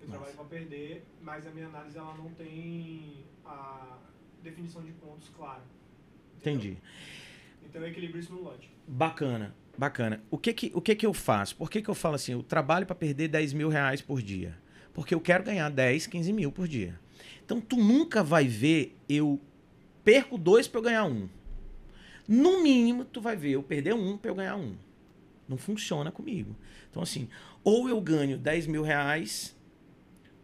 Eu 0.00 0.08
Nossa. 0.08 0.18
trabalho 0.18 0.36
para 0.36 0.44
perder, 0.58 1.04
mas 1.22 1.46
a 1.46 1.50
minha 1.50 1.66
análise 1.66 1.96
ela 1.96 2.14
não 2.14 2.28
tem 2.30 3.24
a 3.46 3.98
definição 4.42 4.82
de 4.82 4.92
pontos 4.92 5.28
clara. 5.30 5.62
Entendi. 6.36 6.76
Então 7.64 7.80
eu 7.80 7.88
equilibro 7.88 8.18
isso 8.18 8.32
no 8.32 8.42
lote. 8.42 8.68
Bacana, 8.86 9.54
bacana. 9.78 10.22
O 10.30 10.36
que 10.36 10.52
que, 10.52 10.72
o 10.74 10.80
que 10.80 10.94
que 10.94 11.06
eu 11.06 11.14
faço? 11.14 11.56
Por 11.56 11.70
que 11.70 11.80
que 11.80 11.88
eu 11.88 11.94
falo 11.94 12.16
assim? 12.16 12.32
Eu 12.32 12.42
trabalho 12.42 12.84
para 12.84 12.96
perder 12.96 13.28
10 13.28 13.52
mil 13.52 13.68
reais 13.68 14.02
por 14.02 14.20
dia. 14.20 14.58
Porque 14.92 15.14
eu 15.14 15.20
quero 15.20 15.44
ganhar 15.44 15.70
10, 15.70 16.06
15 16.08 16.32
mil 16.32 16.52
por 16.52 16.68
dia. 16.68 16.98
Então 17.44 17.60
tu 17.60 17.76
nunca 17.76 18.22
vai 18.22 18.46
ver 18.46 18.96
eu 19.08 19.40
perco 20.02 20.36
dois 20.36 20.68
para 20.68 20.78
eu 20.80 20.84
ganhar 20.84 21.04
um. 21.04 21.28
No 22.26 22.62
mínimo, 22.62 23.04
tu 23.04 23.20
vai 23.20 23.36
ver 23.36 23.52
eu 23.52 23.62
perder 23.62 23.94
um 23.94 24.16
para 24.16 24.30
eu 24.30 24.34
ganhar 24.34 24.56
um. 24.56 24.76
Não 25.48 25.56
funciona 25.56 26.10
comigo. 26.10 26.56
Então, 26.90 27.02
assim, 27.02 27.28
ou 27.62 27.88
eu 27.88 28.00
ganho 28.00 28.38
10 28.38 28.66
mil 28.66 28.82
reais, 28.82 29.54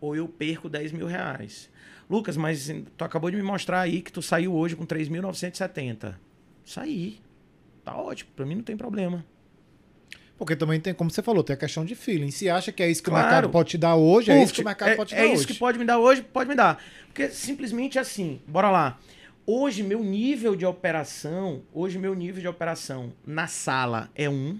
ou 0.00 0.14
eu 0.14 0.28
perco 0.28 0.68
10 0.68 0.92
mil 0.92 1.06
reais. 1.06 1.70
Lucas, 2.08 2.36
mas 2.36 2.68
tu 2.96 3.04
acabou 3.04 3.30
de 3.30 3.36
me 3.36 3.42
mostrar 3.42 3.80
aí 3.80 4.02
que 4.02 4.12
tu 4.12 4.20
saiu 4.20 4.52
hoje 4.54 4.74
com 4.76 4.84
3.970. 4.84 6.16
Saí. 6.64 7.20
Tá 7.84 7.96
ótimo, 7.96 8.30
pra 8.34 8.44
mim 8.44 8.56
não 8.56 8.62
tem 8.62 8.76
problema. 8.76 9.24
Porque 10.36 10.56
também 10.56 10.80
tem, 10.80 10.94
como 10.94 11.10
você 11.10 11.22
falou, 11.22 11.44
tem 11.44 11.54
a 11.54 11.56
questão 11.56 11.84
de 11.84 11.94
feeling. 11.94 12.30
Se 12.30 12.48
acha 12.48 12.72
que 12.72 12.82
é 12.82 12.90
isso 12.90 13.02
que 13.02 13.10
Claro. 13.10 13.26
o 13.26 13.30
mercado 13.30 13.50
pode 13.50 13.70
te 13.70 13.78
dar 13.78 13.94
hoje, 13.96 14.30
é 14.30 14.42
isso 14.42 14.54
que 14.54 14.62
o 14.62 14.64
mercado 14.64 14.88
é, 14.90 14.96
pode 14.96 15.10
te 15.10 15.14
é 15.14 15.18
dar 15.18 15.26
isso 15.26 15.34
hoje. 15.36 15.46
que 15.46 15.54
pode 15.54 15.78
me 15.78 15.84
dar 15.84 15.98
hoje, 15.98 16.22
pode 16.22 16.48
me 16.48 16.54
dar. 16.56 16.82
Porque 17.06 17.28
simplesmente 17.28 17.98
assim, 17.98 18.40
bora 18.46 18.70
lá. 18.70 18.98
Hoje 19.46 19.82
meu 19.82 20.02
nível 20.02 20.56
de 20.56 20.64
operação, 20.64 21.62
hoje 21.74 21.98
meu 21.98 22.14
nível 22.14 22.40
de 22.40 22.48
operação 22.48 23.12
na 23.26 23.46
sala 23.46 24.10
é 24.14 24.30
um, 24.30 24.58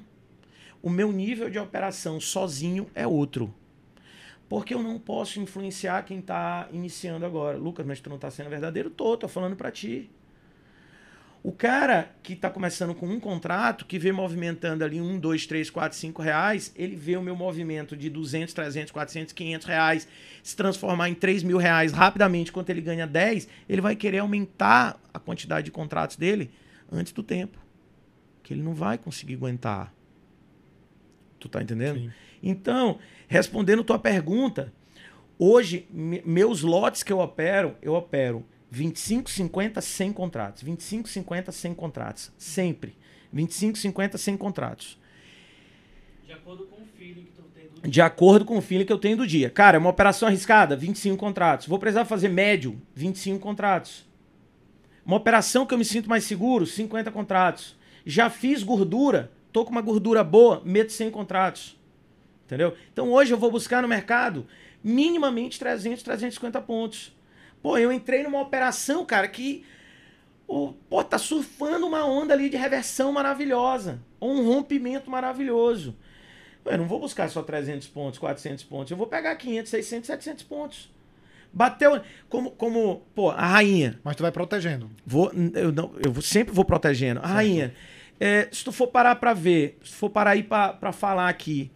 o 0.83 0.91
meu 0.91 1.13
nível 1.13 1.51
de 1.51 1.59
operação 1.59 2.21
sozinho 2.21 2.89
é 2.95 3.07
outro. 3.07 3.55
Porque 4.49 4.75
eu 4.75 4.83
não 4.83 4.99
posso 4.99 5.39
influenciar 5.41 6.03
quem 6.03 6.21
tá 6.21 6.69
iniciando 6.73 7.25
agora. 7.25 7.57
Lucas, 7.57 7.87
mas 7.87 8.01
tu 8.01 8.11
não 8.11 8.19
tá 8.19 8.31
sendo 8.31 8.51
verdadeiro? 8.51 8.91
Tô, 8.91 9.17
tô 9.17 9.29
falando 9.29 9.55
pra 9.55 9.71
ti. 9.71 10.11
O 11.43 11.53
cara 11.53 12.11
que 12.23 12.37
tá 12.37 12.51
começando 12.51 12.95
com 12.95 13.07
um 13.07 13.19
contrato, 13.19 13.87
que 13.87 13.99
vê 13.99 14.13
movimentando 14.13 14.85
ali 14.85 15.01
um, 15.01 15.19
dois, 15.19 15.47
três, 15.47 15.71
quatro, 15.71 15.97
cinco 15.97 16.21
reais, 16.21 16.71
ele 16.77 16.97
vê 16.97 17.17
o 17.17 17.23
meu 17.23 17.35
movimento 17.35 17.97
de 17.97 18.11
200, 18.11 18.53
300, 18.53 18.93
400, 18.93 19.33
500 19.33 19.67
reais 19.67 20.09
se 20.43 20.55
transformar 20.55 21.09
em 21.09 21.15
3 21.15 21.43
mil 21.43 21.57
reais 21.57 21.93
rapidamente, 21.93 22.53
quando 22.53 22.69
ele 22.69 22.83
ganha 22.83 23.07
10, 23.07 23.49
ele 23.69 23.81
vai 23.81 23.97
querer 23.97 24.19
aumentar 24.19 25.01
a 25.15 25.19
quantidade 25.19 25.65
de 25.65 25.71
contratos 25.71 26.17
dele 26.17 26.51
antes 26.93 27.13
do 27.13 27.23
tempo. 27.23 27.59
Que 28.43 28.53
ele 28.53 28.63
não 28.63 28.75
vai 28.75 28.99
conseguir 28.99 29.35
aguentar. 29.35 29.95
Tu 31.41 31.49
tá 31.49 31.61
entendendo? 31.63 31.99
Sim. 31.99 32.11
Então, 32.43 32.99
respondendo 33.27 33.83
tua 33.83 33.99
pergunta, 33.99 34.73
hoje, 35.39 35.87
me- 35.91 36.23
meus 36.25 36.63
lotes 36.63 37.03
que 37.03 37.13
eu 37.13 37.19
opero, 37.19 37.77
eu 37.83 37.95
opero 37.95 38.45
25, 38.71 39.29
50, 39.31 39.81
100 39.81 40.13
contratos. 40.13 40.63
25, 40.63 41.09
50, 41.09 41.51
100 41.51 41.75
contratos. 41.75 42.31
Sempre. 42.39 42.95
25, 43.33 43.77
50, 43.79 44.17
100 44.19 44.37
contratos. 44.37 44.99
De 46.27 46.33
acordo 46.33 46.65
com 46.67 46.83
o 46.83 46.87
feeling 46.97 47.25
que 47.25 47.33
tu 47.33 47.43
tem 47.55 47.67
do 47.69 47.89
De 47.89 48.01
acordo 48.01 48.45
com 48.45 48.57
o 48.59 48.61
feeling 48.61 48.85
que 48.85 48.93
eu 48.93 48.99
tenho 48.99 49.17
do 49.17 49.27
dia. 49.27 49.51
Cara, 49.51 49.77
é 49.77 49.81
uma 49.81 49.91
operação 49.91 50.29
arriscada, 50.29 50.77
25 50.77 51.17
contratos. 51.17 51.67
Vou 51.67 51.79
precisar 51.79 52.05
fazer 52.05 52.29
médio, 52.29 52.81
25 52.95 53.41
contratos. 53.41 54.09
Uma 55.05 55.17
operação 55.17 55.67
que 55.67 55.75
eu 55.75 55.79
me 55.79 55.85
sinto 55.85 56.09
mais 56.09 56.25
seguro, 56.25 56.67
50 56.67 57.11
contratos. 57.11 57.77
Já 58.07 58.31
fiz 58.31 58.63
gordura, 58.63 59.33
tô 59.53 59.65
com 59.65 59.71
uma 59.71 59.81
gordura 59.81 60.23
boa, 60.25 60.63
meto 60.65 60.93
100 60.93 61.11
contratos. 61.11 61.79
Entendeu? 62.47 62.75
Então 62.93 63.13
hoje 63.13 63.33
eu 63.33 63.39
vou 63.39 63.51
buscar 63.51 63.81
no 63.83 63.89
mercado 63.89 64.47
minimamente 64.83 65.59
300, 65.59 66.03
350 66.03 66.61
pontos. 66.63 67.13
Pô, 67.63 67.77
eu 67.77 67.93
entrei 67.93 68.23
numa 68.23 68.41
operação, 68.41 69.05
cara, 69.05 69.29
que 69.29 69.65
o, 70.49 70.73
pô, 70.89 71.05
tá 71.05 71.19
surfando 71.19 71.87
uma 71.87 72.05
onda 72.05 72.35
ali 72.35 72.49
de 72.49 72.57
reversão 72.57 73.13
maravilhosa, 73.13 74.01
ou 74.19 74.33
um 74.33 74.47
rompimento 74.47 75.11
maravilhoso. 75.11 75.95
Eu 76.65 76.79
não 76.79 76.87
vou 76.87 77.01
buscar 77.01 77.29
só 77.31 77.43
300 77.43 77.87
pontos, 77.89 78.19
400 78.19 78.65
pontos. 78.65 78.91
Eu 78.91 78.97
vou 78.97 79.07
pegar 79.07 79.35
500, 79.37 79.71
600, 79.71 80.07
700 80.07 80.43
pontos. 80.45 80.91
Bateu 81.53 82.01
como, 82.29 82.51
como 82.53 83.03
pô, 83.15 83.31
a 83.31 83.47
rainha. 83.47 83.99
Mas 84.05 84.17
tu 84.17 84.23
vai 84.23 84.31
protegendo. 84.31 84.91
Vou, 85.05 85.33
eu, 85.55 85.73
não, 85.73 85.93
eu 86.05 86.21
sempre 86.21 86.55
vou 86.55 86.65
protegendo. 86.65 87.21
A 87.21 87.27
rainha, 87.27 87.75
é, 88.21 88.49
se 88.53 88.63
tu 88.63 88.71
for 88.71 88.89
parar 88.89 89.17
pra 89.17 89.33
ver, 89.33 89.79
se 89.83 89.93
tu 89.93 89.97
for 89.97 90.11
parar 90.11 90.33
aí 90.33 90.43
pra, 90.43 90.75
pra 90.75 90.93
falar 90.93 91.29
aqui, 91.29 91.73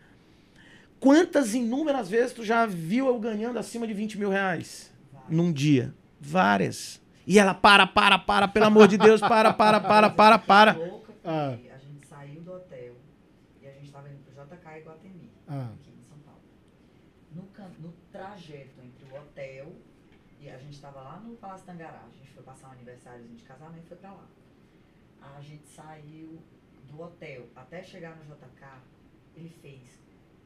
quantas 1.00 1.54
inúmeras 1.54 2.08
vezes 2.08 2.32
tu 2.34 2.44
já 2.44 2.66
viu 2.66 3.06
eu 3.06 3.18
ganhando 3.18 3.58
acima 3.58 3.86
de 3.86 3.94
20 3.94 4.18
mil 4.18 4.28
reais 4.30 4.92
num 5.28 5.50
dia? 5.52 5.94
Várias. 6.20 7.00
E 7.26 7.38
ela 7.38 7.54
para, 7.54 7.86
para, 7.86 8.18
para, 8.18 8.46
pelo 8.46 8.66
amor 8.66 8.86
de 8.86 8.98
Deus, 8.98 9.20
para, 9.20 9.52
para, 9.52 9.80
para, 9.80 10.10
para, 10.10 10.38
para. 10.38 10.76
Ah. 11.26 11.56
a 11.74 11.78
gente 11.78 12.06
saiu 12.06 12.42
do 12.42 12.52
hotel 12.52 12.96
e 13.62 13.66
a 13.66 13.70
gente 13.70 13.86
estava 13.86 14.06
indo 14.10 14.18
pro 14.18 14.44
JK 14.44 14.78
Iguatemi, 14.80 15.30
Ah. 15.48 15.70
aqui 15.72 15.90
em 15.90 16.02
São 16.06 16.18
Paulo. 16.18 16.42
No, 17.34 17.48
no 17.88 17.94
trajeto 18.12 18.78
entre 18.84 19.10
o 19.10 19.16
hotel 19.18 19.72
e 20.38 20.50
a 20.50 20.58
gente 20.58 20.74
estava 20.74 21.00
lá 21.00 21.22
no 21.24 21.34
Palácio 21.36 21.64
Tangará, 21.64 22.02
a 22.06 22.10
gente 22.18 22.30
foi 22.34 22.42
passar 22.42 22.68
um 22.68 22.72
aniversáriozinho 22.72 23.36
de 23.36 23.42
casamento 23.44 23.84
e 23.86 23.88
foi 23.88 23.96
pra 23.96 24.10
lá. 24.10 24.26
A 25.36 25.40
gente 25.40 25.66
saiu 25.74 26.38
do 26.90 27.00
hotel 27.00 27.46
até 27.56 27.82
chegar 27.82 28.16
no 28.16 28.24
JK, 28.24 28.66
ele 29.36 29.52
fez 29.62 29.80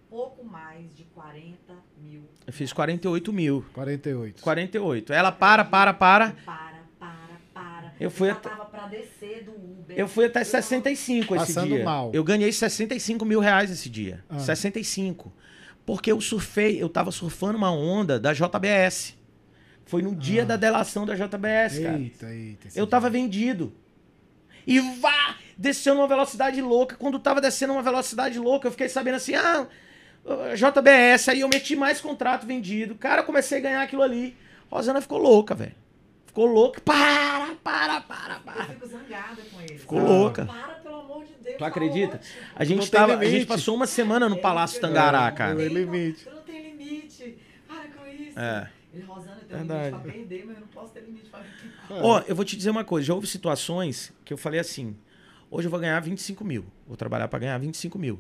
pouco 0.08 0.44
mais 0.44 0.94
de 0.96 1.04
40 1.04 1.74
mil. 2.00 2.22
Eu 2.46 2.52
fiz 2.52 2.72
48 2.72 3.32
mil. 3.32 3.64
48. 3.74 4.42
48. 4.42 5.12
Ela 5.12 5.30
para, 5.32 5.64
para, 5.64 5.92
para. 5.92 6.30
Para, 6.44 6.82
para, 6.98 7.40
para. 7.52 7.92
Eu 8.00 8.10
fui 8.10 8.30
até- 8.30 8.48
tava 8.48 8.64
pra 8.66 8.86
descer 8.86 9.44
do 9.44 9.52
Uber. 9.52 9.98
Eu 9.98 10.08
fui 10.08 10.24
até 10.26 10.38
não- 10.40 10.46
65 10.46 11.34
esse 11.36 11.46
Passando 11.54 11.74
dia. 11.74 11.84
mal. 11.84 12.10
Eu 12.14 12.24
ganhei 12.24 12.50
65 12.52 13.24
mil 13.24 13.40
reais 13.40 13.70
esse 13.70 13.90
dia. 13.90 14.24
Ah. 14.28 14.38
65. 14.38 15.32
Porque 15.84 16.10
eu 16.12 16.20
surfei, 16.20 16.82
eu 16.82 16.88
tava 16.88 17.10
surfando 17.10 17.58
uma 17.58 17.70
onda 17.72 18.18
da 18.20 18.32
JBS. 18.32 19.16
Foi 19.86 20.02
no 20.02 20.14
dia 20.14 20.42
Ah. 20.42 20.46
da 20.46 20.56
delação 20.56 21.04
da 21.06 21.14
JBS, 21.14 21.78
cara. 21.78 21.98
Eita, 21.98 22.32
eita. 22.32 22.68
Eu 22.74 22.86
tava 22.86 23.10
dia. 23.10 23.20
vendido. 23.20 23.72
E 24.68 24.78
vá! 24.80 25.36
Desceu 25.56 25.94
numa 25.94 26.06
velocidade 26.06 26.60
louca. 26.60 26.94
Quando 26.96 27.18
tava 27.18 27.40
descendo 27.40 27.72
numa 27.72 27.82
velocidade 27.82 28.38
louca, 28.38 28.68
eu 28.68 28.70
fiquei 28.72 28.88
sabendo 28.88 29.14
assim, 29.16 29.34
ah, 29.34 29.66
JBS. 30.54 31.28
Aí 31.30 31.40
eu 31.40 31.48
meti 31.48 31.74
mais 31.74 32.00
contrato 32.00 32.46
vendido. 32.46 32.94
Cara, 32.94 33.22
eu 33.22 33.24
comecei 33.24 33.58
a 33.58 33.60
ganhar 33.60 33.82
aquilo 33.82 34.02
ali. 34.02 34.36
Rosana 34.70 35.00
ficou 35.00 35.18
louca, 35.18 35.54
velho. 35.54 35.74
Ficou 36.26 36.46
louca. 36.46 36.80
Para, 36.82 37.54
para, 37.64 38.00
para, 38.02 38.34
Eu 38.34 38.40
para. 38.40 38.64
fico 38.66 38.86
zangada 38.86 39.42
com 39.50 39.60
ele. 39.62 39.78
Ficou 39.78 39.98
sabe? 40.00 40.10
louca. 40.12 40.44
Para, 40.44 40.74
pelo 40.74 41.00
amor 41.00 41.24
de 41.24 41.32
Deus. 41.42 41.56
Tu 41.56 41.64
acredita? 41.64 42.20
A 42.54 42.64
gente, 42.64 42.80
tem 42.90 43.00
tava, 43.00 43.12
a 43.14 43.16
limite. 43.16 43.32
gente 43.38 43.46
passou 43.46 43.74
uma 43.74 43.86
semana 43.86 44.28
no 44.28 44.36
É, 44.36 44.40
Palácio 44.40 44.76
eu- 44.76 44.80
Tangará, 44.82 45.30
cara. 45.32 45.52
eu- 45.60 45.68
não- 45.70 45.74
limite. 45.78 46.24
Tu 46.24 46.30
não 46.30 46.42
tem 46.42 46.70
limite. 46.76 47.38
Para 47.66 47.84
com 47.88 48.06
isso. 48.06 48.38
É. 48.38 48.68
Ele, 48.92 49.02
Rosana, 49.04 49.32
eu 49.42 49.46
tenho 49.46 49.58
Verdade. 49.58 49.90
limite 49.90 50.02
pra 50.02 50.12
perder, 50.12 50.44
mas 50.46 50.54
eu 50.56 50.60
não 50.62 50.68
posso 50.68 50.92
ter 50.92 51.00
limite 51.00 51.28
pra. 51.30 51.40
É. 51.40 52.02
Ó, 52.02 52.20
eu 52.26 52.34
vou 52.34 52.44
te 52.44 52.56
dizer 52.56 52.70
uma 52.70 52.84
coisa. 52.84 53.06
Já 53.06 53.14
houve 53.14 53.26
situações 53.26 54.12
que 54.24 54.32
eu 54.32 54.38
falei 54.38 54.60
assim: 54.60 54.96
hoje 55.50 55.66
eu 55.66 55.70
vou 55.70 55.78
ganhar 55.78 56.00
25 56.00 56.44
mil. 56.44 56.64
Vou 56.86 56.96
trabalhar 56.96 57.28
pra 57.28 57.38
ganhar 57.38 57.58
25 57.58 57.98
mil. 57.98 58.18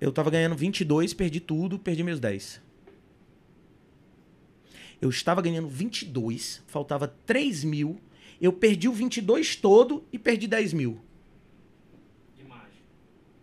Eu 0.00 0.10
tava 0.12 0.30
ganhando 0.30 0.54
22, 0.56 1.12
perdi 1.12 1.40
tudo, 1.40 1.78
perdi 1.78 2.02
meus 2.02 2.18
10. 2.20 2.62
Eu 5.00 5.10
estava 5.10 5.40
ganhando 5.42 5.68
22, 5.68 6.62
faltava 6.66 7.06
3 7.26 7.64
mil. 7.64 8.00
Eu 8.40 8.52
perdi 8.52 8.88
o 8.88 8.92
22 8.92 9.56
todo 9.56 10.04
e 10.12 10.18
perdi 10.18 10.46
10 10.46 10.72
mil. 10.72 11.00
de 12.36 12.44
margem. 12.44 12.68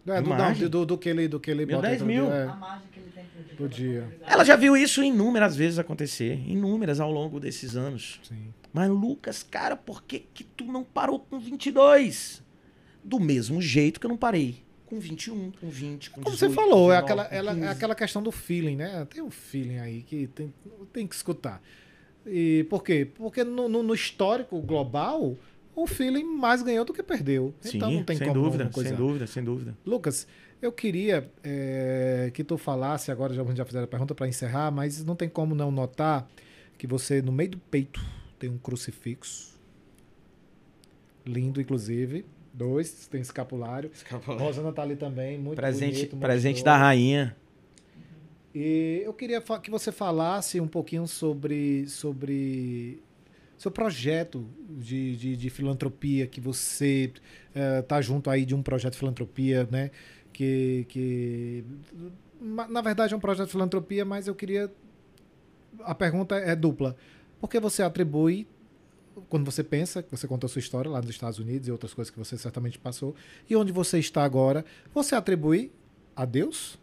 É, 0.08 0.22
do, 0.22 0.30
não, 0.30 0.36
Imagem. 0.36 0.68
do, 0.70 0.86
do 0.86 0.98
que 0.98 1.10
ele, 1.10 1.28
do 1.28 1.40
que 1.40 1.52
ele 1.52 1.66
Meu 1.66 1.78
bota 1.78 1.90
10 1.90 2.02
no 2.02 2.08
mil. 2.08 2.32
é. 2.32 2.44
A 2.48 2.56
margem 2.56 2.88
por 3.56 3.68
dia. 3.70 4.08
Ela 4.26 4.44
já 4.44 4.56
viu 4.56 4.76
isso 4.78 5.04
inúmeras 5.04 5.56
vezes 5.56 5.80
acontecer, 5.80 6.40
inúmeras 6.48 7.00
ao 7.00 7.12
longo 7.12 7.40
desses 7.40 7.76
anos. 7.76 8.20
Sim. 8.24 8.54
Mas 8.74 8.90
Lucas, 8.90 9.42
cara, 9.44 9.76
por 9.76 10.04
que 10.04 10.20
que 10.34 10.44
tu 10.44 10.66
não 10.66 10.84
parou 10.84 11.20
com 11.20 11.40
22? 11.40 12.44
Do 13.04 13.20
mesmo 13.20 13.62
jeito 13.62 14.00
que 14.00 14.06
eu 14.06 14.10
não 14.10 14.18
parei. 14.18 14.64
com 14.86 15.00
21, 15.00 15.52
com 15.60 15.68
20, 15.70 16.10
com 16.12 16.22
Como 16.22 16.36
18, 16.36 16.50
você 16.52 16.56
falou, 16.56 16.92
é 16.92 17.02
19, 17.02 17.04
aquela, 17.04 17.26
com 17.26 17.36
ela- 17.36 17.52
é 17.52 17.56
15. 17.56 17.68
aquela 17.68 17.96
questão 17.96 18.22
do 18.22 18.32
feeling, 18.32 18.76
né? 18.76 19.06
Tem 19.10 19.22
um 19.24 19.32
feeling 19.32 19.80
aí 19.80 20.04
que 20.04 20.28
tem, 20.28 20.54
tem 20.94 21.08
que 21.08 21.16
escutar. 21.16 21.60
E 22.26 22.66
por 22.70 22.84
quê? 22.84 23.06
Porque 23.16 23.44
no, 23.44 23.68
no- 23.68 23.82
no 23.84 23.94
histórico 23.96 24.60
global, 24.62 25.36
o 25.76 25.88
feeling 25.88 26.24
mais 26.24 26.62
ganhou 26.62 26.86
do 26.86 26.94
que 26.94 27.02
perdeu. 27.04 27.54
Sim, 27.62 27.78
então 27.78 27.92
não 27.92 28.04
tem 28.04 28.16
sem 28.18 28.28
como 28.28 28.42
dúvida, 28.44 28.70
sem 28.72 28.94
dúvida, 28.96 29.28
sem 29.28 29.44
dúvida. 29.44 29.78
Lucas, 29.86 30.28
eu 30.66 30.72
queria 30.72 31.30
eh, 31.44 32.32
que 32.34 32.44
tu 32.44 32.58
falasse, 32.58 33.12
agora 33.12 33.34
já, 33.34 33.44
já 33.54 33.66
fizeram 33.66 33.86
a 33.86 33.88
pergunta 33.88 34.16
para 34.16 34.28
encerrar, 34.28 34.72
mas 34.72 35.04
não 35.04 35.16
tem 35.16 35.30
como 35.30 35.54
não 35.56 35.72
notar 35.72 36.28
que 36.78 36.88
você, 36.88 37.22
no 37.22 37.32
meio 37.32 37.52
do 37.52 37.58
peito, 37.58 38.04
tem 38.40 38.50
um 38.50 38.58
crucifixo. 38.58 39.56
Lindo, 41.26 41.62
inclusive. 41.62 42.26
Dois, 42.54 43.08
tem 43.08 43.22
escapulário. 43.22 43.92
Rosana 44.26 44.72
tá 44.72 44.82
ali 44.82 44.96
também, 44.96 45.38
muito 45.38 45.58
Presente, 45.58 45.96
bonito. 45.98 46.18
presente 46.18 46.64
da 46.64 46.78
rainha. 46.78 47.36
E 48.54 49.02
eu 49.04 49.14
queria 49.14 49.42
que 49.62 49.70
você 49.70 49.92
falasse 49.92 50.62
um 50.62 50.68
pouquinho 50.68 51.06
sobre, 51.06 51.86
sobre 51.90 53.04
seu 53.58 53.70
projeto 53.70 54.48
de, 54.70 55.18
de, 55.18 55.36
de 55.36 55.50
filantropia, 55.50 56.26
que 56.28 56.40
você 56.40 57.12
está 57.82 58.02
junto 58.02 58.30
aí 58.30 58.46
de 58.46 58.56
um 58.56 58.62
projeto 58.62 58.94
de 58.94 59.00
filantropia, 59.00 59.68
né? 59.70 59.92
Que, 60.36 60.86
que 60.90 61.64
na 62.42 62.82
verdade 62.82 63.14
é 63.14 63.18
um 63.18 63.22
projeto 63.22 63.46
de 63.46 63.54
filantropia, 63.54 64.04
mas 64.04 64.28
eu 64.28 64.36
queria 64.36 64.70
a 65.80 65.96
pergunta 65.96 66.36
é 66.36 66.54
dupla. 66.54 66.98
Por 67.40 67.50
que 67.50 67.58
você 67.58 67.82
atribui 67.82 68.46
quando 69.30 69.50
você 69.50 69.64
pensa, 69.64 70.06
você 70.12 70.28
contou 70.28 70.46
a 70.46 70.50
sua 70.50 70.60
história 70.60 70.92
lá 70.92 71.00
nos 71.00 71.10
Estados 71.10 71.40
Unidos 71.40 71.70
e 71.70 71.72
outras 71.72 71.94
coisas 71.94 72.12
que 72.12 72.20
você 72.20 72.38
certamente 72.38 72.78
passou, 72.78 73.16
e 73.50 73.56
onde 73.56 73.72
você 73.72 73.98
está 73.98 74.26
agora, 74.26 74.66
você 74.94 75.16
atribui 75.16 75.72
a 76.14 76.26
Deus? 76.26 76.78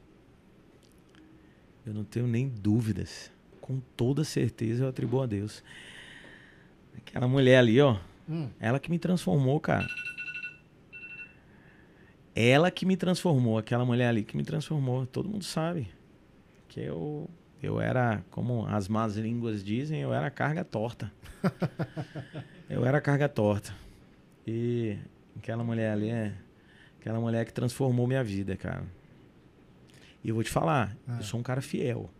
Eu 1.84 1.92
não 1.92 2.04
tenho 2.04 2.26
nem 2.26 2.48
dúvidas. 2.48 3.30
Com 3.60 3.82
toda 3.94 4.24
certeza 4.24 4.84
eu 4.84 4.88
atribuo 4.88 5.20
a 5.20 5.26
Deus. 5.26 5.62
Aquela 6.96 7.28
mulher 7.28 7.58
ali, 7.58 7.78
ó. 7.82 7.98
Hum. 8.26 8.48
Ela 8.58 8.80
que 8.80 8.90
me 8.90 8.98
transformou, 8.98 9.60
cara. 9.60 9.86
Ela 12.34 12.70
que 12.70 12.86
me 12.86 12.96
transformou, 12.96 13.58
aquela 13.58 13.84
mulher 13.84 14.08
ali 14.08 14.24
que 14.24 14.36
me 14.36 14.42
transformou. 14.44 15.06
Todo 15.06 15.28
mundo 15.28 15.44
sabe 15.44 15.88
que 16.68 16.80
eu 16.80 17.28
eu 17.62 17.80
era, 17.80 18.24
como 18.30 18.66
as 18.66 18.88
más 18.88 19.16
línguas 19.16 19.62
dizem, 19.62 20.00
eu 20.00 20.12
era 20.12 20.28
carga 20.30 20.64
torta. 20.64 21.12
eu 22.68 22.84
era 22.84 23.00
carga 23.00 23.28
torta. 23.28 23.72
E 24.46 24.96
aquela 25.36 25.62
mulher 25.62 25.92
ali 25.92 26.10
é 26.10 26.34
aquela 26.98 27.20
mulher 27.20 27.44
que 27.44 27.52
transformou 27.52 28.06
minha 28.06 28.24
vida, 28.24 28.56
cara. 28.56 28.84
E 30.24 30.28
eu 30.28 30.34
vou 30.34 30.42
te 30.42 30.50
falar, 30.50 30.96
Ah. 31.06 31.18
eu 31.18 31.22
sou 31.22 31.38
um 31.38 31.42
cara 31.42 31.60
fiel. 31.60 32.10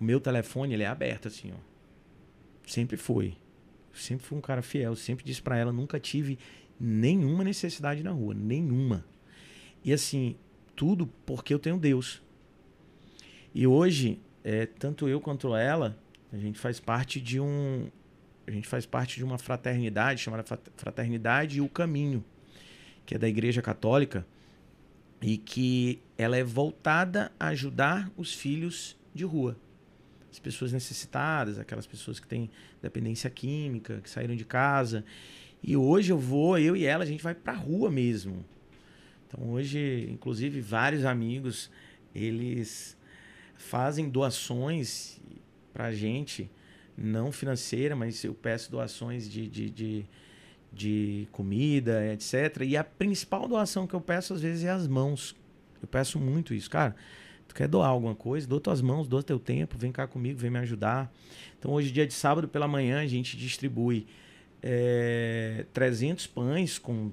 O 0.00 0.04
meu 0.04 0.20
telefone, 0.20 0.74
ele 0.74 0.82
é 0.82 0.86
aberto 0.88 1.28
assim, 1.28 1.52
ó. 1.52 1.58
Sempre 2.66 2.96
foi. 2.96 3.36
Eu 3.92 3.98
sempre 4.00 4.24
fui 4.26 4.38
um 4.38 4.40
cara 4.40 4.62
fiel. 4.62 4.96
Sempre 4.96 5.24
disse 5.24 5.40
pra 5.42 5.56
ela, 5.56 5.72
nunca 5.72 6.00
tive 6.00 6.36
nenhuma 6.84 7.44
necessidade 7.44 8.02
na 8.02 8.10
rua, 8.10 8.34
nenhuma. 8.34 9.04
E 9.84 9.92
assim, 9.92 10.34
tudo 10.74 11.06
porque 11.24 11.54
eu 11.54 11.58
tenho 11.60 11.78
Deus. 11.78 12.20
E 13.54 13.66
hoje, 13.66 14.20
é, 14.42 14.66
tanto 14.66 15.08
eu 15.08 15.20
quanto 15.20 15.54
ela, 15.54 15.96
a 16.32 16.36
gente 16.36 16.58
faz 16.58 16.80
parte 16.80 17.20
de 17.20 17.38
um, 17.38 17.86
a 18.46 18.50
gente 18.50 18.66
faz 18.66 18.84
parte 18.84 19.16
de 19.16 19.24
uma 19.24 19.38
fraternidade 19.38 20.20
chamada 20.20 20.42
Fra- 20.42 20.58
Fraternidade 20.76 21.58
e 21.58 21.60
o 21.60 21.68
Caminho, 21.68 22.24
que 23.06 23.14
é 23.14 23.18
da 23.18 23.28
Igreja 23.28 23.62
Católica 23.62 24.26
e 25.20 25.36
que 25.36 26.00
ela 26.18 26.36
é 26.36 26.42
voltada 26.42 27.30
a 27.38 27.48
ajudar 27.48 28.10
os 28.16 28.34
filhos 28.34 28.98
de 29.14 29.24
rua. 29.24 29.56
As 30.32 30.38
pessoas 30.38 30.72
necessitadas, 30.72 31.58
aquelas 31.58 31.86
pessoas 31.86 32.18
que 32.18 32.26
têm 32.26 32.50
dependência 32.80 33.30
química, 33.30 34.00
que 34.00 34.10
saíram 34.10 34.34
de 34.34 34.44
casa. 34.44 35.04
E 35.62 35.76
hoje 35.76 36.12
eu 36.12 36.18
vou, 36.18 36.58
eu 36.58 36.76
e 36.76 36.84
ela, 36.84 37.04
a 37.04 37.06
gente 37.06 37.22
vai 37.22 37.34
pra 37.34 37.52
rua 37.52 37.90
mesmo. 37.90 38.44
Então 39.26 39.50
hoje, 39.50 40.08
inclusive, 40.10 40.60
vários 40.60 41.04
amigos, 41.04 41.70
eles 42.14 42.96
fazem 43.54 44.08
doações 44.10 45.20
pra 45.72 45.92
gente, 45.92 46.50
não 46.96 47.32
financeira, 47.32 47.94
mas 47.94 48.22
eu 48.24 48.34
peço 48.34 48.70
doações 48.70 49.30
de, 49.30 49.48
de, 49.48 49.70
de, 49.70 50.04
de 50.72 51.28
comida, 51.30 52.12
etc. 52.12 52.62
E 52.66 52.76
a 52.76 52.84
principal 52.84 53.46
doação 53.48 53.86
que 53.86 53.94
eu 53.94 54.00
peço, 54.00 54.34
às 54.34 54.42
vezes, 54.42 54.64
é 54.64 54.70
as 54.70 54.86
mãos. 54.86 55.34
Eu 55.80 55.88
peço 55.88 56.18
muito 56.18 56.52
isso. 56.52 56.68
Cara, 56.68 56.94
tu 57.48 57.54
quer 57.54 57.68
doar 57.68 57.88
alguma 57.88 58.14
coisa? 58.14 58.46
Doa 58.46 58.60
tuas 58.60 58.82
mãos, 58.82 59.08
doa 59.08 59.22
teu 59.22 59.38
tempo, 59.38 59.78
vem 59.78 59.92
cá 59.92 60.06
comigo, 60.06 60.38
vem 60.38 60.50
me 60.50 60.58
ajudar. 60.58 61.10
Então, 61.58 61.70
hoje, 61.70 61.90
dia 61.90 62.06
de 62.06 62.12
sábado 62.12 62.48
pela 62.48 62.68
manhã, 62.68 63.00
a 63.00 63.06
gente 63.06 63.36
distribui 63.36 64.06
é, 64.62 65.66
300 65.72 66.26
pães 66.26 66.78
com 66.78 67.10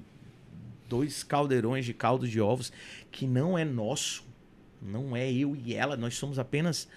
dois 0.88 1.23
caldeirões 1.23 1.85
de 1.85 1.93
caldo 1.93 2.27
de 2.27 2.39
ovos, 2.39 2.71
que 3.11 3.26
não 3.26 3.57
é 3.57 3.65
nosso, 3.65 4.23
não 4.81 5.15
é 5.15 5.31
eu 5.31 5.55
e 5.55 5.73
ela, 5.73 5.97
nós 5.97 6.15
somos 6.15 6.39
apenas 6.39 6.88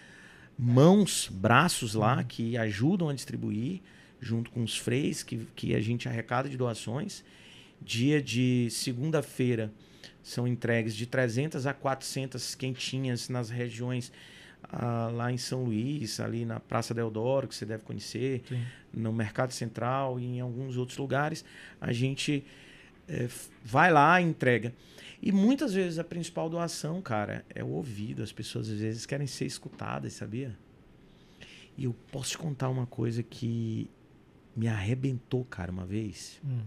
mãos, 0.58 1.28
braços 1.30 1.94
lá 1.94 2.22
que 2.24 2.56
ajudam 2.56 3.08
a 3.08 3.14
distribuir, 3.14 3.80
junto 4.20 4.50
com 4.50 4.62
os 4.62 4.78
freis 4.78 5.22
que, 5.22 5.46
que 5.56 5.74
a 5.74 5.80
gente 5.80 6.08
arrecada 6.08 6.48
de 6.48 6.56
doações. 6.56 7.24
Dia 7.80 8.22
de 8.22 8.68
segunda-feira 8.70 9.72
são 10.22 10.46
entregues 10.46 10.94
de 10.94 11.04
300 11.06 11.66
a 11.66 11.74
400 11.74 12.54
quentinhas 12.54 13.28
nas 13.28 13.50
regiões 13.50 14.12
ah, 14.73 15.11
lá 15.12 15.31
em 15.31 15.36
São 15.39 15.65
Luís, 15.65 16.19
ali 16.19 16.44
na 16.44 16.59
Praça 16.59 16.94
del 16.94 17.07
Eudoro, 17.07 17.47
que 17.47 17.55
você 17.55 17.66
deve 17.66 17.82
conhecer, 17.82 18.43
Sim. 18.49 18.62
no 18.93 19.12
Mercado 19.12 19.53
Central 19.53 20.19
e 20.19 20.24
em 20.24 20.40
alguns 20.40 20.77
outros 20.77 20.97
lugares. 20.99 21.44
A 21.81 21.93
gente 21.93 22.44
f- 23.07 23.51
vai 23.65 23.93
lá 23.93 24.20
e 24.20 24.24
entrega. 24.24 24.73
E 25.20 25.31
muitas 25.31 25.73
vezes 25.74 25.99
a 25.99 26.05
principal 26.05 26.49
doação, 26.51 27.01
cara, 27.03 27.44
é 27.55 27.62
o 27.62 27.69
ouvido. 27.69 28.23
As 28.23 28.32
pessoas 28.32 28.69
às 28.69 28.78
vezes 28.81 29.07
querem 29.07 29.27
ser 29.27 29.44
escutadas, 29.44 30.15
sabia? 30.15 30.57
E 31.77 31.85
eu 31.85 31.94
posso 32.11 32.31
te 32.31 32.39
contar 32.39 32.69
uma 32.69 32.86
coisa 32.86 33.23
que 33.23 33.89
me 34.57 34.69
arrebentou, 34.69 35.44
cara, 35.44 35.70
uma 35.70 35.86
vez. 35.86 36.40
Hum. 36.44 36.61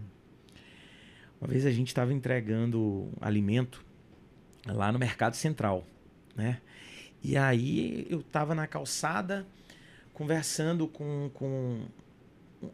Uma 1.40 1.48
vez 1.48 1.66
a 1.66 1.70
gente 1.70 1.88
estava 1.88 2.12
entregando 2.14 3.10
alimento 3.20 3.84
lá 4.66 4.90
no 4.90 4.98
Mercado 4.98 5.36
Central, 5.36 5.86
né? 6.34 6.60
E 7.22 7.36
aí 7.36 8.06
eu 8.08 8.20
estava 8.20 8.54
na 8.54 8.66
calçada 8.66 9.46
conversando 10.12 10.86
com, 10.88 11.30
com 11.34 11.82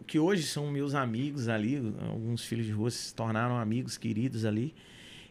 que 0.07 0.19
hoje 0.19 0.45
são 0.45 0.71
meus 0.71 0.95
amigos 0.95 1.49
ali, 1.49 1.77
alguns 2.09 2.45
filhos 2.45 2.67
de 2.67 2.73
rua 2.73 2.91
se 2.91 3.15
tornaram 3.15 3.57
amigos 3.57 3.99
queridos 3.99 4.45
ali. 4.45 4.75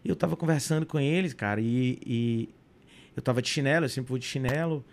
E 0.04 0.10
eu 0.10 0.14
estava 0.14 0.36
conversando 0.36 0.86
com 0.86 1.00
eles, 1.00 1.34
cara, 1.34 1.62
e, 1.62 2.00
e 2.06 2.50
eu 3.16 3.20
estava 3.22 3.42
de 3.42 3.50
chinelo, 3.50 3.86
eu 3.86 3.90
sempre 3.90 4.10
vou 4.10 4.18
de 4.18 4.26
chinelo. 4.26 4.84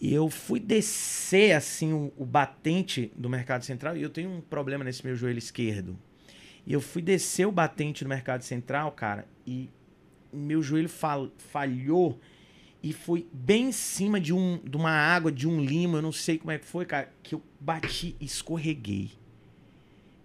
E 0.00 0.14
eu 0.14 0.28
fui 0.28 0.60
descer 0.60 1.52
assim 1.52 1.92
o, 1.92 2.12
o 2.16 2.24
batente 2.24 3.10
do 3.16 3.28
Mercado 3.28 3.64
Central 3.64 3.96
e 3.96 4.02
eu 4.02 4.10
tenho 4.10 4.30
um 4.30 4.40
problema 4.40 4.84
nesse 4.84 5.04
meu 5.04 5.16
joelho 5.16 5.38
esquerdo. 5.38 5.98
E 6.66 6.72
eu 6.72 6.80
fui 6.80 7.02
descer 7.02 7.46
o 7.46 7.52
batente 7.52 8.04
do 8.04 8.08
Mercado 8.08 8.42
Central, 8.42 8.92
cara, 8.92 9.26
e 9.46 9.68
meu 10.32 10.62
joelho 10.62 10.88
fal- 10.88 11.30
falhou 11.38 12.20
e 12.82 12.92
foi 12.92 13.26
bem 13.32 13.68
em 13.68 13.72
cima 13.72 14.20
de, 14.20 14.32
um, 14.32 14.58
de 14.58 14.76
uma 14.76 14.90
água, 14.90 15.30
de 15.30 15.46
um 15.46 15.60
limo, 15.60 15.96
eu 15.98 16.02
não 16.02 16.12
sei 16.12 16.38
como 16.38 16.50
é 16.50 16.58
que 16.58 16.64
foi, 16.64 16.86
cara, 16.86 17.12
que 17.22 17.34
eu 17.34 17.42
bati, 17.60 18.16
escorreguei 18.20 19.10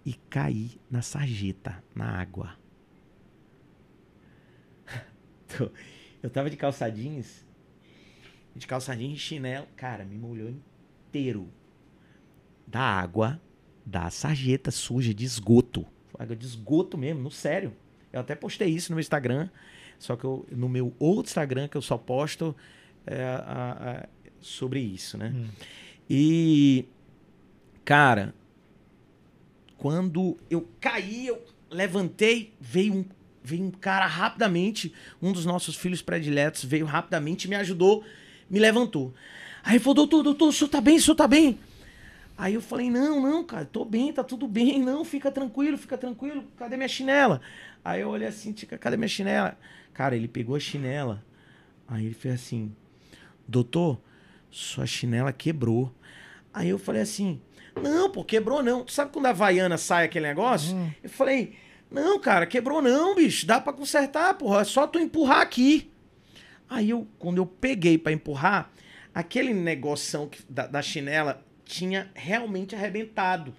e 0.06 0.14
caí 0.30 0.80
na 0.90 1.02
sarjeta, 1.02 1.84
na 1.94 2.06
água. 2.19 2.57
Tô- 5.48 5.72
eu 6.23 6.30
tava 6.30 6.49
de 6.49 6.57
calçadinhos, 6.57 7.44
de 8.56 8.65
calçadinhos 8.65 9.18
e 9.19 9.22
chinelo, 9.22 9.68
cara, 9.76 10.06
me 10.06 10.18
molhou 10.18 10.49
inteiro 10.49 11.49
da 12.65 12.82
água 12.82 13.40
da 13.86 14.10
sarjeta 14.10 14.72
suja 14.72 15.14
de 15.14 15.26
esgoto. 15.26 15.86
Água 16.18 16.36
de 16.36 16.45
esgoto 16.45 16.98
mesmo, 16.98 17.22
no 17.22 17.30
sério. 17.30 17.76
Eu 18.11 18.22
até 18.22 18.34
postei 18.34 18.69
isso 18.69 18.91
no 18.91 18.95
meu 18.95 19.02
Instagram, 19.02 19.49
só 20.06 20.15
que 20.15 20.23
eu, 20.23 20.45
no 20.52 20.69
meu 20.69 20.94
outro 20.99 21.26
Instagram 21.30 21.68
que 21.68 21.76
eu 21.76 21.82
só 21.82 21.98
posto 21.98 22.56
é, 23.06 23.23
a- 23.23 24.03
a- 24.03 24.07
sobre 24.40 24.80
isso, 24.80 25.18
né? 25.18 25.34
Hum. 25.36 25.48
E, 26.10 26.86
cara, 27.84 28.34
quando 29.77 30.38
eu 30.49 30.68
caí, 30.80 31.27
eu 31.27 31.44
levantei, 31.69 32.53
veio 32.60 32.94
um, 32.94 33.06
veio 33.44 33.64
um 33.64 33.72
cara 33.72 34.06
rapidamente, 34.06 34.94
um 35.22 35.32
dos 35.32 35.45
nossos 35.45 35.76
filhos 35.76 36.02
prediletos, 36.02 36.64
veio 36.64 36.86
rapidamente, 36.86 37.48
me 37.48 37.56
ajudou, 37.56 38.03
me 38.49 38.60
levantou. 38.60 39.14
Aí 39.64 39.73
ele 39.73 39.80
falou, 39.80 39.95
doutor, 39.95 40.23
doutor, 40.23 40.49
o 40.49 40.53
senhor 40.53 40.69
tá 40.69 40.80
bem, 40.80 40.98
o 40.98 41.02
senhor 41.02 41.15
tá 41.15 41.27
bem? 41.27 41.57
Aí 42.38 42.53
eu 42.53 42.61
falei, 42.61 42.90
não, 42.90 43.22
não, 43.22 43.44
cara, 43.44 43.65
tô 43.65 43.86
bem, 43.86 44.11
tá 44.11 44.23
tudo 44.23 44.48
bem, 44.48 44.80
não, 44.80 45.03
fica 45.06 45.32
tranquilo, 45.32 45.77
fica 45.77 45.98
tranquilo, 45.98 46.44
cadê 46.57 46.76
minha 46.76 46.88
chinela? 46.90 47.41
Aí 47.85 48.01
eu 48.01 48.09
olhei 48.09 48.27
assim, 48.27 48.51
tica, 48.51 48.79
cadê 48.79 48.97
minha 48.97 49.07
chinela? 49.07 49.55
Cara, 49.93 50.15
ele 50.15 50.27
pegou 50.27 50.55
a 50.55 50.59
chinela, 50.59 51.23
aí 51.87 52.03
ele 52.07 52.15
fez 52.15 52.33
assim, 52.33 52.75
doutor, 53.47 54.01
sua 54.49 54.87
chinela 54.87 55.31
quebrou. 55.31 55.93
Aí 56.51 56.67
eu 56.69 56.79
falei 56.79 57.03
assim, 57.03 57.39
não, 57.79 58.09
pô, 58.09 58.23
quebrou 58.23 58.63
não. 58.63 58.83
Tu 58.83 58.91
sabe 58.91 59.11
quando 59.11 59.27
a 59.27 59.29
Havaiana 59.29 59.77
sai 59.77 60.05
aquele 60.05 60.25
negócio? 60.27 60.75
Hum. 60.75 60.89
Eu 61.03 61.09
falei, 61.11 61.55
não, 61.91 62.19
cara, 62.19 62.47
quebrou 62.47 62.81
não, 62.81 63.13
bicho, 63.13 63.45
dá 63.45 63.61
pra 63.61 63.71
consertar, 63.71 64.33
porra, 64.33 64.61
é 64.61 64.63
só 64.63 64.87
tu 64.87 64.97
empurrar 64.97 65.41
aqui. 65.41 65.91
Aí 66.67 66.89
eu, 66.89 67.07
quando 67.19 67.37
eu 67.37 67.45
peguei 67.45 67.99
pra 67.99 68.11
empurrar, 68.11 68.71
aquele 69.13 69.53
negoção 69.53 70.27
que- 70.27 70.41
da, 70.49 70.65
da 70.65 70.81
chinela 70.81 71.45
tinha 71.63 72.09
realmente 72.15 72.73
arrebentado. 72.75 73.53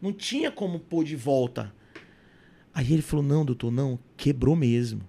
Não 0.00 0.12
tinha 0.12 0.50
como 0.50 0.78
pôr 0.78 1.04
de 1.04 1.16
volta. 1.16 1.72
Aí 2.74 2.92
ele 2.92 3.02
falou: 3.02 3.24
Não, 3.24 3.44
doutor, 3.44 3.70
não, 3.70 3.98
quebrou 4.16 4.56
mesmo. 4.56 5.02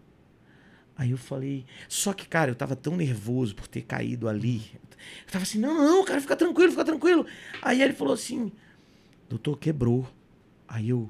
Aí 0.96 1.12
eu 1.12 1.18
falei. 1.18 1.66
Só 1.88 2.14
que, 2.14 2.28
cara, 2.28 2.52
eu 2.52 2.56
tava 2.56 2.76
tão 2.76 2.96
nervoso 2.96 3.56
por 3.56 3.68
ter 3.68 3.82
caído 3.82 4.28
ali. 4.28 4.62
Eu 5.26 5.32
tava 5.32 5.44
assim: 5.44 5.60
Não, 5.60 5.76
não, 5.76 6.06
cara, 6.06 6.22
fica 6.22 6.36
tranquilo, 6.36 6.72
fica 6.72 6.86
tranquilo. 6.86 7.26
Aí 7.62 7.82
ele 7.82 7.94
falou 7.94 8.14
assim: 8.14 8.52
Doutor, 9.30 9.58
quebrou. 9.58 10.08
Aí 10.68 10.90
eu. 10.90 11.10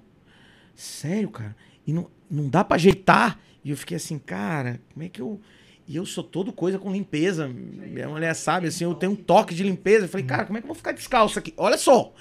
Sério, 0.76 1.30
cara? 1.30 1.56
E 1.86 1.94
não, 1.94 2.10
não 2.30 2.50
dá 2.50 2.64
pra 2.64 2.76
ajeitar? 2.76 3.40
E 3.64 3.70
eu 3.70 3.78
fiquei 3.78 3.98
assim, 3.98 4.20
cara, 4.20 4.80
como 4.94 5.06
é 5.06 5.10
que 5.10 5.22
eu. 5.22 5.40
E 5.88 5.96
eu 5.96 6.06
sou 6.06 6.24
todo 6.24 6.54
coisa 6.54 6.80
com 6.80 6.92
limpeza. 6.92 7.48
Minha 7.48 8.08
mulher 8.08 8.34
sabe, 8.34 8.68
assim, 8.68 8.86
eu 8.86 8.96
tenho 8.96 9.12
um 9.12 9.16
toque 9.16 9.54
de 9.54 9.64
limpeza. 9.64 10.06
Eu 10.06 10.10
falei, 10.10 10.26
cara, 10.26 10.46
como 10.46 10.58
é 10.58 10.62
que 10.62 10.66
eu 10.66 10.70
vou 10.70 10.76
ficar 10.76 10.94
descalço 10.94 11.38
aqui? 11.38 11.54
Olha 11.58 11.78
só, 11.78 12.14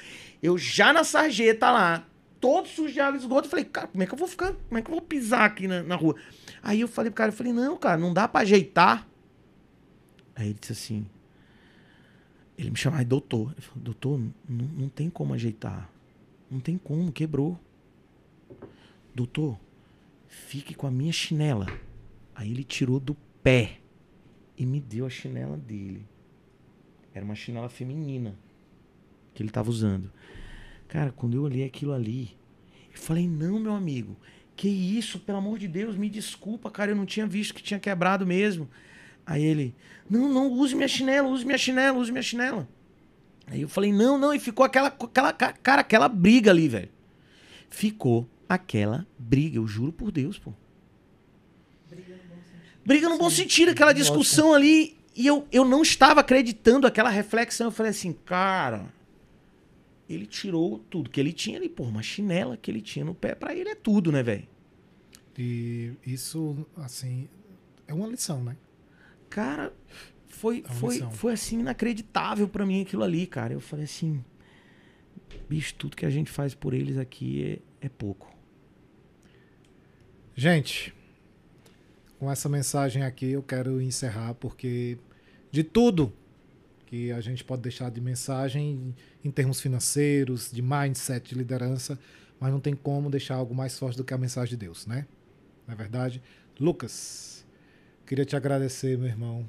eu 0.43 0.59
já 0.59 0.93
na 0.93 1.05
sarjeta 1.05 1.71
lá, 1.71 2.07
todo 2.43 2.67
sujo 2.67 2.93
de 2.93 3.01
água 3.01 3.17
e 3.17 3.21
esgoto. 3.21 3.47
Eu 3.47 3.51
falei, 3.51 3.65
cara, 3.65 3.87
como 3.87 4.03
é 4.03 4.07
que 4.07 4.13
eu 4.13 4.19
vou 4.19 4.27
ficar? 4.27 4.53
Como 4.53 4.77
é 4.77 4.83
que 4.83 4.91
eu 4.91 4.95
vou 4.95 5.01
pisar 5.01 5.45
aqui 5.45 5.69
na, 5.69 5.81
na 5.85 5.95
rua? 5.95 6.17
Aí 6.61 6.81
eu 6.81 6.89
falei 6.89 7.09
pro 7.09 7.19
cara, 7.19 7.31
eu 7.31 7.37
falei, 7.37 7.53
não, 7.53 7.77
cara, 7.77 7.97
não 7.97 8.13
dá 8.13 8.27
pra 8.27 8.41
ajeitar. 8.41 9.09
Aí 10.35 10.49
ele 10.49 10.59
disse 10.61 10.73
assim. 10.73 11.07
Ele 12.59 12.71
me 12.71 12.77
chamava 12.77 13.05
doutor. 13.05 13.53
Ele 13.53 13.61
falou, 13.61 13.85
doutor, 13.85 14.19
não, 14.19 14.67
não 14.77 14.89
tem 14.89 15.09
como 15.09 15.33
ajeitar. 15.33 15.89
Não 16.51 16.59
tem 16.59 16.77
como, 16.77 17.13
quebrou. 17.13 17.59
Doutor, 19.15 19.57
fique 20.27 20.75
com 20.75 20.89
a 20.89 20.91
minha 20.91 21.13
chinela. 21.13 21.67
Aí 22.35 22.51
ele 22.51 22.65
tirou 22.65 22.99
do 22.99 23.17
pé 23.41 23.79
e 24.59 24.67
me 24.67 24.81
deu 24.81 25.07
a 25.07 25.11
chinela 25.11 25.57
dele. 25.57 26.05
Era 27.15 27.25
uma 27.25 27.37
chinela 27.37 27.69
feminina 27.69 28.37
que 29.33 29.43
ele 29.45 29.51
tava 29.51 29.71
usando. 29.71 30.11
Cara, 30.93 31.11
quando 31.11 31.39
eu 31.39 31.43
olhei 31.43 31.65
aquilo 31.65 31.95
ali, 31.95 32.37
eu 32.93 33.01
falei: 33.01 33.27
"Não, 33.27 33.59
meu 33.59 33.73
amigo, 33.73 34.15
que 34.55 34.69
isso, 34.69 35.19
pelo 35.19 35.39
amor 35.39 35.59
de 35.59 35.67
Deus, 35.67 35.97
me 35.97 36.11
desculpa, 36.11 36.71
cara, 36.71 36.91
eu 36.91 36.95
não 36.95 37.07
tinha 37.07 37.27
visto 37.27 37.55
que 37.55 37.63
tinha 37.63 37.81
quebrado 37.81 38.27
mesmo". 38.27 38.69
Aí 39.25 39.43
ele: 39.43 39.75
"Não, 40.11 40.29
não, 40.29 40.53
use 40.53 40.75
minha 40.75 40.87
chinela, 40.87 41.27
use 41.29 41.47
minha 41.47 41.57
chinela, 41.57 41.97
use 41.97 42.13
minha 42.13 42.23
chinela". 42.23 42.69
Aí 43.47 43.63
eu 43.63 43.71
falei: 43.71 43.91
"Não, 43.91 44.19
não", 44.19 44.35
e 44.35 44.39
ficou 44.39 44.67
aquela 44.67 44.89
aquela 44.89 45.33
cara, 45.33 45.81
aquela 45.81 46.09
briga 46.11 46.51
ali, 46.51 46.69
velho. 46.69 46.91
Ficou 47.71 48.29
aquela 48.47 49.07
briga, 49.19 49.57
eu 49.57 49.67
juro 49.67 49.93
por 49.93 50.13
Deus, 50.13 50.39
pô. 50.39 50.53
Briga 52.85 53.09
no 53.09 53.17
bom 53.17 53.31
sentido, 53.31 53.71
aquela 53.71 53.95
discussão 53.95 54.53
ali. 54.53 54.95
E 55.17 55.27
eu, 55.27 55.49
eu 55.51 55.65
não 55.65 55.81
estava 55.81 56.21
acreditando 56.21 56.87
aquela 56.87 57.09
reflexão. 57.09 57.69
Eu 57.69 57.73
falei 57.73 57.91
assim, 57.91 58.13
cara, 58.13 58.93
ele 60.09 60.27
tirou 60.27 60.79
tudo 60.79 61.11
que 61.11 61.21
ele 61.21 61.33
tinha 61.33 61.59
ali. 61.59 61.69
Pô, 61.69 61.85
uma 61.85 62.03
chinela 62.03 62.57
que 62.57 62.71
ele 62.71 62.81
tinha 62.81 63.05
no 63.05 63.15
pé, 63.15 63.35
pra 63.35 63.55
ele 63.55 63.71
é 63.71 63.75
tudo, 63.75 64.11
né, 64.13 64.23
velho? 64.23 64.47
E 65.39 65.93
isso, 66.07 66.67
assim, 66.77 67.29
é 67.87 67.95
uma 67.95 68.07
lição, 68.07 68.43
né? 68.45 68.57
Cara, 69.31 69.73
foi, 70.27 70.63
É 70.67 70.73
foi, 70.73 70.95
lição. 70.95 71.11
foi 71.13 71.33
assim, 71.33 71.61
inacreditável 71.61 72.49
pra 72.49 72.67
mim 72.67 72.83
aquilo 72.83 73.03
ali, 73.03 73.27
cara. 73.27 73.55
Eu 73.55 73.61
falei 73.61 73.85
assim, 73.87 74.23
bicho, 75.49 75.75
tudo 75.75 75.97
que 75.97 76.05
a 76.05 76.11
gente 76.11 76.31
faz 76.31 76.55
por 76.55 76.75
eles 76.75 76.99
aqui 76.99 77.61
é, 77.81 77.87
é 77.87 77.89
pouco. 77.89 78.31
Gente, 80.35 80.95
com 82.19 82.31
essa 82.31 82.49
mensagem 82.49 83.03
aqui 83.03 83.31
eu 83.33 83.43
quero 83.43 83.81
encerrar 83.81 84.35
porque 84.35 84.99
de 85.51 85.63
tudo 85.63 86.13
que 86.93 87.11
a 87.11 87.23
gente 87.23 87.43
pode 87.43 87.63
deixar 87.63 87.91
de 87.91 88.03
mensagem 88.03 88.95
em 89.25 89.31
termos 89.31 89.63
financeiros, 89.63 90.51
de 90.53 90.61
mindset, 90.61 91.31
de 91.31 91.35
liderança, 91.35 91.99
mas 92.39 92.53
não 92.53 92.61
tem 92.61 92.75
como 92.75 93.09
deixar 93.09 93.37
algo 93.37 93.55
mais 93.55 93.79
forte 93.79 93.97
do 93.97 94.05
que 94.05 94.13
a 94.13 94.19
mensagem 94.19 94.51
de 94.51 94.59
Deus, 94.59 94.87
né? 94.87 95.07
Não 95.67 95.73
é 95.73 95.77
verdade? 95.77 96.21
Lucas, 96.61 97.47
queria 98.07 98.27
te 98.27 98.37
agradecer, 98.37 98.99
meu 98.99 99.09
irmão, 99.09 99.49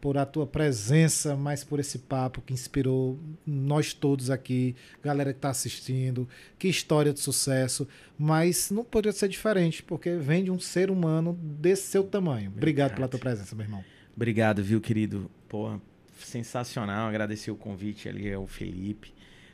por 0.00 0.16
a 0.16 0.24
tua 0.24 0.46
presença, 0.46 1.36
mas 1.36 1.62
por 1.62 1.78
esse 1.78 1.98
papo 1.98 2.40
que 2.40 2.54
inspirou 2.54 3.18
nós 3.46 3.92
todos 3.92 4.30
aqui, 4.30 4.74
galera 5.02 5.34
que 5.34 5.38
está 5.40 5.50
assistindo. 5.50 6.26
Que 6.58 6.68
história 6.68 7.12
de 7.12 7.20
sucesso, 7.20 7.86
mas 8.18 8.70
não 8.70 8.82
poderia 8.82 9.12
ser 9.12 9.28
diferente, 9.28 9.82
porque 9.82 10.16
vem 10.16 10.42
de 10.42 10.50
um 10.50 10.58
ser 10.58 10.90
humano 10.90 11.34
desse 11.34 11.88
seu 11.90 12.02
tamanho. 12.02 12.50
Obrigado 12.56 12.94
pela 12.94 13.08
tua 13.08 13.20
presença, 13.20 13.54
meu 13.54 13.66
irmão. 13.66 13.84
Obrigado, 14.16 14.64
viu, 14.64 14.80
querido? 14.80 15.30
Pô, 15.50 15.78
sensacional. 16.26 17.08
Agradecer 17.08 17.50
o 17.50 17.56
convite 17.56 18.08
ali 18.08 18.32
ao 18.32 18.46
Felipe, 18.46 19.12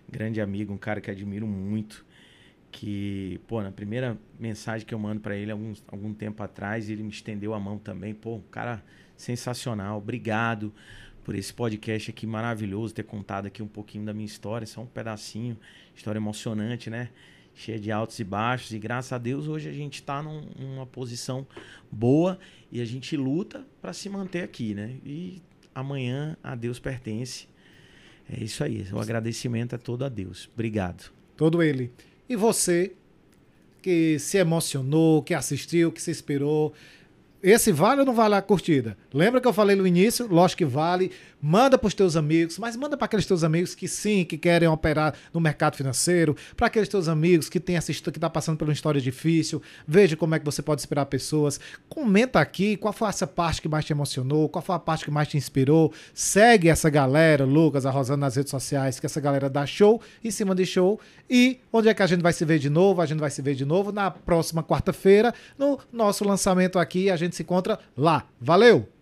grande 0.09 0.41
amigo, 0.41 0.73
um 0.73 0.79
cara 0.79 1.01
que 1.01 1.11
admiro 1.11 1.47
muito. 1.47 2.05
Que, 2.71 3.41
pô, 3.47 3.63
na 3.63 3.73
primeira 3.73 4.19
mensagem 4.39 4.87
que 4.87 4.95
eu 4.95 4.99
mando 4.99 5.21
pra 5.21 5.35
ele 5.35 5.51
algum, 5.51 5.73
algum 5.89 6.13
tempo 6.13 6.43
atrás, 6.43 6.91
ele 6.91 7.03
me 7.03 7.09
estendeu 7.11 7.55
a 7.55 7.59
mão 7.61 7.79
também. 7.79 8.15
Pô, 8.15 8.37
um 8.37 8.43
cara 8.43 8.85
sensacional. 9.17 9.97
Obrigado 9.99 10.73
por 11.25 11.35
esse 11.35 11.53
podcast 11.53 12.11
aqui 12.11 12.27
maravilhoso, 12.27 12.95
ter 12.95 13.05
contado 13.05 13.47
aqui 13.47 13.63
um 13.63 13.67
pouquinho 13.69 14.05
da 14.05 14.13
minha 14.13 14.27
história, 14.27 14.67
só 14.67 14.83
um 14.83 14.87
pedacinho. 14.87 15.59
História 15.95 16.19
emocionante, 16.19 16.91
né? 16.91 17.09
Cheia 17.55 17.79
de 17.81 17.91
altos 17.91 18.19
e 18.21 18.25
baixos. 18.25 18.73
E 18.73 18.79
graças 18.79 19.13
a 19.13 19.19
Deus 19.19 19.49
hoje 19.49 19.69
a 19.69 19.73
gente 19.73 20.03
tá 20.03 20.23
num- 20.23 20.47
numa 20.59 20.87
posição 20.87 21.47
boa 21.91 22.39
e 22.71 22.81
a 22.81 22.85
gente 22.85 23.17
luta 23.17 23.67
para 23.81 23.93
se 23.95 24.09
manter 24.09 24.43
aqui, 24.45 24.75
né? 24.75 24.97
E 25.05 25.43
amanhã 25.79 26.37
a 26.43 26.55
Deus 26.55 26.79
pertence. 26.79 27.47
É 28.31 28.43
isso 28.43 28.63
aí. 28.63 28.87
O 28.93 28.99
agradecimento 28.99 29.75
é 29.75 29.79
todo 29.79 30.05
a 30.05 30.09
Deus. 30.09 30.51
Obrigado. 30.53 31.11
Todo 31.37 31.63
ele. 31.63 31.91
E 32.29 32.37
você, 32.37 32.93
que 33.81 34.19
se 34.19 34.37
emocionou, 34.39 35.23
que 35.23 35.33
assistiu, 35.33 35.91
que 35.91 36.03
se 36.03 36.11
inspirou. 36.11 36.75
Esse 37.43 37.71
vale 37.71 38.01
ou 38.01 38.07
não 38.07 38.15
vale 38.15 38.35
a 38.35 38.43
curtida? 38.43 38.99
Lembra 39.15 39.41
que 39.41 39.47
eu 39.47 39.53
falei 39.53 39.77
no 39.77 39.87
início? 39.87 40.27
Lógico 40.27 40.59
que 40.59 40.65
vale. 40.65 41.13
Manda 41.41 41.79
para 41.79 41.87
os 41.87 41.95
teus 41.95 42.17
amigos, 42.17 42.59
mas 42.59 42.77
manda 42.77 42.97
para 42.97 43.05
aqueles 43.05 43.25
teus 43.25 43.45
amigos 43.45 43.75
que 43.75 43.87
sim, 43.87 44.25
que 44.25 44.37
querem 44.37 44.69
operar 44.69 45.15
no 45.33 45.41
mercado 45.41 45.77
financeiro, 45.77 46.37
para 46.57 46.67
aqueles 46.67 46.89
teus 46.89 47.07
amigos 47.07 47.49
que 47.49 47.61
têm 47.61 47.77
assistido, 47.77 48.11
que 48.11 48.19
tá 48.19 48.29
passando 48.29 48.57
por 48.57 48.67
uma 48.67 48.73
história 48.73 49.01
difícil. 49.01 49.63
Veja 49.87 50.17
como 50.17 50.35
é 50.35 50.39
que 50.39 50.45
você 50.45 50.61
pode 50.61 50.81
inspirar 50.81 51.07
pessoas. 51.07 51.61
Comenta 51.89 52.41
aqui 52.41 52.77
qual 52.77 52.93
foi 52.93 53.09
essa 53.09 53.27
parte 53.27 53.63
que 53.63 53.69
mais 53.69 53.85
te 53.85 53.93
emocionou, 53.93 54.49
qual 54.49 54.63
foi 54.63 54.75
a 54.75 54.79
parte 54.81 55.05
que 55.05 55.11
mais 55.11 55.29
te 55.29 55.37
inspirou. 55.37 55.93
Segue 56.13 56.69
essa 56.69 56.91
galera, 56.91 57.45
Lucas, 57.45 57.87
a 57.87 57.91
Rosana 57.91 58.27
nas 58.27 58.35
redes 58.35 58.51
sociais, 58.51 58.99
que 58.99 59.07
essa 59.07 59.21
galera 59.21 59.49
dá 59.49 59.65
show 59.65 60.01
em 60.25 60.31
cima 60.33 60.55
de 60.55 60.67
show. 60.67 61.01
E 61.31 61.61
onde 61.73 61.89
é 61.89 61.95
que 61.95 62.03
a 62.03 62.07
gente 62.07 62.23
vai 62.23 62.33
se 62.33 62.45
ver 62.45 62.59
de 62.59 62.69
novo? 62.69 63.01
A 63.01 63.07
gente 63.07 63.21
vai 63.21 63.31
se 63.31 63.41
ver 63.41 63.55
de 63.55 63.65
novo 63.65 63.93
na 63.93 64.11
próxima 64.11 64.63
quarta-feira, 64.63 65.33
no 65.57 65.79
nosso 65.93 66.25
lançamento 66.25 66.81
aqui. 66.81 67.11
A 67.11 67.17
gente 67.17 67.37
se 67.37 67.43
encontra 67.43 67.79
lá. 67.97 68.27
Valeu! 68.41 68.98